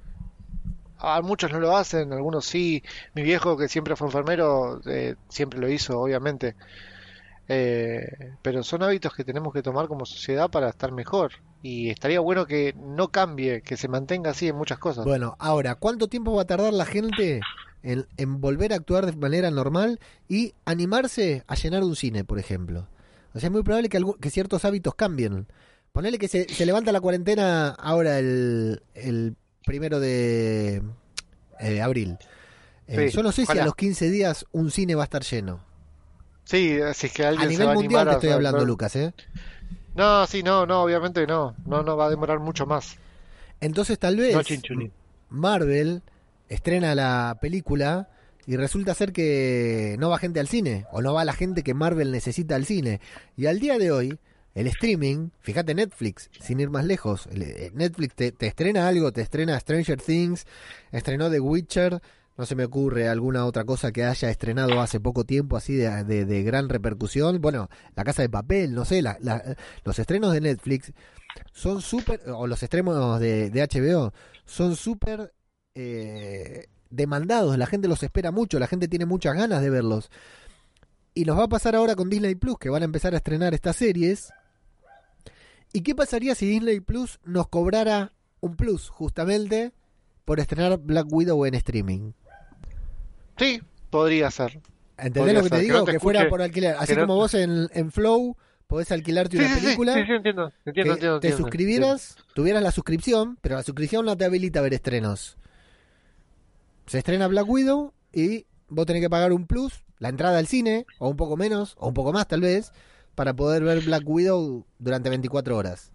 A 1.06 1.22
muchos 1.22 1.52
no 1.52 1.60
lo 1.60 1.76
hacen, 1.76 2.12
algunos 2.12 2.44
sí. 2.46 2.82
Mi 3.14 3.22
viejo, 3.22 3.56
que 3.56 3.68
siempre 3.68 3.94
fue 3.94 4.08
enfermero, 4.08 4.80
eh, 4.86 5.14
siempre 5.28 5.60
lo 5.60 5.68
hizo, 5.68 6.00
obviamente. 6.00 6.56
Eh, 7.48 8.32
pero 8.42 8.64
son 8.64 8.82
hábitos 8.82 9.14
que 9.14 9.22
tenemos 9.22 9.52
que 9.52 9.62
tomar 9.62 9.86
como 9.86 10.04
sociedad 10.04 10.50
para 10.50 10.68
estar 10.68 10.90
mejor. 10.90 11.32
Y 11.62 11.90
estaría 11.90 12.18
bueno 12.18 12.46
que 12.46 12.74
no 12.76 13.08
cambie, 13.08 13.62
que 13.62 13.76
se 13.76 13.86
mantenga 13.86 14.32
así 14.32 14.48
en 14.48 14.56
muchas 14.56 14.78
cosas. 14.78 15.04
Bueno, 15.04 15.36
ahora, 15.38 15.76
¿cuánto 15.76 16.08
tiempo 16.08 16.34
va 16.34 16.42
a 16.42 16.46
tardar 16.46 16.72
la 16.72 16.86
gente 16.86 17.40
en, 17.84 18.06
en 18.16 18.40
volver 18.40 18.72
a 18.72 18.76
actuar 18.76 19.06
de 19.06 19.12
manera 19.12 19.52
normal 19.52 20.00
y 20.28 20.54
animarse 20.64 21.44
a 21.46 21.54
llenar 21.54 21.84
un 21.84 21.94
cine, 21.94 22.24
por 22.24 22.40
ejemplo? 22.40 22.88
O 23.32 23.38
sea, 23.38 23.46
es 23.46 23.52
muy 23.52 23.62
probable 23.62 23.88
que, 23.88 24.00
que 24.20 24.30
ciertos 24.30 24.64
hábitos 24.64 24.96
cambien. 24.96 25.46
Ponele 25.92 26.18
que 26.18 26.26
se, 26.26 26.52
se 26.52 26.66
levanta 26.66 26.90
la 26.90 27.00
cuarentena 27.00 27.68
ahora 27.68 28.18
el 28.18 28.82
primero 29.66 30.00
de 30.00 30.82
eh, 31.60 31.82
abril. 31.82 32.16
Eh, 32.88 33.10
Sí, 33.10 33.16
yo 33.16 33.22
no 33.22 33.32
sé 33.32 33.44
si 33.44 33.58
a 33.58 33.64
los 33.64 33.74
15 33.74 34.10
días 34.10 34.46
un 34.52 34.70
cine 34.70 34.94
va 34.94 35.02
a 35.02 35.04
estar 35.04 35.22
lleno. 35.22 35.60
Sí, 36.44 36.70
es 36.70 37.12
que 37.12 37.24
A 37.24 37.28
alguien 37.28 37.48
se 37.48 37.52
nivel 37.52 37.66
va 37.66 37.72
a 37.72 37.74
mundial 37.74 38.00
animar 38.00 38.06
te 38.06 38.10
a 38.10 38.14
estoy 38.14 38.30
hablando, 38.30 38.64
Lucas, 38.64 38.94
¿eh? 38.96 39.12
No, 39.96 40.26
sí, 40.26 40.42
no, 40.42 40.66
no, 40.66 40.82
obviamente 40.82 41.26
no. 41.26 41.56
No, 41.66 41.82
no 41.82 41.96
va 41.96 42.06
a 42.06 42.10
demorar 42.10 42.38
mucho 42.38 42.64
más. 42.64 42.96
Entonces 43.60 43.98
tal 43.98 44.16
vez 44.16 44.36
No. 44.70 44.90
Marvel 45.30 46.02
estrena 46.48 46.94
la 46.94 47.38
película 47.40 48.08
y 48.46 48.56
resulta 48.56 48.94
ser 48.94 49.12
que 49.12 49.96
no 49.98 50.08
va 50.08 50.18
gente 50.18 50.38
al 50.38 50.46
cine 50.46 50.86
o 50.92 51.02
no 51.02 51.12
va 51.14 51.24
la 51.24 51.32
gente 51.32 51.64
que 51.64 51.74
Marvel 51.74 52.12
necesita 52.12 52.54
al 52.54 52.64
cine. 52.66 53.00
Y 53.36 53.46
al 53.46 53.58
día 53.58 53.78
de 53.78 53.90
hoy, 53.90 54.18
el 54.56 54.66
streaming, 54.68 55.28
fíjate 55.40 55.74
Netflix, 55.74 56.30
sin 56.40 56.58
ir 56.60 56.70
más 56.70 56.84
lejos, 56.84 57.28
eh, 57.30 57.70
Netflix 57.74 58.14
te, 58.14 58.34
estrena 58.40 58.88
algo, 58.88 59.12
te 59.12 59.20
estrena 59.20 59.60
Stranger 59.60 60.00
Things, 60.00 60.46
estrenó 60.90 61.30
The 61.30 61.40
Witcher, 61.40 62.00
no 62.38 62.46
se 62.46 62.54
me 62.54 62.64
ocurre 62.64 63.08
alguna 63.08 63.44
otra 63.46 63.64
cosa 63.64 63.92
que 63.92 64.04
haya 64.04 64.30
estrenado 64.30 64.80
hace 64.80 64.98
poco 64.98 65.24
tiempo 65.24 65.56
así 65.56 65.74
de, 65.74 66.04
de- 66.04 66.42
gran 66.42 66.68
repercusión. 66.68 67.40
Bueno, 67.40 67.68
La 67.94 68.04
Casa 68.04 68.22
de 68.22 68.28
Papel, 68.28 68.74
no 68.74 68.84
sé, 68.84 69.00
la- 69.02 69.18
los 69.84 69.98
estrenos 69.98 70.32
de 70.32 70.40
Netflix 70.40 70.92
son 71.52 71.80
súper, 71.82 72.20
o 72.30 72.46
los 72.46 72.62
estrenos 72.62 73.20
de, 73.20 73.50
de 73.50 73.62
HBO, 73.62 74.12
son 74.46 74.74
súper 74.74 75.32
eh, 75.74 76.66
demandados, 76.90 77.56
la 77.58 77.66
gente 77.66 77.88
los 77.88 78.02
espera 78.02 78.30
mucho, 78.30 78.58
la 78.58 78.66
gente 78.66 78.88
tiene 78.88 79.04
muchas 79.06 79.34
ganas 79.36 79.60
de 79.62 79.68
verlos. 79.70 80.10
Y 81.14 81.24
nos 81.24 81.38
va 81.38 81.44
a 81.44 81.48
pasar 81.48 81.74
ahora 81.74 81.94
con 81.94 82.10
Disney 82.10 82.34
Plus, 82.34 82.58
que 82.58 82.68
van 82.68 82.82
a 82.82 82.84
empezar 82.84 83.14
a 83.14 83.18
estrenar 83.18 83.54
estas 83.54 83.76
series. 83.76 84.30
¿Y 85.76 85.82
qué 85.82 85.94
pasaría 85.94 86.34
si 86.34 86.46
Disney 86.46 86.80
Plus 86.80 87.20
nos 87.24 87.48
cobrara 87.48 88.12
un 88.40 88.56
plus, 88.56 88.88
justamente, 88.88 89.72
por 90.24 90.40
estrenar 90.40 90.78
Black 90.78 91.06
Widow 91.10 91.44
en 91.44 91.52
streaming? 91.54 92.12
Sí, 93.36 93.60
podría 93.90 94.30
ser. 94.30 94.60
¿Entendés 94.96 95.12
Podría 95.20 95.34
lo 95.34 95.42
que 95.42 95.48
ser, 95.50 95.50
te 95.50 95.56
que 95.58 95.62
digo? 95.64 95.78
no 95.80 95.84
te 95.84 95.92
que 95.92 96.00
fuera 96.00 96.28
por 96.30 96.40
alquiler. 96.40 96.76
Así 96.78 96.94
no- 96.94 97.02
como 97.02 97.16
vos 97.16 97.34
en, 97.34 97.68
en 97.74 97.92
Flow 97.92 98.38
podés 98.66 98.90
alquilarte 98.90 99.36
Sí, 99.36 99.44
una 99.44 99.54
sí, 99.54 99.60
película. 99.60 99.92
sí, 99.92 100.00
sí, 100.06 100.12
entiendo, 100.12 100.44
entiendo, 100.64 100.64
que 100.64 100.80
entiendo, 100.94 101.20
te 101.20 101.28
entiendo, 101.28 101.36
suscribieras, 101.36 102.16
tuvieras 102.34 102.62
la 102.62 102.70
suscripción, 102.72 103.36
pero 103.42 103.56
la 103.56 103.62
suscripción 103.62 104.06
no 104.06 104.16
te 104.16 104.24
habilita 104.24 104.60
a 104.60 104.62
ver 104.62 104.72
estrenos. 104.72 105.36
Se 106.86 106.96
estrena 106.96 107.26
Black 107.28 107.46
Widow 107.48 107.92
y 108.14 108.46
vos 108.68 108.86
tenés 108.86 109.02
que 109.02 109.10
pagar 109.10 109.34
un 109.34 109.46
plus, 109.46 109.84
la 109.98 110.08
entrada 110.08 110.38
al 110.38 110.46
cine, 110.46 110.86
o 110.98 111.10
un 111.10 111.16
poco 111.18 111.36
menos, 111.36 111.74
o 111.78 111.88
un 111.88 111.94
poco 111.94 112.14
más 112.14 112.26
tal 112.28 112.40
vez, 112.40 112.72
para 113.16 113.34
poder 113.34 113.64
ver 113.64 113.82
Black 113.82 114.04
Widow 114.06 114.64
durante 114.78 115.08
24 115.08 115.56
horas. 115.56 115.90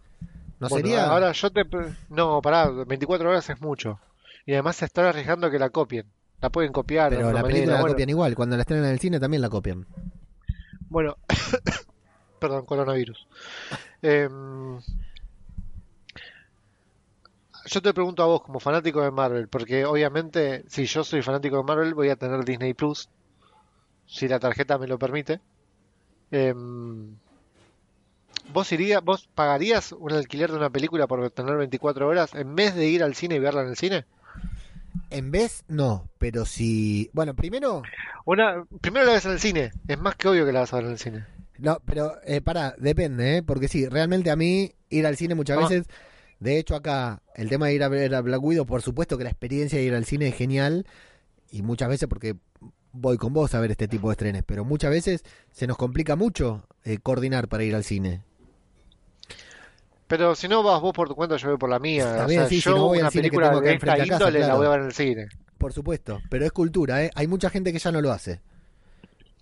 ¿No 0.59 0.67
Bueno, 0.67 0.75
sería? 0.75 1.05
Ahora 1.05 1.31
yo 1.31 1.49
te... 1.51 1.63
No, 2.09 2.41
pará, 2.41 2.69
24 2.69 3.29
horas 3.29 3.49
es 3.49 3.61
mucho. 3.61 3.99
Y 4.45 4.53
además 4.53 4.75
se 4.75 4.85
están 4.85 5.05
arriesgando 5.05 5.47
a 5.47 5.51
que 5.51 5.59
la 5.59 5.69
copien. 5.69 6.07
La 6.41 6.49
pueden 6.49 6.73
copiar 6.73 7.11
pero 7.11 7.31
la 7.31 7.43
película 7.43 7.43
manera. 7.43 7.73
la 7.73 7.81
Bueno, 7.81 7.93
copian 7.93 8.09
igual, 8.09 8.35
cuando 8.35 8.57
la 8.57 8.61
estrenan 8.63 8.85
en 8.85 8.91
el 8.91 8.99
cine 8.99 9.19
también 9.19 9.41
la 9.41 9.49
copian. 9.49 9.85
Bueno, 10.89 11.17
perdón, 12.39 12.65
coronavirus. 12.65 13.27
Em, 14.03 14.79
yo 17.67 17.81
te 17.83 17.93
pregunto 17.93 18.23
a 18.23 18.25
vos, 18.25 18.41
como 18.41 18.59
fanático 18.59 19.03
de 19.03 19.11
Marvel, 19.11 19.47
porque 19.47 19.85
obviamente, 19.85 20.63
si 20.67 20.85
yo 20.85 21.03
soy 21.03 21.21
fanático 21.21 21.57
de 21.57 21.63
Marvel, 21.63 21.93
voy 21.93 22.09
a 22.09 22.15
tener 22.15 22.43
Disney 22.43 22.73
Plus, 22.73 23.09
si 24.07 24.27
la 24.27 24.39
tarjeta 24.39 24.79
me 24.79 24.87
lo 24.87 24.97
permite. 24.97 25.39
Em, 26.31 27.15
¿vos 28.53 28.71
irías, 28.71 29.03
vos 29.03 29.29
pagarías 29.35 29.91
un 29.91 30.11
alquiler 30.13 30.51
de 30.51 30.57
una 30.57 30.69
película 30.69 31.07
por 31.07 31.29
tener 31.31 31.55
24 31.57 32.07
horas 32.07 32.33
en 32.33 32.55
vez 32.55 32.75
de 32.75 32.87
ir 32.87 33.03
al 33.03 33.15
cine 33.15 33.35
y 33.35 33.39
verla 33.39 33.61
en 33.61 33.69
el 33.69 33.75
cine? 33.77 34.05
En 35.09 35.31
vez, 35.31 35.63
no, 35.67 36.09
pero 36.17 36.45
si... 36.45 37.09
Bueno, 37.13 37.35
primero... 37.35 37.81
Una, 38.25 38.65
primero 38.81 39.05
la 39.05 39.13
ves 39.13 39.25
en 39.25 39.31
el 39.31 39.39
cine, 39.39 39.71
es 39.87 39.99
más 39.99 40.15
que 40.15 40.27
obvio 40.27 40.45
que 40.45 40.51
la 40.51 40.61
vas 40.61 40.73
a 40.73 40.77
ver 40.77 40.85
en 40.85 40.91
el 40.91 40.99
cine. 40.99 41.25
No, 41.57 41.79
pero 41.85 42.13
eh, 42.25 42.41
pará, 42.41 42.75
depende, 42.77 43.37
¿eh? 43.37 43.43
Porque 43.43 43.67
sí, 43.67 43.87
realmente 43.87 44.31
a 44.31 44.35
mí 44.35 44.71
ir 44.89 45.05
al 45.05 45.17
cine 45.17 45.35
muchas 45.35 45.57
Ah. 45.57 45.61
veces, 45.67 45.87
de 46.39 46.57
hecho 46.57 46.75
acá, 46.75 47.21
el 47.35 47.49
tema 47.49 47.67
de 47.67 47.75
ir 47.75 47.83
a 47.83 47.87
ver 47.89 48.15
a 48.15 48.21
Black 48.21 48.41
Widow, 48.43 48.65
por 48.65 48.81
supuesto 48.81 49.17
que 49.17 49.23
la 49.23 49.29
experiencia 49.29 49.77
de 49.79 49.85
ir 49.85 49.93
al 49.93 50.05
cine 50.05 50.27
es 50.29 50.35
genial, 50.35 50.85
y 51.51 51.61
muchas 51.61 51.89
veces 51.89 52.07
porque 52.07 52.35
voy 52.93 53.17
con 53.17 53.33
vos 53.33 53.53
a 53.55 53.59
ver 53.59 53.71
este 53.71 53.87
tipo 53.87 54.09
de 54.09 54.13
estrenes, 54.13 54.43
pero 54.45 54.65
muchas 54.65 54.91
veces 54.91 55.23
se 55.51 55.67
nos 55.67 55.77
complica 55.77 56.15
mucho 56.15 56.65
eh, 56.83 56.97
coordinar 57.01 57.47
para 57.47 57.63
ir 57.63 57.75
al 57.75 57.83
cine. 57.83 58.23
Pero 60.07 60.35
si 60.35 60.47
no 60.47 60.61
vas 60.61 60.81
vos 60.81 60.93
por 60.93 61.07
tu 61.07 61.15
cuenta, 61.15 61.37
yo 61.37 61.49
voy 61.49 61.57
por 61.57 61.69
la 61.69 61.79
mía. 61.79 62.03
Está 62.03 62.25
o 62.25 62.29
sea, 62.29 62.47
sí, 62.47 62.55
si 62.55 62.61
yo 62.61 62.75
no 62.75 62.87
voy 62.87 62.97
al 62.97 63.03
una 63.03 63.11
cine 63.11 63.29
que 63.29 63.37
tengo 63.37 63.61
de 63.61 63.73
esta 63.73 63.97
casa, 63.97 64.05
índole 64.05 64.39
la 64.39 64.45
claro. 64.45 64.57
voy 64.57 64.67
a 64.67 64.69
ver 64.71 64.79
en 64.81 64.85
el 64.87 64.93
cine. 64.93 65.29
Por 65.57 65.73
supuesto, 65.73 66.19
pero 66.29 66.45
es 66.45 66.51
cultura, 66.51 67.05
¿eh? 67.05 67.11
Hay 67.15 67.27
mucha 67.27 67.49
gente 67.49 67.71
que 67.71 67.79
ya 67.79 67.91
no 67.91 68.01
lo 68.01 68.11
hace. 68.11 68.41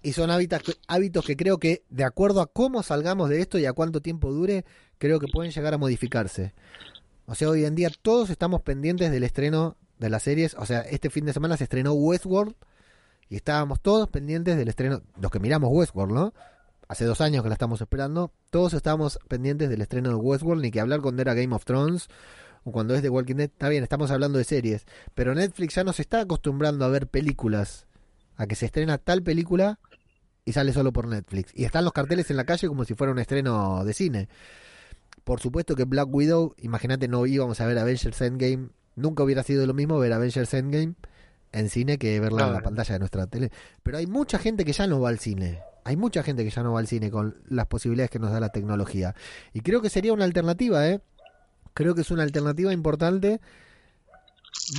Y 0.02 0.14
son 0.14 0.30
hábitos, 0.30 0.62
hábitos 0.88 1.26
que 1.26 1.36
creo 1.36 1.58
que, 1.58 1.84
de 1.90 2.04
acuerdo 2.04 2.42
a 2.42 2.48
cómo 2.48 2.84
salgamos 2.84 3.30
de 3.30 3.42
esto 3.42 3.58
y 3.58 3.66
a 3.66 3.74
cuánto 3.74 4.02
tiempo 4.02 4.32
dure, 4.32 4.64
creo 4.98 5.20
que 5.20 5.28
pueden 5.28 5.52
llegar 5.52 5.74
a 5.74 5.78
modificarse. 5.78 6.54
O 7.26 7.36
sea, 7.36 7.50
hoy 7.50 7.66
en 7.66 7.76
día 7.76 7.90
todos 8.02 8.30
estamos 8.30 8.62
pendientes 8.62 9.12
del 9.12 9.24
estreno 9.24 9.76
de 9.98 10.10
las 10.10 10.24
series. 10.24 10.56
O 10.56 10.66
sea, 10.66 10.82
este 10.82 11.10
fin 11.10 11.26
de 11.26 11.34
semana 11.34 11.58
se 11.58 11.64
estrenó 11.64 11.94
Westworld 11.94 12.54
y 13.30 13.36
estábamos 13.36 13.80
todos 13.80 14.10
pendientes 14.10 14.58
del 14.58 14.68
estreno. 14.68 15.04
Los 15.22 15.32
que 15.32 15.40
miramos 15.40 15.70
Westworld, 15.72 16.14
¿no? 16.14 16.34
Hace 16.88 17.06
dos 17.06 17.22
años 17.22 17.44
que 17.44 17.50
la 17.50 17.54
estamos 17.54 17.80
esperando. 17.80 18.34
Todos 18.50 18.74
estábamos 18.74 19.20
pendientes 19.28 19.70
del 19.70 19.82
estreno 19.82 20.10
de 20.10 20.16
Westworld, 20.16 20.64
ni 20.64 20.72
que 20.72 20.80
hablar 20.80 21.02
cuando 21.02 21.22
era 21.22 21.36
Game 21.36 21.56
of 21.56 21.64
Thrones 21.64 22.08
o 22.64 22.72
cuando 22.72 22.96
es 22.96 23.04
The 23.04 23.10
Walking 23.10 23.36
Dead. 23.36 23.52
Está 23.52 23.70
bien, 23.70 23.84
estamos 23.84 24.10
hablando 24.10 24.40
de 24.40 24.44
series. 24.46 24.88
Pero 25.14 25.36
Netflix 25.36 25.76
ya 25.76 25.84
nos 25.84 26.00
está 26.00 26.22
acostumbrando 26.22 26.84
a 26.86 26.88
ver 26.88 27.08
películas. 27.08 27.86
A 28.36 28.48
que 28.48 28.56
se 28.56 28.66
estrena 28.66 28.98
tal 28.98 29.22
película 29.22 29.80
y 30.44 30.54
sale 30.54 30.74
solo 30.74 30.92
por 30.92 31.08
Netflix. 31.08 31.52
Y 31.54 31.66
están 31.66 31.84
los 31.84 31.94
carteles 31.94 32.32
en 32.32 32.38
la 32.38 32.46
calle 32.46 32.68
como 32.68 32.84
si 32.84 32.96
fuera 32.96 33.14
un 33.14 33.20
estreno 33.20 33.86
de 33.86 33.94
cine. 33.94 34.28
Por 35.24 35.40
supuesto 35.40 35.76
que 35.76 35.84
Black 35.84 36.08
Widow, 36.12 36.56
imagínate, 36.58 37.08
no 37.08 37.28
íbamos 37.28 37.62
a 37.62 37.68
ver 37.68 37.78
Avengers 37.78 38.20
Endgame. 38.22 38.70
Nunca 38.96 39.22
hubiera 39.22 39.44
sido 39.44 39.68
lo 39.68 39.76
mismo 39.76 40.00
ver 40.00 40.14
Avengers 40.14 40.52
Endgame 40.56 40.96
en 41.52 41.70
cine 41.70 41.98
que 41.98 42.20
verla 42.20 42.48
en 42.48 42.54
la 42.54 42.62
pantalla 42.62 42.94
de 42.94 43.00
nuestra 43.00 43.28
tele. 43.28 43.52
Pero 43.84 43.98
hay 43.98 44.08
mucha 44.08 44.38
gente 44.40 44.66
que 44.66 44.74
ya 44.74 44.88
no 44.88 45.00
va 45.00 45.10
al 45.10 45.20
cine. 45.20 45.60
Hay 45.84 45.96
mucha 45.96 46.24
gente 46.24 46.44
que 46.44 46.50
ya 46.50 46.62
no 46.64 46.74
va 46.74 46.80
al 46.80 46.88
cine 46.88 47.10
con 47.10 47.38
las 47.48 47.68
posibilidades 47.68 48.12
que 48.12 48.20
nos 48.20 48.32
da 48.32 48.40
la 48.40 48.50
tecnología. 48.50 49.16
Y 49.54 49.62
creo 49.62 49.82
que 49.82 49.90
sería 49.90 50.14
una 50.14 50.26
alternativa, 50.26 50.88
¿eh? 50.88 51.02
Creo 51.74 51.96
que 51.96 52.02
es 52.02 52.12
una 52.12 52.24
alternativa 52.24 52.74
importante 52.74 53.40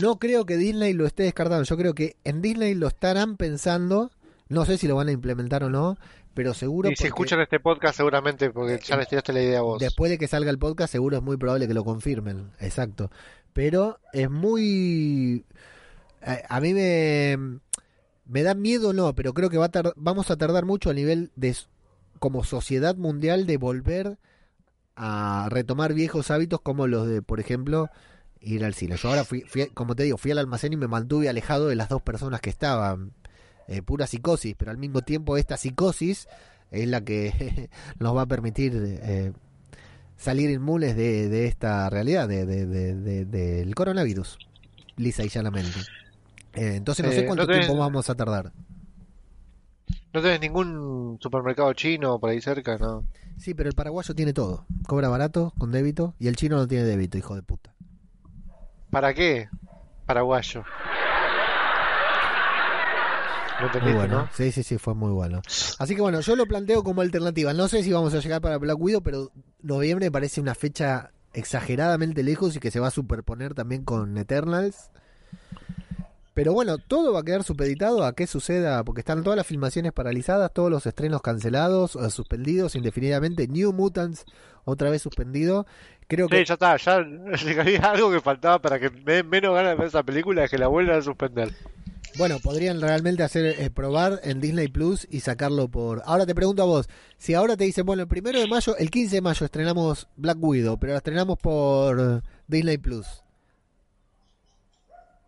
No 0.00 0.18
creo 0.18 0.46
que 0.46 0.56
Disney 0.56 0.92
lo 0.92 1.06
esté 1.06 1.24
descartando. 1.24 1.64
Yo 1.64 1.76
creo 1.76 1.94
que 1.94 2.16
en 2.24 2.42
Disney 2.42 2.74
lo 2.74 2.88
estarán 2.88 3.36
pensando. 3.36 4.10
No 4.48 4.64
sé 4.64 4.78
si 4.78 4.86
lo 4.86 4.96
van 4.96 5.08
a 5.08 5.12
implementar 5.12 5.64
o 5.64 5.70
no, 5.70 5.96
pero 6.34 6.54
seguro. 6.54 6.90
Y 6.90 6.92
si 6.92 6.96
porque 6.96 7.08
escuchan 7.08 7.40
este 7.40 7.60
podcast, 7.60 7.96
seguramente, 7.96 8.50
porque 8.50 8.80
ya 8.82 8.96
les 8.96 9.08
tiraste 9.08 9.32
la 9.32 9.42
idea 9.42 9.58
a 9.60 9.62
vos. 9.62 9.80
Después 9.80 10.10
de 10.10 10.18
que 10.18 10.28
salga 10.28 10.50
el 10.50 10.58
podcast, 10.58 10.92
seguro 10.92 11.16
es 11.16 11.22
muy 11.22 11.36
probable 11.36 11.66
que 11.68 11.74
lo 11.74 11.84
confirmen. 11.84 12.50
Exacto. 12.60 13.10
Pero 13.52 13.98
es 14.12 14.30
muy. 14.30 15.44
A, 16.22 16.56
a 16.56 16.60
mí 16.60 16.74
me. 16.74 17.36
Da 18.26 18.54
miedo, 18.54 18.92
no, 18.92 19.14
pero 19.14 19.34
creo 19.34 19.50
que 19.50 19.58
va 19.58 19.66
a 19.66 19.92
vamos 19.96 20.30
a 20.30 20.36
tardar 20.36 20.64
mucho 20.64 20.90
a 20.90 20.94
nivel 20.94 21.30
de. 21.36 21.56
como 22.18 22.44
sociedad 22.44 22.96
mundial 22.96 23.46
de 23.46 23.56
volver 23.56 24.18
a 24.96 25.48
retomar 25.50 25.94
viejos 25.94 26.30
hábitos 26.30 26.60
como 26.60 26.86
los 26.86 27.08
de, 27.08 27.22
por 27.22 27.40
ejemplo, 27.40 27.88
ir 28.40 28.64
al 28.64 28.74
cine. 28.74 28.96
Yo 28.96 29.08
ahora 29.08 29.24
fui, 29.24 29.40
fui, 29.42 29.66
como 29.68 29.96
te 29.96 30.02
digo, 30.04 30.18
fui 30.18 30.30
al 30.30 30.38
almacén 30.38 30.72
y 30.72 30.76
me 30.76 30.88
mantuve 30.88 31.28
alejado 31.28 31.68
de 31.68 31.76
las 31.76 31.88
dos 31.88 32.02
personas 32.02 32.40
que 32.40 32.50
estaban. 32.50 33.12
Eh, 33.68 33.82
pura 33.82 34.06
psicosis, 34.08 34.54
pero 34.58 34.72
al 34.72 34.78
mismo 34.78 35.02
tiempo 35.02 35.36
esta 35.36 35.56
psicosis 35.56 36.26
es 36.72 36.88
la 36.88 37.02
que 37.02 37.70
nos 38.00 38.16
va 38.16 38.22
a 38.22 38.26
permitir 38.26 38.72
eh, 38.76 39.32
salir 40.16 40.50
inmunes 40.50 40.96
de, 40.96 41.28
de 41.28 41.46
esta 41.46 41.88
realidad, 41.88 42.28
de- 42.28 42.46
de- 42.46 43.24
del 43.24 43.74
coronavirus, 43.76 44.38
lisa 44.96 45.24
y 45.24 45.28
llanamente. 45.28 45.78
Eh, 46.54 46.74
entonces 46.76 47.04
no 47.04 47.12
sé 47.12 47.20
Eh, 47.20 47.26
cuánto 47.26 47.44
no 47.46 47.52
tenés- 47.52 47.66
tiempo 47.66 47.76
vamos 47.78 48.10
a 48.10 48.14
tardar. 48.14 48.52
¿No 50.12 50.20
tenés 50.22 50.40
ningún 50.40 51.18
supermercado 51.20 51.72
chino 51.72 52.18
por 52.18 52.30
ahí 52.30 52.40
cerca? 52.40 52.76
No. 52.78 53.04
Sí, 53.38 53.54
pero 53.54 53.68
el 53.68 53.74
paraguayo 53.76 54.14
tiene 54.14 54.32
todo. 54.32 54.66
Cobra 54.86 55.08
barato, 55.08 55.52
con 55.58 55.70
débito, 55.70 56.14
y 56.18 56.26
el 56.28 56.36
chino 56.36 56.56
no 56.56 56.66
tiene 56.66 56.84
débito, 56.84 57.16
hijo 57.16 57.34
de 57.36 57.42
puta. 57.42 57.72
¿Para 58.90 59.14
qué? 59.14 59.48
Paraguayo. 60.06 60.64
¿Lo 63.60 63.80
Muy 63.82 63.92
bueno. 63.92 64.22
no? 64.22 64.28
Sí, 64.32 64.50
sí, 64.52 64.62
sí, 64.62 64.78
fue 64.78 64.94
muy 64.94 65.12
bueno. 65.12 65.42
Así 65.78 65.94
que 65.94 66.00
bueno, 66.00 66.20
yo 66.20 66.34
lo 66.34 66.46
planteo 66.46 66.82
como 66.82 67.02
alternativa. 67.02 67.52
No 67.52 67.68
sé 67.68 67.82
si 67.82 67.92
vamos 67.92 68.14
a 68.14 68.20
llegar 68.20 68.40
para 68.40 68.56
Black 68.56 68.78
Widow, 68.80 69.02
pero 69.02 69.30
noviembre 69.62 70.06
me 70.06 70.10
parece 70.10 70.40
una 70.40 70.54
fecha 70.54 71.10
exageradamente 71.34 72.22
lejos 72.22 72.56
y 72.56 72.58
que 72.58 72.70
se 72.70 72.80
va 72.80 72.88
a 72.88 72.90
superponer 72.90 73.52
también 73.54 73.84
con 73.84 74.16
Eternals. 74.16 74.90
Pero 76.34 76.52
bueno, 76.52 76.78
todo 76.78 77.12
va 77.12 77.20
a 77.20 77.22
quedar 77.24 77.42
supeditado 77.42 78.04
a 78.04 78.14
qué 78.14 78.26
suceda, 78.26 78.84
porque 78.84 79.00
están 79.00 79.24
todas 79.24 79.36
las 79.36 79.46
filmaciones 79.46 79.92
paralizadas, 79.92 80.52
todos 80.52 80.70
los 80.70 80.86
estrenos 80.86 81.22
cancelados, 81.22 81.96
o 81.96 82.08
suspendidos 82.10 82.76
indefinidamente. 82.76 83.48
New 83.48 83.72
Mutants 83.72 84.24
otra 84.64 84.90
vez 84.90 85.02
suspendido. 85.02 85.66
Creo 86.06 86.26
Sí, 86.28 86.36
que 86.36 86.44
ya 86.44 86.54
está, 86.54 86.76
ya 86.76 86.96
había 87.60 87.80
algo 87.90 88.10
que 88.12 88.20
faltaba 88.20 88.60
para 88.60 88.78
que 88.78 88.90
me 88.90 89.14
den 89.14 89.28
menos 89.28 89.54
ganas 89.54 89.72
de 89.72 89.76
ver 89.76 89.86
esa 89.88 90.02
película 90.02 90.44
es 90.44 90.50
que 90.50 90.58
la 90.58 90.68
vuelvan 90.68 90.98
a 90.98 91.02
suspender. 91.02 91.52
Bueno, 92.18 92.38
podrían 92.40 92.80
realmente 92.80 93.22
hacer 93.22 93.46
eh, 93.46 93.70
probar 93.70 94.20
en 94.24 94.40
Disney 94.40 94.68
Plus 94.68 95.06
y 95.10 95.20
sacarlo 95.20 95.68
por. 95.68 96.02
Ahora 96.04 96.26
te 96.26 96.34
pregunto 96.34 96.62
a 96.62 96.66
vos, 96.66 96.88
si 97.18 97.34
ahora 97.34 97.56
te 97.56 97.64
dicen, 97.64 97.86
bueno, 97.86 98.02
el 98.02 98.08
primero 98.08 98.40
de 98.40 98.48
mayo, 98.48 98.76
el 98.76 98.90
15 98.90 99.16
de 99.16 99.20
mayo 99.22 99.46
estrenamos 99.46 100.08
Black 100.16 100.38
Widow, 100.40 100.78
pero 100.78 100.92
la 100.92 100.98
estrenamos 100.98 101.38
por 101.38 102.00
eh, 102.00 102.20
Disney 102.48 102.78
Plus 102.78 103.22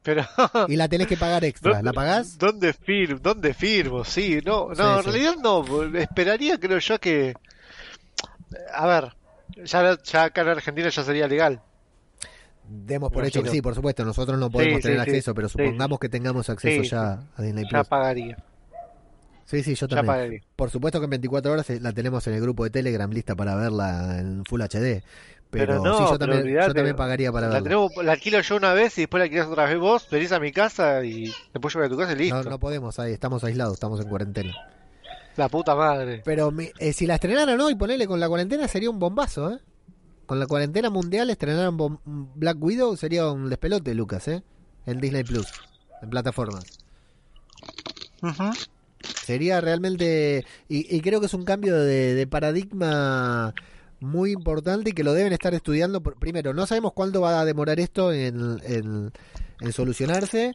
Pero 0.03 0.25
y 0.69 0.77
la 0.77 0.89
tenés 0.89 1.07
que 1.07 1.17
pagar 1.17 1.45
extra, 1.45 1.81
¿la 1.83 1.93
pagás? 1.93 2.37
¿Dónde 2.39 2.73
firmo? 2.73 3.21
¿Dónde 3.21 3.55
firmo? 3.55 4.05
Sí, 4.05 4.41
no, 4.45 4.69
no, 4.71 4.75
Sí, 4.75 4.83
en 4.83 4.99
sí. 4.99 5.11
realidad 5.11 5.35
no. 5.43 5.65
Esperaría, 5.99 6.59
creo 6.59 6.79
yo, 6.79 6.99
que. 6.99 7.35
A 8.75 8.87
ver, 8.87 9.15
ya, 9.65 9.97
ya 10.03 10.25
acá 10.25 10.41
en 10.43 10.49
Argentina 10.49 10.89
ya 10.89 11.03
sería 11.05 11.29
legal. 11.29 11.61
Demos 12.69 13.13
por 13.13 13.25
hecho 13.25 13.43
que 13.43 13.51
sí, 13.51 13.61
por 13.63 13.75
supuesto, 13.75 14.05
nosotros 14.05 14.39
no 14.39 14.51
podemos 14.51 14.79
Sí, 14.79 14.83
tener 14.83 15.01
acceso, 15.01 15.35
pero 15.35 15.49
supongamos 15.49 15.99
que 15.99 16.09
tengamos 16.09 16.49
acceso 16.49 16.83
ya 16.83 17.21
a 17.37 17.43
Disney 17.43 17.65
Ya 17.65 17.71
Plus. 17.71 17.89
pagaría. 17.89 18.37
Sí, 19.45 19.63
sí, 19.63 19.75
yo 19.75 19.87
Ya 19.87 19.97
también. 19.97 20.07
pagaría. 20.07 20.41
Por 20.57 20.71
supuesto 20.71 20.99
que 21.01 21.05
en 21.05 21.11
24 21.11 21.53
horas 21.53 21.69
eh, 21.71 21.79
la 21.81 21.93
tenemos 21.93 22.27
en 22.27 22.35
el 22.35 22.41
grupo 22.41 22.65
de 22.65 22.71
Telegram 22.71 23.11
lista 23.11 23.35
para 23.37 23.55
verla 23.57 24.19
en 24.19 24.45
Full 24.47 24.63
HD. 24.63 25.03
Pero, 25.53 25.67
Pero 25.67 25.85
no, 25.85 25.93
sí, 25.99 26.03
yo 26.05 26.19
pero 26.19 26.33
también, 26.35 26.57
yo 26.67 26.75
también 26.75 26.97
pagaría 26.97 27.31
para 27.31 27.47
La, 27.49 27.53
verla. 27.61 27.65
tenemos, 27.69 27.93
la 28.03 28.13
alquilo 28.13 28.41
yo 28.41 28.57
una 28.57 28.73
vez 28.73 28.97
y 28.97 29.03
después 29.03 29.19
la 29.21 29.25
alquilas 29.25 29.47
otra 29.49 29.67
vez 29.67 29.79
vos, 29.79 30.09
venís 30.11 30.33
a 30.33 30.41
mi 30.41 30.51
casa 30.51 31.05
y 31.05 31.31
después 31.53 31.75
yo 31.75 31.81
voy 31.81 31.87
a 31.87 31.91
tu 31.91 31.97
casa 31.99 32.13
y 32.13 32.17
listo. 32.17 32.43
No, 32.43 32.51
no 32.51 32.59
podemos, 32.59 32.99
ahí 32.99 33.13
estamos 33.13 33.45
aislados, 33.45 33.75
estamos 33.75 34.01
en 34.01 34.09
cuarentena. 34.09 34.55
La 35.37 35.51
puta 35.51 35.75
madre. 35.75 36.23
Pero 36.25 36.51
mi- 36.51 36.71
eh, 36.79 36.95
si 36.95 37.07
la 37.07 37.15
estrenaran 37.17 37.61
hoy, 37.61 37.75
ponele 37.75 38.07
con 38.07 38.19
la 38.19 38.29
cuarentena, 38.29 38.67
sería 38.67 38.89
un 38.89 38.99
bombazo, 38.99 39.51
¿eh? 39.53 39.59
Con 40.25 40.41
la 40.41 40.47
cuarentena 40.47 40.89
mundial 40.89 41.29
estrenaran 41.29 41.77
bom- 41.77 41.99
Black 42.05 42.57
Widow, 42.59 42.97
sería 42.97 43.31
un 43.31 43.51
despelote, 43.51 43.95
Lucas, 43.95 44.27
¿eh? 44.29 44.43
En 44.87 45.01
Disney 45.01 45.23
Plus, 45.23 45.49
en 46.01 46.09
plataformas. 46.09 46.65
Sería 49.25 49.61
realmente. 49.61 50.45
Y, 50.69 50.95
y 50.97 51.01
creo 51.01 51.21
que 51.21 51.27
es 51.27 51.35
un 51.35 51.45
cambio 51.45 51.77
de, 51.79 52.15
de 52.15 52.27
paradigma 52.27 53.55
muy 54.03 54.33
importante 54.33 54.91
y 54.91 54.93
que 54.93 55.05
lo 55.05 55.15
deben 55.15 55.33
estar 55.33 55.55
estudiando. 55.55 56.03
Primero, 56.03 56.53
no 56.53 56.67
sabemos 56.67 56.93
cuándo 56.93 57.21
va 57.21 57.41
a 57.41 57.45
demorar 57.45 57.81
esto 57.81 58.13
en, 58.13 58.61
en- 58.65 59.13
en 59.61 59.73
solucionarse. 59.73 60.55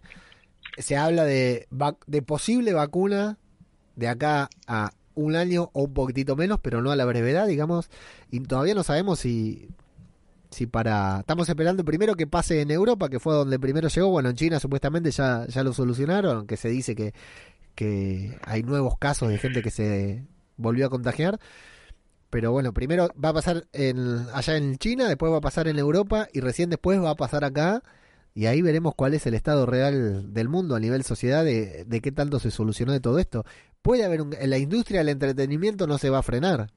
Se 0.77 0.97
habla 0.97 1.23
de, 1.23 1.67
de 2.05 2.21
posible 2.21 2.73
vacuna 2.73 3.37
de 3.95 4.07
acá 4.07 4.49
a 4.67 4.91
un 5.15 5.35
año 5.35 5.71
o 5.73 5.83
un 5.83 5.93
poquitito 5.93 6.35
menos, 6.35 6.59
pero 6.61 6.81
no 6.81 6.91
a 6.91 6.95
la 6.95 7.05
brevedad, 7.05 7.47
digamos. 7.47 7.89
Y 8.29 8.41
todavía 8.41 8.75
no 8.75 8.83
sabemos 8.83 9.19
si, 9.19 9.69
si 10.51 10.67
para... 10.67 11.21
Estamos 11.21 11.49
esperando 11.49 11.83
primero 11.83 12.15
que 12.15 12.27
pase 12.27 12.61
en 12.61 12.69
Europa, 12.69 13.09
que 13.09 13.19
fue 13.19 13.33
donde 13.33 13.57
primero 13.57 13.87
llegó. 13.87 14.09
Bueno, 14.09 14.29
en 14.29 14.35
China 14.35 14.59
supuestamente 14.59 15.09
ya, 15.09 15.47
ya 15.47 15.63
lo 15.63 15.73
solucionaron, 15.73 16.37
aunque 16.37 16.57
se 16.57 16.69
dice 16.69 16.95
que, 16.95 17.13
que 17.73 18.37
hay 18.43 18.61
nuevos 18.61 18.97
casos 18.99 19.29
de 19.29 19.37
gente 19.39 19.63
que 19.63 19.71
se 19.71 20.23
volvió 20.57 20.85
a 20.85 20.89
contagiar. 20.89 21.39
Pero 22.29 22.51
bueno, 22.51 22.73
primero 22.73 23.09
va 23.23 23.29
a 23.29 23.33
pasar 23.33 23.67
en, 23.71 24.27
allá 24.33 24.57
en 24.57 24.77
China, 24.77 25.07
después 25.07 25.31
va 25.31 25.37
a 25.37 25.41
pasar 25.41 25.67
en 25.67 25.79
Europa 25.79 26.27
y 26.33 26.41
recién 26.41 26.69
después 26.69 27.01
va 27.01 27.11
a 27.11 27.15
pasar 27.15 27.43
acá. 27.43 27.83
Y 28.33 28.45
ahí 28.45 28.61
veremos 28.61 28.93
cuál 28.95 29.13
es 29.13 29.25
el 29.25 29.33
estado 29.33 29.65
real 29.65 30.33
del 30.33 30.49
mundo 30.49 30.75
a 30.75 30.79
nivel 30.79 31.03
sociedad, 31.03 31.43
de, 31.43 31.85
de 31.85 32.01
qué 32.01 32.11
tanto 32.11 32.39
se 32.39 32.51
solucionó 32.51 32.91
de 32.91 32.99
todo 32.99 33.17
esto. 33.17 33.45
Puede 33.81 34.03
haber 34.03 34.21
un, 34.21 34.33
en 34.33 34.49
la 34.49 34.57
industria 34.57 34.99
del 34.99 35.09
entretenimiento 35.09 35.87
no 35.87 35.97
se 35.97 36.09
va 36.09 36.19
a 36.19 36.23
frenar. 36.23 36.69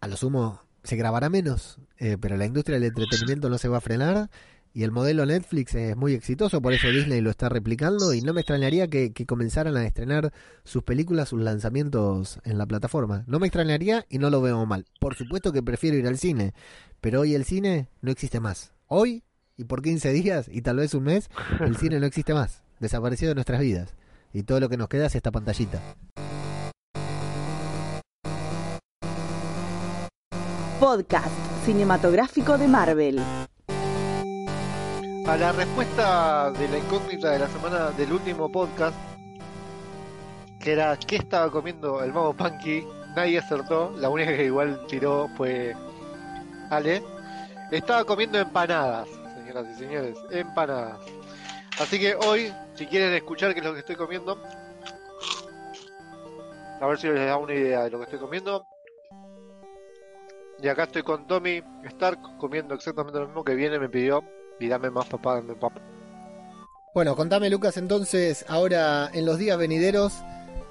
A 0.00 0.08
lo 0.08 0.16
sumo 0.16 0.60
se 0.82 0.96
grabará 0.96 1.30
menos, 1.30 1.78
eh, 1.98 2.18
pero 2.20 2.36
la 2.36 2.44
industria 2.44 2.78
del 2.78 2.88
entretenimiento 2.88 3.48
no 3.48 3.58
se 3.58 3.68
va 3.68 3.78
a 3.78 3.80
frenar. 3.80 4.30
Y 4.74 4.84
el 4.84 4.90
modelo 4.90 5.26
Netflix 5.26 5.74
es 5.74 5.96
muy 5.96 6.14
exitoso, 6.14 6.62
por 6.62 6.72
eso 6.72 6.88
Disney 6.88 7.20
lo 7.20 7.30
está 7.30 7.48
replicando. 7.50 8.14
Y 8.14 8.22
no 8.22 8.32
me 8.32 8.40
extrañaría 8.40 8.88
que, 8.88 9.12
comenzaran 9.26 9.76
a 9.76 9.84
estrenar 9.84 10.32
sus 10.64 10.82
películas, 10.82 11.28
sus 11.28 11.40
lanzamientos 11.40 12.40
en 12.44 12.56
la 12.56 12.66
plataforma. 12.66 13.24
No 13.26 13.38
me 13.38 13.46
extrañaría 13.46 14.06
y 14.08 14.18
no 14.18 14.30
lo 14.30 14.40
veo 14.40 14.64
mal. 14.64 14.86
Por 14.98 15.14
supuesto 15.14 15.52
que 15.52 15.62
prefiero 15.62 15.96
ir 15.98 16.06
al 16.06 16.18
cine, 16.18 16.54
pero 17.00 17.20
hoy 17.20 17.34
el 17.34 17.44
cine 17.44 17.88
no 18.00 18.10
existe 18.10 18.40
más. 18.40 18.72
Hoy 18.86 19.24
y 19.56 19.64
por 19.64 19.82
15 19.82 20.10
días 20.12 20.48
y 20.50 20.62
tal 20.62 20.76
vez 20.76 20.94
un 20.94 21.04
mes, 21.04 21.28
el 21.60 21.76
cine 21.76 22.00
no 22.00 22.06
existe 22.06 22.32
más. 22.32 22.62
Desapareció 22.80 23.28
de 23.28 23.34
nuestras 23.34 23.60
vidas. 23.60 23.94
Y 24.32 24.44
todo 24.44 24.58
lo 24.58 24.70
que 24.70 24.78
nos 24.78 24.88
queda 24.88 25.06
es 25.06 25.14
esta 25.14 25.30
pantallita. 25.30 25.82
Podcast 30.80 31.28
cinematográfico 31.64 32.58
de 32.58 32.68
Marvel. 32.68 33.20
A 35.24 35.36
la 35.36 35.52
respuesta 35.52 36.50
de 36.50 36.68
la 36.68 36.78
incógnita 36.78 37.30
de 37.30 37.38
la 37.38 37.46
semana 37.46 37.90
del 37.90 38.12
último 38.12 38.50
podcast, 38.50 38.96
que 40.58 40.72
era 40.72 40.96
¿qué 40.96 41.16
estaba 41.16 41.48
comiendo 41.48 42.02
el 42.02 42.12
mago 42.12 42.34
Punky? 42.34 42.84
Nadie 43.14 43.38
acertó, 43.38 43.94
la 43.98 44.08
única 44.08 44.36
que 44.36 44.46
igual 44.46 44.84
tiró 44.88 45.28
fue 45.36 45.76
Ale. 46.70 47.04
Estaba 47.70 48.04
comiendo 48.04 48.36
empanadas, 48.40 49.08
señoras 49.36 49.66
y 49.70 49.74
señores, 49.78 50.18
empanadas. 50.32 50.98
Así 51.78 52.00
que 52.00 52.16
hoy, 52.16 52.52
si 52.74 52.86
quieren 52.86 53.14
escuchar 53.14 53.54
qué 53.54 53.60
es 53.60 53.66
lo 53.66 53.74
que 53.74 53.80
estoy 53.80 53.94
comiendo, 53.94 54.42
a 56.80 56.86
ver 56.86 56.98
si 56.98 57.06
les 57.06 57.26
da 57.26 57.36
una 57.36 57.54
idea 57.54 57.84
de 57.84 57.90
lo 57.90 57.98
que 57.98 58.04
estoy 58.04 58.18
comiendo. 58.18 58.66
Y 60.60 60.66
acá 60.66 60.82
estoy 60.82 61.04
con 61.04 61.28
Tommy 61.28 61.62
Stark 61.84 62.18
comiendo 62.38 62.74
exactamente 62.74 63.20
lo 63.20 63.26
mismo 63.26 63.44
que 63.44 63.54
viene, 63.54 63.78
me 63.78 63.88
pidió. 63.88 64.24
Y 64.62 64.68
dame 64.68 64.90
más 64.90 65.06
papá, 65.06 65.34
dame 65.34 65.54
papá. 65.54 65.80
Bueno, 66.94 67.16
contame 67.16 67.50
Lucas 67.50 67.76
entonces, 67.78 68.44
ahora 68.48 69.10
en 69.12 69.26
los 69.26 69.36
días 69.36 69.58
venideros 69.58 70.22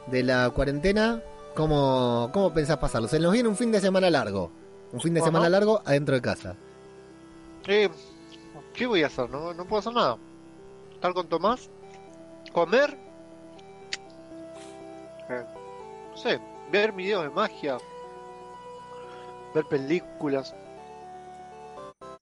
de 0.07 0.23
la 0.23 0.49
cuarentena, 0.51 1.21
¿cómo, 1.55 2.29
cómo 2.31 2.53
pensás 2.53 2.77
pasarlo? 2.77 3.09
Se 3.09 3.19
nos 3.19 3.33
viene 3.33 3.49
un 3.49 3.57
fin 3.57 3.69
de 3.69 3.81
semana 3.81 4.09
largo. 4.09 4.49
Un 4.93 5.01
fin 5.01 5.13
de 5.13 5.21
semana 5.21 5.49
largo 5.49 5.81
adentro 5.85 6.15
de 6.15 6.21
casa. 6.21 6.55
Eh, 7.67 7.89
¿Qué 8.73 8.87
voy 8.87 9.03
a 9.03 9.07
hacer? 9.07 9.29
No, 9.29 9.53
no 9.53 9.65
puedo 9.65 9.81
hacer 9.81 9.93
nada. 9.93 10.17
Estar 10.93 11.13
con 11.13 11.27
Tomás, 11.27 11.69
comer, 12.53 12.97
eh, 15.29 15.43
no 16.11 16.17
sé, 16.17 16.39
ver 16.71 16.93
videos 16.93 17.23
de 17.23 17.29
magia, 17.29 17.77
ver 19.53 19.65
películas. 19.65 20.55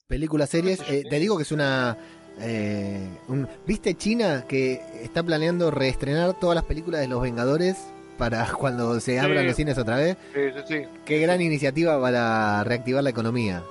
Películas, 0.10 0.49
series. 0.49 0.80
sé 0.80 0.86
yo. 0.86 0.94
eh, 0.94 1.03
te 1.10 1.19
digo 1.19 1.38
que 1.38 1.44
es 1.44 1.52
una 1.53 1.98
Eh, 2.41 3.06
un- 3.27 3.49
¿Viste 3.68 3.95
China 3.95 4.45
que 4.48 4.81
está 5.03 5.22
planeando 5.23 5.72
reestrenar 5.72 6.40
todas 6.40 6.56
las 6.56 6.64
películas 6.64 7.02
de 7.02 7.07
los 7.10 7.22
Vengadores 7.22 7.76
para 8.18 8.45
cuando 8.53 8.98
se 9.02 9.19
abran 9.19 9.41
Sí. 9.41 9.48
los 9.48 9.56
cines 9.57 9.77
otra 9.77 9.98
vez? 9.98 10.15
Sí, 10.34 10.40
sí, 10.56 10.60
sí. 10.68 10.81
Qué 11.06 11.19
gran 11.19 11.41
iniciativa 11.41 11.99
para 11.99 12.64
reactivar 12.64 13.03
la 13.03 13.10
economía. 13.10 13.61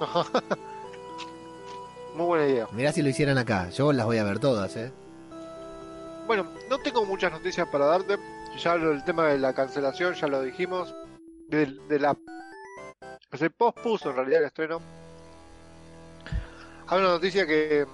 Muy 2.16 2.26
buena 2.26 2.46
idea. 2.48 2.66
Mirá 2.72 2.90
si 2.92 3.00
lo 3.02 3.08
hicieran 3.10 3.38
acá. 3.38 3.70
Yo 3.70 3.92
las 3.92 4.06
voy 4.06 4.18
a 4.18 4.24
ver 4.24 4.40
todas, 4.40 4.76
¿eh? 4.76 4.90
Bueno, 6.26 6.48
no 6.68 6.78
tengo 6.78 7.04
muchas 7.04 7.30
noticias 7.30 7.68
para 7.68 7.84
darte. 7.86 8.16
Ya 8.60 8.74
lo- 8.74 8.90
el 8.90 9.04
tema 9.04 9.28
de 9.28 9.38
la 9.38 9.52
cancelación, 9.52 10.14
ya 10.14 10.26
lo 10.26 10.42
dijimos. 10.42 10.92
De, 11.48 11.66
de 11.88 11.98
la. 12.00 12.16
Se 13.38 13.50
pospuso 13.50 14.10
en 14.10 14.16
realidad 14.16 14.40
el 14.40 14.46
estreno. 14.46 14.80
Hay 16.90 16.98
una 17.00 17.08
noticia 17.08 17.46
que, 17.46 17.86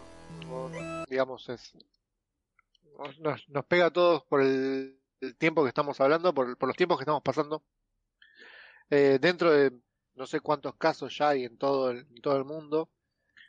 digamos, 1.08 1.48
es. 1.48 1.72
Nos, 3.18 3.48
nos 3.48 3.64
pega 3.66 3.86
a 3.86 3.92
todos 3.92 4.22
por 4.24 4.40
el, 4.40 5.00
el 5.20 5.36
tiempo 5.36 5.62
que 5.64 5.68
estamos 5.68 6.00
hablando, 6.00 6.32
por, 6.32 6.56
por 6.56 6.68
los 6.68 6.76
tiempos 6.76 6.98
que 6.98 7.02
estamos 7.02 7.22
pasando. 7.22 7.64
Eh, 8.90 9.18
dentro 9.20 9.50
de 9.50 9.72
no 10.14 10.26
sé 10.26 10.38
cuántos 10.38 10.76
casos 10.76 11.16
ya 11.18 11.30
hay 11.30 11.44
en 11.44 11.58
todo 11.58 11.90
el, 11.90 12.06
en 12.14 12.22
todo 12.22 12.36
el 12.36 12.44
mundo. 12.44 12.88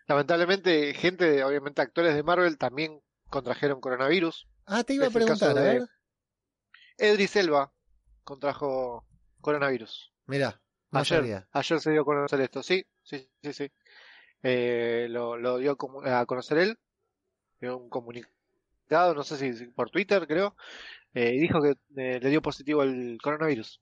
Lamentablemente, 0.08 0.94
gente, 0.96 1.44
obviamente 1.44 1.82
actores 1.82 2.16
de 2.16 2.24
Marvel 2.24 2.58
también 2.58 3.02
contrajeron 3.30 3.82
coronavirus. 3.82 4.48
Ah, 4.66 4.84
te 4.84 4.96
iba 4.96 5.06
a 5.06 5.08
Es 5.10 5.14
preguntar, 5.14 5.58
a 5.58 5.62
ver. 5.62 5.84
Edris 6.98 7.36
Elba 7.36 7.72
contrajo 8.24 9.06
coronavirus. 9.42 10.12
Mirá, 10.26 10.60
no 10.90 11.00
ayer, 11.00 11.20
sabía. 11.20 11.48
ayer 11.52 11.80
se 11.80 11.92
dio 11.92 12.02
a 12.02 12.06
conocer 12.06 12.42
esto, 12.42 12.64
sí, 12.64 12.84
sí, 13.04 13.30
sí, 13.44 13.54
sí. 13.54 13.72
Eh, 14.48 15.08
lo, 15.10 15.38
lo 15.38 15.58
dio 15.58 15.76
a 16.04 16.26
conocer 16.28 16.60
él, 16.60 16.78
dio 17.60 17.78
un 17.78 17.90
comunicado, 17.90 19.16
no 19.16 19.24
sé 19.24 19.38
si 19.38 19.66
por 19.70 19.90
Twitter 19.90 20.28
creo, 20.28 20.56
eh, 21.16 21.34
y 21.34 21.40
dijo 21.40 21.60
que 21.64 21.72
eh, 21.98 22.20
le 22.22 22.30
dio 22.30 22.44
positivo 22.44 22.84
el 22.84 23.18
coronavirus. 23.24 23.82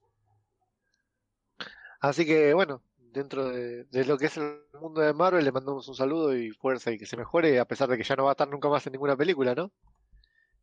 Así 2.00 2.24
que 2.24 2.54
bueno, 2.54 2.82
dentro 2.96 3.50
de, 3.50 3.84
de 3.84 4.04
lo 4.06 4.16
que 4.16 4.26
es 4.26 4.38
el 4.38 4.62
mundo 4.80 5.02
de 5.02 5.12
Marvel 5.12 5.44
le 5.44 5.52
mandamos 5.52 5.86
un 5.86 5.96
saludo 5.96 6.34
y 6.34 6.50
fuerza 6.52 6.90
y 6.90 6.98
que 6.98 7.04
se 7.04 7.18
mejore, 7.18 7.60
a 7.60 7.66
pesar 7.66 7.90
de 7.90 7.98
que 7.98 8.04
ya 8.04 8.16
no 8.16 8.24
va 8.24 8.30
a 8.30 8.32
estar 8.32 8.48
nunca 8.48 8.70
más 8.70 8.86
en 8.86 8.92
ninguna 8.94 9.16
película, 9.16 9.54
¿no? 9.54 9.70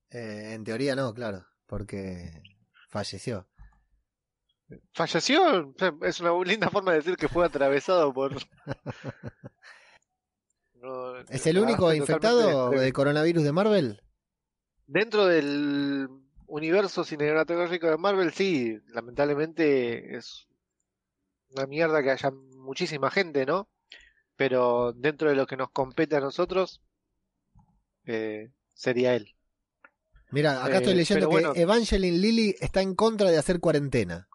Eh, 0.10 0.54
en 0.54 0.64
teoría 0.64 0.96
no, 0.96 1.14
claro, 1.14 1.46
porque 1.68 2.42
falleció. 2.90 3.48
Falleció, 4.94 5.76
es 6.02 6.20
una 6.22 6.44
linda 6.44 6.72
forma 6.72 6.92
de 6.92 6.98
decir 6.98 7.18
que 7.18 7.28
fue 7.28 7.46
atravesado 7.46 8.12
por... 8.12 8.34
No, 10.82 11.20
¿Es 11.20 11.46
el 11.46 11.60
único 11.60 11.94
infectado 11.94 12.72
de 12.72 12.92
coronavirus 12.92 13.44
de 13.44 13.52
Marvel? 13.52 14.02
Dentro 14.88 15.28
del 15.28 16.08
universo 16.48 17.04
cinematográfico 17.04 17.88
de 17.88 17.98
Marvel, 17.98 18.34
sí, 18.34 18.80
lamentablemente 18.88 20.18
es 20.18 20.48
una 21.50 21.68
mierda 21.68 22.02
que 22.02 22.12
haya 22.12 22.32
muchísima 22.32 23.12
gente, 23.12 23.46
¿no? 23.46 23.70
Pero 24.36 24.92
dentro 24.94 25.30
de 25.30 25.36
lo 25.36 25.46
que 25.46 25.56
nos 25.56 25.70
compete 25.70 26.16
a 26.16 26.20
nosotros, 26.20 26.82
eh, 28.06 28.50
sería 28.74 29.14
él. 29.16 29.36
Mira, 30.32 30.64
acá 30.64 30.76
Eh, 30.76 30.78
estoy 30.78 30.96
leyendo 30.96 31.30
pero 31.30 31.30
que 31.30 31.48
bueno. 31.48 31.62
Evangeline 31.62 32.18
Lilly 32.18 32.56
está 32.60 32.82
en 32.82 32.96
contra 32.96 33.30
de 33.30 33.38
hacer 33.38 33.60
cuarentena. 33.60 34.28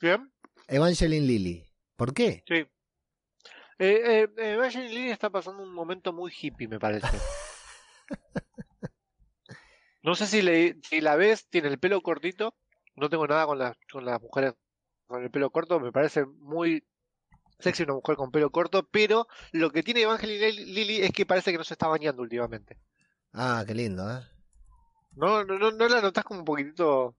¿Bien? 0.00 0.32
Evangeline 0.68 1.26
Lilly. 1.26 1.66
¿Por 1.96 2.14
qué? 2.14 2.42
Sí. 2.48 2.64
Eh, 3.80 4.28
eh, 4.36 4.52
Evangeline 4.52 4.90
Lilly 4.94 5.10
está 5.10 5.30
pasando 5.30 5.62
un 5.62 5.72
momento 5.72 6.12
muy 6.12 6.30
hippie, 6.38 6.68
me 6.68 6.78
parece. 6.78 7.08
No 10.02 10.14
sé 10.14 10.26
si, 10.26 10.40
le- 10.40 10.76
si 10.82 11.00
la 11.02 11.14
ves, 11.16 11.46
tiene 11.48 11.68
el 11.68 11.78
pelo 11.78 12.00
cortito. 12.00 12.54
No 12.96 13.10
tengo 13.10 13.26
nada 13.26 13.44
con 13.46 13.58
las, 13.58 13.76
con 13.92 14.04
las 14.06 14.20
mujeres 14.20 14.54
con 15.06 15.22
el 15.22 15.30
pelo 15.30 15.50
corto. 15.50 15.78
Me 15.78 15.92
parece 15.92 16.24
muy 16.24 16.82
sexy 17.58 17.82
una 17.82 17.92
mujer 17.92 18.16
con 18.16 18.30
pelo 18.30 18.50
corto. 18.50 18.88
Pero 18.90 19.26
lo 19.52 19.70
que 19.70 19.82
tiene 19.82 20.00
Evangeline 20.02 20.52
Lilly 20.52 21.02
es 21.02 21.12
que 21.12 21.26
parece 21.26 21.52
que 21.52 21.58
no 21.58 21.64
se 21.64 21.74
está 21.74 21.86
bañando 21.86 22.22
últimamente. 22.22 22.78
Ah, 23.34 23.62
qué 23.66 23.74
lindo, 23.74 24.10
¿eh? 24.10 24.22
¿No, 25.16 25.44
no, 25.44 25.58
no, 25.58 25.70
no 25.70 25.88
la 25.88 26.00
notas 26.00 26.24
como 26.24 26.40
un 26.40 26.46
poquitito 26.46 27.14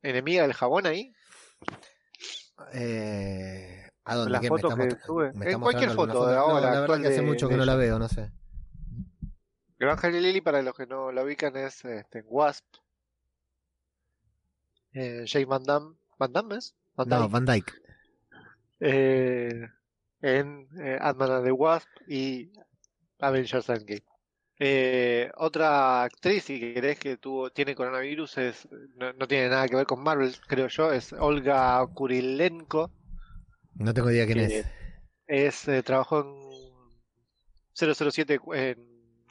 enemiga 0.00 0.42
del 0.42 0.54
jabón 0.54 0.86
ahí? 0.86 1.12
Eh, 2.72 3.90
¿A 4.04 4.14
dónde? 4.16 4.32
Las 4.32 4.40
¿Qué? 4.40 4.48
fotos 4.48 4.76
¿Me 4.76 4.82
que 4.82 4.88
está 4.88 4.96
mostra- 4.98 5.06
sube. 5.06 5.32
me 5.34 5.50
En 5.52 5.60
cualquier 5.60 5.90
foto 5.90 6.26
de 6.26 6.36
ahora, 6.36 6.54
No, 6.54 6.60
la 6.74 6.80
verdad 6.80 7.00
que 7.00 7.06
hace 7.08 7.16
de- 7.20 7.22
mucho 7.22 7.48
que 7.48 7.56
no 7.56 7.64
la 7.64 7.76
veo, 7.76 7.98
no 7.98 8.08
sé. 8.08 8.30
Evangeline 9.78 10.22
Lilly, 10.22 10.40
para 10.40 10.62
los 10.62 10.76
que 10.76 10.86
no 10.86 11.10
la 11.12 11.22
ubican, 11.24 11.56
es 11.56 11.84
este, 11.84 12.22
Wasp. 12.22 12.64
Eh, 14.92 15.24
Jake 15.26 15.44
Van 15.46 15.62
Damme. 15.64 15.96
¿Van 16.18 16.32
Damme 16.32 16.56
es? 16.56 16.74
Van 16.94 17.08
No, 17.08 17.20
Dyke. 17.20 17.32
Van 17.32 17.44
Dyke. 17.46 17.72
Eh, 18.80 19.68
en 20.20 20.68
eh, 20.80 20.98
Ant-Man 21.00 21.30
and 21.30 21.44
the 21.44 21.52
Wasp 21.52 21.88
y 22.08 22.52
Avengers 23.20 23.68
Endgame. 23.68 24.04
Eh, 24.58 25.30
otra 25.36 26.02
actriz, 26.04 26.44
si 26.44 26.60
querés, 26.60 26.98
que 26.98 27.16
tuvo, 27.16 27.50
tiene 27.50 27.74
coronavirus, 27.74 28.38
es, 28.38 28.68
no, 28.96 29.12
no 29.14 29.26
tiene 29.26 29.48
nada 29.48 29.66
que 29.66 29.74
ver 29.76 29.86
con 29.86 30.02
Marvel, 30.02 30.34
creo 30.46 30.68
yo, 30.68 30.92
es 30.92 31.12
Olga 31.14 31.84
Kurilenko. 31.94 32.90
No 33.74 33.94
tengo 33.94 34.10
idea 34.10 34.26
quién 34.26 34.40
es. 34.40 34.66
es, 35.26 35.68
eh, 35.68 35.82
trabajó 35.82 36.20
en 36.20 37.94
007 37.94 38.40
en 38.54 38.76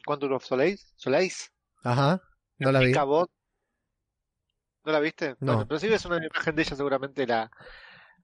Quantum 0.06 0.34
of 0.34 0.46
Solace. 0.46 0.80
Solace. 0.96 1.50
Ajá, 1.84 2.22
no 2.60 2.72
la 2.72 2.80
vi. 2.80 2.92
¿No 4.84 4.92
la 4.92 5.00
viste? 5.00 5.36
No. 5.40 5.54
Bueno, 5.54 5.68
pero 5.68 5.80
si 5.80 5.88
ves 5.88 6.06
una 6.06 6.18
imagen 6.18 6.56
de 6.56 6.62
ella 6.64 6.76
seguramente 6.76 7.28
la, 7.28 7.52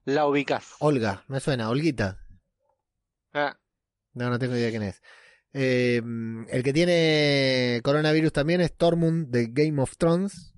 la 0.05 0.25
ubicas. 0.25 0.73
Olga, 0.79 1.23
me 1.27 1.39
suena, 1.39 1.69
Olguita. 1.69 2.19
Ah, 3.33 3.55
No, 4.13 4.29
no 4.29 4.39
tengo 4.39 4.55
idea 4.55 4.71
quién 4.71 4.83
es. 4.83 5.01
Eh, 5.53 6.01
el 6.49 6.63
que 6.63 6.73
tiene 6.73 7.81
coronavirus 7.83 8.33
también 8.33 8.61
es 8.61 8.75
Tormund 8.75 9.29
de 9.29 9.47
Game 9.51 9.81
of 9.81 9.97
Thrones. 9.97 10.53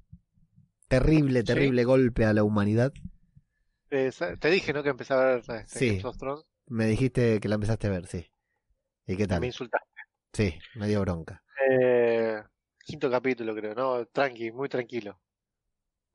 Terrible, 0.88 1.44
terrible 1.44 1.84
golpe 1.84 2.26
a 2.26 2.34
la 2.34 2.44
humanidad. 2.44 2.92
Eh, 3.92 4.12
te 4.40 4.50
dije, 4.50 4.74
¿no? 4.74 4.84
Que 4.84 4.90
empecé 4.90 5.14
a 5.14 5.18
ver 5.18 5.40
este, 5.40 5.68
Sí. 5.68 5.98
Game 5.98 6.10
of 6.10 6.18
Thrones. 6.18 6.46
Me 6.68 6.86
dijiste 6.86 7.40
que 7.40 7.48
la 7.48 7.56
empezaste 7.56 7.88
a 7.88 7.92
ver, 7.92 8.06
sí. 8.08 8.30
¿Y 9.08 9.16
qué 9.18 9.24
Me 9.24 9.28
tal? 9.28 9.46
insultaste. 9.46 9.88
Sí, 10.34 10.60
me 10.76 10.88
dio 10.88 11.02
bronca. 11.02 11.44
Eh, 11.70 12.42
quinto 12.86 13.10
capítulo, 13.10 13.56
creo, 13.56 13.74
¿no? 13.74 14.06
Tranqui, 14.06 14.52
muy 14.52 14.70
tranquilo. 14.70 15.20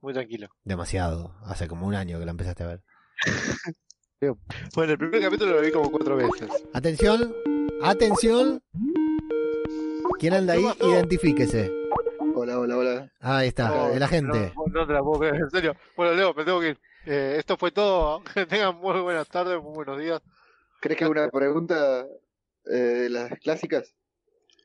Muy 0.01 0.13
tranquilo. 0.13 0.49
Demasiado. 0.63 1.35
Hace 1.45 1.67
como 1.67 1.87
un 1.87 1.95
año 1.95 2.19
que 2.19 2.25
la 2.25 2.31
empezaste 2.31 2.63
a 2.63 2.67
ver. 2.69 2.83
Bueno, 4.75 4.93
el 4.93 4.99
primer 4.99 5.21
capítulo 5.21 5.55
lo 5.57 5.61
vi 5.61 5.71
como 5.71 5.91
cuatro 5.91 6.17
veces. 6.17 6.49
Atención, 6.73 7.35
atención. 7.83 8.63
¿Quién 10.19 10.33
anda 10.33 10.55
ahí? 10.55 10.65
Identifíquese. 10.81 11.71
Hola, 12.35 12.59
hola, 12.59 12.77
hola. 12.79 13.13
Ahí 13.21 13.49
está, 13.49 13.69
No, 13.69 13.89
el 13.89 14.03
agente. 14.03 14.53
No, 14.57 14.65
no 14.81 14.87
te 14.87 14.93
la 14.95 15.03
puedo 15.03 15.19
creer, 15.21 15.35
en 15.37 15.51
serio. 15.51 15.77
Bueno, 15.95 16.15
Leo, 16.15 16.33
me 16.33 16.43
tengo 16.45 16.59
que 16.61 16.69
ir. 16.71 16.81
Eh, 17.07 17.37
esto 17.39 17.57
fue 17.57 17.71
todo. 17.71 18.23
Que 18.33 18.47
tengan 18.47 18.77
muy 18.77 19.01
buenas 19.01 19.29
tardes, 19.29 19.63
muy 19.63 19.75
buenos 19.75 19.99
días. 19.99 20.23
¿Crees 20.81 20.99
que 20.99 21.07
una 21.07 21.29
pregunta 21.31 22.07
eh, 22.67 22.75
de 22.75 23.11
las 23.11 23.39
clásicas? 23.39 23.95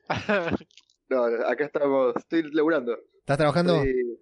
No, 1.10 1.24
acá 1.24 1.64
estamos, 1.64 2.14
estoy 2.14 2.44
laburando. 2.52 2.96
¿Estás 3.18 3.36
trabajando? 3.36 3.74
Estoy, 3.74 4.20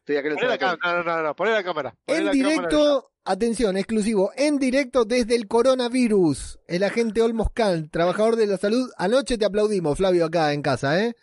estoy 0.00 0.16
acá 0.16 0.28
en 0.28 0.32
el 0.32 0.38
Poné 0.38 0.58
la 0.58 0.76
no, 0.76 0.76
no, 0.76 1.02
no, 1.04 1.22
no, 1.22 1.34
poné 1.34 1.50
la 1.52 1.64
cámara. 1.64 1.94
Poné 2.04 2.18
En 2.18 2.24
la 2.26 2.32
cámara. 2.32 2.50
directo, 2.50 3.12
atención, 3.24 3.78
exclusivo, 3.78 4.30
en 4.36 4.58
directo 4.58 5.06
desde 5.06 5.36
el 5.36 5.48
coronavirus. 5.48 6.60
El 6.66 6.82
agente 6.84 7.22
Olmos 7.22 7.48
Khan, 7.54 7.88
trabajador 7.88 8.36
de 8.36 8.46
la 8.46 8.58
salud. 8.58 8.90
Anoche 8.98 9.38
te 9.38 9.46
aplaudimos, 9.46 9.96
Flavio, 9.96 10.26
acá 10.26 10.52
en 10.52 10.60
casa, 10.60 11.02
¿eh? 11.02 11.14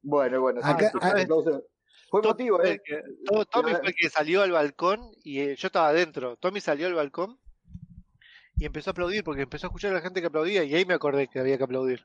Bueno, 0.00 0.40
bueno, 0.40 0.60
sí, 0.62 0.68
Acá- 0.70 0.92
ah. 1.02 1.14
Fue 2.10 2.20
Tommy 2.22 2.32
motivo, 2.50 2.62
¿eh? 2.62 2.82
que- 2.84 3.02
Tommy 3.50 3.70
fue 3.74 3.88
el 3.88 3.94
que 3.94 4.10
salió 4.10 4.42
al 4.42 4.50
balcón 4.52 5.12
y 5.22 5.40
eh, 5.40 5.56
yo 5.56 5.66
estaba 5.68 5.88
adentro. 5.88 6.36
Tommy 6.36 6.60
salió 6.60 6.86
al 6.88 6.94
balcón 6.94 7.38
y 8.56 8.66
empezó 8.66 8.90
a 8.90 8.92
aplaudir 8.92 9.22
porque 9.24 9.42
empezó 9.42 9.66
a 9.66 9.68
escuchar 9.68 9.92
a 9.92 9.94
la 9.94 10.00
gente 10.00 10.20
que 10.20 10.26
aplaudía 10.26 10.64
y 10.64 10.74
ahí 10.74 10.84
me 10.84 10.94
acordé 10.94 11.28
que 11.28 11.38
había 11.40 11.56
que 11.56 11.64
aplaudir. 11.64 12.04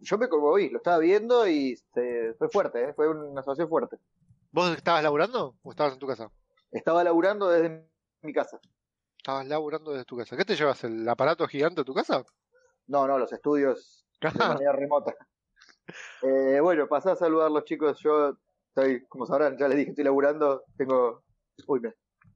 Yo 0.00 0.18
me 0.18 0.28
conmoví, 0.28 0.68
lo 0.68 0.76
estaba 0.78 0.98
viendo 0.98 1.48
y 1.48 1.72
este, 1.72 2.34
fue 2.34 2.48
fuerte, 2.50 2.84
¿eh? 2.84 2.92
Fue 2.94 3.08
una 3.08 3.40
situación 3.40 3.68
fuerte. 3.68 3.96
¿Vos 4.52 4.76
estabas 4.76 5.02
laburando 5.02 5.56
o 5.62 5.70
estabas 5.70 5.94
en 5.94 5.98
tu 5.98 6.06
casa? 6.06 6.30
Estaba 6.70 7.02
laburando 7.02 7.48
desde 7.48 7.88
mi 8.22 8.32
casa. 8.32 8.60
Estabas 9.16 9.46
laburando 9.46 9.92
desde 9.92 10.04
tu 10.04 10.18
casa. 10.18 10.36
¿Qué 10.36 10.44
te 10.44 10.54
llevas? 10.56 10.84
¿El 10.84 11.08
aparato 11.08 11.46
gigante 11.48 11.80
de 11.80 11.84
tu 11.86 11.94
casa? 11.94 12.24
No, 12.86 13.06
no, 13.08 13.18
los 13.18 13.32
estudios 13.32 14.04
de 14.20 14.30
manera 14.68 14.72
remota. 14.72 15.14
Eh, 16.22 16.60
bueno, 16.60 16.86
pasé 16.86 17.10
a 17.10 17.16
saludar 17.16 17.46
a 17.46 17.50
los 17.50 17.64
chicos. 17.64 17.98
Yo 18.00 18.36
estoy, 18.74 19.04
como 19.08 19.26
sabrán, 19.26 19.56
ya 19.58 19.68
les 19.68 19.78
dije, 19.78 19.90
estoy 19.90 20.04
laburando. 20.04 20.62
Tengo, 20.76 21.22
uy, 21.66 21.80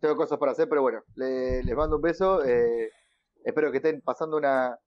tengo 0.01 0.16
cosas 0.16 0.39
para 0.39 0.52
hacer, 0.52 0.69
pero 0.69 0.82
bueno, 0.82 1.02
le- 1.16 1.62
les 1.62 1.77
mando 1.77 1.97
un 1.97 2.02
beso. 2.02 2.44
eh, 2.44 2.90
espero 3.44 3.70
que 3.70 3.78
estén 3.78 4.01
pasando 4.02 4.36
una, 4.36 4.78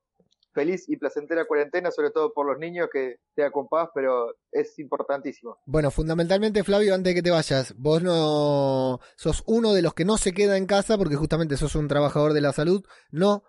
feliz 0.53 0.87
y 0.87 0.97
placentera 0.97 1.45
cuarentena, 1.45 1.91
sobre 1.91 2.11
todo 2.11 2.33
por 2.33 2.45
los 2.45 2.57
niños 2.59 2.89
que 2.91 3.17
te 3.35 3.49
con 3.51 3.67
pero 3.93 4.33
es 4.51 4.77
importantísimo. 4.79 5.57
Bueno, 5.65 5.91
fundamentalmente, 5.91 6.63
Flavio, 6.63 6.93
antes 6.93 7.11
de 7.11 7.15
que 7.15 7.23
te 7.23 7.31
vayas, 7.31 7.73
vos 7.77 8.01
no 8.03 8.99
sos 9.15 9.43
uno 9.45 9.73
de 9.73 9.81
los 9.81 9.93
que 9.93 10.05
no 10.05 10.17
se 10.17 10.33
queda 10.33 10.57
en 10.57 10.65
casa 10.65 10.97
porque 10.97 11.15
justamente 11.15 11.57
sos 11.57 11.75
un 11.75 11.87
trabajador 11.87 12.33
de 12.33 12.41
la 12.41 12.53
salud, 12.53 12.83
no 13.11 13.43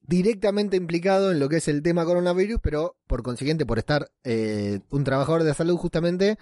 directamente 0.00 0.76
implicado 0.76 1.30
en 1.30 1.38
lo 1.38 1.48
que 1.48 1.56
es 1.56 1.68
el 1.68 1.82
tema 1.82 2.04
coronavirus, 2.04 2.58
pero 2.62 2.96
por 3.06 3.22
consiguiente, 3.22 3.66
por 3.66 3.78
estar 3.78 4.10
eh, 4.24 4.80
un 4.90 5.04
trabajador 5.04 5.42
de 5.42 5.48
la 5.48 5.54
salud, 5.54 5.76
justamente 5.76 6.38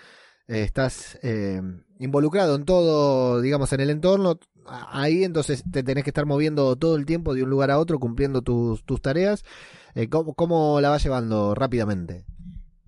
estás 0.49 1.19
eh, 1.23 1.61
involucrado 1.99 2.57
en 2.57 2.65
todo, 2.65 3.41
digamos, 3.41 3.73
en 3.73 3.81
el 3.81 3.91
entorno. 3.91 4.39
Ahí 4.67 5.25
entonces 5.25 5.63
te 5.71 5.83
tenés 5.83 6.05
que 6.05 6.11
estar 6.11 6.27
moviendo 6.27 6.77
todo 6.77 6.97
el 6.97 7.07
tiempo 7.07 7.35
de 7.35 7.43
un 7.43 7.51
lugar 7.51 7.71
a 7.71 7.79
otro, 7.79 7.99
cumpliendo 7.99 8.43
tus, 8.43 8.85
tus 8.85 9.01
tareas. 9.01 9.45
Eh, 9.95 10.09
¿cómo, 10.09 10.35
¿Cómo 10.35 10.81
la 10.81 10.91
vas 10.91 11.03
llevando 11.03 11.55
rápidamente? 11.55 12.25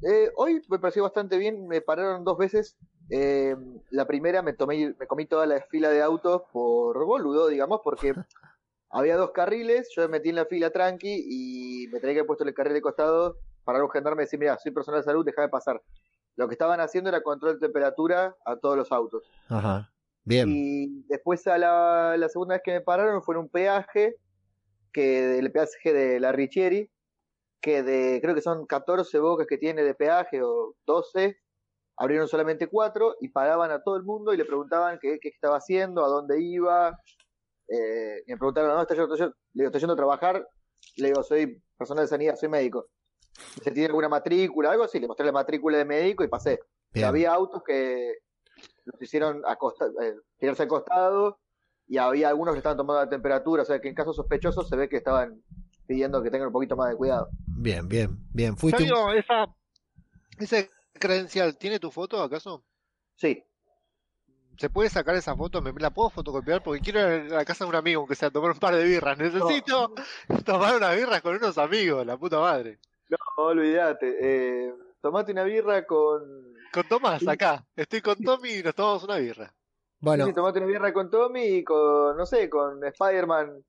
Eh, 0.03 0.31
hoy 0.37 0.63
me 0.69 0.79
pareció 0.79 1.03
bastante 1.03 1.37
bien, 1.37 1.67
me 1.67 1.81
pararon 1.81 2.25
dos 2.25 2.39
veces. 2.39 2.77
Eh, 3.11 3.57
la 3.91 4.07
primera 4.07 4.43
me 4.43 4.53
tomé, 4.53 4.95
me 4.99 5.07
comí 5.07 5.27
toda 5.27 5.47
la 5.47 5.61
fila 5.63 5.91
de 5.91 6.03
autos 6.03 6.43
por 6.53 7.05
boludo, 7.05 7.49
digamos, 7.49 7.81
porque 7.83 8.15
había 8.91 9.17
dos 9.17 9.33
carriles, 9.33 9.89
yo 9.95 10.03
me 10.03 10.09
metí 10.09 10.31
en 10.31 10.37
la 10.37 10.47
fila 10.47 10.71
tranqui 10.71 11.25
y 11.29 11.89
me 11.89 12.01
tenía 12.01 12.15
que 12.15 12.21
haber 12.21 12.27
puesto 12.27 12.45
el 12.45 12.55
carril 12.55 12.75
de 12.75 12.81
costado 12.81 13.37
para 13.65 13.83
un 13.83 13.91
gendarme 13.91 14.23
y 14.23 14.25
decir, 14.25 14.39
mira, 14.39 14.59
soy 14.59 14.73
personal 14.73 15.01
de 15.01 15.05
salud, 15.05 15.25
deja 15.25 15.43
de 15.43 15.49
pasar. 15.49 15.83
Lo 16.41 16.49
que 16.49 16.55
estaban 16.55 16.81
haciendo 16.81 17.11
era 17.11 17.23
control 17.23 17.61
de 17.61 17.67
temperatura 17.67 18.35
a 18.47 18.57
todos 18.57 18.75
los 18.75 18.91
autos. 18.91 19.31
Ajá. 19.51 19.93
Bien. 20.25 20.47
Y 20.49 21.03
después 21.07 21.47
a 21.47 21.59
la, 21.59 22.17
la 22.17 22.29
segunda 22.31 22.55
vez 22.55 22.63
que 22.65 22.73
me 22.73 22.81
pararon 22.81 23.23
fue 23.23 23.35
en 23.35 23.43
un 23.43 23.49
peaje, 23.51 24.17
que 24.91 25.21
del 25.21 25.53
peaje 25.53 25.93
de 25.93 26.19
la 26.19 26.33
Richieri, 26.33 26.91
que 27.61 27.83
de, 27.83 28.21
creo 28.23 28.35
que 28.35 28.41
son 28.41 28.65
14 28.65 29.19
bocas 29.19 29.47
que 29.47 29.59
tiene 29.59 29.83
de 29.83 29.95
peaje 29.95 30.41
o 30.43 30.77
12, 30.87 31.37
abrieron 31.99 32.27
solamente 32.27 32.69
4 32.69 33.17
y 33.21 33.29
pagaban 33.29 33.71
a 33.71 33.83
todo 33.83 33.97
el 33.97 34.05
mundo 34.05 34.33
y 34.33 34.39
le 34.39 34.47
preguntaban 34.47 34.99
qué, 34.99 35.19
qué 35.21 35.29
estaba 35.29 35.59
haciendo, 35.59 36.03
a 36.03 36.09
dónde 36.09 36.41
iba. 36.43 36.99
Eh, 37.69 38.23
me 38.27 38.39
preguntaron, 38.39 38.71
¿dónde 38.71 38.83
está 38.85 38.95
yo? 38.95 39.03
Estoy, 39.03 39.19
yo- 39.19 39.27
le 39.27 39.35
digo, 39.53 39.67
estoy 39.67 39.81
yendo 39.81 39.93
a 39.93 39.97
trabajar. 39.97 40.49
Le 40.97 41.09
digo, 41.09 41.23
soy 41.23 41.63
personal 41.77 42.05
de 42.05 42.09
sanidad, 42.09 42.37
soy 42.37 42.49
médico. 42.49 42.87
¿Se 43.63 43.71
tiene 43.71 43.87
alguna 43.87 44.09
matrícula, 44.09 44.71
algo 44.71 44.85
así? 44.85 44.99
Le 45.01 45.07
mostré 45.07 45.27
la 45.27 45.33
matrícula 45.33 45.79
de 45.79 45.85
médico 45.85 46.25
y 46.25 46.29
pasé. 46.29 46.61
Bien. 46.93 47.07
Había 47.07 47.33
autos 47.33 47.63
que 47.65 48.15
los 48.85 49.01
hicieron 49.01 49.43
acosta, 49.47 49.87
eh, 50.03 50.15
tirarse 50.39 50.63
al 50.63 50.69
costado 50.69 51.39
y 51.87 51.97
había 51.99 52.29
algunos 52.29 52.55
que 52.55 52.59
estaban 52.59 52.77
tomando 52.77 53.01
la 53.03 53.09
temperatura, 53.09 53.63
o 53.63 53.67
sea 53.67 53.81
que 53.81 53.89
en 53.89 53.95
casos 53.95 54.17
sospechosos 54.17 54.69
se 54.69 54.77
ve 54.77 54.89
que 54.89 54.97
estaban 54.97 55.43
pidiendo 55.87 56.23
que 56.23 56.31
tengan 56.31 56.49
un 56.49 56.53
poquito 56.53 56.77
más 56.77 56.91
de 56.91 56.97
cuidado. 56.97 57.29
Bien, 57.47 57.89
bien, 57.89 58.19
bien. 58.33 58.57
Fuiste 58.57 58.83
un- 58.85 58.89
Fabio, 58.89 59.13
esa, 59.19 59.47
ese 60.39 60.71
credencial, 60.93 61.57
¿tiene 61.57 61.79
tu 61.79 61.91
foto 61.91 62.23
acaso? 62.23 62.65
Sí. 63.17 63.43
¿Se 64.59 64.69
puede 64.69 64.91
sacar 64.91 65.15
esa 65.15 65.35
foto? 65.35 65.63
¿Me 65.63 65.73
la 65.73 65.91
puedo 65.91 66.11
fotocopiar? 66.11 66.63
Porque 66.63 66.81
quiero 66.81 67.01
ir 67.01 67.33
a 67.33 67.37
la 67.39 67.45
casa 67.45 67.65
de 67.65 67.71
un 67.71 67.77
amigo, 67.77 68.01
aunque 68.01 68.15
sea 68.15 68.31
tomar 68.31 68.51
un 68.51 68.59
par 68.59 68.75
de 68.75 68.85
birras. 68.85 69.17
Necesito 69.19 69.95
tomar 70.45 70.77
unas 70.77 70.95
birras 70.97 71.23
con 71.23 71.37
unos 71.37 71.57
amigos, 71.59 72.05
la 72.05 72.17
puta 72.19 72.39
madre. 72.39 72.79
No, 73.11 73.45
olvídate. 73.45 74.17
Eh, 74.21 74.75
tomate 75.01 75.33
una 75.33 75.45
birra 75.45 75.85
con... 75.87 76.23
Con 76.73 76.87
Tomás, 76.89 77.27
acá. 77.27 77.67
Estoy 77.75 78.01
con 78.01 78.17
Tommy 78.23 78.51
y 78.55 78.63
nos 78.63 78.75
tomamos 78.75 79.03
una 79.05 79.17
birra. 79.17 79.53
Bueno, 79.99 80.27
Sí, 80.27 80.33
tomate 80.33 80.59
una 80.61 80.69
birra 80.69 80.93
con 80.93 81.11
Tommy 81.11 81.43
y 81.43 81.65
con, 81.65 82.17
no 82.17 82.25
sé, 82.25 82.49
con 82.49 82.83
Spider-Man. 82.85 83.65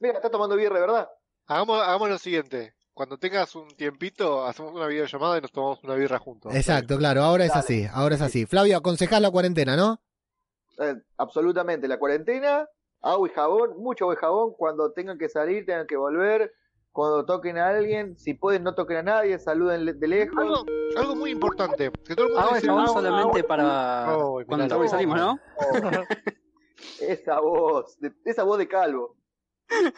Mira, 0.00 0.14
está 0.14 0.30
tomando 0.30 0.56
birra, 0.56 0.80
¿verdad? 0.80 1.08
Hagamos, 1.46 1.80
hagamos 1.82 2.08
lo 2.08 2.18
siguiente. 2.18 2.74
Cuando 2.94 3.18
tengas 3.18 3.54
un 3.54 3.68
tiempito, 3.76 4.46
hacemos 4.46 4.72
una 4.72 4.86
videollamada 4.86 5.36
y 5.36 5.42
nos 5.42 5.52
tomamos 5.52 5.84
una 5.84 5.94
birra 5.94 6.18
juntos. 6.18 6.54
exacto, 6.54 6.96
claro, 6.96 7.22
ahora 7.22 7.44
es 7.44 7.54
así, 7.54 7.86
ahora 7.92 8.14
es 8.14 8.22
así. 8.22 8.46
Flavio, 8.46 8.78
aconsejás 8.78 9.20
la 9.20 9.30
cuarentena, 9.30 9.76
¿no? 9.76 10.00
Eh, 10.78 10.94
absolutamente. 11.18 11.88
La 11.88 11.98
cuarentena, 11.98 12.66
agua 13.02 13.28
y 13.28 13.32
jabón, 13.32 13.76
mucho 13.76 14.04
agua 14.06 14.14
y 14.14 14.18
jabón. 14.18 14.54
Cuando 14.56 14.92
tengan 14.92 15.18
que 15.18 15.28
salir, 15.28 15.66
tengan 15.66 15.86
que 15.86 15.96
volver. 15.96 16.52
Cuando 16.96 17.26
toquen 17.26 17.58
a 17.58 17.68
alguien, 17.68 18.16
si 18.16 18.32
pueden, 18.32 18.62
no 18.62 18.74
toquen 18.74 18.96
a 18.96 19.02
nadie, 19.02 19.38
saluden 19.38 20.00
de 20.00 20.08
lejos. 20.08 20.38
Algo, 20.38 20.64
algo 20.96 21.14
muy 21.14 21.30
importante. 21.30 21.90
Que 22.06 22.14
todo 22.16 22.28
el 22.28 22.32
mundo 22.32 22.48
y 22.52 22.54
dice, 22.54 22.70
agua, 22.70 22.86
solamente 22.86 23.38
agua. 23.40 23.46
para 23.46 24.16
Oh, 24.16 24.40
cuando 24.46 24.82
y 24.82 24.88
salimos, 24.88 25.18
¿no? 25.18 25.38
Esa 27.00 27.40
voz, 27.40 27.98
de- 28.00 28.14
esa 28.24 28.44
voz 28.44 28.56
de 28.56 28.66
calvo. 28.66 29.14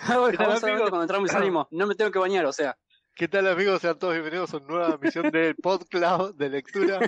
Agua 0.09 0.29
y 0.29 0.33
¿Qué 0.33 0.39
tal, 0.39 0.47
jabón 0.47 0.61
solamente 0.61 0.66
amigos? 0.66 0.91
cuando 0.91 1.03
entramos 1.05 1.31
y 1.31 1.33
salimos. 1.33 1.66
No 1.70 1.87
me 1.87 1.95
tengo 1.95 2.11
que 2.11 2.19
bañar, 2.19 2.47
o 2.47 2.53
sea. 2.53 2.77
¿Qué 3.15 3.29
tal 3.29 3.47
amigos? 3.47 3.81
Sean 3.81 3.97
todos 3.97 4.15
bienvenidos 4.15 4.53
a 4.53 4.57
una 4.57 4.66
nueva 4.66 4.99
misión 5.01 5.31
del 5.31 5.55
PodCloud 5.62 6.35
de 6.35 6.49
lectura. 6.49 6.99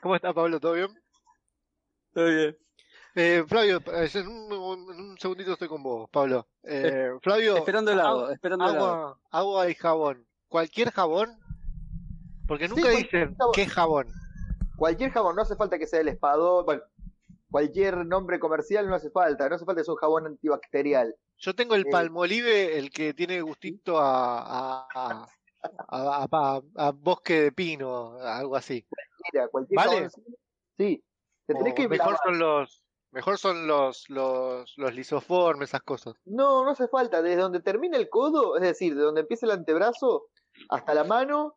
¿Cómo 0.00 0.16
está 0.16 0.32
Pablo? 0.32 0.60
¿Todo 0.60 0.72
bien? 0.72 0.88
Todo 2.14 2.24
bien. 2.24 2.56
Eh, 3.14 3.44
Flavio, 3.48 3.82
en 3.86 4.28
un, 4.28 4.52
en 4.92 5.00
un 5.00 5.18
segundito 5.18 5.52
estoy 5.52 5.68
con 5.68 5.82
vos, 5.82 6.08
Pablo. 6.10 6.46
Eh, 6.62 7.10
Flavio, 7.22 7.56
Esperando 7.56 7.90
el 7.92 8.00
agua, 8.00 8.10
agua- 8.22 8.32
esperando 8.34 8.64
el 8.68 8.76
agua. 8.76 8.90
agua, 8.90 9.18
agua 9.30 9.70
y 9.70 9.74
jabón. 9.74 10.26
¿Cualquier 10.48 10.90
jabón? 10.92 11.38
Porque 12.46 12.68
nunca 12.68 12.90
dicen 12.90 13.34
jabón. 13.36 13.52
qué 13.54 13.66
jabón. 13.66 14.06
Cualquier 14.76 15.10
jabón, 15.10 15.34
no 15.36 15.42
hace 15.42 15.56
falta 15.56 15.78
que 15.78 15.86
sea 15.86 16.00
el 16.00 16.08
espadón, 16.08 16.64
bueno, 16.64 16.82
cualquier 17.50 18.06
nombre 18.06 18.38
comercial 18.38 18.88
no 18.88 18.94
hace 18.94 19.10
falta, 19.10 19.48
no 19.48 19.56
hace 19.56 19.64
falta 19.64 19.80
que 19.80 19.84
sea 19.84 19.94
un 19.94 19.98
jabón 20.00 20.26
antibacterial. 20.26 21.14
Yo 21.38 21.54
tengo 21.54 21.74
el 21.74 21.82
Eh. 21.86 21.90
palmolive, 21.90 22.78
el 22.78 22.90
que 22.90 23.14
tiene 23.14 23.40
gustito 23.42 23.98
a, 23.98 24.38
a, 24.40 24.88
a, 24.94 25.26
a- 25.88 26.24
a- 26.24 26.28
a- 26.30 26.62
a 26.86 26.90
bosque 26.92 27.42
de 27.42 27.52
pino, 27.52 28.12
algo 28.20 28.54
así. 28.56 28.86
Mira, 29.32 29.48
cualquier 29.48 29.76
¿Vale? 29.76 29.96
jabón. 29.96 30.10
Sí, 30.78 31.04
te 31.46 31.54
tenés 31.54 31.72
O 31.72 31.74
que 31.74 31.88
mejor 31.88 32.06
lavar. 32.12 32.20
son 32.24 32.38
los 32.38 32.84
mejor 33.10 33.38
son 33.38 33.66
los 33.66 34.08
los 34.10 34.76
los 34.76 34.94
lisoformes, 34.94 35.70
esas 35.70 35.82
cosas. 35.82 36.14
No, 36.24 36.64
no 36.64 36.70
hace 36.70 36.88
falta. 36.88 37.22
Desde 37.22 37.40
donde 37.40 37.60
termina 37.60 37.96
el 37.96 38.08
codo, 38.08 38.56
es 38.56 38.62
decir, 38.62 38.94
de 38.94 39.02
donde 39.02 39.22
empieza 39.22 39.46
el 39.46 39.52
antebrazo 39.52 40.26
hasta 40.68 40.94
la 40.94 41.04
mano, 41.04 41.56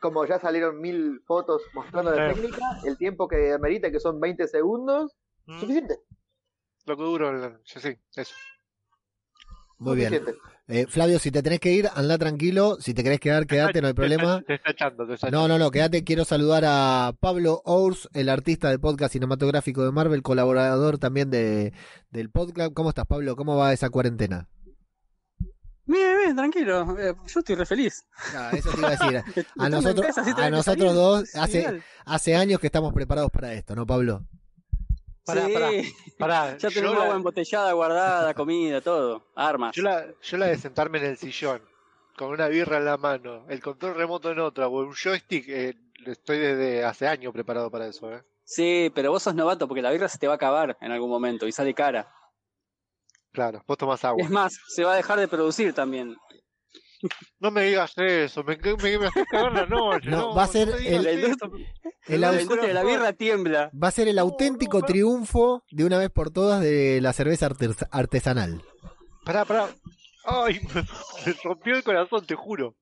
como 0.00 0.24
ya 0.26 0.38
salieron 0.38 0.80
mil 0.80 1.20
fotos 1.26 1.62
mostrando 1.74 2.10
la 2.10 2.32
técnica, 2.32 2.80
el 2.84 2.96
tiempo 2.96 3.28
que 3.28 3.52
amerita, 3.52 3.90
que 3.90 4.00
son 4.00 4.20
20 4.20 4.48
segundos, 4.48 5.16
Mm, 5.46 5.60
suficiente. 5.60 6.00
Lo 6.86 6.96
que 6.96 7.02
duro, 7.02 7.58
sí, 7.64 7.98
eso. 8.16 8.34
Muy 9.84 9.96
bien. 9.96 10.24
Eh, 10.66 10.86
Flavio, 10.88 11.18
si 11.18 11.30
te 11.30 11.42
tenés 11.42 11.60
que 11.60 11.72
ir, 11.72 11.90
anda 11.94 12.16
tranquilo. 12.16 12.78
Si 12.80 12.94
te 12.94 13.04
querés 13.04 13.20
quedar, 13.20 13.46
quedate, 13.46 13.82
no 13.82 13.88
hay 13.88 13.92
problema. 13.92 14.42
Te 14.46 14.54
está 14.54 14.70
echando, 14.70 15.06
te 15.06 15.14
está 15.14 15.30
No, 15.30 15.46
no, 15.46 15.58
no, 15.58 15.70
quédate. 15.70 16.04
Quiero 16.04 16.24
saludar 16.24 16.64
a 16.66 17.12
Pablo 17.20 17.60
Ours, 17.66 18.08
el 18.14 18.30
artista 18.30 18.70
del 18.70 18.80
podcast 18.80 19.12
cinematográfico 19.12 19.84
de 19.84 19.92
Marvel, 19.92 20.22
colaborador 20.22 20.98
también 20.98 21.30
de, 21.30 21.74
del 22.10 22.30
podcast. 22.30 22.72
¿Cómo 22.72 22.88
estás, 22.88 23.04
Pablo? 23.06 23.36
¿Cómo 23.36 23.56
va 23.56 23.74
esa 23.74 23.90
cuarentena? 23.90 24.48
Bien, 25.86 26.16
bien, 26.16 26.34
tranquilo. 26.34 26.98
Eh, 26.98 27.14
yo 27.26 27.40
estoy 27.40 27.56
re 27.56 27.66
feliz. 27.66 28.06
Ah, 28.34 28.50
eso 28.54 28.70
te 28.70 28.78
iba 28.78 28.88
a 28.88 28.90
decir. 28.92 29.46
A 29.58 29.68
nosotros, 29.68 30.16
a 30.16 30.50
nosotros 30.50 30.94
dos 30.94 31.34
hace, 31.34 31.82
hace 32.06 32.36
años 32.36 32.58
que 32.58 32.68
estamos 32.68 32.94
preparados 32.94 33.30
para 33.30 33.52
esto, 33.52 33.76
¿no, 33.76 33.84
Pablo? 33.84 34.26
Pará, 35.24 35.46
Sí, 35.46 35.52
pará, 35.54 35.70
pará. 36.18 36.56
ya 36.58 36.68
tenemos 36.70 36.96
la- 36.96 37.04
agua 37.04 37.16
embotellada, 37.16 37.72
guardada, 37.72 38.34
comida, 38.34 38.80
todo. 38.80 39.26
Armas. 39.34 39.74
Yo 39.74 39.82
la, 39.82 40.06
yo 40.22 40.36
la 40.36 40.46
de 40.46 40.58
sentarme 40.58 40.98
en 40.98 41.04
el 41.06 41.16
sillón, 41.16 41.62
con 42.16 42.30
una 42.30 42.48
birra 42.48 42.76
en 42.78 42.84
la 42.84 42.96
mano, 42.96 43.44
el 43.48 43.60
control 43.62 43.94
remoto 43.94 44.30
en 44.30 44.38
otra, 44.40 44.68
o 44.68 44.80
un 44.80 44.92
joystick, 44.94 45.48
eh, 45.48 45.74
estoy 46.06 46.38
desde 46.38 46.84
hace 46.84 47.06
años 47.08 47.32
preparado 47.32 47.70
para 47.70 47.86
eso, 47.86 48.12
¿eh? 48.12 48.22
Sí, 48.44 48.92
pero 48.94 49.10
vos 49.10 49.22
sos 49.22 49.34
novato 49.34 49.66
porque 49.66 49.80
la 49.80 49.90
birra 49.90 50.08
se 50.08 50.18
te 50.18 50.26
va 50.26 50.34
a 50.34 50.36
acabar 50.36 50.76
en 50.80 50.92
algún 50.92 51.08
momento 51.08 51.46
y 51.46 51.52
sale 51.52 51.72
cara. 51.72 52.12
Claro, 53.32 53.64
vos 53.66 53.78
tomás 53.78 54.04
agua. 54.04 54.22
Es 54.22 54.30
más, 54.30 54.54
se 54.68 54.84
va 54.84 54.92
a 54.92 54.96
dejar 54.96 55.18
de 55.18 55.26
producir 55.26 55.72
también. 55.72 56.14
No 57.40 57.50
me 57.50 57.62
digas 57.64 57.92
eso, 57.96 58.44
me, 58.44 58.56
me, 58.56 58.98
me 58.98 59.10
cagar 59.30 59.52
la 59.52 59.66
noche. 59.66 60.08
No, 60.10 60.16
No, 60.18 60.34
va 60.34 60.44
a 60.44 60.46
ser 60.46 60.68
no 60.68 60.76
me 60.76 60.88
el-. 60.96 61.36
El 62.06 62.20
la 62.20 62.30
au- 62.32 62.40
industria 62.40 62.68
de 62.68 62.74
la 62.74 62.82
birra 62.84 63.12
tiembla. 63.12 63.70
Va 63.80 63.88
a 63.88 63.92
ser 63.92 64.08
el 64.08 64.18
auténtico 64.18 64.82
triunfo 64.82 65.64
de 65.70 65.84
una 65.84 65.98
vez 65.98 66.10
por 66.10 66.30
todas 66.30 66.60
de 66.60 67.00
la 67.00 67.12
cerveza 67.12 67.48
artes- 67.48 67.86
artesanal. 67.90 68.62
Pará, 69.24 69.44
pará. 69.44 69.68
Ay, 70.24 70.60
me 71.26 71.32
rompió 71.44 71.76
el 71.76 71.82
corazón, 71.84 72.26
te 72.26 72.34
juro. 72.34 72.76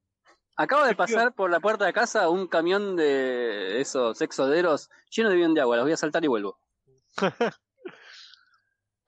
Acaba 0.57 0.87
de 0.87 0.95
pasar 0.95 1.35
por 1.35 1.51
la 1.51 1.61
puerta 1.61 1.87
de 1.87 1.93
casa 1.93 2.29
un 2.29 2.47
camión 2.47 2.95
de 2.97 3.81
esos 3.81 4.21
exoderos 4.21 4.91
lleno 5.11 5.31
de 5.31 5.37
bien 5.37 5.55
de 5.55 5.61
agua. 5.63 5.77
Los 5.77 5.87
voy 5.87 5.93
a 5.93 5.97
saltar 5.97 6.23
y 6.25 6.29
vuelvo. 6.29 6.59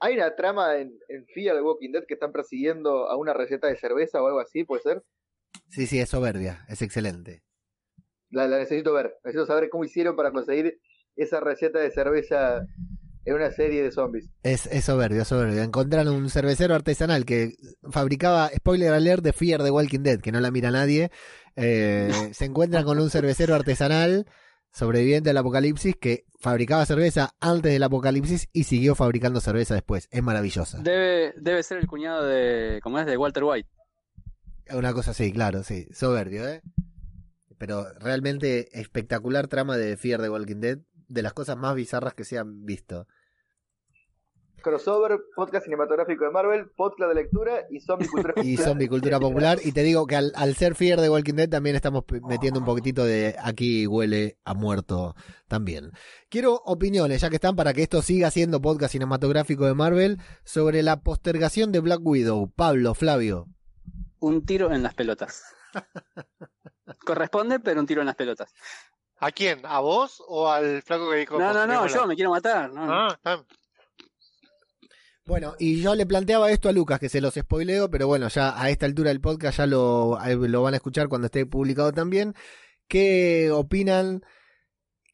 Hay 0.00 0.14
una 0.16 0.34
trama 0.34 0.76
en, 0.76 0.98
en 1.08 1.26
Fear 1.26 1.56
the 1.56 1.62
Walking 1.62 1.92
Dead 1.92 2.04
que 2.06 2.14
están 2.14 2.32
persiguiendo 2.32 3.08
a 3.08 3.16
una 3.16 3.32
receta 3.32 3.68
de 3.68 3.76
cerveza 3.76 4.22
o 4.22 4.26
algo 4.26 4.40
así, 4.40 4.64
¿puede 4.64 4.82
ser? 4.82 5.02
Sí, 5.70 5.86
sí, 5.86 5.98
es 6.00 6.10
soberbia, 6.10 6.64
es 6.68 6.82
excelente. 6.82 7.42
La, 8.34 8.48
la 8.48 8.58
necesito 8.58 8.92
ver. 8.92 9.14
Necesito 9.24 9.46
saber 9.46 9.68
cómo 9.70 9.84
hicieron 9.84 10.16
para 10.16 10.32
conseguir 10.32 10.78
esa 11.16 11.40
receta 11.40 11.78
de 11.78 11.90
cerveza 11.90 12.66
en 13.24 13.34
una 13.34 13.50
serie 13.50 13.82
de 13.82 13.90
zombies. 13.90 14.28
Es, 14.42 14.66
es 14.66 14.84
soberbio, 14.84 15.22
es 15.22 15.28
soberbio. 15.28 15.62
Encontraron 15.62 16.14
un 16.14 16.28
cervecero 16.28 16.74
artesanal 16.74 17.24
que 17.24 17.54
fabricaba, 17.90 18.50
spoiler 18.54 18.92
alert, 18.92 19.22
de 19.22 19.32
Fear 19.32 19.62
de 19.62 19.70
Walking 19.70 20.00
Dead, 20.00 20.20
que 20.20 20.32
no 20.32 20.40
la 20.40 20.50
mira 20.50 20.70
nadie. 20.70 21.10
Eh, 21.56 22.10
se 22.32 22.44
encuentran 22.44 22.84
con 22.84 22.98
un 22.98 23.10
cervecero 23.10 23.54
artesanal 23.54 24.26
sobreviviente 24.72 25.30
del 25.30 25.36
apocalipsis 25.36 25.94
que 25.94 26.24
fabricaba 26.40 26.84
cerveza 26.84 27.30
antes 27.40 27.72
del 27.72 27.82
apocalipsis 27.84 28.48
y 28.52 28.64
siguió 28.64 28.96
fabricando 28.96 29.40
cerveza 29.40 29.74
después. 29.74 30.08
Es 30.10 30.22
maravillosa. 30.22 30.80
Debe, 30.82 31.32
debe 31.40 31.62
ser 31.62 31.78
el 31.78 31.86
cuñado 31.86 32.24
de, 32.24 32.80
¿cómo 32.82 32.98
es? 32.98 33.06
De 33.06 33.16
Walter 33.16 33.44
White. 33.44 33.68
Una 34.70 34.92
cosa 34.92 35.12
así, 35.12 35.32
claro, 35.32 35.62
sí. 35.62 35.86
Soberbio, 35.92 36.48
¿eh? 36.48 36.62
Pero 37.64 37.86
realmente 37.98 38.78
espectacular 38.78 39.48
trama 39.48 39.78
de 39.78 39.96
Fear 39.96 40.20
de 40.20 40.28
Walking 40.28 40.60
Dead. 40.60 40.80
De 41.08 41.22
las 41.22 41.32
cosas 41.32 41.56
más 41.56 41.74
bizarras 41.74 42.12
que 42.12 42.24
se 42.24 42.36
han 42.36 42.66
visto. 42.66 43.06
Crossover, 44.60 45.18
podcast 45.34 45.64
cinematográfico 45.64 46.26
de 46.26 46.30
Marvel, 46.30 46.68
podcast 46.76 47.08
de 47.08 47.14
lectura 47.14 47.64
y 47.70 47.80
zombie 47.80 48.06
cultura 48.06 48.34
Y 48.44 48.58
zombie 48.58 48.86
cultura 48.86 49.18
popular. 49.18 49.60
Y 49.64 49.72
te 49.72 49.82
digo 49.82 50.06
que 50.06 50.14
al, 50.14 50.32
al 50.34 50.54
ser 50.56 50.74
Fear 50.74 51.00
de 51.00 51.08
Walking 51.08 51.36
Dead 51.36 51.48
también 51.48 51.74
estamos 51.74 52.04
metiendo 52.28 52.60
un 52.60 52.66
poquitito 52.66 53.02
de 53.02 53.34
aquí 53.42 53.86
huele 53.86 54.36
a 54.44 54.52
muerto 54.52 55.14
también. 55.48 55.92
Quiero 56.28 56.60
opiniones, 56.66 57.22
ya 57.22 57.30
que 57.30 57.36
están, 57.36 57.56
para 57.56 57.72
que 57.72 57.82
esto 57.82 58.02
siga 58.02 58.30
siendo 58.30 58.60
podcast 58.60 58.92
cinematográfico 58.92 59.64
de 59.64 59.72
Marvel, 59.72 60.18
sobre 60.44 60.82
la 60.82 61.00
postergación 61.00 61.72
de 61.72 61.80
Black 61.80 62.00
Widow. 62.02 62.52
Pablo, 62.54 62.92
Flavio. 62.92 63.48
Un 64.18 64.44
tiro 64.44 64.70
en 64.70 64.82
las 64.82 64.92
pelotas. 64.92 65.44
Corresponde, 67.04 67.60
pero 67.60 67.80
un 67.80 67.86
tiro 67.86 68.00
en 68.00 68.06
las 68.06 68.16
pelotas. 68.16 68.52
¿A 69.18 69.30
quién? 69.30 69.60
¿A 69.64 69.80
vos 69.80 70.22
o 70.26 70.50
al 70.50 70.82
flaco 70.82 71.10
que 71.10 71.16
dijo? 71.18 71.38
No, 71.38 71.52
no, 71.52 71.66
no, 71.66 71.86
yo 71.86 72.06
me 72.06 72.14
quiero 72.14 72.30
matar. 72.30 72.72
No, 72.72 72.86
no. 72.86 73.16
Ah. 73.24 73.44
Bueno, 75.26 75.54
y 75.58 75.80
yo 75.80 75.94
le 75.94 76.04
planteaba 76.04 76.50
esto 76.50 76.68
a 76.68 76.72
Lucas, 76.72 77.00
que 77.00 77.08
se 77.08 77.22
los 77.22 77.34
spoileo, 77.34 77.90
pero 77.90 78.06
bueno, 78.06 78.28
ya 78.28 78.60
a 78.60 78.68
esta 78.68 78.84
altura 78.84 79.08
del 79.08 79.22
podcast 79.22 79.58
ya 79.58 79.66
lo, 79.66 80.18
ahí 80.20 80.36
lo 80.36 80.62
van 80.62 80.74
a 80.74 80.76
escuchar 80.76 81.08
cuando 81.08 81.26
esté 81.26 81.46
publicado 81.46 81.92
también. 81.92 82.34
¿Qué 82.88 83.50
opinan? 83.50 84.22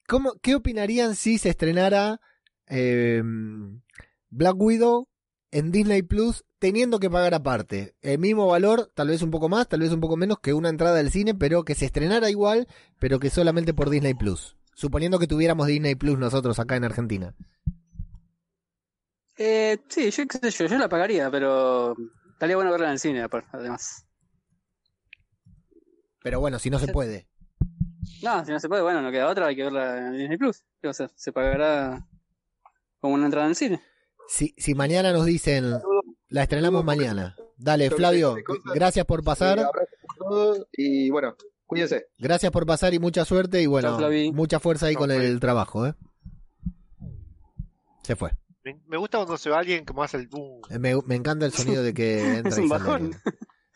¿Cómo, 0.08 0.32
¿Qué 0.42 0.56
opinarían 0.56 1.14
si 1.14 1.38
se 1.38 1.50
estrenara 1.50 2.20
eh, 2.66 3.22
Black 4.30 4.56
Widow 4.56 5.08
en 5.50 5.70
Disney 5.70 6.02
Plus 6.02 6.44
teniendo 6.58 6.98
que 6.98 7.10
pagar 7.10 7.34
aparte? 7.34 7.94
El 8.02 8.18
mismo 8.18 8.46
valor, 8.46 8.90
tal 8.94 9.08
vez 9.08 9.22
un 9.22 9.30
poco 9.30 9.48
más, 9.48 9.68
tal 9.68 9.80
vez 9.80 9.92
un 9.92 10.00
poco 10.00 10.16
menos 10.16 10.38
que 10.38 10.52
una 10.52 10.68
entrada 10.68 11.00
al 11.00 11.10
cine, 11.10 11.34
pero 11.34 11.64
que 11.64 11.74
se 11.74 11.86
estrenara 11.86 12.30
igual, 12.30 12.68
pero 12.98 13.18
que 13.18 13.30
solamente 13.30 13.74
por 13.74 13.90
Disney 13.90 14.14
Plus. 14.14 14.56
Suponiendo 14.74 15.18
que 15.18 15.26
tuviéramos 15.26 15.66
Disney 15.66 15.94
Plus 15.94 16.18
nosotros 16.18 16.58
acá 16.58 16.76
en 16.76 16.84
Argentina. 16.84 17.34
Eh, 19.36 19.78
sí, 19.88 20.10
yo 20.10 20.26
qué 20.26 20.38
sé 20.38 20.50
yo, 20.50 20.66
yo 20.66 20.78
la 20.78 20.88
pagaría, 20.88 21.30
pero 21.30 21.96
estaría 22.32 22.56
bueno 22.56 22.70
verla 22.70 22.86
en 22.86 22.92
el 22.92 22.98
cine, 22.98 23.26
además. 23.52 24.06
Pero 26.22 26.40
bueno, 26.40 26.58
si 26.58 26.68
no 26.70 26.78
se 26.78 26.92
puede. 26.92 27.26
No, 28.22 28.44
si 28.44 28.52
no 28.52 28.60
se 28.60 28.68
puede, 28.68 28.82
bueno, 28.82 29.00
no 29.00 29.10
queda 29.10 29.28
otra, 29.28 29.46
hay 29.46 29.56
que 29.56 29.64
verla 29.64 30.08
en 30.08 30.18
Disney 30.18 30.36
Plus. 30.36 30.62
¿Qué 30.80 30.86
va 30.86 30.90
a 30.90 30.90
hacer? 30.90 31.10
Se 31.14 31.32
pagará 31.32 32.06
como 33.00 33.14
una 33.14 33.24
entrada 33.24 33.46
en 33.46 33.50
el 33.50 33.56
cine. 33.56 33.82
Si, 34.30 34.54
si 34.56 34.76
mañana 34.76 35.12
nos 35.12 35.26
dicen, 35.26 35.74
la 36.28 36.42
estrenamos 36.44 36.84
mañana. 36.84 37.34
Dale, 37.56 37.90
Flavio, 37.90 38.36
gracias 38.72 39.04
por 39.04 39.24
pasar. 39.24 39.68
Y 40.72 41.10
bueno, 41.10 41.34
cuídense. 41.66 42.06
Gracias 42.16 42.52
por 42.52 42.64
pasar 42.64 42.94
y 42.94 43.00
mucha 43.00 43.24
suerte 43.24 43.60
y 43.60 43.66
bueno, 43.66 43.98
mucha 44.32 44.60
fuerza 44.60 44.86
ahí 44.86 44.94
con 44.94 45.10
el 45.10 45.40
trabajo, 45.40 45.84
¿eh? 45.84 45.94
Se 48.04 48.14
fue. 48.14 48.30
Me, 48.86 48.96
gusta 48.98 49.18
cuando 49.18 49.36
se 49.36 49.50
va 49.50 49.58
alguien 49.58 49.84
como 49.84 50.04
hace 50.04 50.18
el 50.18 50.28
boom. 50.28 50.60
Eh, 50.70 50.78
Me, 50.78 50.94
me 51.06 51.16
encanta 51.16 51.44
el 51.44 51.52
sonido 51.52 51.82
de 51.82 51.92
que 51.92 52.20
entra 52.36 52.52
Es 52.52 52.58
y 52.58 52.60
un 52.60 52.68
bajón. 52.68 53.12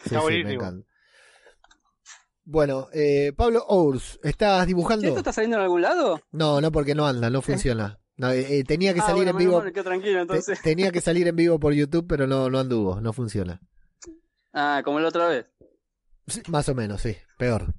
Sí, 0.05 0.15
sí, 0.15 0.45
me 0.45 0.53
encanta. 0.53 0.87
Bueno, 2.45 2.87
eh, 2.93 3.33
Pablo 3.37 3.65
Ours, 3.67 4.21
¿estás 4.23 4.63
¿Sí, 4.63 4.69
dibujando? 4.69 5.09
¿Esto 5.09 5.19
está 5.19 5.33
saliendo 5.33 5.57
en 5.57 5.65
algún 5.65 5.83
lado? 5.83 6.21
No, 6.31 6.61
no, 6.61 6.71
porque 6.71 6.95
no 6.95 7.07
anda, 7.07 7.29
no 7.29 7.43
funciona. 7.43 7.99
No, 8.17 8.31
eh, 8.31 8.59
eh, 8.61 8.65
tenía 8.65 8.95
que 8.95 9.01
ah, 9.01 9.07
salir 9.07 9.25
bueno, 9.25 9.31
en 9.33 9.37
vivo. 9.39 9.63
te- 9.63 10.57
tenía 10.63 10.93
que 10.93 11.01
salir 11.01 11.27
en 11.27 11.35
vivo 11.37 11.59
por 11.59 11.73
YouTube, 11.73 12.07
pero 12.09 12.27
no, 12.27 12.49
no 12.49 12.59
anduvo, 12.61 13.01
no 13.01 13.13
funciona. 13.13 13.61
Ah, 14.53 14.83
como 14.85 15.01
la 15.01 15.09
otra 15.09 15.27
vez. 15.29 15.47
Sí, 16.29 16.41
más 16.49 16.69
o 16.69 16.75
menos, 16.75 17.01
sí. 17.03 17.17
Peor. 17.39 17.75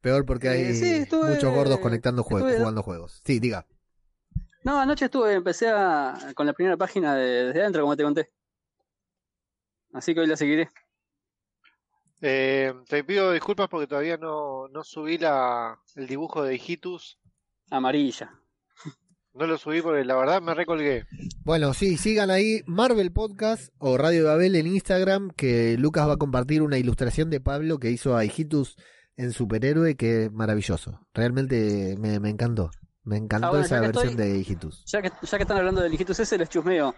Peor 0.00 0.24
porque 0.24 0.48
hay 0.48 0.62
Eh, 0.62 0.74
sí, 0.74 0.90
estuve- 0.94 1.30
muchos 1.34 1.52
gordos 1.52 1.80
conectando 1.80 2.22
juegos, 2.22 2.48
estuve- 2.50 2.60
jugando 2.62 2.82
juegos. 2.82 3.20
Sí, 3.24 3.40
diga. 3.40 3.66
No, 4.62 4.78
anoche 4.78 5.06
estuve, 5.06 5.34
empecé 5.34 5.68
a, 5.68 6.16
con 6.34 6.46
la 6.46 6.52
primera 6.52 6.76
página 6.76 7.14
de, 7.16 7.46
desde 7.46 7.60
adentro, 7.62 7.82
como 7.82 7.96
te 7.96 8.02
conté. 8.04 8.32
Así 9.92 10.14
que 10.14 10.20
hoy 10.20 10.26
la 10.28 10.36
seguiré. 10.36 10.68
Eh, 12.22 12.72
te 12.88 13.02
pido 13.02 13.32
disculpas 13.32 13.68
porque 13.68 13.86
todavía 13.86 14.16
no, 14.18 14.68
no 14.68 14.84
subí 14.84 15.18
la, 15.18 15.78
el 15.96 16.06
dibujo 16.06 16.42
de 16.42 16.54
Hijitus. 16.54 17.18
Amarilla. 17.70 18.39
No 19.40 19.46
lo 19.46 19.56
subí 19.56 19.80
porque 19.80 20.04
la 20.04 20.16
verdad 20.16 20.42
me 20.42 20.52
recolgué. 20.54 21.06
Bueno, 21.44 21.72
sí, 21.72 21.96
sigan 21.96 22.30
ahí 22.30 22.60
Marvel 22.66 23.10
Podcast 23.10 23.72
o 23.78 23.96
Radio 23.96 24.26
Babel 24.26 24.54
en 24.54 24.66
Instagram, 24.66 25.30
que 25.30 25.76
Lucas 25.78 26.06
va 26.06 26.12
a 26.12 26.18
compartir 26.18 26.60
una 26.60 26.76
ilustración 26.76 27.30
de 27.30 27.40
Pablo 27.40 27.78
que 27.78 27.90
hizo 27.90 28.16
a 28.16 28.24
Hijitus 28.26 28.76
en 29.16 29.32
superhéroe, 29.32 29.96
que 29.96 30.24
es 30.26 30.32
maravilloso. 30.32 31.00
Realmente 31.14 31.96
me, 31.98 32.20
me 32.20 32.28
encantó. 32.28 32.70
Me 33.02 33.16
encantó 33.16 33.46
Ah, 33.46 33.50
bueno, 33.50 33.64
esa 33.64 33.80
versión 33.80 34.10
estoy- 34.10 34.24
de 34.26 34.38
Hijitus. 34.38 34.84
Ya 34.84 35.00
que, 35.00 35.10
ya 35.22 35.36
que 35.38 35.42
están 35.44 35.56
hablando 35.56 35.80
del 35.80 35.94
hijitus 35.94 36.20
ese, 36.20 36.36
les 36.36 36.50
chusmeo. 36.50 36.94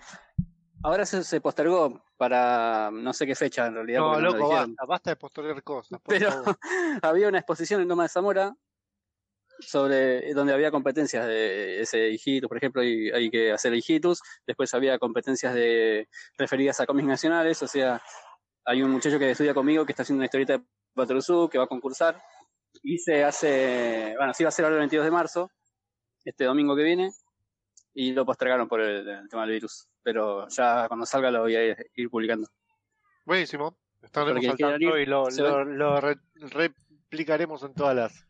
Ahora 0.82 1.06
se, 1.06 1.22
se 1.22 1.40
postergó 1.40 2.02
para 2.16 2.90
no 2.92 3.12
sé 3.12 3.24
qué 3.24 3.36
fecha 3.36 3.66
en 3.68 3.74
realidad. 3.74 4.00
No, 4.00 4.14
lo 4.20 4.32
loco, 4.32 4.48
dijeron. 4.48 4.70
basta, 4.74 4.86
basta 4.88 5.10
de 5.10 5.16
postergar 5.16 5.62
cosas. 5.62 6.00
por 6.00 6.12
Pero 6.18 6.32
favor. 6.32 6.58
había 7.02 7.28
una 7.28 7.38
exposición 7.38 7.80
en 7.82 7.86
Loma 7.88 8.02
de 8.02 8.08
Zamora 8.08 8.56
sobre 9.66 10.32
donde 10.34 10.52
había 10.52 10.70
competencias 10.70 11.26
de 11.26 11.80
ese 11.80 12.10
hijitus, 12.10 12.48
por 12.48 12.56
ejemplo, 12.56 12.82
hay 12.82 13.30
que 13.30 13.52
hacer 13.52 13.74
hijitus. 13.74 14.20
Después 14.46 14.72
había 14.74 14.98
competencias 14.98 15.54
de 15.54 16.08
referidas 16.36 16.80
a 16.80 16.86
cómics 16.86 17.08
nacionales, 17.08 17.62
o 17.62 17.66
sea, 17.66 18.02
hay 18.64 18.82
un 18.82 18.90
muchacho 18.90 19.18
que 19.18 19.30
estudia 19.30 19.54
conmigo 19.54 19.84
que 19.84 19.92
está 19.92 20.02
haciendo 20.02 20.20
una 20.20 20.26
historieta 20.26 20.58
de 20.58 20.64
Patrusú 20.94 21.48
que 21.48 21.58
va 21.58 21.64
a 21.64 21.68
concursar 21.68 22.20
y 22.82 22.98
se 22.98 23.24
hace, 23.24 24.14
bueno, 24.16 24.32
sí 24.34 24.44
va 24.44 24.48
a 24.48 24.52
ser 24.52 24.64
ahora 24.64 24.76
el 24.76 24.80
22 24.80 25.04
de 25.04 25.10
marzo, 25.10 25.50
este 26.24 26.44
domingo 26.44 26.76
que 26.76 26.82
viene, 26.82 27.10
y 27.94 28.12
lo 28.12 28.24
postergaron 28.24 28.68
por 28.68 28.80
el, 28.80 29.06
el 29.08 29.28
tema 29.28 29.42
del 29.42 29.52
virus. 29.52 29.88
Pero 30.02 30.48
ya 30.48 30.88
cuando 30.88 31.06
salga 31.06 31.30
lo 31.30 31.40
voy 31.42 31.56
a 31.56 31.64
ir, 31.64 31.90
ir 31.94 32.08
publicando. 32.08 32.48
Buenísimo. 33.24 33.76
Porque 34.12 34.48
al 34.48 34.56
tanto 34.56 34.98
y 34.98 35.06
lo, 35.06 36.00
replicaremos 36.50 37.62
en 37.62 37.74
todas 37.74 37.94
las 37.94 38.26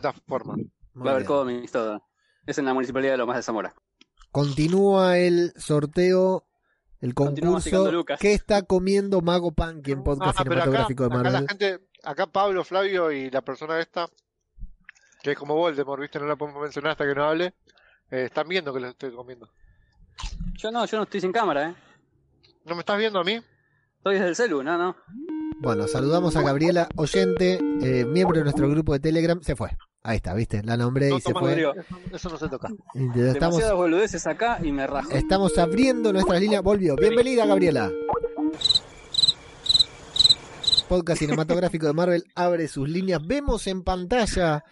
plataformas. 0.00 0.56
Muy 0.94 1.04
va 1.06 1.10
a 1.10 1.14
haber 1.14 1.26
cómics, 1.26 1.72
todo. 1.72 2.02
Es 2.46 2.58
en 2.58 2.64
la 2.66 2.74
municipalidad 2.74 3.12
de 3.12 3.18
Lomas 3.18 3.36
de 3.36 3.42
Zamora. 3.42 3.74
Continúa 4.30 5.18
el 5.18 5.52
sorteo, 5.56 6.44
el 7.00 7.14
concurso. 7.14 7.90
Lucas. 7.92 8.18
¿Qué 8.20 8.32
está 8.32 8.62
comiendo 8.62 9.20
Mago 9.20 9.52
Punky 9.52 9.92
en 9.92 10.02
podcast 10.02 10.28
Ah, 10.38 10.40
acá, 10.40 10.42
cinematográfico 10.42 11.02
de 11.04 11.06
acá 11.06 11.16
la 11.16 11.30
Marvel? 11.30 11.48
gente, 11.48 11.80
acá 12.02 12.26
Pablo, 12.26 12.64
Flavio 12.64 13.12
y 13.12 13.30
la 13.30 13.42
persona 13.42 13.78
esta, 13.80 14.08
que 15.22 15.32
es 15.32 15.38
como 15.38 15.54
Voldemort, 15.54 16.00
¿viste? 16.02 16.18
No 16.18 16.26
la 16.26 16.36
podemos 16.36 16.60
mencionar 16.62 16.92
hasta 16.92 17.06
que 17.06 17.14
no 17.14 17.24
hable. 17.24 17.54
eh, 18.10 18.24
están 18.26 18.46
viendo 18.48 18.72
que 18.74 18.80
lo 18.80 18.88
estoy 18.88 19.12
comiendo. 19.14 19.48
Yo 20.54 20.70
no, 20.70 20.84
yo 20.86 20.96
no 20.98 21.04
estoy 21.04 21.20
sin 21.20 21.32
cámara, 21.32 21.70
¿eh? 21.70 21.74
¿No 22.64 22.74
me 22.74 22.80
estás 22.80 22.98
viendo 22.98 23.18
a 23.20 23.24
mí? 23.24 23.40
Estoy 23.98 24.14
desde 24.14 24.28
el 24.28 24.36
celu, 24.36 24.62
no, 24.62 24.76
no. 24.78 24.96
Bueno, 25.60 25.86
saludamos 25.88 26.36
a 26.36 26.42
Gabriela, 26.42 26.88
oyente, 26.96 27.58
eh, 27.82 28.04
miembro 28.04 28.38
de 28.38 28.44
nuestro 28.44 28.68
grupo 28.68 28.92
de 28.92 29.00
Telegram. 29.00 29.40
Se 29.42 29.56
fue. 29.56 29.70
Ahí 30.02 30.16
está, 30.16 30.34
¿viste? 30.34 30.62
La 30.62 30.76
nombré 30.76 31.08
No, 31.08 31.16
y 31.16 31.20
se 31.20 31.32
fue. 31.32 31.58
Eso, 31.58 31.72
eso 32.12 32.28
no 32.28 32.36
se 32.36 32.48
toca. 32.48 32.68
Estamos, 33.14 33.72
boludeces 33.74 34.26
acá 34.26 34.58
y 34.62 34.70
me 34.72 34.86
rajo. 34.86 35.10
estamos 35.12 35.56
abriendo 35.56 36.12
nuestras 36.12 36.40
líneas. 36.40 36.62
Volvió. 36.62 36.96
Bienvenida, 36.96 37.46
Gabriela. 37.46 37.90
Podcast 40.88 41.20
cinematográfico 41.20 41.86
de 41.86 41.94
Marvel 41.94 42.24
abre 42.34 42.68
sus 42.68 42.88
líneas. 42.88 43.20
Vemos 43.26 43.66
en 43.66 43.82
pantalla 43.82 44.64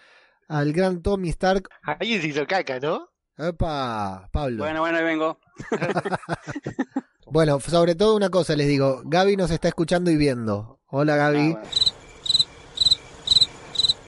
al 0.49 0.73
gran 0.73 1.01
Tommy 1.01 1.31
Stark. 1.31 1.69
Ahí 1.83 2.21
se 2.21 2.29
hizo 2.29 2.47
caca, 2.47 2.79
¿no? 2.79 3.09
Epa, 3.39 4.29
Pablo. 4.31 4.63
Bueno, 4.65 4.81
bueno, 4.81 4.99
ahí 4.99 5.05
vengo. 5.05 5.41
Bueno, 7.33 7.59
sobre 7.61 7.95
todo 7.95 8.15
una 8.15 8.29
cosa 8.29 8.55
les 8.57 8.69
digo. 8.69 9.01
Gaby 9.07 9.37
nos 9.39 9.51
está 9.51 9.69
escuchando 9.69 10.11
y 10.11 10.17
viendo. 10.17 10.81
Hola, 10.89 11.17
Gaby. 11.17 11.57
Ah, 11.57 11.61
bueno. 11.63 11.69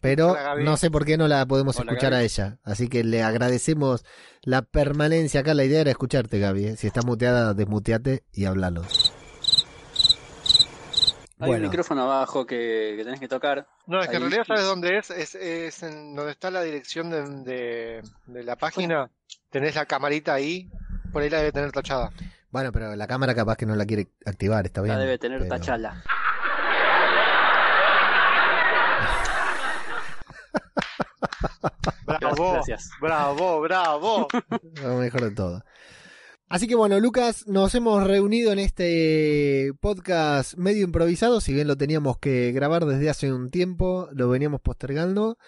Pero 0.02 0.32
Hola, 0.32 0.42
Gaby. 0.42 0.64
no 0.64 0.76
sé 0.76 0.90
por 0.90 1.06
qué 1.06 1.16
no 1.16 1.26
la 1.26 1.46
podemos 1.46 1.78
Hola, 1.78 1.92
escuchar 1.92 2.10
Gaby. 2.12 2.22
a 2.22 2.24
ella. 2.26 2.58
Así 2.64 2.88
que 2.88 3.02
le 3.02 3.22
agradecemos 3.22 4.04
la 4.42 4.60
permanencia 4.60 5.40
acá. 5.40 5.54
La 5.54 5.64
idea 5.64 5.80
era 5.80 5.90
escucharte, 5.90 6.38
Gaby. 6.38 6.64
¿eh? 6.66 6.76
Si 6.76 6.86
está 6.86 7.00
muteada, 7.00 7.54
desmuteate 7.54 8.24
y 8.30 8.44
háblanos. 8.44 9.14
Hay 11.38 11.48
un 11.50 11.56
Bueno, 11.56 11.68
micrófono 11.68 12.02
abajo 12.02 12.44
que, 12.44 12.94
que 12.98 13.04
tenés 13.04 13.20
que 13.20 13.28
tocar. 13.28 13.66
No, 13.86 14.02
es 14.02 14.08
que 14.08 14.16
en 14.16 14.22
realidad 14.22 14.44
sabes 14.46 14.64
dónde 14.64 14.98
es, 14.98 15.08
es, 15.10 15.34
es 15.34 15.82
en 15.82 16.14
donde 16.14 16.32
está 16.32 16.50
la 16.50 16.60
dirección 16.62 17.08
de, 17.08 17.22
de, 17.42 18.02
de 18.26 18.44
la 18.44 18.56
página. 18.56 19.10
tenés 19.50 19.74
la 19.76 19.86
camarita 19.86 20.34
ahí, 20.34 20.68
por 21.10 21.22
ahí 21.22 21.30
la 21.30 21.38
debe 21.38 21.52
tener 21.52 21.72
tachada. 21.72 22.12
Bueno, 22.54 22.70
pero 22.70 22.94
la 22.94 23.08
cámara 23.08 23.34
capaz 23.34 23.56
que 23.56 23.66
no 23.66 23.74
la 23.74 23.84
quiere 23.84 24.12
activar, 24.24 24.64
está 24.64 24.80
bien. 24.80 24.94
La 24.94 25.00
debe 25.00 25.18
tener 25.18 25.40
pero- 25.40 25.56
tachala. 25.56 26.04
Bravo, 32.06 32.52
gracias. 32.52 32.90
bravo, 33.00 33.60
bravo. 33.60 34.28
Lo 34.84 34.98
mejor 34.98 35.22
de 35.22 35.30
todo. 35.32 35.64
Así 36.48 36.68
que 36.68 36.76
bueno, 36.76 37.00
Lucas, 37.00 37.44
nos 37.48 37.74
hemos 37.74 38.06
reunido 38.06 38.52
en 38.52 38.60
este 38.60 39.72
podcast 39.80 40.54
medio 40.56 40.84
improvisado, 40.84 41.40
si 41.40 41.52
bien 41.52 41.66
lo 41.66 41.76
teníamos 41.76 42.18
que 42.18 42.52
grabar 42.52 42.84
desde 42.84 43.10
hace 43.10 43.32
un 43.32 43.50
tiempo, 43.50 44.08
lo 44.12 44.28
veníamos 44.28 44.60
postergando 44.60 45.38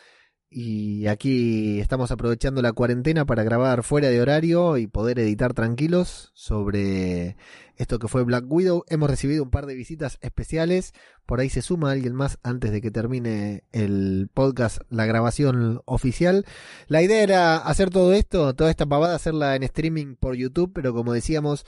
y 0.49 1.09
aquí 1.09 1.81
estamos 1.81 2.11
aprovechando 2.13 2.63
la 2.63 2.73
cuarentena 2.73 3.25
para 3.27 3.43
grabar 3.43 3.83
fuera 3.83 4.09
de 4.09 4.21
horario 4.21 4.77
y 4.79 4.87
poder 4.87 5.19
editar 5.19 5.55
tranquilos 5.55 6.31
sobre 6.35 7.37
esto 7.77 7.99
que 7.99 8.09
fue 8.09 8.23
Black 8.23 8.45
Widow. 8.49 8.85
Hemos 8.89 9.11
recibido 9.11 9.43
un 9.43 9.51
par 9.51 9.67
de 9.67 9.75
visitas 9.75 10.19
especiales, 10.21 10.95
por 11.27 11.41
ahí 11.41 11.49
se 11.49 11.63
suma 11.63 11.91
alguien 11.91 12.15
más 12.15 12.39
antes 12.43 12.71
de 12.71 12.81
que 12.81 12.93
termine 12.93 13.65
el 13.73 14.31
podcast, 14.33 14.83
la 14.89 15.05
grabación 15.05 15.83
oficial. 15.85 16.47
La 16.87 17.03
idea 17.03 17.23
era 17.23 17.57
hacer 17.57 17.91
todo 17.91 18.13
esto, 18.13 18.55
toda 18.55 18.71
esta 18.71 18.87
pavada, 18.87 19.17
hacerla 19.17 19.57
en 19.57 19.65
streaming 19.65 20.15
por 20.15 20.37
YouTube, 20.37 20.71
pero 20.73 20.95
como 20.95 21.13
decíamos, 21.13 21.67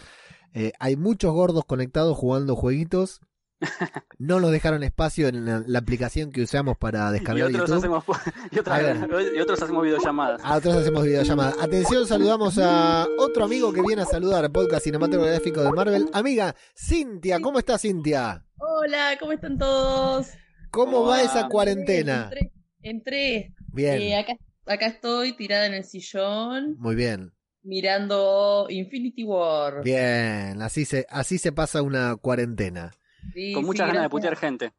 eh, 0.55 0.73
hay 0.79 0.97
muchos 0.97 1.33
gordos 1.33 1.65
conectados 1.65 2.17
jugando 2.17 2.55
jueguitos. 2.55 3.21
No 4.19 4.41
nos 4.41 4.51
dejaron 4.53 4.83
espacio 4.83 5.29
en 5.29 5.45
la, 5.45 5.63
la 5.67 5.79
aplicación 5.79 6.31
que 6.31 6.43
usamos 6.43 6.77
para 6.77 7.09
Y 7.11 7.13
descargar 7.15 7.47
otros, 7.49 7.69
YouTube. 7.69 7.77
hacemos, 7.79 8.05
y, 8.53 8.59
otras- 8.59 9.09
y 9.37 9.41
otros 9.41 9.63
hacemos 9.63 9.83
videollamadas. 9.83 10.41
A 10.45 10.57
otros 10.57 10.77
hacemos 10.77 11.05
videollamada. 11.05 11.55
Atención, 11.63 12.07
saludamos 12.07 12.59
a 12.59 13.07
otro 13.19 13.45
amigo 13.45 13.73
que 13.73 13.83
viene 13.83 14.03
a 14.03 14.07
saludar 14.07 14.45
al 14.45 14.53
podcast 14.53 14.85
cinematográfico 14.85 15.63
de 15.63 15.73
Marvel. 15.73 16.09
Amiga, 16.13 16.55
Cintia, 16.77 17.41
¿cómo 17.41 17.59
estás, 17.59 17.83
Cintia? 17.83 18.45
Hola, 18.59 19.17
¿cómo 19.19 19.33
están 19.33 19.59
todos? 19.59 20.29
¿Cómo 20.71 21.05
va 21.05 21.23
esa 21.23 21.49
cuarentena? 21.49 22.25
Entré. 22.31 22.53
entré. 22.83 23.55
Bien, 23.73 24.01
Eh, 24.03 24.19
acá, 24.19 24.35
acá 24.67 24.87
estoy 24.87 25.37
tirada 25.37 25.67
en 25.67 25.75
el 25.75 25.85
sillón 25.85 26.77
muy 26.79 26.95
bien. 26.95 27.33
mirando 27.63 28.67
Infinity 28.69 29.25
War. 29.25 29.83
Bien, 29.85 30.61
así 30.63 30.85
se, 30.85 31.07
así 31.11 31.39
se 31.39 31.53
pasa 31.53 31.83
una 31.83 32.17
cuarentena. 32.17 32.91
Sí, 33.35 33.53
Con 33.53 33.63
sí, 33.63 33.67
muchas 33.67 33.87
ganas 33.89 34.03
de 34.05 34.11
putear 34.11 34.37
gente. 34.37 34.73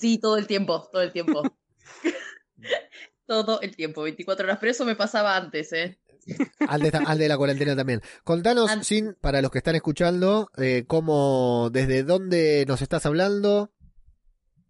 Sí, 0.00 0.18
todo 0.18 0.36
el 0.36 0.46
tiempo, 0.46 0.88
todo 0.92 1.02
el 1.02 1.12
tiempo. 1.12 1.42
todo 3.26 3.60
el 3.60 3.74
tiempo, 3.76 4.02
24 4.02 4.44
horas. 4.46 4.58
Pero 4.60 4.70
eso 4.72 4.84
me 4.84 4.96
pasaba 4.96 5.36
antes, 5.36 5.72
¿eh? 5.72 5.98
Al 6.68 6.80
de, 6.82 6.90
al 7.06 7.18
de 7.18 7.28
la 7.28 7.36
cuarentena 7.36 7.76
también. 7.76 8.02
Contanos, 8.24 8.68
An- 8.70 8.82
Sin, 8.84 9.14
para 9.14 9.40
los 9.42 9.50
que 9.52 9.58
están 9.58 9.76
escuchando, 9.76 10.50
eh, 10.56 10.84
cómo, 10.86 11.70
desde 11.72 12.02
dónde 12.02 12.64
nos 12.66 12.82
estás 12.82 13.06
hablando. 13.06 13.72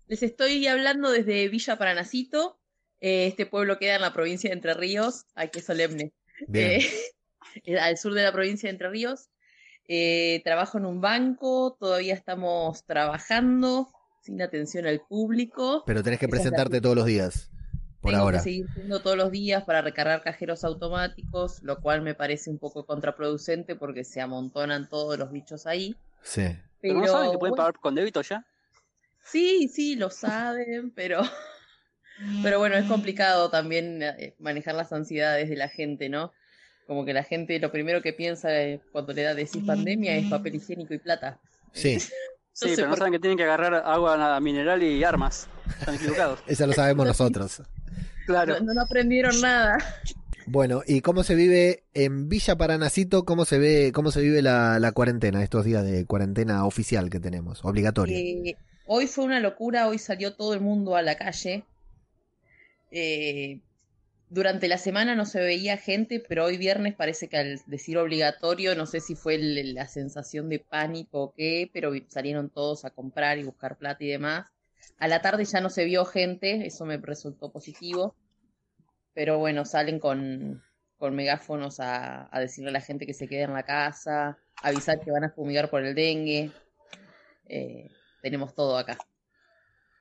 Les 0.07 0.23
estoy 0.23 0.67
hablando 0.67 1.11
desde 1.11 1.49
Villa 1.49 1.79
Paranacito. 1.79 2.61
Eh, 3.01 3.27
este 3.27 3.47
pueblo 3.47 3.79
queda 3.79 3.95
en 3.97 4.03
la 4.03 4.13
provincia 4.13 4.51
de 4.51 4.55
Entre 4.57 4.75
Ríos. 4.75 5.25
Ay, 5.35 5.49
qué 5.51 5.63
solemne. 5.63 6.13
Bien, 6.47 6.83
Eh, 7.65 7.79
al 7.79 7.97
sur 7.97 8.13
de 8.13 8.23
la 8.23 8.33
provincia 8.33 8.67
de 8.69 8.73
Entre 8.73 8.91
Ríos. 8.91 9.31
Eh, 9.89 10.41
trabajo 10.45 10.79
en 10.79 10.87
un 10.87 11.01
banco, 11.01 11.77
todavía 11.79 12.15
estamos 12.15 12.85
trabajando 12.85 13.89
sin 14.21 14.43
atención 14.43 14.87
al 14.87 15.01
público. 15.01 15.85
pero 15.87 16.03
tenés 16.03 16.19
que 16.19 16.27
esa 16.27 16.37
es 16.37 16.39
la- 16.39 16.43
presentarte 16.51 16.81
todos 16.81 16.97
los 16.97 17.07
días, 17.07 17.51
por 18.01 18.11
Tengo 18.11 18.25
ahora. 18.25 18.39
que 18.39 18.43
seguir 18.45 18.67
yendo 18.75 19.01
todos 19.01 19.17
los 19.17 19.31
días 19.31 19.63
para 19.65 19.83
recargar 19.83 20.23
cajeros 20.23 20.65
automáticos, 20.65 21.63
lo 21.63 21.81
cual 21.81 22.03
me 22.03 22.15
parece 22.15 22.51
un 22.51 22.59
poco 22.59 22.85
contraproducente 22.87 23.77
porque 23.77 24.03
se 24.05 24.21
amontonan 24.21 24.89
todos 24.89 25.17
los 25.19 25.31
bichos 25.31 25.67
ahí. 25.67 25.95
Sí. 26.23 26.57
¿Pero 26.81 27.01
no 27.01 27.07
saben 27.07 27.31
que 27.31 27.39
pueden 27.39 27.55
pagar 27.55 27.75
con 27.81 27.95
débito 27.95 28.21
ya? 28.23 28.45
Sí, 29.25 29.69
sí, 29.69 29.97
lo 29.97 30.11
saben, 30.11 30.91
pero, 30.91 31.21
pero 32.43 32.59
bueno, 32.59 32.77
es 32.77 32.85
complicado 32.87 33.51
también 33.51 34.03
eh, 34.03 34.35
manejar 34.39 34.75
las 34.75 34.93
ansiedades 34.93 35.49
de 35.49 35.57
la 35.57 35.69
gente, 35.69 36.09
¿no? 36.09 36.33
Como 36.87 37.05
que 37.05 37.13
la 37.13 37.25
gente 37.25 37.59
lo 37.59 37.73
primero 37.73 38.01
que 38.01 38.13
piensa 38.13 38.49
cuando 38.93 39.13
le 39.13 39.23
da 39.23 39.35
decís 39.35 39.63
pandemia 39.67 40.17
es 40.17 40.31
papel 40.31 40.55
higiénico 40.57 40.95
y 40.95 40.99
plata. 40.99 41.39
Sí, 41.73 41.99
Sí, 42.57 42.71
sé 42.71 42.77
pero 42.77 42.89
no 42.89 42.97
saben 42.97 43.13
que 43.13 43.19
tienen 43.19 43.37
que 43.37 43.45
agarrar 43.45 43.75
agua 43.75 44.41
mineral 44.41 44.83
y 44.83 45.05
armas. 45.05 45.47
Están 45.79 45.95
equivocados. 45.97 46.41
eso 46.47 46.67
lo 46.67 46.73
sabemos 46.73 47.07
nosotros. 47.07 47.63
Claro. 48.25 48.59
No, 48.61 48.73
no 48.73 48.81
aprendieron 48.81 49.39
nada. 49.43 49.77
Bueno, 50.47 50.83
¿y 50.87 51.03
cómo 51.03 51.23
se 51.23 51.35
vive 51.35 51.83
en 51.93 52.31
Villa 52.31 52.57
Paranacito? 52.57 53.27
¿Cómo 53.27 53.45
se 53.45 53.59
ve, 53.59 53.93
cómo 53.93 54.11
se 54.11 54.23
vive 54.23 54.41
la, 54.41 54.79
la 54.79 54.93
cuarentena, 54.93 55.43
estos 55.43 55.67
días 55.67 55.85
de 55.85 56.07
cuarentena 56.07 56.65
oficial 56.65 57.11
que 57.11 57.21
tenemos, 57.21 57.63
obligatoria? 57.63 58.17
Eh, 58.17 58.57
hoy 58.87 59.07
fue 59.07 59.27
una 59.27 59.41
locura, 59.41 59.87
hoy 59.87 59.99
salió 59.99 60.35
todo 60.35 60.55
el 60.55 60.61
mundo 60.61 60.97
a 60.97 61.03
la 61.03 61.17
calle. 61.17 61.65
Eh, 62.91 63.61
durante 64.29 64.69
la 64.69 64.79
semana 64.79 65.15
no 65.15 65.25
se 65.25 65.41
veía 65.41 65.77
gente, 65.77 66.21
pero 66.21 66.45
hoy 66.45 66.57
viernes 66.57 66.95
parece 66.95 67.29
que 67.29 67.37
al 67.37 67.61
decir 67.67 67.97
obligatorio, 67.99 68.75
no 68.75 68.87
sé 68.87 69.01
si 69.01 69.15
fue 69.15 69.39
la 69.39 69.87
sensación 69.87 70.49
de 70.49 70.59
pánico 70.59 71.23
o 71.23 71.33
qué, 71.33 71.71
pero 71.73 71.93
salieron 72.09 72.51
todos 72.51 72.85
a 72.85 72.91
comprar 72.91 73.39
y 73.39 73.45
buscar 73.45 73.77
plata 73.79 74.03
y 74.05 74.09
demás. 74.09 74.51
A 74.99 75.09
la 75.09 75.23
tarde 75.23 75.45
ya 75.45 75.61
no 75.61 75.71
se 75.71 75.85
vio 75.85 76.05
gente, 76.05 76.67
eso 76.67 76.85
me 76.87 76.97
resultó 76.97 77.53
positivo. 77.53 78.17
Pero 79.15 79.39
bueno, 79.39 79.65
salen 79.65 79.99
con, 79.99 80.63
megáfonos 81.01 81.81
a, 81.81 82.29
a 82.35 82.41
decirle 82.41 82.71
a 82.71 82.73
la 82.73 82.81
gente 82.81 83.07
que 83.07 83.15
se 83.15 83.29
quede 83.29 83.43
en 83.43 83.55
la 83.55 83.63
casa, 83.63 84.39
avisar 84.63 85.01
que 85.01 85.11
van 85.11 85.25
a 85.25 85.31
fumigar 85.31 85.71
por 85.71 85.85
el 85.85 85.95
dengue. 85.95 86.51
Eh, 87.49 87.89
tenemos 88.23 88.55
todo 88.55 88.77
acá. 88.77 88.99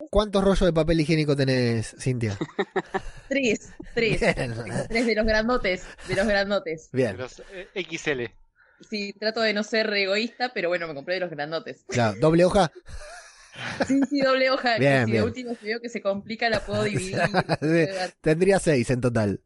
¿Cuántos 0.10 0.44
rollos 0.44 0.66
de 0.66 0.74
papel 0.74 1.00
higiénico 1.02 1.36
tenés, 1.36 1.96
Cintia? 2.00 2.38
Tres, 3.30 3.72
tres. 3.94 4.20
Bien. 4.22 4.54
Tres 4.88 5.06
de 5.06 5.16
los 5.16 5.26
grandotes, 5.26 5.86
de 6.08 6.16
los 6.16 6.28
grandotes. 6.28 6.90
Bien, 6.92 7.18
Los 7.18 7.42
eh, 7.52 7.68
XL. 7.90 8.24
Sí, 8.90 9.14
trato 9.14 9.42
de 9.42 9.54
no 9.54 9.64
ser 9.64 9.92
egoísta, 9.94 10.52
pero 10.54 10.70
bueno, 10.70 10.88
me 10.88 10.94
compré 10.94 11.16
de 11.16 11.22
los 11.22 11.30
grandotes. 11.30 11.86
claro, 11.88 12.18
doble 12.20 12.46
hoja. 12.46 12.72
Sí, 13.88 14.02
sí, 14.10 14.20
doble 14.20 14.50
hoja. 14.52 14.78
Bien, 14.78 15.06
si 15.06 15.12
bien. 15.12 15.24
de 15.24 15.28
último 15.28 15.56
si 15.56 15.66
veo 15.66 15.80
que 15.80 15.88
se 15.90 16.02
complica, 16.02 16.50
la 16.50 16.60
puedo 16.60 16.84
dividir. 16.84 17.18
Sí, 17.62 17.86
Tendría 18.22 18.60
seis 18.60 18.90
en 18.90 19.00
total. 19.02 19.42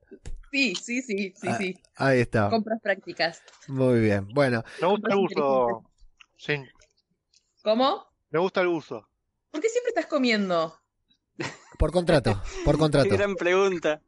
Sí, 0.52 0.74
sí, 0.76 1.04
sí, 1.04 1.32
sí, 1.40 1.48
Ah, 1.48 1.58
sí. 1.58 1.80
Ahí 1.96 2.20
está. 2.22 2.50
Compras 2.50 2.80
prácticas. 2.82 3.44
Muy 3.68 4.00
bien. 4.00 4.28
Bueno, 4.34 4.64
Me 4.82 4.88
gusta 4.88 5.10
el 5.14 5.16
uso. 5.20 5.84
Sí, 6.38 6.56
¿Cómo? 7.62 8.08
me 8.32 8.40
gusta 8.40 8.62
el 8.62 8.68
uso. 8.68 9.08
¿Por 9.52 9.62
qué 9.62 9.70
siempre 9.70 9.90
estás 9.90 10.06
comiendo? 10.08 10.76
por 11.78 11.92
contrato, 11.92 12.42
por 12.66 12.76
Qué 12.76 12.80
contrato. 12.80 13.10
gran 13.10 13.36
pregunta. 13.36 14.02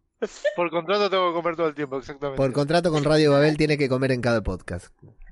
Por 0.56 0.70
contrato 0.70 1.10
tengo 1.10 1.30
que 1.30 1.34
comer 1.42 1.56
todo 1.56 1.68
el 1.68 1.74
tiempo, 1.74 1.98
exactamente. 1.98 2.38
Por 2.38 2.54
contrato 2.54 2.92
con 2.92 3.04
Radio 3.04 3.32
Babel 3.32 3.58
tiene 3.58 3.78
que 3.78 3.90
comer 3.90 4.12
en 4.12 4.22
cada 4.22 4.42
podcast. 4.42 4.88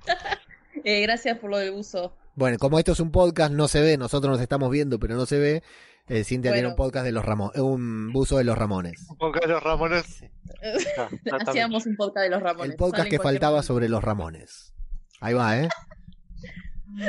Eh, 0.85 1.01
gracias 1.01 1.37
por 1.39 1.49
lo 1.49 1.57
del 1.57 1.73
uso. 1.73 2.15
Bueno, 2.35 2.57
como 2.57 2.79
esto 2.79 2.93
es 2.93 3.01
un 3.01 3.11
podcast, 3.11 3.51
no 3.51 3.67
se 3.67 3.81
ve, 3.81 3.97
nosotros 3.97 4.31
nos 4.31 4.41
estamos 4.41 4.71
viendo, 4.71 4.97
pero 4.97 5.15
no 5.15 5.25
se 5.25 5.37
ve. 5.37 5.63
Eh, 6.07 6.23
Cintia 6.23 6.53
tiene 6.53 6.69
un 6.69 6.77
podcast 6.77 7.05
de 7.05 7.11
los 7.11 7.25
Ramones, 7.25 7.59
un 7.59 8.13
buzo 8.13 8.37
de 8.37 8.45
los 8.45 8.57
Ramones. 8.57 9.05
Con 9.19 9.33
Carlos 9.33 9.61
Ramones. 9.61 10.23
Ah, 10.97 11.09
exactamente. 11.13 11.31
Hacíamos 11.49 11.85
un 11.85 11.97
podcast 11.97 12.23
de 12.23 12.29
los 12.29 12.41
Ramones. 12.41 12.71
El 12.71 12.77
podcast 12.77 13.09
que 13.09 13.19
faltaba 13.19 13.57
momento. 13.57 13.67
sobre 13.67 13.89
los 13.89 14.01
Ramones. 14.01 14.73
Ahí 15.19 15.33
va, 15.33 15.59
¿eh? 15.59 15.67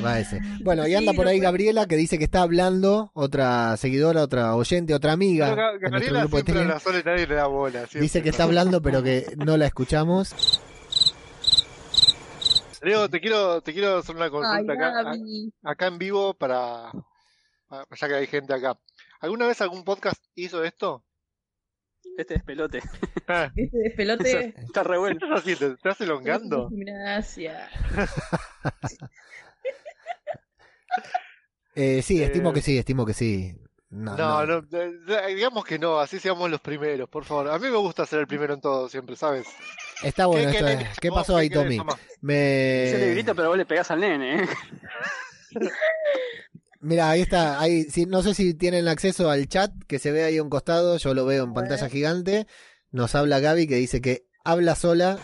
Va 0.05 0.19
ese. 0.19 0.41
Bueno, 0.65 0.87
y 0.87 0.95
anda 0.95 1.13
Sí, 1.13 1.17
por 1.17 1.27
ahí 1.27 1.41
Gabriela 1.41 1.87
que 1.87 1.97
dice 1.97 2.19
que 2.19 2.25
está 2.25 2.43
hablando, 2.43 3.11
otra 3.15 3.77
seguidora, 3.77 4.23
otra 4.23 4.55
oyente, 4.55 4.95
otra 4.95 5.13
amiga 5.13 5.51
de 5.51 5.57
nuestro 5.57 5.91
Gabriela 5.91 6.21
grupo 6.21 6.43
de 6.43 6.55
la 6.55 6.81
nadie 7.05 7.27
le 7.27 7.35
da 7.35 7.47
bola. 7.47 7.79
siempre. 7.81 8.01
Dice 8.03 8.23
que 8.23 8.29
está 8.29 8.45
hablando 8.45 8.81
pero 8.83 9.03
que 9.03 9.27
no 9.37 9.57
la 9.57 9.67
escuchamos. 9.67 10.61
Diego, 12.83 13.09
te 13.11 13.21
quiero, 13.21 13.61
te 13.61 13.73
quiero 13.75 13.99
hacer 13.99 14.17
una 14.17 14.27
Ay, 14.27 14.31
consulta 14.31 14.73
acá, 14.73 15.03
Gaby. 15.03 15.53
a- 15.65 15.71
acá 15.73 15.87
en 15.89 15.99
vivo 15.99 16.33
para, 16.35 16.91
para- 17.69 17.85
ya 17.95 18.09
que 18.09 18.15
hay 18.15 18.27
gente 18.27 18.55
acá. 18.55 18.79
¿Alguna 19.21 19.47
vez 19.47 19.61
algún 19.61 19.85
podcast 19.85 20.23
hizo 20.35 20.65
esto? 20.65 21.05
Este 22.17 22.37
es 22.37 22.43
pelote. 22.43 22.81
Ah, 23.29 23.51
Este 23.55 23.77
despelote. 23.79 24.55
Está 24.59 24.83
re 24.83 24.95
¿Qué 24.95 24.99
bueno. 24.99 25.19
estás 25.23 25.41
haciendo? 25.41 25.69
¿Te 25.69 25.75
estás 25.75 26.01
elongando? 26.01 26.69
Gimnasia. 26.71 27.69
Eh, 31.75 32.03
sí, 32.03 32.23
estimo 32.23 32.51
Eh, 32.51 32.55
que 32.55 32.63
sí, 32.63 32.79
estimo 32.79 33.07
que 33.07 33.15
sí. 33.15 33.55
No, 33.91 34.17
No, 34.17 34.47
no. 34.47 34.63
no, 34.63 34.79
eh, 34.79 34.93
eh, 35.09 35.35
digamos 35.35 35.65
que 35.65 35.79
no, 35.79 35.99
así 35.99 36.19
seamos 36.21 36.49
los 36.51 36.61
primeros, 36.61 37.09
por 37.09 37.25
favor. 37.25 37.49
A 37.51 37.59
mí 37.59 37.69
me 37.69 37.77
gusta 37.77 38.07
ser 38.07 38.21
el 38.21 38.27
primero 38.27 38.55
en 38.55 38.61
todo, 38.61 38.89
siempre, 38.89 39.17
¿sabes? 39.17 39.47
Está 40.03 40.27
bueno 40.27 40.51
¿Qué 40.51 40.59
esto. 40.59 40.67
querés? 40.67 40.99
¿Qué 41.01 41.11
pasó 41.11 41.35
¿qué 41.35 41.41
ahí, 41.41 41.51
Tommy? 41.51 41.77
Tomás? 41.79 41.97
Yo 41.97 42.99
le 42.99 43.07
Me... 43.07 43.11
grito, 43.13 43.35
pero 43.35 43.49
vos 43.49 43.59
le 43.59 43.67
pegás 43.67 43.91
al 43.91 44.01
nene, 44.01 44.43
¿eh? 44.45 44.49
Mira, 46.81 47.11
ahí 47.11 47.21
está. 47.21 47.61
Ahí, 47.61 47.85
sí, 47.85 48.07
no 48.07 48.23
sé 48.23 48.33
si 48.35 48.55
tienen 48.55 48.89
acceso 48.89 49.29
al 49.31 49.49
chat 49.49 49.71
que 49.87 49.99
se 49.99 50.13
ve 50.13 50.25
ahí 50.25 50.39
a 50.39 50.43
un 50.43 50.49
costado. 50.51 50.97
Yo 50.97 51.13
lo 51.15 51.27
veo 51.27 51.45
en 51.45 51.53
pantalla 51.53 51.89
gigante. 51.89 52.47
Nos 52.91 53.15
habla 53.15 53.39
Gaby 53.41 53.67
que 53.67 53.75
dice 53.77 54.01
que 54.01 54.25
habla 54.45 54.75
sola. 54.77 55.19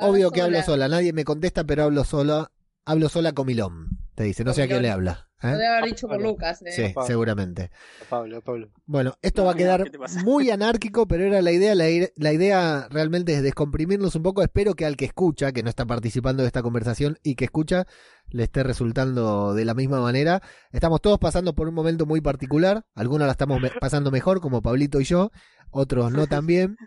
obvio 0.00 0.30
que 0.32 0.42
hablo 0.42 0.62
sola. 0.62 0.88
Nadie 0.88 1.12
me 1.12 1.24
contesta, 1.24 1.64
pero 1.64 1.84
hablo 1.84 2.04
sola. 2.04 2.50
Hablo 2.86 3.08
sola 3.08 3.32
con 3.32 3.46
Milón. 3.46 3.98
Te 4.14 4.24
dice, 4.24 4.44
no 4.44 4.52
sé 4.52 4.62
a 4.62 4.66
quién 4.66 4.82
le 4.82 4.90
habla. 4.90 5.28
¿eh? 5.42 5.46
Lo 5.50 5.52
debe 5.58 5.66
haber 5.66 5.84
dicho 5.86 6.06
por 6.06 6.22
Lucas. 6.22 6.62
eh. 6.62 6.70
Sí, 6.70 6.94
seguramente. 7.06 7.70
Pablo, 8.08 8.42
Pablo. 8.42 8.70
Bueno, 8.86 9.14
esto 9.22 9.44
va 9.44 9.52
a 9.52 9.56
quedar 9.56 9.90
muy 10.24 10.50
anárquico, 10.50 11.08
pero 11.08 11.24
era 11.24 11.42
la 11.42 11.50
idea. 11.50 11.74
La, 11.74 12.32
idea 12.32 12.86
realmente 12.90 13.34
es 13.34 13.42
descomprimirnos 13.42 14.14
un 14.14 14.22
poco. 14.22 14.42
Espero 14.42 14.74
que 14.74 14.84
al 14.84 14.96
que 14.96 15.06
escucha, 15.06 15.52
que 15.52 15.62
no 15.62 15.70
está 15.70 15.86
participando 15.86 16.42
de 16.42 16.46
esta 16.48 16.62
conversación 16.62 17.18
y 17.22 17.34
que 17.34 17.46
escucha, 17.46 17.86
le 18.28 18.44
esté 18.44 18.62
resultando 18.62 19.54
de 19.54 19.64
la 19.64 19.74
misma 19.74 20.00
manera. 20.00 20.42
Estamos 20.70 21.00
todos 21.00 21.18
pasando 21.18 21.54
por 21.54 21.68
un 21.68 21.74
momento 21.74 22.06
muy 22.06 22.20
particular. 22.20 22.86
Algunos 22.94 23.26
la 23.26 23.32
estamos 23.32 23.60
me- 23.60 23.70
pasando 23.80 24.10
mejor, 24.10 24.40
como 24.40 24.62
Pablito 24.62 25.00
y 25.00 25.04
yo. 25.04 25.30
Otros 25.70 26.12
no 26.12 26.26
tan 26.26 26.46
bien. 26.46 26.76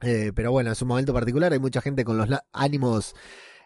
Eh, 0.00 0.32
pero 0.34 0.50
bueno, 0.50 0.70
es 0.72 0.82
un 0.82 0.88
momento 0.88 1.14
particular. 1.14 1.52
Hay 1.54 1.60
mucha 1.60 1.80
gente 1.80 2.04
con 2.04 2.18
los 2.18 2.28
ánimos 2.52 3.14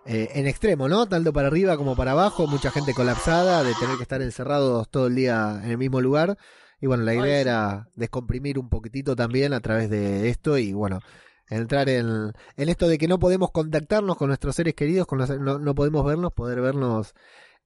eh, 0.09 0.31
en 0.35 0.47
extremo, 0.47 0.89
¿no? 0.89 1.07
Tanto 1.07 1.33
para 1.33 1.49
arriba 1.49 1.77
como 1.77 1.95
para 1.95 2.13
abajo. 2.13 2.47
Mucha 2.47 2.71
gente 2.71 2.95
colapsada 2.95 3.63
de 3.63 3.75
tener 3.75 3.97
que 3.97 4.03
estar 4.03 4.23
encerrados 4.23 4.89
todo 4.91 5.07
el 5.09 5.15
día 5.15 5.61
en 5.63 5.71
el 5.71 5.79
mismo 5.79 6.01
lugar. 6.01 6.37
Y 6.81 6.87
bueno, 6.87 7.03
la 7.05 7.15
idea 7.15 7.41
era 7.41 7.89
descomprimir 7.95 8.59
un 8.59 8.69
poquitito 8.69 9.15
también 9.17 9.53
a 9.53 9.61
través 9.61 9.91
de 9.91 10.29
esto 10.29 10.59
y 10.59 10.73
bueno, 10.73 11.01
entrar 11.49 11.89
en, 11.89 12.33
en 12.57 12.69
esto 12.69 12.89
de 12.89 12.99
que 12.99 13.09
no 13.09 13.19
podemos 13.19 13.51
contactarnos 13.51 14.17
con 14.17 14.29
nuestros 14.29 14.55
seres 14.57 14.75
queridos, 14.75 15.07
con 15.07 15.19
los- 15.19 15.29
no, 15.41 15.59
no 15.59 15.75
podemos 15.75 16.05
vernos, 16.05 16.33
poder 16.33 16.61
vernos 16.61 17.15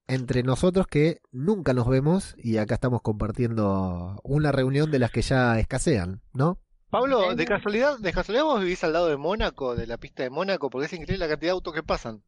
entre 0.09 0.43
nosotros 0.43 0.87
que 0.87 1.21
nunca 1.31 1.75
nos 1.75 1.87
vemos 1.89 2.35
y 2.39 2.57
acá 2.57 2.75
estamos 2.75 3.03
compartiendo 3.03 4.19
una 4.25 4.51
reunión 4.51 4.91
de 4.91 4.99
las 4.99 5.11
que 5.11 5.23
ya 5.23 5.59
escasean, 5.59 6.23
¿no? 6.33 6.59
Pablo, 6.91 7.35
de 7.35 7.45
casualidad, 7.47 7.99
de 7.99 8.13
casualidad 8.13 8.45
vos 8.45 8.61
vivís 8.61 8.83
al 8.85 8.93
lado 8.93 9.09
de 9.09 9.17
Mónaco, 9.17 9.75
de 9.77 9.87
la 9.87 9.97
pista 9.97 10.23
de 10.25 10.31
Mónaco, 10.31 10.69
porque 10.71 10.87
es 10.87 10.93
increíble 10.93 11.19
la 11.25 11.29
cantidad 11.29 11.49
de 11.49 11.53
autos 11.55 11.73
que 11.73 11.83
pasan. 11.83 12.23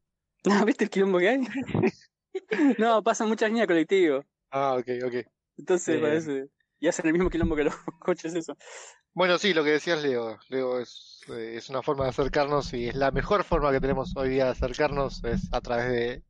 No, 0.44 0.64
¿viste 0.64 0.84
el 0.84 0.90
quilombo 0.90 1.18
que 1.18 1.28
hay? 1.28 1.38
no, 2.78 3.02
pasan 3.02 3.28
muchas 3.28 3.48
líneas 3.48 3.66
colectivas. 3.66 4.24
Ah, 4.50 4.74
ok, 4.78 4.88
ok. 5.06 5.14
Entonces 5.56 5.96
Eh. 5.96 6.00
parece. 6.00 6.48
Y 6.80 6.88
hacen 6.88 7.06
el 7.06 7.12
mismo 7.12 7.30
quilombo 7.30 7.56
que 7.56 7.64
los 7.64 7.74
coches, 8.00 8.34
eso. 8.34 8.56
Bueno, 9.14 9.38
sí, 9.38 9.54
lo 9.54 9.64
que 9.64 9.70
decías, 9.70 10.02
Leo. 10.02 10.38
Leo 10.48 10.80
es, 10.80 11.20
eh, 11.28 11.54
es 11.56 11.70
una 11.70 11.82
forma 11.82 12.04
de 12.04 12.10
acercarnos 12.10 12.72
y 12.74 12.88
es 12.88 12.94
la 12.96 13.10
mejor 13.10 13.44
forma 13.44 13.70
que 13.72 13.80
tenemos 13.80 14.14
hoy 14.16 14.28
día 14.28 14.46
de 14.46 14.50
acercarnos 14.50 15.22
es 15.24 15.48
a 15.52 15.60
través 15.60 15.88
de 15.88 16.22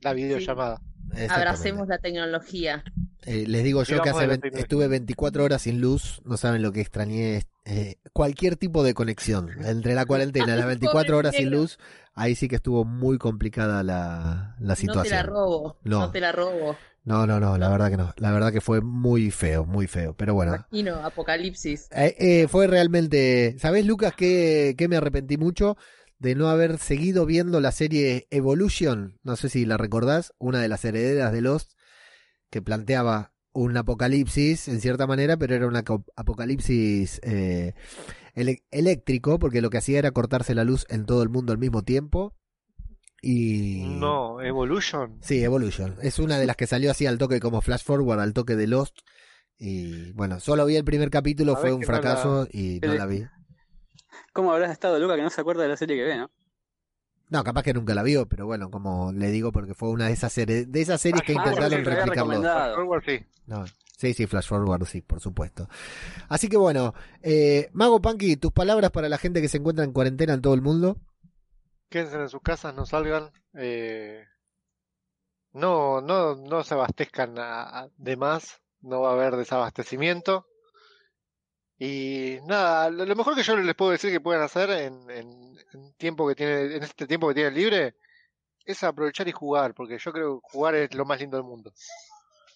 la 0.00 0.14
videollamada. 0.14 0.80
Abracemos 1.28 1.88
la 1.88 1.98
tecnología. 1.98 2.84
Eh, 3.24 3.44
les 3.46 3.64
digo 3.64 3.82
yo 3.82 4.00
que 4.02 4.10
hace 4.10 4.26
ve- 4.26 4.40
estuve 4.54 4.88
24 4.88 5.44
horas 5.44 5.62
sin 5.62 5.80
luz, 5.80 6.20
no 6.24 6.36
saben 6.36 6.62
lo 6.62 6.72
que 6.72 6.80
extrañé, 6.80 7.42
eh, 7.64 7.96
cualquier 8.12 8.56
tipo 8.56 8.82
de 8.82 8.94
conexión. 8.94 9.50
Entre 9.64 9.94
la 9.94 10.06
cuarentena 10.06 10.54
y 10.54 10.58
las 10.58 10.66
24 10.66 11.16
horas 11.16 11.34
sin 11.34 11.50
luz, 11.50 11.78
ahí 12.14 12.34
sí 12.34 12.48
que 12.48 12.56
estuvo 12.56 12.84
muy 12.84 13.18
complicada 13.18 13.82
la, 13.82 14.56
la 14.58 14.58
No 14.58 14.58
te 14.58 14.66
la 14.66 14.76
situación. 14.76 15.26
robo. 15.26 15.76
No. 15.84 16.00
No. 16.00 16.10
te 16.10 16.20
la 16.20 16.32
robo. 16.32 16.76
No, 17.04 17.26
no, 17.26 17.40
no, 17.40 17.56
la 17.56 17.70
verdad 17.70 17.90
que 17.90 17.96
no. 17.96 18.12
La 18.18 18.30
verdad 18.32 18.52
que 18.52 18.60
fue 18.60 18.82
muy 18.82 19.30
feo, 19.30 19.64
muy 19.64 19.86
feo. 19.86 20.14
Pero 20.14 20.34
bueno, 20.34 20.56
Imagino, 20.56 20.96
apocalipsis. 21.06 21.88
eh, 21.90 22.14
eh, 22.18 22.48
fue 22.48 22.66
realmente... 22.66 23.56
¿Sabés, 23.58 23.86
Lucas, 23.86 24.12
que, 24.14 24.74
que 24.76 24.88
me 24.88 24.96
arrepentí 24.96 25.38
mucho? 25.38 25.78
De 26.18 26.34
no 26.34 26.48
haber 26.48 26.78
seguido 26.78 27.26
viendo 27.26 27.60
la 27.60 27.70
serie 27.72 28.26
Evolution, 28.30 29.18
no 29.22 29.36
sé 29.36 29.48
si 29.48 29.64
la 29.64 29.76
recordás, 29.76 30.32
una 30.38 30.60
de 30.60 30.68
las 30.68 30.84
herederas 30.84 31.32
de 31.32 31.40
Lost, 31.42 31.72
que 32.50 32.60
planteaba 32.62 33.32
un 33.52 33.76
apocalipsis 33.76 34.68
en 34.68 34.80
cierta 34.80 35.06
manera, 35.06 35.36
pero 35.36 35.54
era 35.54 35.66
un 35.66 35.76
apocalipsis 36.16 37.20
eh, 37.22 37.74
eléctrico, 38.70 39.38
porque 39.38 39.60
lo 39.60 39.70
que 39.70 39.78
hacía 39.78 39.98
era 39.98 40.10
cortarse 40.10 40.54
la 40.54 40.64
luz 40.64 40.86
en 40.88 41.06
todo 41.06 41.22
el 41.22 41.28
mundo 41.28 41.52
al 41.52 41.58
mismo 41.58 41.82
tiempo. 41.82 42.34
Y... 43.20 43.82
No, 43.98 44.40
Evolution. 44.40 45.18
Sí, 45.22 45.42
Evolution. 45.42 45.96
Es 46.02 46.18
una 46.18 46.38
de 46.38 46.46
las 46.46 46.56
que 46.56 46.66
salió 46.66 46.90
así 46.90 47.06
al 47.06 47.18
toque 47.18 47.40
como 47.40 47.60
Flash 47.60 47.82
Forward, 47.84 48.20
al 48.20 48.32
toque 48.32 48.54
de 48.54 48.66
Lost. 48.68 48.98
Y 49.58 50.12
bueno, 50.12 50.38
solo 50.38 50.64
vi 50.66 50.76
el 50.76 50.84
primer 50.84 51.10
capítulo, 51.10 51.56
fue 51.56 51.72
un 51.72 51.80
que 51.80 51.86
no 51.86 51.92
la- 51.92 51.98
fracaso 52.00 52.48
y 52.52 52.78
no 52.80 52.94
la 52.94 53.06
vi. 53.06 53.24
¿Cómo 54.38 54.52
habrás 54.52 54.70
estado, 54.70 55.00
Luca, 55.00 55.16
que 55.16 55.22
no 55.22 55.30
se 55.30 55.40
acuerda 55.40 55.64
de 55.64 55.68
la 55.70 55.76
serie 55.76 55.96
que 55.96 56.04
ve, 56.04 56.16
no? 56.16 56.30
No, 57.28 57.42
capaz 57.42 57.64
que 57.64 57.74
nunca 57.74 57.92
la 57.92 58.04
vio, 58.04 58.28
pero 58.28 58.46
bueno, 58.46 58.70
como 58.70 59.10
le 59.10 59.32
digo, 59.32 59.50
porque 59.50 59.74
fue 59.74 59.88
una 59.88 60.06
de 60.06 60.12
esas 60.12 60.32
series, 60.32 60.70
de 60.70 60.80
esas 60.80 61.00
series 61.00 61.24
que 61.24 61.32
intentaron 61.32 61.84
replicarlo. 61.84 62.74
Forward, 62.76 63.02
sí. 63.04 63.26
No, 63.48 63.64
sí, 63.96 64.14
sí, 64.14 64.28
Flash 64.28 64.46
Forward, 64.46 64.86
sí, 64.86 65.02
por 65.02 65.18
supuesto. 65.18 65.68
Así 66.28 66.48
que 66.48 66.56
bueno, 66.56 66.94
eh, 67.20 67.68
Mago 67.72 68.00
Punky, 68.00 68.36
tus 68.36 68.52
palabras 68.52 68.92
para 68.92 69.08
la 69.08 69.18
gente 69.18 69.40
que 69.42 69.48
se 69.48 69.56
encuentra 69.56 69.84
en 69.84 69.92
cuarentena 69.92 70.34
en 70.34 70.40
todo 70.40 70.54
el 70.54 70.62
mundo. 70.62 70.98
Quédense 71.88 72.14
en 72.20 72.28
sus 72.28 72.40
casas, 72.40 72.72
no 72.76 72.86
salgan. 72.86 73.32
eh, 73.54 74.22
no, 75.52 76.00
no, 76.00 76.36
no 76.36 76.62
se 76.62 76.74
abastezcan 76.74 77.36
a- 77.40 77.62
a- 77.80 77.88
de 77.96 78.16
más. 78.16 78.60
No 78.82 79.00
va 79.00 79.10
a 79.10 79.14
haber 79.14 79.34
desabastecimiento. 79.34 80.46
Y 81.78 82.38
nada, 82.44 82.90
lo, 82.90 83.04
lo 83.04 83.16
mejor 83.16 83.34
que 83.34 83.42
yo 83.42 83.56
les 83.56 83.74
puedo 83.74 83.92
decir 83.92 84.10
que 84.10 84.20
pueden 84.20 84.42
hacer 84.42 84.70
en, 84.70 85.10
en, 85.10 85.56
en 85.72 85.92
tiempo 85.96 86.26
que 86.26 86.34
tiene, 86.34 86.76
en 86.76 86.82
este 86.82 87.06
tiempo 87.06 87.28
que 87.28 87.34
tienen 87.34 87.54
libre 87.54 87.94
es 88.64 88.82
aprovechar 88.82 89.28
y 89.28 89.32
jugar, 89.32 89.74
porque 89.74 89.98
yo 89.98 90.12
creo 90.12 90.40
que 90.40 90.48
jugar 90.52 90.74
es 90.74 90.94
lo 90.94 91.04
más 91.04 91.20
lindo 91.20 91.36
del 91.36 91.46
mundo. 91.46 91.72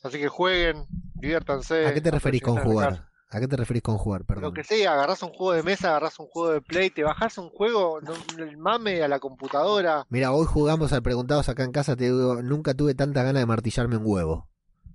Así 0.03 0.19
que 0.19 0.29
jueguen, 0.29 0.87
diviértanse. 1.15 1.87
¿A 1.87 1.95
qué 1.95 2.01
te 2.01 2.11
referís 2.11 2.43
con 2.43 2.59
jugar? 2.59 3.09
¿A 3.31 3.41
qué 3.41 3.49
te 3.49 3.57
referís 3.57 3.83
con 3.83 3.97
jugar? 3.97 4.21
lo 4.21 4.27
Perdón. 4.27 4.53
que 4.53 4.63
sea, 4.63 4.93
agarrás 4.93 5.23
un 5.23 5.31
juego 5.31 5.53
de 5.55 5.63
mesa, 5.63 5.89
agarrás 5.89 6.19
un 6.19 6.27
juego 6.27 6.53
de 6.53 6.61
play, 6.61 6.91
te 6.91 7.03
bajás 7.03 7.39
un 7.39 7.49
juego, 7.49 7.99
no, 8.03 8.13
el 8.37 8.59
mame 8.59 9.03
a 9.03 9.09
la 9.09 9.21
computadora. 9.21 10.05
Mira, 10.11 10.33
hoy 10.33 10.45
jugamos 10.45 10.93
al 10.93 11.03
Preguntados 11.03 11.49
acá 11.49 11.65
en 11.65 11.73
casa, 11.73 11.97
te 11.97 12.05
digo, 12.05 12.43
nunca 12.43 12.75
tuve 12.75 12.95
tanta 12.95 13.23
ganas 13.23 13.41
de 13.41 13.47
martillarme 13.47 13.97
un 13.97 14.03
huevo. 14.05 14.52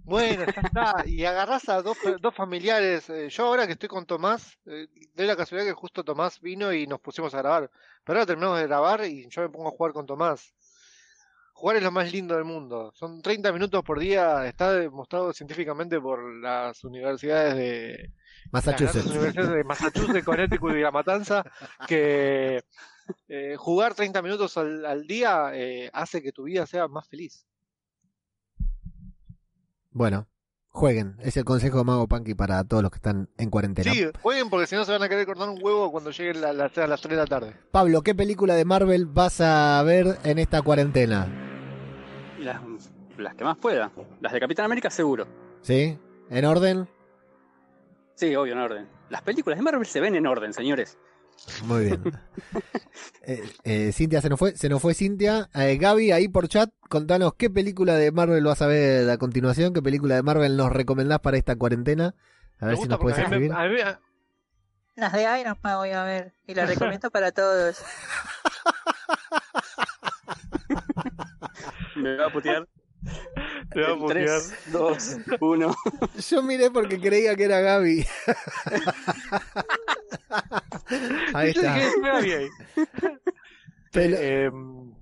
Bueno, 0.08 0.46
ya 0.46 0.62
está. 0.62 1.04
Y 1.06 1.26
agarrás 1.26 1.68
a 1.68 1.82
dos, 1.82 1.98
dos 2.22 2.34
familiares. 2.34 3.10
eh, 3.10 3.28
yo 3.30 3.46
ahora 3.46 3.66
que 3.68 3.74
estoy 3.74 3.90
con 3.90 4.06
Tomás, 4.06 4.58
eh, 4.66 4.88
de 5.14 5.26
la 5.26 5.36
casualidad 5.36 5.68
que 5.68 5.74
justo 5.74 6.02
Tomás 6.06 6.40
vino 6.40 6.72
y 6.72 6.88
nos 6.88 7.02
pusimos 7.02 7.34
a 7.34 7.40
grabar. 7.40 7.70
Pero 8.06 8.20
ahora 8.20 8.26
terminamos 8.26 8.58
de 8.60 8.68
grabar 8.68 9.04
y 9.06 9.28
yo 9.30 9.42
me 9.42 9.50
pongo 9.50 9.68
a 9.68 9.72
jugar 9.72 9.92
con 9.92 10.06
Tomás. 10.06 10.54
Jugar 11.52 11.76
es 11.76 11.84
lo 11.84 11.92
más 11.92 12.10
lindo 12.14 12.36
del 12.36 12.46
mundo. 12.46 12.94
Son 12.96 13.22
30 13.22 13.52
minutos 13.52 13.84
por 13.84 14.00
día. 14.00 14.48
Está 14.48 14.72
demostrado 14.74 15.34
científicamente 15.34 16.00
por 16.00 16.24
las 16.42 16.82
universidades 16.86 17.56
de 17.56 18.14
Massachusetts. 18.52 19.08
las 19.08 19.08
universidades 19.08 19.52
de 19.52 19.64
Massachusetts, 19.66 20.24
Connecticut 20.24 20.72
y 20.74 20.82
La 20.82 20.92
Matanza 20.92 21.44
que 21.86 22.64
eh, 23.28 23.56
jugar 23.58 23.94
30 23.94 24.22
minutos 24.22 24.56
al, 24.58 24.86
al 24.86 25.06
día 25.06 25.52
hace 25.92 26.22
que 26.22 26.32
tu 26.32 26.44
vida 26.44 26.66
sea 26.66 26.88
más 26.88 27.10
feliz. 27.10 27.46
Bueno, 29.98 30.28
jueguen. 30.70 31.16
Es 31.22 31.38
el 31.38 31.44
consejo 31.44 31.80
de 31.80 31.84
Mago 31.84 32.08
Punky 32.08 32.36
para 32.36 32.64
todos 32.64 32.84
los 32.84 32.92
que 32.92 32.98
están 32.98 33.30
en 33.40 33.50
cuarentena. 33.50 33.92
Sí, 33.92 34.06
jueguen 34.22 34.48
porque 34.52 34.68
si 34.68 34.76
no 34.76 34.86
se 34.86 34.92
van 34.92 35.02
a 35.02 35.10
querer 35.10 35.26
cortar 35.26 35.50
un 35.50 35.58
huevo 35.60 35.92
cuando 35.92 36.12
lleguen 36.12 36.40
la- 36.40 36.54
la- 36.54 36.66
a 36.76 36.88
las 36.88 37.02
3 37.02 37.10
de 37.18 37.24
la 37.24 37.26
tarde. 37.26 37.56
Pablo, 37.72 38.04
¿qué 38.04 38.14
película 38.14 38.54
de 38.54 38.64
Marvel 38.64 39.08
vas 39.08 39.42
a 39.42 39.82
ver 39.82 40.20
en 40.24 40.38
esta 40.38 40.62
cuarentena? 40.62 41.28
Las, 42.40 42.62
las 43.18 43.34
que 43.34 43.44
más 43.44 43.58
pueda. 43.58 43.92
Las 44.22 44.32
de 44.34 44.40
Capitán 44.40 44.66
América, 44.66 44.92
seguro. 44.92 45.26
¿Sí? 45.64 45.98
¿En 46.30 46.46
orden? 46.46 46.88
Sí, 48.14 48.36
obvio, 48.36 48.54
en 48.54 48.60
orden. 48.60 48.88
Las 49.10 49.24
películas 49.24 49.58
de 49.58 49.64
Marvel 49.64 49.86
se 49.88 50.00
ven 50.00 50.14
en 50.14 50.28
orden, 50.28 50.54
señores. 50.54 51.00
Muy 51.66 51.86
bien. 51.86 52.04
Eh, 53.22 53.44
eh, 53.66 53.92
Cintia 53.92 54.22
se 54.22 54.30
nos 54.30 54.40
fue, 54.40 54.56
se 54.56 54.70
nos 54.70 54.82
fue 54.82 54.94
Cintia. 54.94 55.50
Eh, 55.54 55.78
Gaby, 55.78 56.14
ahí 56.14 56.30
por 56.30 56.48
chat, 56.48 56.70
contanos 56.90 57.34
qué 57.36 57.50
película 57.50 57.96
de 57.96 58.14
Marvel 58.14 58.46
vas 58.46 58.62
a 58.62 58.68
ver 58.68 59.10
a 59.10 59.18
continuación, 59.18 59.74
qué 59.74 59.82
película 59.82 60.16
de 60.16 60.24
Marvel 60.24 60.56
nos 60.56 60.72
recomendás 60.72 61.20
para 61.20 61.36
esta 61.36 61.58
cuarentena. 61.58 62.16
A 62.60 62.68
ver 62.68 62.78
si 62.78 62.88
nos 62.88 63.00
puedes 63.00 63.18
a 63.20 63.22
mí 63.22 63.26
escribir. 63.26 63.52
a 63.54 64.00
Las 64.96 65.12
de 65.12 65.42
Iron 65.42 65.58
Man 65.62 65.78
voy 65.78 65.90
a 65.92 66.04
ver 66.06 66.34
y 66.48 66.56
las 66.56 66.70
recomiendo 66.70 67.12
para 67.12 67.34
todos. 67.34 67.84
Me 71.96 72.16
va 72.16 72.28
a 72.28 72.32
putear. 72.32 72.66
Te 73.74 73.82
va 73.82 73.88
a 73.88 73.92
En 73.92 74.00
putear. 74.00 74.26
3, 74.26 74.54
2, 74.72 75.18
1. 75.40 75.76
Yo 76.30 76.44
miré 76.44 76.72
porque 76.72 77.00
creía 77.00 77.36
que 77.36 77.44
era 77.46 77.60
Gaby. 77.62 78.06
ahí 81.34 81.50
está. 81.50 81.76
dije, 82.22 82.50
Eh, 84.00 84.52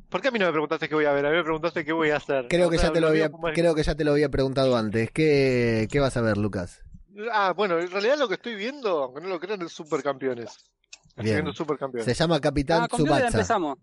¿Por 0.10 0.22
qué 0.22 0.30
a 0.30 0.32
mí 0.32 0.40
no 0.40 0.46
me 0.46 0.52
preguntaste 0.54 0.88
qué 0.88 0.96
voy 0.96 1.04
a 1.06 1.12
ver? 1.12 1.26
A 1.26 1.30
mí 1.30 1.36
me 1.36 1.44
preguntaste 1.44 1.84
qué 1.84 1.92
voy 1.92 2.12
a 2.12 2.18
hacer. 2.18 2.46
Creo 2.48 2.68
O 2.68 2.72
que 2.72 2.78
sea, 2.78 2.90
ya 2.90 2.94
te 2.94 3.02
lo 3.02 3.08
había, 3.10 3.30
creo 3.54 3.76
que 3.76 3.84
ya 3.84 3.96
te 3.96 4.06
lo 4.06 4.12
había 4.12 4.30
preguntado 4.30 4.78
antes. 4.78 5.12
¿Qué, 5.12 5.88
qué 5.92 6.00
vas 6.00 6.16
a 6.16 6.22
ver, 6.22 6.38
Lucas? 6.38 6.82
Ah, 7.34 7.52
bueno, 7.56 7.78
en 7.80 7.92
realidad 7.92 8.18
lo 8.18 8.30
que 8.30 8.36
estoy 8.36 8.56
viendo, 8.56 9.04
aunque 9.04 9.20
no 9.20 9.28
lo 9.28 9.40
crean, 9.40 9.62
es 9.64 9.74
Supercampeones. 9.74 10.56
Estoy 11.10 11.26
viendo 11.34 11.52
Supercampeones. 11.52 12.06
Se 12.06 12.14
llama 12.14 12.40
Capitán 12.40 12.84
Ah, 12.84 12.88
Tsubasa. 12.88 13.28
empezamos. 13.28 13.80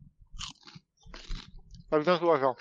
Capitán 1.91 2.17
Tsubasa. 2.17 2.55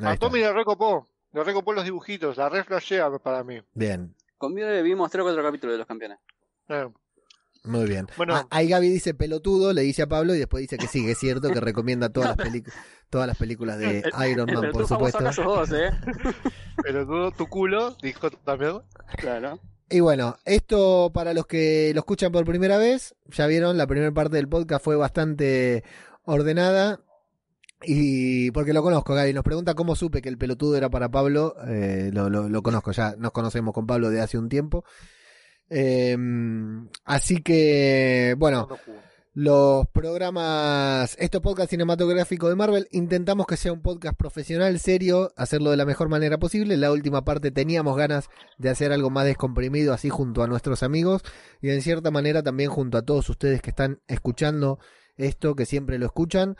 Ahí 0.00 0.06
A 0.06 0.12
está. 0.14 0.26
Tommy 0.26 0.40
le 0.40 0.52
recopó. 0.52 1.08
Le 1.32 1.44
recopó 1.44 1.72
los 1.72 1.84
dibujitos. 1.84 2.36
La 2.36 2.48
reflashea 2.48 3.10
para 3.18 3.44
mí. 3.44 3.60
Bien. 3.74 4.14
Con 4.38 4.54
Viola 4.54 4.80
vimos 4.80 5.10
3 5.10 5.20
o 5.20 5.24
4 5.26 5.42
capítulos 5.42 5.74
de 5.74 5.78
los 5.78 5.86
campeones. 5.86 6.18
Eh, 6.68 6.88
Muy 7.64 7.86
bien. 7.86 8.06
Bueno. 8.16 8.36
Ah, 8.36 8.46
ahí 8.50 8.68
Gaby 8.68 8.88
dice 8.88 9.12
pelotudo, 9.12 9.72
le 9.72 9.82
dice 9.82 10.02
a 10.02 10.08
Pablo 10.08 10.34
y 10.34 10.38
después 10.38 10.62
dice 10.62 10.78
que 10.78 10.86
sí, 10.86 11.04
que 11.04 11.12
es 11.12 11.18
cierto, 11.18 11.50
que 11.50 11.60
recomienda 11.60 12.08
todas 12.08 12.36
las, 12.38 12.48
todas 13.10 13.26
las 13.26 13.36
películas 13.36 13.78
de 13.78 14.02
Iron 14.30 14.46
Man, 14.46 14.60
Pero 14.62 14.72
por 14.72 14.88
supuesto. 14.88 15.22
¿eh? 15.76 15.90
Pero 16.82 17.06
tú, 17.06 17.32
tu 17.32 17.48
culo, 17.48 17.96
dijo 18.02 18.30
también. 18.30 18.80
Claro. 19.18 19.60
Y 19.90 20.00
bueno, 20.00 20.38
esto 20.46 21.10
para 21.12 21.34
los 21.34 21.46
que 21.46 21.90
lo 21.92 22.00
escuchan 22.00 22.32
por 22.32 22.44
primera 22.46 22.78
vez, 22.78 23.14
ya 23.26 23.46
vieron, 23.46 23.76
la 23.76 23.86
primera 23.86 24.12
parte 24.12 24.36
del 24.36 24.48
podcast 24.48 24.82
fue 24.82 24.96
bastante 24.96 25.84
ordenada. 26.24 27.00
Y 27.82 28.50
porque 28.50 28.72
lo 28.74 28.82
conozco, 28.82 29.14
Gaby 29.14 29.32
nos 29.32 29.42
pregunta 29.44 29.74
cómo 29.74 29.96
supe 29.96 30.20
que 30.20 30.28
el 30.28 30.36
pelotudo 30.38 30.76
era 30.76 30.90
para 30.90 31.08
Pablo. 31.10 31.54
eh, 31.66 32.10
lo, 32.12 32.28
lo- 32.28 32.48
lo 32.48 32.62
conozco, 32.62 32.92
ya 32.92 33.14
nos 33.16 33.32
conocemos 33.32 33.72
con 33.74 33.86
Pablo 33.86 34.10
de 34.10 34.20
hace 34.20 34.36
un 34.38 34.48
tiempo. 34.48 34.84
Eh, 35.70 36.16
así 37.04 37.42
que, 37.42 38.34
bueno, 38.38 38.68
los 39.32 39.86
programas, 39.88 41.16
estos 41.20 41.40
podcast 41.40 41.70
cinematográficos 41.70 42.50
de 42.50 42.56
Marvel, 42.56 42.88
intentamos 42.90 43.46
que 43.46 43.56
sea 43.56 43.72
un 43.72 43.80
podcast 43.80 44.16
profesional, 44.16 44.78
serio, 44.80 45.32
hacerlo 45.36 45.70
de 45.70 45.76
la 45.76 45.86
mejor 45.86 46.08
manera 46.08 46.38
posible. 46.38 46.74
En 46.74 46.80
la 46.80 46.90
última 46.92 47.24
parte 47.24 47.50
teníamos 47.52 47.96
ganas 47.96 48.28
de 48.58 48.68
hacer 48.70 48.92
algo 48.92 49.08
más 49.10 49.24
descomprimido, 49.24 49.94
así 49.94 50.08
junto 50.10 50.42
a 50.42 50.48
nuestros 50.48 50.82
amigos 50.82 51.22
y 51.62 51.70
en 51.70 51.80
cierta 51.82 52.10
manera 52.10 52.42
también 52.42 52.70
junto 52.70 52.98
a 52.98 53.02
todos 53.02 53.30
ustedes 53.30 53.62
que 53.62 53.70
están 53.70 54.00
escuchando 54.08 54.80
esto, 55.16 55.54
que 55.54 55.64
siempre 55.66 55.98
lo 55.98 56.06
escuchan. 56.06 56.56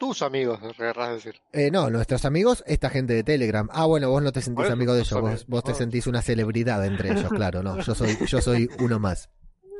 Tus 0.00 0.22
amigos, 0.22 0.58
querrás 0.76 1.12
decir. 1.12 1.34
Eh, 1.52 1.70
no, 1.70 1.90
nuestros 1.90 2.24
amigos, 2.24 2.64
esta 2.66 2.88
gente 2.90 3.12
de 3.12 3.22
Telegram. 3.22 3.68
Ah, 3.70 3.84
bueno, 3.84 4.08
vos 4.10 4.22
no 4.22 4.32
te 4.32 4.40
sentís 4.40 4.70
amigo 4.70 4.94
de 4.94 5.00
ellos, 5.02 5.20
vos, 5.20 5.44
vos 5.46 5.62
te 5.62 5.74
sentís 5.74 6.06
una 6.06 6.22
celebridad 6.22 6.84
entre 6.86 7.10
ellos, 7.12 7.28
claro, 7.28 7.62
no, 7.62 7.78
yo 7.82 7.94
soy, 7.94 8.16
yo 8.26 8.40
soy 8.40 8.68
uno 8.80 8.98
más. 8.98 9.28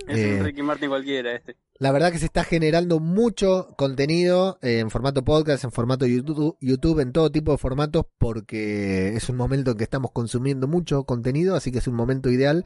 Es 0.06 0.16
Eh, 0.18 0.36
un 0.38 0.44
Ricky 0.44 0.62
Martin 0.62 0.88
cualquiera 0.88 1.34
este. 1.34 1.56
la 1.78 1.92
verdad 1.92 2.10
que 2.12 2.18
se 2.18 2.24
está 2.26 2.42
generando 2.44 3.00
mucho 3.00 3.74
contenido 3.76 4.58
eh, 4.62 4.78
en 4.80 4.90
formato 4.90 5.22
podcast, 5.24 5.64
en 5.64 5.72
formato 5.72 6.06
YouTube, 6.06 6.56
YouTube, 6.60 7.00
en 7.00 7.12
todo 7.12 7.30
tipo 7.30 7.52
de 7.52 7.58
formatos, 7.58 8.04
porque 8.18 9.14
es 9.16 9.28
un 9.30 9.36
momento 9.36 9.70
en 9.72 9.76
que 9.78 9.84
estamos 9.84 10.10
consumiendo 10.12 10.68
mucho 10.68 11.04
contenido, 11.04 11.54
así 11.56 11.70
que 11.72 11.78
es 11.78 11.86
un 11.86 11.94
momento 11.94 12.30
ideal. 12.30 12.64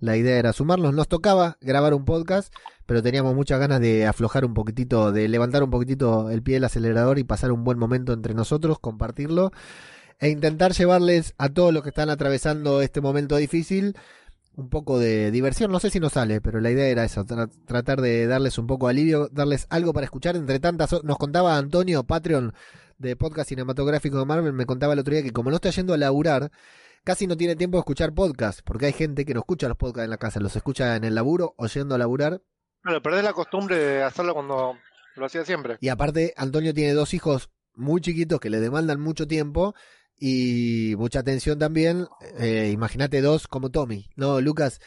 La 0.00 0.16
idea 0.18 0.38
era 0.38 0.52
sumarnos. 0.52 0.94
Nos 0.94 1.08
tocaba 1.08 1.56
grabar 1.62 1.94
un 1.94 2.04
podcast, 2.04 2.52
pero 2.86 3.02
teníamos 3.02 3.34
muchas 3.34 3.58
ganas 3.60 3.80
de 3.80 4.06
aflojar 4.06 4.44
un 4.44 4.54
poquitito, 4.54 5.12
de 5.12 5.28
levantar 5.28 5.62
un 5.62 5.70
poquitito 5.70 6.30
el 6.30 6.42
pie 6.42 6.54
del 6.54 6.64
acelerador 6.64 7.18
y 7.18 7.24
pasar 7.24 7.52
un 7.52 7.64
buen 7.64 7.78
momento 7.78 8.12
entre 8.12 8.34
nosotros, 8.34 8.78
compartirlo 8.78 9.52
e 10.20 10.28
intentar 10.28 10.72
llevarles 10.72 11.34
a 11.38 11.48
todos 11.48 11.72
los 11.72 11.82
que 11.82 11.88
están 11.90 12.10
atravesando 12.10 12.80
este 12.82 13.00
momento 13.00 13.36
difícil 13.36 13.96
un 14.56 14.68
poco 14.68 14.98
de 14.98 15.30
diversión. 15.32 15.72
No 15.72 15.80
sé 15.80 15.90
si 15.90 15.98
nos 15.98 16.12
sale, 16.12 16.40
pero 16.40 16.60
la 16.60 16.70
idea 16.70 16.86
era 16.86 17.04
eso, 17.04 17.24
tra- 17.24 17.50
tratar 17.66 18.00
de 18.00 18.26
darles 18.26 18.56
un 18.58 18.66
poco 18.66 18.86
de 18.86 18.92
alivio, 18.92 19.28
darles 19.32 19.66
algo 19.70 19.92
para 19.92 20.04
escuchar 20.04 20.36
entre 20.36 20.60
tantas. 20.60 21.02
Nos 21.02 21.18
contaba 21.18 21.58
Antonio, 21.58 22.04
Patreon 22.04 22.52
de 22.98 23.16
Podcast 23.16 23.48
Cinematográfico 23.48 24.18
de 24.18 24.24
Marvel, 24.24 24.52
me 24.52 24.66
contaba 24.66 24.92
el 24.92 25.00
otro 25.00 25.12
día 25.14 25.24
que 25.24 25.32
como 25.32 25.50
no 25.50 25.56
está 25.56 25.70
yendo 25.70 25.92
a 25.94 25.96
laburar, 25.96 26.52
casi 27.02 27.26
no 27.26 27.36
tiene 27.36 27.56
tiempo 27.56 27.76
de 27.76 27.80
escuchar 27.80 28.14
podcast, 28.14 28.60
porque 28.64 28.86
hay 28.86 28.92
gente 28.92 29.24
que 29.24 29.34
no 29.34 29.40
escucha 29.40 29.66
los 29.66 29.76
podcasts 29.76 30.04
en 30.04 30.10
la 30.10 30.16
casa, 30.18 30.38
los 30.38 30.54
escucha 30.54 30.94
en 30.94 31.02
el 31.02 31.16
laburo 31.16 31.54
o 31.58 31.66
yendo 31.66 31.96
a 31.96 31.98
laburar. 31.98 32.40
Perdés 33.02 33.24
la 33.24 33.32
costumbre 33.32 33.76
de 33.76 34.02
hacerlo 34.02 34.34
cuando 34.34 34.78
lo 35.16 35.26
hacía 35.26 35.44
siempre. 35.44 35.78
Y 35.80 35.88
aparte, 35.88 36.34
Antonio 36.36 36.74
tiene 36.74 36.92
dos 36.92 37.14
hijos 37.14 37.50
muy 37.74 38.00
chiquitos 38.00 38.40
que 38.40 38.50
le 38.50 38.60
demandan 38.60 39.00
mucho 39.00 39.26
tiempo 39.26 39.74
y 40.18 40.94
mucha 40.96 41.20
atención 41.20 41.58
también. 41.58 42.06
Eh, 42.38 42.70
Imagínate 42.72 43.20
dos 43.20 43.48
como 43.48 43.70
Tommy, 43.70 44.10
¿no? 44.16 44.40
Lucas 44.40 44.80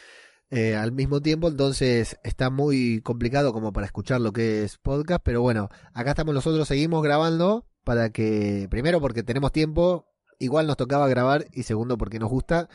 eh, 0.50 0.74
al 0.74 0.92
mismo 0.92 1.20
tiempo, 1.20 1.48
entonces 1.48 2.18
está 2.22 2.48
muy 2.48 3.02
complicado 3.02 3.52
como 3.52 3.72
para 3.72 3.86
escuchar 3.86 4.22
lo 4.22 4.32
que 4.32 4.64
es 4.64 4.78
podcast, 4.78 5.20
pero 5.22 5.42
bueno, 5.42 5.68
acá 5.92 6.10
estamos 6.10 6.34
nosotros, 6.34 6.66
seguimos 6.66 7.02
grabando 7.02 7.66
para 7.84 8.10
que, 8.10 8.66
primero 8.70 8.98
porque 8.98 9.22
tenemos 9.22 9.52
tiempo, 9.52 10.06
igual 10.38 10.66
nos 10.66 10.78
tocaba 10.78 11.06
grabar 11.08 11.46
y 11.52 11.64
segundo 11.64 11.98
porque 11.98 12.18
nos 12.18 12.30
gusta. 12.30 12.68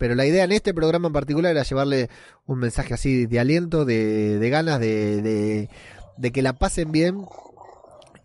Pero 0.00 0.14
la 0.14 0.24
idea 0.24 0.44
en 0.44 0.52
este 0.52 0.72
programa 0.72 1.08
en 1.08 1.12
particular 1.12 1.52
era 1.52 1.62
llevarle 1.62 2.08
un 2.46 2.58
mensaje 2.58 2.94
así 2.94 3.26
de 3.26 3.38
aliento, 3.38 3.84
de, 3.84 4.38
de 4.38 4.50
ganas, 4.50 4.80
de, 4.80 5.20
de, 5.20 5.68
de 6.16 6.32
que 6.32 6.40
la 6.40 6.54
pasen 6.54 6.90
bien 6.90 7.26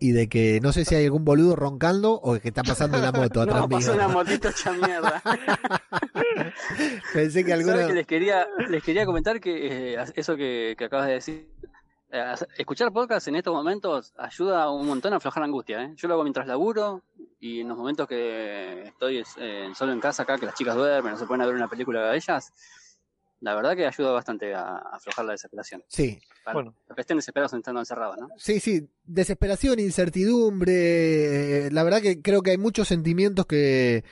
y 0.00 0.12
de 0.12 0.26
que 0.28 0.58
no 0.62 0.72
sé 0.72 0.84
si 0.86 0.94
hay 0.94 1.04
algún 1.04 1.24
boludo 1.26 1.54
roncando 1.54 2.12
o 2.14 2.38
que 2.40 2.48
está 2.48 2.62
pasando 2.62 2.98
una 2.98 3.12
moto 3.12 3.40
atrás 3.42 3.60
No, 3.60 3.68
pasó 3.68 3.92
mío. 3.92 4.04
una 4.04 4.08
motito 4.08 4.48
hecha 4.48 4.72
mierda. 4.72 5.22
Pensé 7.12 7.44
que 7.44 7.50
¿Sabes 7.50 7.66
alguna... 7.68 7.86
que 7.86 7.92
les 7.94 8.06
quería, 8.06 8.46
les 8.68 8.82
quería 8.82 9.06
comentar 9.06 9.40
que 9.40 9.94
eh, 9.94 10.04
eso 10.14 10.34
que, 10.36 10.74
que 10.78 10.84
acabas 10.86 11.06
de 11.08 11.12
decir, 11.12 11.48
eh, 12.10 12.34
escuchar 12.58 12.92
podcast 12.92 13.28
en 13.28 13.36
estos 13.36 13.54
momentos 13.54 14.14
ayuda 14.16 14.70
un 14.70 14.86
montón 14.86 15.12
a 15.12 15.16
aflojar 15.16 15.42
angustia. 15.42 15.82
¿eh? 15.84 15.92
Yo 15.96 16.08
lo 16.08 16.14
hago 16.14 16.22
mientras 16.22 16.46
laburo 16.46 17.02
y 17.38 17.60
en 17.60 17.68
los 17.68 17.76
momentos 17.76 18.06
que 18.08 18.84
estoy 18.84 19.22
eh, 19.38 19.68
solo 19.74 19.92
en 19.92 20.00
casa 20.00 20.22
acá, 20.22 20.38
que 20.38 20.46
las 20.46 20.54
chicas 20.54 20.74
duermen, 20.74 21.12
no 21.12 21.18
se 21.18 21.26
pueden 21.26 21.44
ver 21.46 21.54
una 21.54 21.68
película 21.68 22.10
de 22.10 22.16
ellas, 22.16 22.52
la 23.40 23.54
verdad 23.54 23.76
que 23.76 23.86
ayuda 23.86 24.12
bastante 24.12 24.54
a, 24.54 24.62
a 24.62 24.96
aflojar 24.96 25.24
la 25.26 25.32
desesperación. 25.32 25.84
Sí. 25.88 26.18
Para 26.44 26.54
Bueno. 26.54 26.74
los 26.88 26.94
que 26.94 27.00
estén 27.02 27.18
desesperados 27.18 27.52
estando 27.52 27.80
encerrados, 27.80 28.16
¿no? 28.18 28.28
Sí, 28.38 28.60
sí, 28.60 28.88
desesperación, 29.04 29.78
incertidumbre. 29.78 31.66
eh, 31.66 31.70
La 31.70 31.82
verdad 31.82 32.00
que 32.00 32.22
creo 32.22 32.42
que 32.42 32.52
hay 32.52 32.58
muchos 32.58 32.88
sentimientos 32.88 33.44
que, 33.46 34.04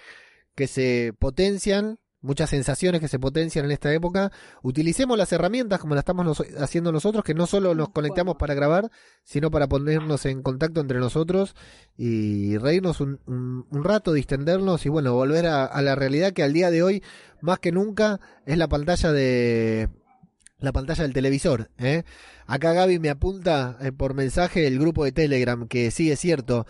que 0.55 0.67
se 0.67 1.15
potencian, 1.19 1.99
muchas 2.25 2.51
sensaciones 2.51 3.01
que 3.01 3.07
se 3.09 3.19
potencian 3.19 3.67
en 3.67 3.71
esta 3.71 3.93
época. 3.93 4.33
Utilicemos 4.63 5.17
las 5.17 5.31
herramientas 5.33 5.79
como 5.79 5.95
las 5.95 6.03
estamos 6.03 6.25
nos- 6.25 6.41
haciendo 6.59 6.91
nosotros, 6.91 7.23
que 7.23 7.35
no 7.35 7.47
solo 7.47 7.75
nos 7.75 7.91
conectamos 7.91 8.37
para 8.37 8.55
grabar, 8.55 8.91
sino 9.23 9.51
para 9.51 9.69
ponernos 9.69 10.25
en 10.27 10.43
contacto 10.43 10.81
entre 10.81 10.99
nosotros 10.99 11.55
y 11.97 12.57
reírnos 12.59 13.01
un, 13.01 13.21
un- 13.27 13.67
un 13.71 13.85
rato, 13.85 14.13
distendernos 14.13 14.85
y 14.87 14.89
bueno, 14.89 15.13
volver 15.15 15.47
a, 15.47 15.65
a 15.67 15.83
la 15.83 15.95
realidad 15.95 16.33
que 16.33 16.43
al 16.43 16.53
día 16.53 16.71
de 16.71 16.83
hoy, 16.83 17.03
más 17.41 17.59
que 17.59 17.71
nunca, 17.73 18.19
es 18.47 18.59
la 18.59 18.69
pantalla 18.69 19.13
de 19.13 19.89
la 20.59 20.73
pantalla 20.73 21.03
del 21.05 21.13
televisor. 21.13 21.71
¿eh? 21.79 22.05
Acá 22.47 22.73
Gaby 22.73 22.99
me 22.99 23.11
apunta 23.11 23.77
eh, 23.83 23.93
por 23.93 24.15
mensaje 24.15 24.67
el 24.67 24.79
grupo 24.79 25.05
de 25.05 25.13
Telegram, 25.13 25.69
que 25.69 25.91
sí 25.91 26.11
es 26.11 26.19
cierto. 26.19 26.67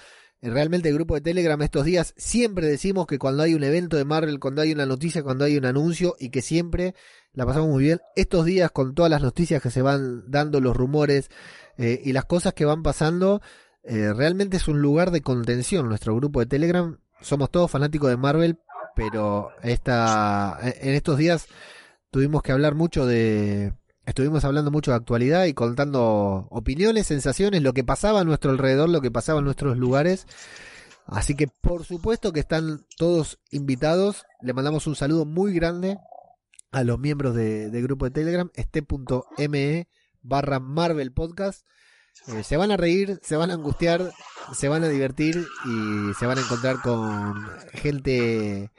Realmente 0.51 0.91
el 0.91 0.95
grupo 0.95 1.15
de 1.15 1.23
Telegram 1.23 1.61
estos 1.63 1.87
días 1.87 2.13
siempre 2.19 2.67
decimos 2.67 3.07
que 3.07 3.19
cuando 3.19 3.43
hay 3.43 3.55
un 3.55 3.65
evento 3.65 3.97
de 3.97 4.05
Marvel, 4.05 4.39
cuando 4.39 4.61
hay 4.61 4.73
una 4.73 4.85
noticia, 4.85 5.23
cuando 5.23 5.47
hay 5.47 5.57
un 5.57 5.65
anuncio 5.65 6.17
y 6.19 6.29
que 6.29 6.43
siempre 6.43 6.95
la 7.33 7.47
pasamos 7.47 7.71
muy 7.71 7.85
bien. 7.85 8.01
Estos 8.15 8.45
días 8.45 8.71
con 8.71 8.95
todas 8.95 9.11
las 9.11 9.23
noticias 9.23 9.63
que 9.63 9.71
se 9.71 9.81
van 9.81 10.31
dando, 10.31 10.61
los 10.61 10.77
rumores 10.77 11.31
eh, 11.79 11.99
y 12.05 12.13
las 12.13 12.27
cosas 12.27 12.53
que 12.53 12.67
van 12.67 12.83
pasando, 12.83 13.41
eh, 13.85 14.13
realmente 14.13 14.59
es 14.59 14.69
un 14.69 14.83
lugar 14.83 15.13
de 15.13 15.23
contención 15.23 15.89
nuestro 15.89 16.15
grupo 16.15 16.41
de 16.41 16.47
Telegram. 16.47 16.99
Somos 17.23 17.51
todos 17.51 17.71
fanáticos 17.71 18.11
de 18.11 18.19
Marvel, 18.19 18.59
pero 18.95 19.49
esta, 19.63 20.59
en 20.63 20.95
estos 20.95 21.17
días 21.17 21.47
tuvimos 22.11 22.43
que 22.43 22.53
hablar 22.53 22.75
mucho 22.75 23.07
de... 23.07 23.73
Estuvimos 24.07 24.45
hablando 24.45 24.71
mucho 24.71 24.91
de 24.91 24.99
actualidad 24.99 25.47
y 25.47 25.55
contando 25.55 26.47
opiniones, 26.51 27.07
sensaciones, 27.07 27.63
lo 27.63 27.73
que 27.73 27.85
pasaba 27.85 28.21
a 28.21 28.25
nuestro 28.25 28.51
alrededor, 28.51 28.91
lo 28.91 29.01
que 29.01 29.11
pasaba 29.11 29.39
en 29.39 29.47
nuestros 29.47 29.79
lugares. 29.79 30.27
Así 31.07 31.35
que 31.35 31.49
por 31.49 31.85
supuesto 31.85 32.33
que 32.33 32.41
están 32.41 32.85
todos 32.97 33.39
invitados. 33.51 34.25
Le 34.43 34.53
mandamos 34.53 34.87
un 34.87 34.97
saludo 34.97 35.25
muy 35.25 35.55
grande 35.55 35.99
a 36.71 36.85
los 36.85 36.99
miembros 36.99 37.35
de, 37.35 37.71
del 37.71 37.83
grupo 37.83 38.05
de 38.05 38.11
Telegram, 38.11 38.51
este.me 38.55 39.89
barra 40.23 40.61
Marvel 40.61 41.13
Podcast. 41.13 41.67
Eh, 42.29 42.43
se 42.43 42.57
van 42.57 42.71
a 42.71 42.77
reír, 42.77 43.21
se 43.23 43.37
van 43.37 43.51
a 43.51 43.55
angustiar, 43.55 44.13
se 44.55 44.69
van 44.69 44.85
a 44.85 44.89
divertir 44.89 45.47
y 45.65 46.15
se 46.15 46.27
van 46.27 46.39
a 46.39 46.41
encontrar 46.43 46.81
con 46.81 47.35
gente 47.73 48.71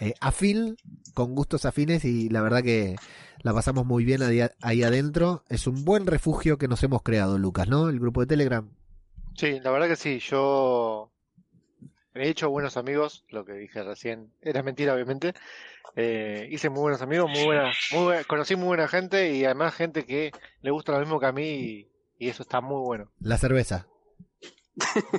eh, 0.00 0.14
afín, 0.20 0.76
con 1.14 1.34
gustos 1.34 1.64
afines 1.64 2.04
y 2.04 2.28
la 2.28 2.42
verdad 2.42 2.62
que 2.62 2.96
la 3.42 3.52
pasamos 3.52 3.84
muy 3.86 4.04
bien 4.04 4.20
ahí, 4.60 4.82
adentro. 4.82 5.44
Es 5.48 5.66
un 5.66 5.84
buen 5.84 6.06
refugio 6.06 6.58
que 6.58 6.68
nos 6.68 6.82
hemos 6.82 7.02
creado, 7.02 7.38
Lucas, 7.38 7.68
¿no? 7.68 7.88
El 7.88 7.98
grupo 8.00 8.20
de 8.20 8.26
Telegram. 8.26 8.68
Sí, 9.36 9.60
la 9.60 9.70
verdad 9.70 9.88
que 9.88 9.96
sí, 9.96 10.18
yo 10.18 11.10
he 12.14 12.28
hecho 12.28 12.50
buenos 12.50 12.76
amigos, 12.76 13.24
lo 13.30 13.44
que 13.44 13.54
dije 13.54 13.82
recién 13.82 14.30
era 14.40 14.62
mentira 14.62 14.94
obviamente, 14.94 15.34
Eh, 15.94 16.48
hice 16.50 16.70
muy 16.70 16.80
buenos 16.80 17.02
amigos, 17.02 17.28
muy 17.30 17.44
buena, 17.44 17.70
muy 17.92 18.04
buena- 18.04 18.24
conocí 18.24 18.56
muy 18.56 18.68
buena 18.68 18.88
gente 18.88 19.34
y 19.34 19.44
además 19.44 19.74
gente 19.74 20.06
que 20.06 20.30
le 20.62 20.70
gusta 20.70 20.92
lo 20.92 21.00
mismo 21.00 21.20
que 21.20 21.26
a 21.26 21.32
mí 21.32 21.44
y, 21.50 21.88
y 22.18 22.28
eso 22.30 22.42
está 22.44 22.62
muy 22.62 22.80
bueno. 22.80 23.10
La 23.20 23.36
cerveza. 23.36 23.86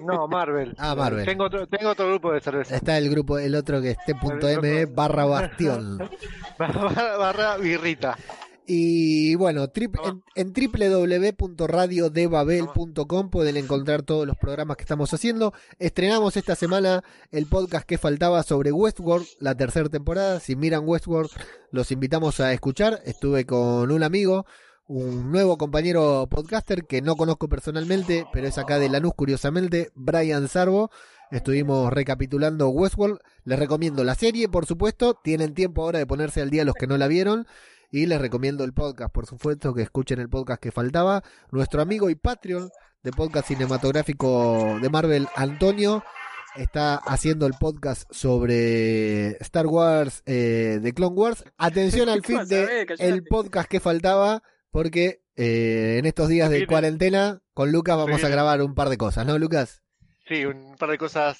No, 0.05 0.27
Marvel. 0.27 0.75
Ah, 0.77 0.93
Marvel. 0.95 1.25
Tengo 1.25 1.45
otro, 1.45 1.65
tengo 1.67 1.89
otro 1.91 2.07
grupo 2.07 2.31
de 2.34 2.41
cerveza. 2.41 2.75
Está 2.75 2.97
el 2.97 3.09
grupo, 3.09 3.38
el 3.38 3.55
otro 3.55 3.81
que 3.81 3.91
es 3.91 3.97
t.me 4.05 4.85
barra 4.88 5.23
bastión. 5.25 5.97
barra, 6.59 7.17
barra 7.17 7.57
birrita. 7.57 8.17
Y 8.65 9.35
bueno, 9.35 9.67
trip- 9.67 9.97
en, 10.05 10.23
en 10.35 10.53
www.radiodebabel.com 10.53 13.30
pueden 13.30 13.57
encontrar 13.57 14.03
todos 14.03 14.25
los 14.25 14.38
programas 14.38 14.77
que 14.77 14.84
estamos 14.84 15.13
haciendo. 15.13 15.51
Estrenamos 15.80 16.38
esta 16.38 16.55
semana 16.55 17.03
el 17.31 17.45
podcast 17.47 17.85
que 17.85 17.97
faltaba 17.97 18.41
sobre 18.43 18.71
Westworld, 18.71 19.27
la 19.39 19.53
tercera 19.55 19.89
temporada. 19.89 20.39
Si 20.39 20.55
miran 20.55 20.84
Westworld, 20.85 21.30
los 21.71 21.91
invitamos 21.91 22.39
a 22.39 22.53
escuchar. 22.53 23.01
Estuve 23.05 23.45
con 23.45 23.91
un 23.91 24.01
amigo, 24.01 24.45
un 24.88 25.31
nuevo 25.31 25.57
compañero 25.57 26.27
podcaster 26.30 26.85
que 26.85 27.01
no 27.01 27.15
conozco 27.15 27.47
personalmente, 27.47 28.26
pero 28.34 28.47
es 28.47 28.57
acá 28.57 28.80
de 28.80 28.89
Lanús, 28.89 29.14
curiosamente, 29.15 29.91
Brian 29.95 30.47
Sarbo. 30.47 30.91
Estuvimos 31.31 31.91
recapitulando 31.91 32.69
Westworld. 32.69 33.19
Les 33.43 33.57
recomiendo 33.57 34.03
la 34.03 34.15
serie, 34.15 34.49
por 34.49 34.65
supuesto. 34.65 35.19
Tienen 35.23 35.53
tiempo 35.53 35.84
ahora 35.84 35.99
de 35.99 36.05
ponerse 36.05 36.41
al 36.41 36.49
día 36.49 36.65
los 36.65 36.76
que 36.76 36.88
no 36.88 36.97
la 36.97 37.07
vieron. 37.07 37.47
Y 37.91 38.07
les 38.07 38.19
recomiendo 38.19 38.64
el 38.64 38.73
podcast, 38.73 39.14
por 39.14 39.26
supuesto, 39.26 39.73
que 39.73 39.84
escuchen 39.84 40.19
el 40.19 40.30
podcast 40.30 40.61
que 40.61 40.72
faltaba. 40.72 41.23
Nuestro 41.51 41.81
amigo 41.81 42.10
y 42.10 42.15
Patreon 42.15 42.69
de 43.03 43.11
podcast 43.11 43.47
cinematográfico 43.49 44.80
de 44.81 44.89
Marvel, 44.89 45.27
Antonio, 45.35 46.03
está 46.55 46.95
haciendo 46.95 47.45
el 47.45 47.53
podcast 47.53 48.03
sobre 48.11 49.31
Star 49.41 49.68
Wars 49.68 50.23
eh, 50.26 50.80
de 50.81 50.93
Clone 50.93 51.15
Wars. 51.15 51.43
Atención 51.57 52.10
al 52.10 52.22
feed 52.26 52.47
de 52.47 52.88
el 52.99 53.23
podcast 53.26 53.69
que 53.69 53.80
faltaba, 53.80 54.41
porque 54.73 55.21
eh, 55.35 55.97
en 55.99 56.07
estos 56.07 56.27
días 56.27 56.49
de 56.49 56.65
cuarentena 56.65 57.43
con 57.53 57.71
Lucas 57.71 57.95
vamos 57.95 58.23
a 58.23 58.27
grabar 58.27 58.63
un 58.63 58.73
par 58.73 58.89
de 58.89 58.97
cosas, 58.97 59.23
¿no, 59.23 59.37
Lucas? 59.37 59.83
Sí, 60.27 60.43
un 60.45 60.75
par 60.77 60.89
de 60.89 60.97
cosas. 60.97 61.37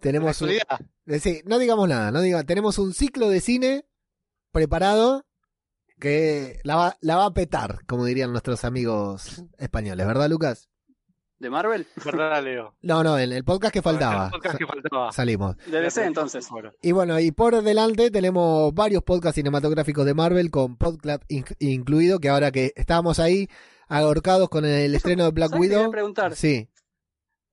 Tenemos 0.00 0.40
un, 0.40 0.48
de 0.48 0.62
eh, 1.06 1.20
sí, 1.20 1.42
no 1.44 1.58
digamos 1.58 1.86
nada, 1.86 2.10
no 2.10 2.22
diga, 2.22 2.42
tenemos 2.42 2.78
un 2.78 2.94
ciclo 2.94 3.28
de 3.28 3.42
cine 3.42 3.84
preparado 4.50 5.26
que 5.98 6.58
la 6.64 6.76
va, 6.76 6.96
la 7.02 7.16
va 7.16 7.26
a 7.26 7.34
petar, 7.34 7.84
como 7.86 8.06
dirían 8.06 8.32
nuestros 8.32 8.64
amigos 8.64 9.44
españoles, 9.58 10.06
¿verdad, 10.06 10.30
Lucas? 10.30 10.69
¿De 11.40 11.50
Marvel? 11.50 11.86
¿Verdad, 12.04 12.44
Leo? 12.44 12.74
No, 12.82 13.02
no, 13.02 13.18
en 13.18 13.32
el 13.32 13.44
podcast 13.44 13.72
que 13.72 13.82
faltaba. 13.82 14.26
El 14.26 14.30
podcast 14.32 14.58
que 14.58 14.66
faltaba. 14.66 15.10
Salimos. 15.12 15.56
De 15.66 15.80
DC 15.80 16.04
entonces. 16.04 16.46
Y 16.82 16.92
bueno, 16.92 17.18
y 17.18 17.32
por 17.32 17.60
delante 17.62 18.10
tenemos 18.10 18.72
varios 18.74 19.02
podcasts 19.02 19.36
cinematográficos 19.36 20.04
de 20.04 20.14
Marvel 20.14 20.50
con 20.50 20.76
Podclub 20.76 21.20
in- 21.28 21.44
incluido, 21.58 22.18
que 22.20 22.28
ahora 22.28 22.52
que 22.52 22.72
estábamos 22.76 23.18
ahí 23.18 23.48
ahorcados 23.88 24.48
con 24.48 24.64
el 24.64 24.94
estreno 24.94 25.24
de 25.24 25.30
Black 25.32 25.50
¿sabes 25.50 25.60
qué 25.62 25.68
Widow. 25.74 25.78
quería 25.80 25.90
preguntar? 25.92 26.36
Sí. 26.36 26.68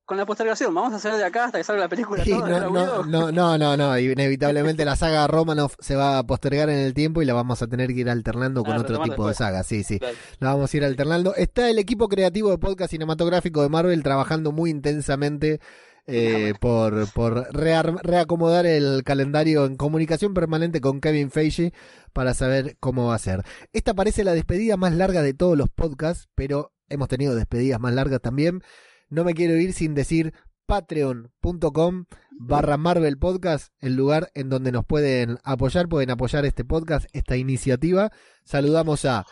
Con 0.08 0.16
la 0.16 0.26
postergación, 0.26 0.74
¿vamos 0.74 0.94
a 0.94 0.96
hacer 0.96 1.16
de 1.16 1.26
acá 1.26 1.46
hasta 1.46 1.58
que 1.58 1.66
salga 1.66 1.82
la 1.82 1.90
película? 1.90 2.24
Sí, 2.24 2.30
toda 2.30 2.48
de 2.48 2.60
no, 2.62 2.70
no, 2.70 3.04
no, 3.04 3.30
no, 3.30 3.58
no, 3.58 3.76
no, 3.76 4.00
inevitablemente 4.00 4.86
la 4.86 4.96
saga 4.96 5.28
Romanoff 5.28 5.76
se 5.80 5.98
va 5.98 6.18
a 6.18 6.24
postergar 6.24 6.70
en 6.70 6.80
el 6.80 6.94
tiempo 6.94 7.22
y 7.22 7.26
la 7.26 7.34
vamos 7.34 7.62
a 7.62 7.68
tener 7.68 7.94
que 7.94 8.00
ir 8.00 8.10
alternando 8.10 8.64
con 8.64 8.78
Ah, 8.78 8.80
otro 8.80 9.02
tipo 9.02 9.28
de 9.28 9.34
saga, 9.34 9.64
sí, 9.64 9.84
sí. 9.84 10.00
Claro. 10.00 10.16
La 10.40 10.54
vamos 10.54 10.74
a 10.74 10.78
ir 10.78 10.86
alternando. 10.86 11.36
Está 11.36 11.70
el 11.70 11.78
equipo 11.78 12.08
creativo 12.08 12.52
de 12.52 12.58
podcast 12.58 12.92
cinematográfico 12.92 13.62
de 13.62 13.68
Marvel 13.68 14.02
trabajando 14.02 14.54
muy 14.54 14.70
intensamente 14.70 15.60
eh, 16.06 16.54
por, 16.62 17.12
por 17.12 17.54
reacomodar 17.54 18.66
el 18.66 19.04
calendario 19.04 19.66
en 19.66 19.76
comunicación 19.76 20.34
permanente 20.34 20.80
con 20.80 21.02
Kevin 21.02 21.32
Feige 21.32 21.74
para 22.14 22.34
saber 22.34 22.78
cómo 22.80 23.08
va 23.08 23.16
a 23.16 23.20
ser. 23.20 23.44
Esta 23.74 23.94
parece 23.94 24.24
la 24.24 24.32
despedida 24.34 24.78
más 24.78 24.94
larga 24.94 25.22
de 25.22 25.34
todos 25.34 25.58
los 25.58 25.68
podcasts, 25.70 26.30
pero 26.34 26.72
hemos 26.88 27.10
tenido 27.10 27.36
despedidas 27.36 27.82
más 27.82 27.94
largas 27.94 28.22
también. 28.22 28.62
No 29.10 29.24
me 29.24 29.34
quiero 29.34 29.56
ir 29.56 29.74
sin 29.74 29.94
decir 29.94 30.34
patreon.com 30.66 32.06
barra 32.32 32.78
Marvel 32.78 33.18
Podcast, 33.18 33.74
el 33.80 33.96
lugar 33.96 34.30
en 34.34 34.50
donde 34.50 34.72
nos 34.72 34.86
pueden 34.86 35.38
apoyar, 35.44 35.88
pueden 35.88 36.12
apoyar 36.12 36.46
este 36.46 36.66
podcast, 36.66 37.08
esta 37.14 37.38
iniciativa. 37.38 38.12
Saludamos 38.44 39.06
a 39.06 39.26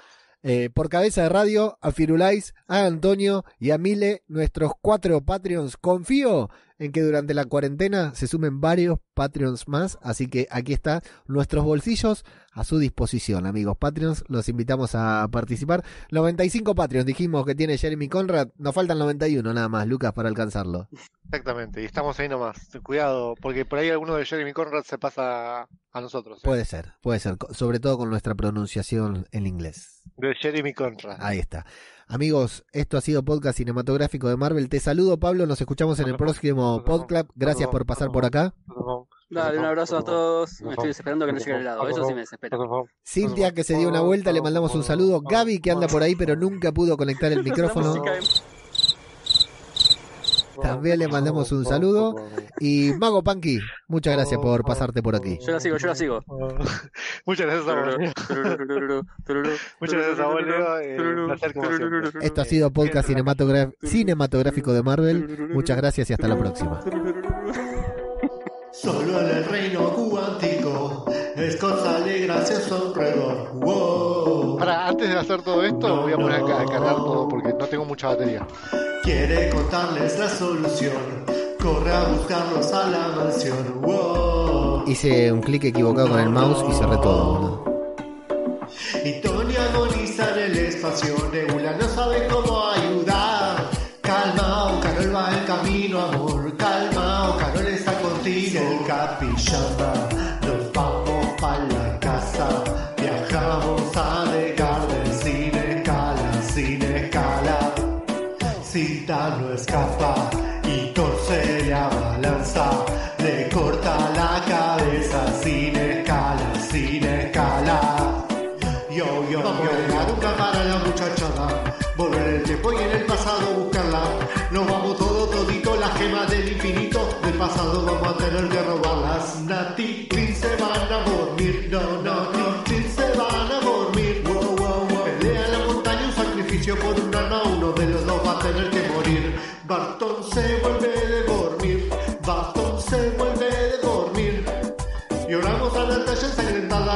eh, 0.44 0.70
por 0.70 0.90
cabeza 0.90 1.24
de 1.24 1.30
radio, 1.30 1.78
a 1.82 1.92
Firulais, 1.92 2.54
a 2.68 2.86
Antonio 2.86 3.44
y 3.60 3.72
a 3.72 3.78
Mile, 3.78 4.24
nuestros 4.28 4.74
cuatro 4.80 5.22
Patreons. 5.22 5.76
Confío 5.76 6.50
en 6.78 6.92
que 6.92 7.02
durante 7.02 7.34
la 7.34 7.46
cuarentena 7.46 8.14
se 8.16 8.28
sumen 8.28 8.62
varios 8.62 9.00
Patreons 9.14 9.68
más, 9.68 9.98
así 10.02 10.28
que 10.28 10.48
aquí 10.52 10.74
está 10.74 11.02
nuestros 11.26 11.66
bolsillos 11.66 12.24
a 12.56 12.64
su 12.64 12.80
disposición, 12.80 13.46
amigos 13.46 13.78
Patreons. 13.78 14.24
Los 14.28 14.48
invitamos 14.50 14.96
a 14.96 15.28
participar. 15.30 15.84
95 16.12 16.74
Patreons, 16.74 17.06
dijimos 17.06 17.46
que 17.46 17.54
tiene 17.54 17.78
Jeremy 17.78 18.08
Conrad. 18.08 18.48
Nos 18.58 18.74
faltan 18.74 18.98
91 18.98 19.54
nada 19.54 19.68
más, 19.68 19.86
Lucas, 19.88 20.14
para 20.14 20.30
alcanzarlo. 20.30 20.88
Exactamente, 21.26 21.82
y 21.82 21.86
estamos 21.86 22.18
ahí 22.20 22.30
nomás. 22.30 22.70
Cuidado, 22.82 23.36
porque 23.42 23.66
por 23.66 23.80
ahí 23.80 23.90
alguno 23.90 24.16
de 24.16 24.26
Jeremy 24.26 24.54
Conrad 24.54 24.84
se 24.84 24.98
pasa 24.98 25.68
a 25.92 26.02
nosotros. 26.02 26.40
¿eh? 26.40 26.42
Puede 26.44 26.64
ser, 26.64 26.94
puede 27.02 27.20
ser, 27.20 27.38
sobre 27.52 27.80
todo 27.80 27.98
con 27.98 28.10
nuestra 28.10 28.34
pronunciación 28.36 29.28
en 29.32 29.48
inglés. 29.48 30.02
De 30.16 30.34
Jeremy 30.34 30.74
Conrad. 30.74 31.18
Ahí 31.20 31.40
está. 31.40 31.66
Amigos, 32.08 32.64
esto 32.72 32.98
ha 32.98 33.02
sido 33.02 33.26
podcast 33.26 33.58
cinematográfico 33.58 34.30
de 34.30 34.38
Marvel. 34.38 34.70
Te 34.70 34.80
saludo, 34.80 35.20
Pablo. 35.20 35.46
Nos 35.46 35.60
escuchamos 35.60 36.00
en 36.00 36.08
el 36.08 36.16
próximo 36.16 36.84
podcast. 36.86 37.30
Gracias 37.36 37.68
por 37.68 37.86
pasar 37.86 38.12
por 38.12 38.26
acá. 38.26 38.54
Dale, 39.30 39.58
un 39.58 39.66
abrazo 39.66 39.98
a 39.98 40.04
todos. 40.04 40.62
Me 40.62 40.72
estoy 40.72 40.92
esperando 40.92 41.26
que 41.26 41.34
no 41.34 41.40
llegue 41.40 41.56
el 41.56 41.62
helado. 41.62 41.88
Eso 41.88 42.06
sí 42.06 42.14
me 42.14 42.22
desespera. 42.22 42.58
Cintia, 43.06 43.54
que 43.54 43.64
se 43.64 43.76
dio 43.76 43.90
una 43.90 44.02
vuelta, 44.02 44.32
le 44.32 44.42
mandamos 44.42 44.76
un 44.76 44.84
saludo. 44.84 45.22
Gaby, 45.22 45.60
que 45.60 45.72
anda 45.72 45.88
por 45.88 46.04
ahí, 46.04 46.16
pero 46.16 46.36
nunca 46.36 46.72
pudo 46.72 46.96
conectar 46.98 47.32
el 47.32 47.44
micrófono. 47.44 48.04
También 50.62 51.00
le 51.00 51.08
mandamos 51.08 51.52
un 51.52 51.66
saludo. 51.66 52.16
Y 52.60 52.92
Mago 52.98 53.24
Punky, 53.24 53.60
muchas 53.88 54.14
gracias 54.14 54.40
por 54.40 54.64
pasarte 54.64 55.02
por 55.02 55.16
aquí. 55.16 55.38
Yo 55.46 55.52
la 55.52 55.60
sigo, 55.60 55.78
yo 55.78 55.88
la 55.88 55.96
sigo. 55.96 56.24
Muchas 57.26 57.46
gracias 57.48 57.68
a. 57.68 57.76
Muchas 59.80 60.00
gracias 60.00 60.20
a. 60.20 60.84
Eh. 60.84 60.98
Esto 62.22 62.42
ha 62.42 62.46
sido 62.46 62.72
podcast 62.72 63.10
cinematográfico 63.82 64.72
de 64.74 64.84
Marvel. 64.84 65.50
Muchas 65.54 65.78
gracias 65.78 66.10
y 66.10 66.14
hasta 66.14 66.28
la 66.28 66.38
próxima. 66.38 66.82
Solo 68.82 69.22
en 69.22 69.38
el 69.38 69.46
reino 69.46 69.90
cuántico 69.94 71.06
es 71.36 71.56
cosa 71.56 72.02
de 72.02 72.20
gracioso 72.20 72.88
alrededor. 72.88 73.52
Wow. 73.54 74.58
Para, 74.58 74.88
antes 74.88 75.10
de 75.10 75.18
hacer 75.18 75.42
todo 75.44 75.64
esto, 75.64 76.02
voy 76.02 76.12
a 76.12 76.18
poner 76.18 76.42
a 76.42 76.62
a 76.62 76.66
cargar 76.66 76.96
todo 76.98 77.28
porque 77.30 77.54
no 77.58 77.66
tengo 77.68 77.86
mucha 77.86 78.10
batería. 78.10 78.46
Quiere 79.02 79.50
contarles 79.50 80.20
la 80.20 80.28
solución. 80.30 81.26
Corre 81.62 81.92
a 81.92 82.04
buscarlos 82.04 82.74
a 82.74 82.90
la 82.90 83.08
mansión. 83.16 83.82
Wow. 83.82 84.84
Hice 84.88 85.32
un 85.32 85.42
clic 85.42 85.64
equivocado 85.64 86.10
con 86.10 86.20
el 86.20 86.30
mouse 86.30 86.66
y 86.70 86.74
cerré 86.74 86.98
todo. 86.98 87.34
boludo. 87.34 87.66
Y 89.06 89.22
Tony 89.22 89.56
agoniza 89.56 90.32
en 90.34 90.52
el 90.52 90.58
espacio. 90.58 91.16
Nebula 91.32 91.55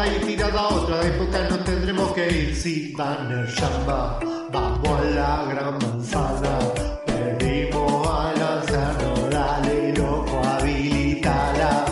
ensangrentada 0.09 0.15
y 0.15 0.19
tirada 0.25 0.59
a 0.59 0.67
otra 0.69 1.07
época 1.07 1.49
nos 1.49 1.63
tendremos 1.63 2.11
que 2.13 2.29
ir 2.29 2.55
si 2.55 2.93
Banner 2.93 3.47
llama 3.47 4.19
vamos 4.51 4.99
a 4.99 5.03
la 5.03 5.45
gran 5.49 5.77
manzana 5.79 6.59
perdimos 7.05 8.07
al 8.07 8.41
anciano 8.41 9.29
dale 9.29 9.93
loco 9.95 10.41
habilitala 10.43 11.85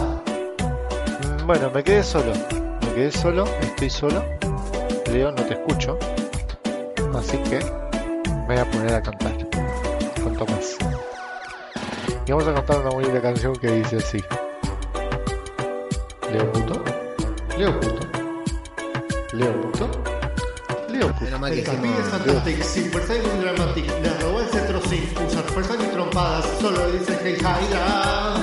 Bueno, 1.46 1.72
me 1.74 1.84
quedé 1.84 2.04
solo. 2.04 2.34
Me 2.82 2.94
quedé 2.94 3.12
solo, 3.12 3.46
estoy 3.62 3.90
solo. 3.90 4.24
Leo, 5.12 5.32
no 5.32 5.44
te 5.44 5.54
escucho. 5.54 5.98
Así 7.16 7.38
que 7.50 7.60
me 8.26 8.48
voy 8.48 8.58
a 8.58 8.70
poner 8.70 8.94
a 8.96 9.02
cantar 9.02 9.38
con 10.22 10.36
Tomás. 10.36 10.78
Y 12.26 12.32
vamos 12.32 12.48
a 12.48 12.54
cantar 12.54 12.80
una 12.80 12.90
bonita 12.90 13.22
canción 13.22 13.56
que 13.56 13.72
dice 13.72 13.98
así. 13.98 14.18
Leo 16.34 16.52
puto. 16.52 16.87
Leo 17.58 17.80
puto. 17.80 18.08
Leo 19.34 19.62
puto. 19.62 19.90
Leo 20.90 21.08
puto. 21.14 21.48
El 21.48 21.64
Capi 21.64 21.88
es 21.88 22.08
fantastic 22.08 22.64
sin 22.64 22.92
fuerza 22.92 23.16
y 23.16 23.40
dramatic. 23.42 23.86
Le 24.04 24.14
robó 24.20 24.42
el 24.42 24.48
cetro 24.48 24.80
sin 24.82 25.04
usar 25.26 25.44
fuerza 25.46 25.76
ni 25.76 25.88
trompadas. 25.88 26.46
Solo 26.62 26.92
dice 26.92 27.18
hey 27.24 27.38
Hydra 27.40 28.36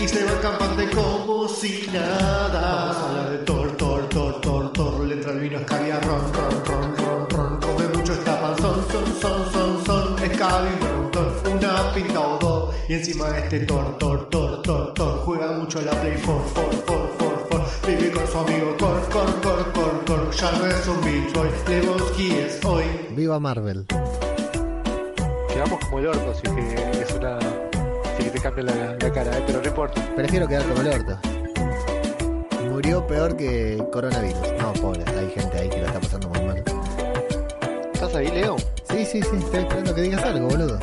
y 0.00 0.06
se 0.06 0.22
va 0.24 0.40
campante 0.40 0.88
como 0.90 1.48
si 1.48 1.88
nada. 1.92 2.92
Vamos 2.92 2.96
a 2.96 3.08
hablar 3.08 3.30
de 3.30 3.38
Thor 3.38 3.76
Thor 3.76 4.08
Thor 4.08 4.40
Thor 4.40 4.72
Thor. 4.72 5.00
Le 5.04 5.14
entra 5.14 5.32
el 5.32 5.40
vino 5.40 5.58
escabia 5.58 5.98
ron 6.00 6.32
ron 6.32 6.64
ron 6.64 6.96
ron 6.96 7.30
ron 7.30 7.60
come 7.60 7.88
mucho 7.88 8.14
son, 8.14 8.56
son, 8.60 9.20
son, 9.20 9.52
son, 9.52 9.84
son, 9.84 10.14
un 10.14 10.80
montón, 10.80 11.32
una 11.52 11.92
pinta 11.92 12.20
o 12.20 12.38
dos. 12.38 12.74
Y 12.88 12.94
encima 12.94 13.36
este 13.36 13.60
Thor, 13.60 13.98
Thor, 13.98 14.28
Thor, 14.30 14.62
Thor, 14.62 14.94
Thor, 14.94 15.18
juega 15.24 15.52
mucho 15.52 15.80
la 15.80 15.90
Play 16.00 16.20
4, 16.24 16.44
4, 16.54 16.82
4, 16.86 17.10
4, 17.18 17.18
4. 17.18 17.43
Vive 17.86 18.10
con 18.12 18.26
su 18.26 18.38
amigo 18.38 18.76
Cor, 18.78 18.98
Cor, 19.10 19.40
Cor, 19.42 19.72
Cor, 19.72 20.04
Cor. 20.06 20.30
Ya 20.34 20.52
no 20.52 20.66
es 20.66 20.88
un 20.88 21.00
bicho 21.04 21.40
hoy, 21.40 21.48
Lebowski 21.68 22.30
es 22.32 22.64
hoy. 22.64 22.84
Viva 23.10 23.38
Marvel. 23.38 23.84
Quedamos 25.48 25.84
como 25.84 25.98
el 25.98 26.06
orto, 26.06 26.30
así 26.30 26.42
que 26.42 27.02
es 27.02 27.12
una. 27.12 27.36
Así 27.36 28.24
que 28.24 28.30
te 28.30 28.40
cambia 28.40 28.64
la, 28.64 28.96
la 28.98 29.12
cara, 29.12 29.36
¿eh? 29.36 29.42
pero 29.46 29.60
no 29.60 29.68
importa. 29.68 30.14
Prefiero 30.16 30.48
quedar 30.48 30.62
como 30.64 30.80
el 30.80 30.88
orto. 30.88 31.18
Murió 32.70 33.06
peor 33.06 33.36
que 33.36 33.84
coronavirus. 33.92 34.52
No, 34.58 34.72
pobre, 34.72 35.04
hay 35.18 35.30
gente 35.30 35.58
ahí 35.58 35.68
que 35.68 35.82
la 35.82 35.88
está 35.88 36.00
pasando 36.00 36.28
muy 36.30 36.40
mal. 36.40 36.64
¿Estás 37.92 38.14
ahí, 38.14 38.28
Leo? 38.28 38.56
Sí, 38.90 39.04
sí, 39.04 39.22
sí, 39.22 39.36
estoy 39.38 39.60
esperando 39.60 39.94
que 39.94 40.00
digas 40.00 40.24
algo, 40.24 40.48
boludo. 40.48 40.78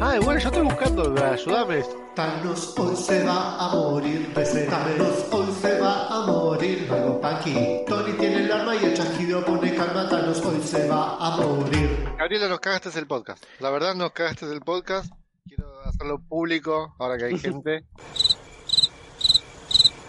Ah, 0.00 0.16
bueno, 0.22 0.38
yo 0.40 0.48
estoy 0.48 0.62
buscando, 0.62 1.02
ayúdame. 1.24 1.84
Thanos 2.14 2.74
hoy 2.78 2.96
se 2.96 3.24
va 3.24 3.56
a 3.58 3.74
morir, 3.74 4.32
PC 4.32 4.66
Thanos 4.66 5.26
hoy 5.32 5.52
se 5.60 5.80
va 5.80 6.06
a 6.08 6.26
morir. 6.26 6.88
Algo 6.90 7.20
pa' 7.20 7.36
aquí. 7.38 7.82
Tony 7.86 8.12
tiene 8.12 8.44
el 8.44 8.52
arma 8.52 8.76
y 8.76 8.84
el 8.84 8.94
chasquido 8.94 9.44
pone 9.44 9.74
calma. 9.74 10.08
Thanos 10.08 10.40
hoy 10.44 10.60
se 10.62 10.88
va 10.88 11.16
a 11.16 11.36
morir. 11.36 12.08
Gabriela, 12.16 12.48
nos 12.48 12.60
cagaste 12.60 12.96
el 12.98 13.06
podcast. 13.06 13.42
La 13.60 13.70
verdad, 13.70 13.94
nos 13.94 14.12
cagaste 14.12 14.46
el 14.46 14.60
podcast. 14.60 15.12
Quiero 15.46 15.80
hacerlo 15.84 16.20
público 16.20 16.94
ahora 16.98 17.18
que 17.18 17.24
hay 17.26 17.38
gente. 17.38 17.84